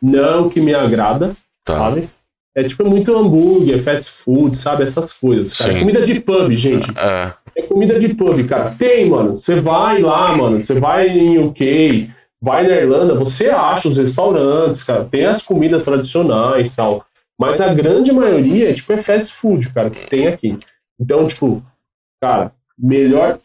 [0.01, 1.35] Não que me agrada,
[1.65, 1.77] Tá.
[1.77, 2.09] sabe?
[2.57, 4.85] É tipo muito hambúrguer, fast food, sabe?
[4.85, 5.73] Essas coisas, cara.
[5.73, 5.81] Sim.
[5.81, 6.89] Comida de pub, gente.
[6.97, 8.75] É, É comida de pub, cara.
[8.77, 9.37] Tem, mano.
[9.37, 10.63] Você vai lá, mano.
[10.63, 12.11] Você vai em UK,
[12.41, 15.05] vai na Irlanda, você acha os restaurantes, cara.
[15.05, 17.07] Tem as comidas tradicionais e tal.
[17.39, 20.59] Mas a grande maioria, tipo, é fast food, cara, que tem aqui.
[21.01, 21.63] Então, tipo,
[22.23, 23.39] cara, melhor.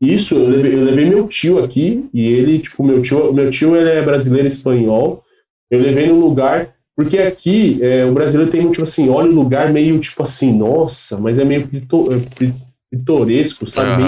[0.00, 3.76] Isso, eu levei, eu levei meu tio aqui, e ele, tipo, meu tio, meu tio
[3.76, 5.22] ele é brasileiro espanhol.
[5.70, 6.74] Eu levei num lugar.
[6.96, 11.18] Porque aqui, é, o brasileiro tem, tipo assim, olha o lugar meio, tipo assim, nossa,
[11.18, 11.66] mas é meio
[12.90, 14.02] pitoresco, sabe?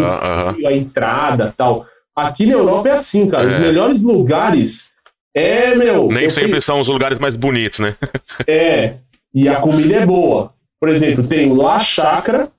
[0.57, 1.87] Meio a entrada tal.
[2.15, 3.49] Aqui na Europa é assim, cara.
[3.49, 3.59] Os É.
[3.61, 4.91] melhores lugares
[5.35, 6.09] é, meu.
[6.09, 7.97] nem sempre são os lugares mais bonitos, né?
[8.47, 8.97] é,
[9.35, 10.53] e a comida é boa.
[10.81, 12.51] Por exemplo, tem o La Chacra,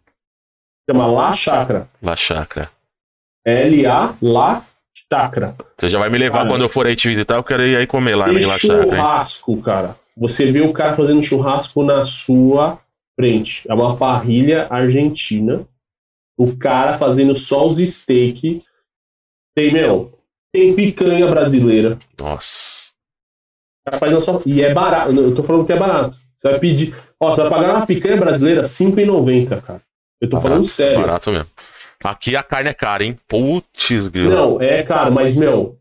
[0.90, 1.88] chama La Chacra.
[2.02, 2.70] La Chácara.
[3.46, 4.64] L-A, La
[5.12, 5.56] Chacra.
[5.78, 6.50] Você já vai me levar Cara.
[6.50, 8.58] quando eu for aí te visitar, eu quero ir aí comer lá em La hein?
[8.60, 9.96] churrasco, cara.
[10.16, 12.80] Você vê o cara fazendo churrasco na sua
[13.20, 13.64] frente.
[13.70, 15.62] É uma parrilha argentina.
[16.44, 18.64] O cara fazendo só os steak.
[19.56, 20.12] Tem, meu,
[20.52, 21.98] tem picanha brasileira.
[22.20, 22.92] Nossa.
[23.82, 24.42] O cara faz na sua...
[24.46, 25.12] E é barato.
[25.12, 26.18] Eu tô falando que é barato.
[26.36, 26.96] Você vai pedir.
[27.20, 29.82] Ó, você vai pagar uma picanha brasileira R$ 5,90, cara.
[30.20, 31.00] Eu tô falando sério.
[31.00, 31.48] Barato mesmo.
[32.04, 33.18] Aqui a carne é cara, hein?
[33.28, 34.12] Putz.
[34.14, 35.78] Não, é, cara, mas, meu,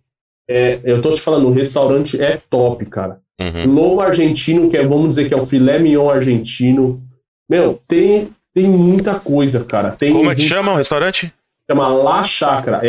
[0.48, 3.20] é, eu tô te falando, o restaurante é top, cara.
[3.40, 3.74] Uhum.
[3.74, 7.02] Lobo argentino, que é, vamos dizer que é o filé mignon argentino.
[7.48, 9.92] Meu, tem, tem muita coisa, cara.
[9.92, 11.32] Tem Como é que chama o restaurante?
[11.70, 12.80] chama La Chacra.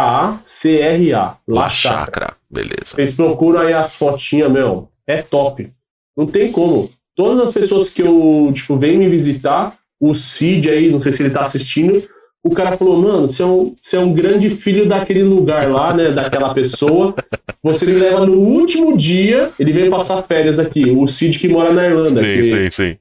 [0.00, 1.36] L-A-C-H-A-C-R-A.
[1.46, 2.34] La Chacra.
[2.50, 2.94] Beleza.
[2.96, 4.88] Vocês procuram aí as fotinhas, meu.
[5.06, 5.70] É top.
[6.16, 6.90] Não tem como.
[7.16, 11.22] Todas as pessoas que eu, tipo, vêm me visitar, o Cid aí, não sei se
[11.22, 12.02] ele tá assistindo,
[12.42, 15.92] o cara falou, mano, você é um, você é um grande filho daquele lugar lá,
[15.92, 17.14] né, daquela pessoa.
[17.62, 21.72] Você me leva no último dia, ele veio passar férias aqui, o Cid que mora
[21.72, 22.22] na Irlanda.
[22.22, 22.96] que- Sim, sim, sim.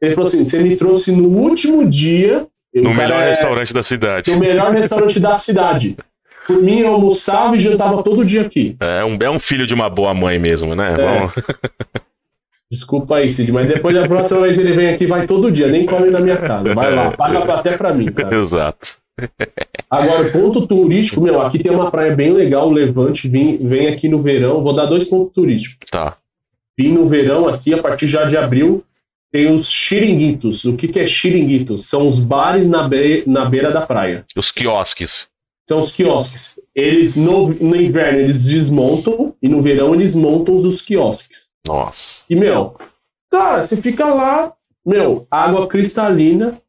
[0.00, 2.46] Ele falou assim, você me trouxe no último dia...
[2.74, 4.30] No melhor é- restaurante da cidade.
[4.30, 5.96] no melhor restaurante da cidade.
[6.46, 8.76] Por mim, eu almoçava e jantava todo dia aqui.
[8.80, 10.96] É um, é um filho de uma boa mãe mesmo, né?
[10.98, 11.98] É.
[12.70, 15.86] Desculpa aí, Cid, mas depois da próxima vez ele vem aqui, vai todo dia, nem
[15.86, 16.74] come na minha casa.
[16.74, 18.36] Vai lá, paga até pra mim, cara.
[18.36, 18.98] Exato.
[19.90, 24.22] Agora, ponto turístico, meu, aqui tem uma praia bem legal, Levante, vem, vem aqui no
[24.22, 25.78] verão, vou dar dois pontos turísticos.
[25.90, 26.16] Tá.
[26.78, 28.84] Vim no verão aqui, a partir já de abril,
[29.32, 30.64] tem os xiringuitos.
[30.64, 31.86] O que que é xiringuitos?
[31.88, 34.24] São os bares na, be na beira da praia.
[34.36, 35.26] Os quiosques.
[35.68, 36.58] São os quiosques.
[36.74, 41.48] Eles, no, no inverno, eles desmontam, e no verão eles montam os quiosques.
[41.66, 42.22] Nossa.
[42.30, 42.76] E, meu,
[43.30, 44.52] cara, você fica lá,
[44.86, 46.60] meu, água cristalina.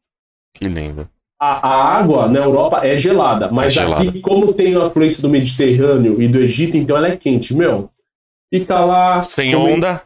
[0.54, 1.08] Que lindo.
[1.40, 4.06] A, a água na Europa é gelada, mas É gelada.
[4.06, 7.88] aqui, como tem a influência do Mediterrâneo e do Egito, então ela é quente, meu.
[8.52, 9.26] Fica lá.
[9.26, 10.02] Sem come- onda.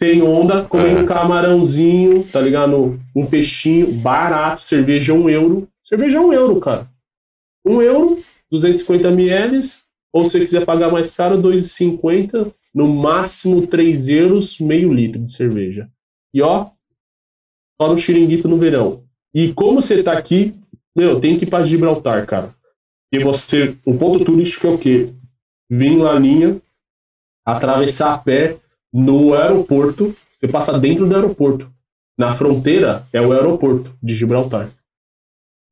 [0.00, 1.02] Sem onda, comendo É.
[1.02, 3.00] um camarãozinho, tá ligado?
[3.14, 5.68] Um peixinho barato, cerveja um euro.
[5.82, 6.88] Cerveja um euro, cara.
[7.66, 9.58] Um euro, 250 ml.
[10.12, 12.52] Ou se você quiser pagar mais caro, 2,50.
[12.72, 15.90] No máximo 3 euros, meio litro de cerveja.
[16.32, 16.70] E ó,
[17.80, 19.02] só no xiringuito no verão.
[19.34, 20.54] E como você tá aqui,
[20.96, 22.54] meu, tem que ir pra Gibraltar, cara.
[23.12, 25.12] E você, o ponto turístico é o quê?
[25.70, 26.60] Vir na linha,
[27.44, 28.58] atravessar a pé
[28.92, 31.68] no aeroporto, você passa dentro do aeroporto.
[32.18, 34.70] Na fronteira é o aeroporto de Gibraltar.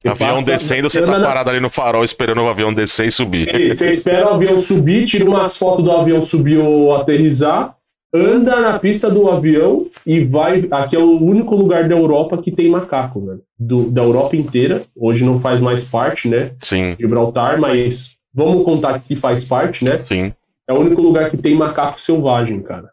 [0.01, 3.13] Você avião descendo, você tá na- parado ali no farol esperando o avião descer e
[3.13, 3.49] subir.
[3.49, 7.75] Ele- Você espera o avião subir, tira umas fotos do avião subir ou aterrissar,
[8.15, 10.69] anda na pista do avião e vai.
[10.71, 13.39] Aqui é o único lugar da Europa que tem macaco, né?
[13.59, 14.85] Do, da Europa inteira.
[14.95, 16.53] Hoje não faz mais parte, né?
[16.61, 20.05] Sim, Gibraltar, mas vamos contar que faz parte, né?
[20.05, 20.33] sim.
[20.69, 22.91] É o único lugar que tem macaco selvagem, cara.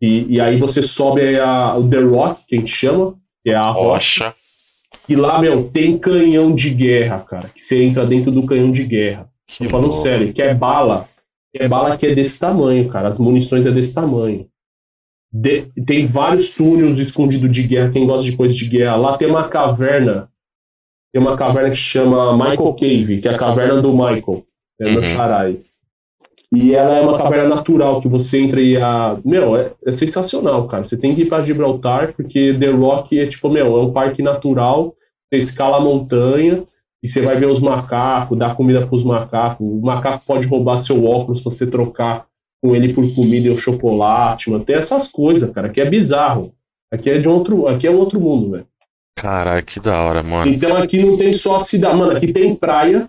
[0.00, 3.14] E, e aí você sobe a, o The Rock, que a gente chama,
[3.44, 4.26] que é a rocha.
[4.26, 4.34] Rocha.
[5.08, 7.48] E lá, meu, tem canhão de guerra, cara.
[7.48, 9.28] Que você entra dentro do canhão de guerra.
[9.46, 11.08] Que Tô falando sério, que é bala.
[11.54, 13.08] Que é bala que é desse tamanho, cara.
[13.08, 14.46] As munições é desse tamanho.
[15.32, 17.90] De- tem vários túneis escondidos de guerra.
[17.92, 18.96] Quem gosta de coisa de guerra.
[18.96, 20.28] Lá tem uma caverna.
[21.12, 24.44] Tem uma caverna que chama Michael Cave, que é a caverna do Michael.
[24.80, 25.02] É no Uhum.
[25.02, 25.60] Charai.
[26.52, 29.18] E ela é uma caverna natural que você entra e a.
[29.24, 30.82] Meu, é, é sensacional, cara.
[30.82, 34.20] Você tem que ir pra Gibraltar, porque The Rock é tipo, meu, é um parque
[34.20, 34.94] natural.
[35.32, 36.64] Você escala a montanha
[37.02, 39.64] e você vai ver os macacos, dar comida para os macacos.
[39.64, 42.26] O macaco pode roubar seu óculos se você trocar
[42.62, 44.64] com ele por comida e o chocolate, mano.
[44.64, 46.52] Tem essas coisas, cara, que é bizarro.
[46.92, 48.66] Aqui é de outro, aqui é outro mundo, velho.
[49.16, 50.50] Caralho, que da hora, mano.
[50.50, 53.08] Então aqui não tem só a cidade, mano, aqui tem praia,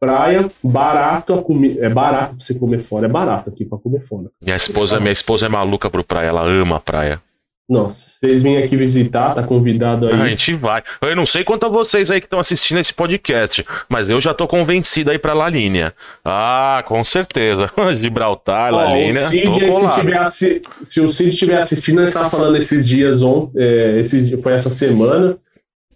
[0.00, 4.00] praia, barato a comida, é barato pra você comer fora, é barato aqui pra comer
[4.00, 4.30] fora.
[4.42, 7.20] Minha esposa, minha esposa é maluca pro praia, ela ama a praia.
[7.66, 10.12] Nossa, se vocês vêm aqui visitar, tá convidado aí.
[10.20, 10.82] A gente vai.
[11.00, 14.34] Eu não sei quanto a vocês aí que estão assistindo esse podcast, mas eu já
[14.34, 15.94] tô convencido aí pra La Linha.
[16.22, 17.70] Ah, com certeza.
[17.98, 22.34] Gibraltar, La o Cid, aí, se, tiver assi- se o Cid estiver assistindo, nós estávamos
[22.36, 25.38] falando esses dias ontem, é, esses, foi essa semana,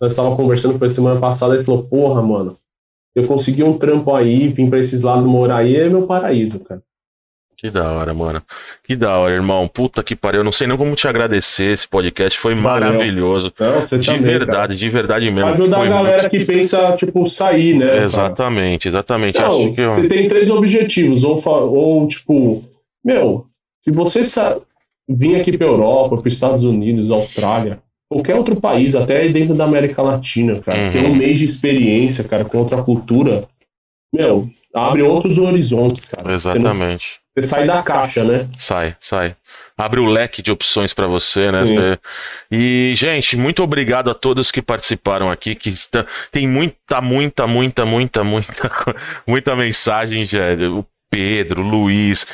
[0.01, 2.57] nós estávamos conversando, foi semana passada, ele falou, porra, mano,
[3.19, 6.83] eu consegui um trampo aí, vim pra esses lados morar aí, é meu paraíso, cara.
[7.61, 8.41] Que da hora, mano.
[8.85, 9.67] Que da hora, irmão.
[9.67, 10.43] Puta que pariu.
[10.43, 11.73] Eu não sei nem como te agradecer.
[11.73, 12.89] Esse podcast foi Valeu.
[12.93, 13.53] maravilhoso.
[13.59, 15.35] Não, De também, verdade, de verdade Cara.
[15.35, 15.51] mesmo.
[15.65, 17.79] Ajudar a galera que pensa, tipo, sair, né?
[17.87, 18.05] muito- cara?
[18.05, 19.41] Exatamente, exatamente.
[19.41, 22.63] Não, que você tem três objetivos, ou, ou tipo,
[23.05, 23.47] meu,
[23.85, 24.57] se você sa-
[25.09, 27.81] vir aqui pra Europa, para Estados Unidos, Austrália,
[28.11, 30.93] qualquer outro país, até dentro da América Latina, cara, Uhum.
[30.93, 33.47] ter um mês de experiência, cara, com outra cultura,
[34.15, 36.39] meu, abre outros horizontes, cara.
[36.39, 37.21] Você, não- Exatamente.
[37.37, 38.49] você sai da caixa, né?
[38.59, 39.37] Sai, sai.
[39.77, 41.65] Abre o leque de opções pra você, né?
[41.67, 41.77] Sim.
[42.51, 46.05] E, gente, muito obrigado a todos que participaram aqui, que está...
[46.33, 48.71] tem muita, muita, muita, muita, muita,
[49.27, 50.27] muita mensagem.
[50.77, 52.27] O Pedro, o Luiz,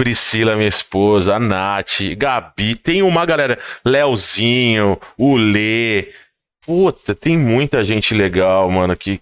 [0.00, 6.08] Priscila, minha esposa, a Nath, Gabi, tem uma galera, Leozinho, o Lê.
[6.64, 9.20] Puta, tem muita gente legal, mano, que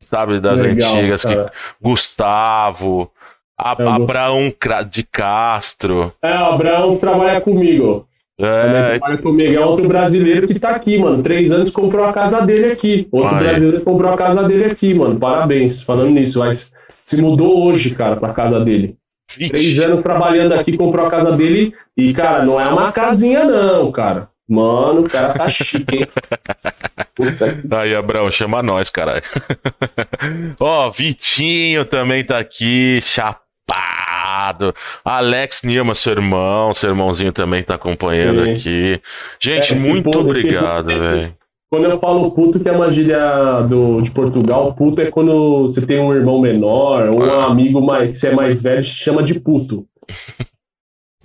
[0.00, 1.52] sabe das Legal, antigas, que cara.
[1.80, 3.12] Gustavo,
[3.56, 4.02] a, gosto.
[4.02, 4.52] Abraão
[4.90, 6.12] de Castro.
[6.20, 8.04] É, o Abraão trabalha comigo.
[8.40, 9.54] É, trabalha comigo.
[9.54, 11.22] É outro brasileiro que tá aqui, mano.
[11.22, 13.06] Três anos comprou a casa dele aqui.
[13.12, 13.44] Outro Aí.
[13.44, 15.16] brasileiro comprou a casa dele aqui, mano.
[15.16, 15.80] Parabéns.
[15.80, 16.72] Falando nisso, mas
[17.04, 18.96] se mudou hoje, cara, pra casa dele.
[19.36, 21.74] Três vixe, anos trabalhando aqui, comprou a casa dele.
[21.96, 24.28] E, cara, não é uma casinha, não, cara.
[24.48, 26.06] Mano, o cara tá chique, hein?
[27.70, 29.22] Aí, Abraão, chama nós, caralho.
[30.58, 34.74] Ó, Vitinho também tá aqui, chapado.
[35.04, 38.52] Alex Nilma, seu irmão, seu irmãozinho também tá acompanhando Sim.
[38.54, 39.02] aqui.
[39.40, 41.36] Gente, É, muito povo- obrigado, velho.
[41.70, 45.84] Quando eu falo puto, que é uma gíria do, de Portugal, puto é quando você
[45.84, 49.22] tem um irmão menor ou um amigo mais, que você é mais velho, te chama
[49.22, 49.86] de puto.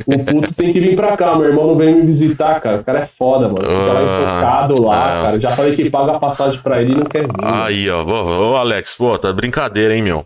[0.05, 2.81] O puto tem que vir pra cá, meu irmão não vem me visitar, cara.
[2.81, 3.61] O cara é foda, mano.
[3.61, 4.03] Fica lá Ah.
[4.03, 5.39] enfocado lá, cara.
[5.39, 7.33] Já falei que paga a passagem pra ele e não quer vir.
[7.41, 10.25] Aí, ó, ô, Alex, pô, tá brincadeira, hein, meu?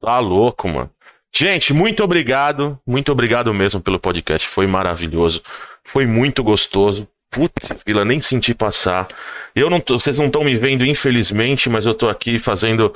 [0.00, 0.88] Tá louco, mano.
[1.34, 5.42] Gente, muito obrigado, muito obrigado mesmo pelo podcast, foi maravilhoso,
[5.84, 7.06] foi muito gostoso.
[7.30, 9.08] Putz, Vila, nem senti passar.
[9.54, 12.92] Eu não tô, vocês não estão me vendo, infelizmente, mas eu tô aqui fazendo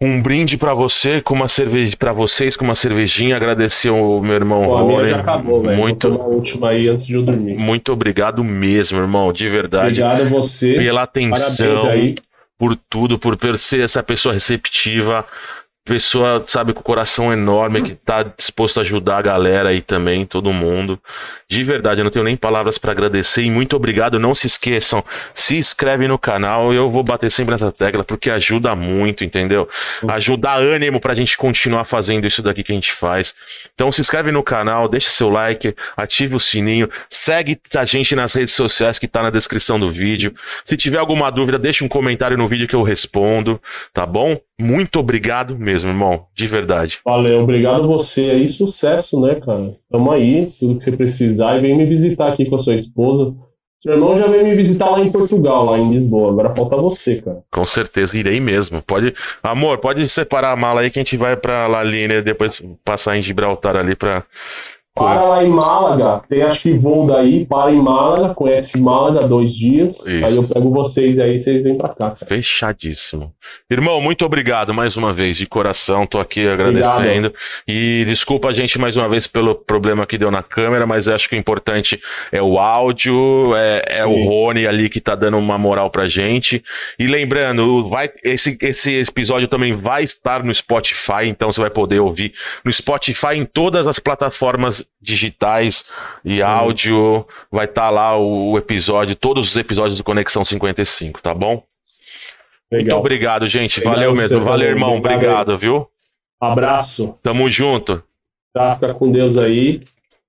[0.00, 3.36] um brinde pra você com uma cerveja, para vocês com uma cervejinha.
[3.36, 5.12] Agradecer ao meu irmão Pô, Rony.
[5.12, 5.76] acabou, velho.
[5.76, 7.54] Muito, última aí antes de eu dormir.
[7.56, 10.74] muito obrigado mesmo, irmão, de verdade, Obrigado a você.
[10.74, 12.14] pela atenção aí.
[12.56, 15.24] por tudo, por ser essa pessoa receptiva,
[15.88, 20.26] pessoa, sabe, com o coração enorme, que tá disposto a ajudar a galera aí também,
[20.26, 21.00] todo mundo.
[21.48, 24.18] De verdade, eu não tenho nem palavras para agradecer e muito obrigado.
[24.18, 25.02] Não se esqueçam,
[25.34, 29.66] se inscreve no canal, eu vou bater sempre nessa tecla, porque ajuda muito, entendeu?
[30.06, 33.34] Ajuda ânimo pra gente continuar fazendo isso daqui que a gente faz.
[33.74, 38.34] Então se inscreve no canal, deixa seu like, ative o sininho, segue a gente nas
[38.34, 40.32] redes sociais que tá na descrição do vídeo.
[40.66, 43.60] Se tiver alguma dúvida, deixa um comentário no vídeo que eu respondo,
[43.94, 44.38] tá bom?
[44.60, 46.98] Muito obrigado mesmo, irmão, de verdade.
[47.04, 48.48] Valeu, obrigado a você aí.
[48.48, 49.76] Sucesso, né, cara?
[49.90, 51.56] Tamo aí, tudo que você precisar.
[51.56, 53.34] E vem me visitar aqui com a sua esposa.
[53.80, 56.32] Seu irmão já veio me visitar lá em Portugal, lá em Lisboa.
[56.32, 57.44] Agora falta você, cara.
[57.52, 58.82] Com certeza irei mesmo.
[58.82, 62.60] Pode, amor, pode separar a mala aí que a gente vai pra Laline e depois
[62.84, 64.24] passar em Gibraltar ali pra.
[64.98, 69.54] Para lá em Málaga, tem acho que voo daí, para em Málaga, conhece Málaga dois
[69.54, 69.98] dias.
[70.06, 70.24] Isso.
[70.24, 72.26] Aí eu pego vocês aí, vocês vêm pra cá, cara.
[72.26, 73.32] Fechadíssimo.
[73.70, 76.06] Irmão, muito obrigado mais uma vez, de coração.
[76.06, 77.32] Tô aqui agradecendo.
[77.66, 81.28] E desculpa a gente mais uma vez pelo problema que deu na câmera, mas acho
[81.28, 84.28] que o importante é o áudio, é, é o.
[84.28, 86.62] Rony ali que tá dando uma moral pra gente.
[86.98, 92.00] E lembrando, vai, esse, esse episódio também vai estar no Spotify, então você vai poder
[92.00, 95.84] ouvir no Spotify em todas as plataformas digitais
[96.24, 97.26] e áudio.
[97.50, 101.62] Vai estar lá o, o episódio, todos os episódios do Conexão 55, tá bom?
[102.70, 102.98] Muito Legal.
[102.98, 103.78] obrigado, gente.
[103.78, 104.44] Obrigado Valeu mesmo.
[104.44, 104.96] Valeu, irmão.
[104.96, 105.88] Obrigado Obrigado, viu?
[106.40, 107.18] Abraço.
[107.22, 108.02] Tamo junto.
[108.52, 108.74] Tá?
[108.74, 109.80] Fica com Deus aí.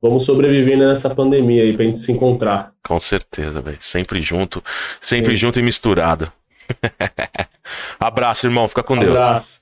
[0.02, 2.72] Vamos sobreviver nessa pandemia aí pra gente se encontrar.
[2.86, 3.78] Com certeza, velho.
[3.82, 4.64] Sempre junto.
[5.02, 5.38] Sempre Sim.
[5.38, 6.32] junto e misturado.
[8.00, 8.68] Abraço, irmão.
[8.70, 9.12] Fica com Deus.
[9.12, 9.62] Abraço.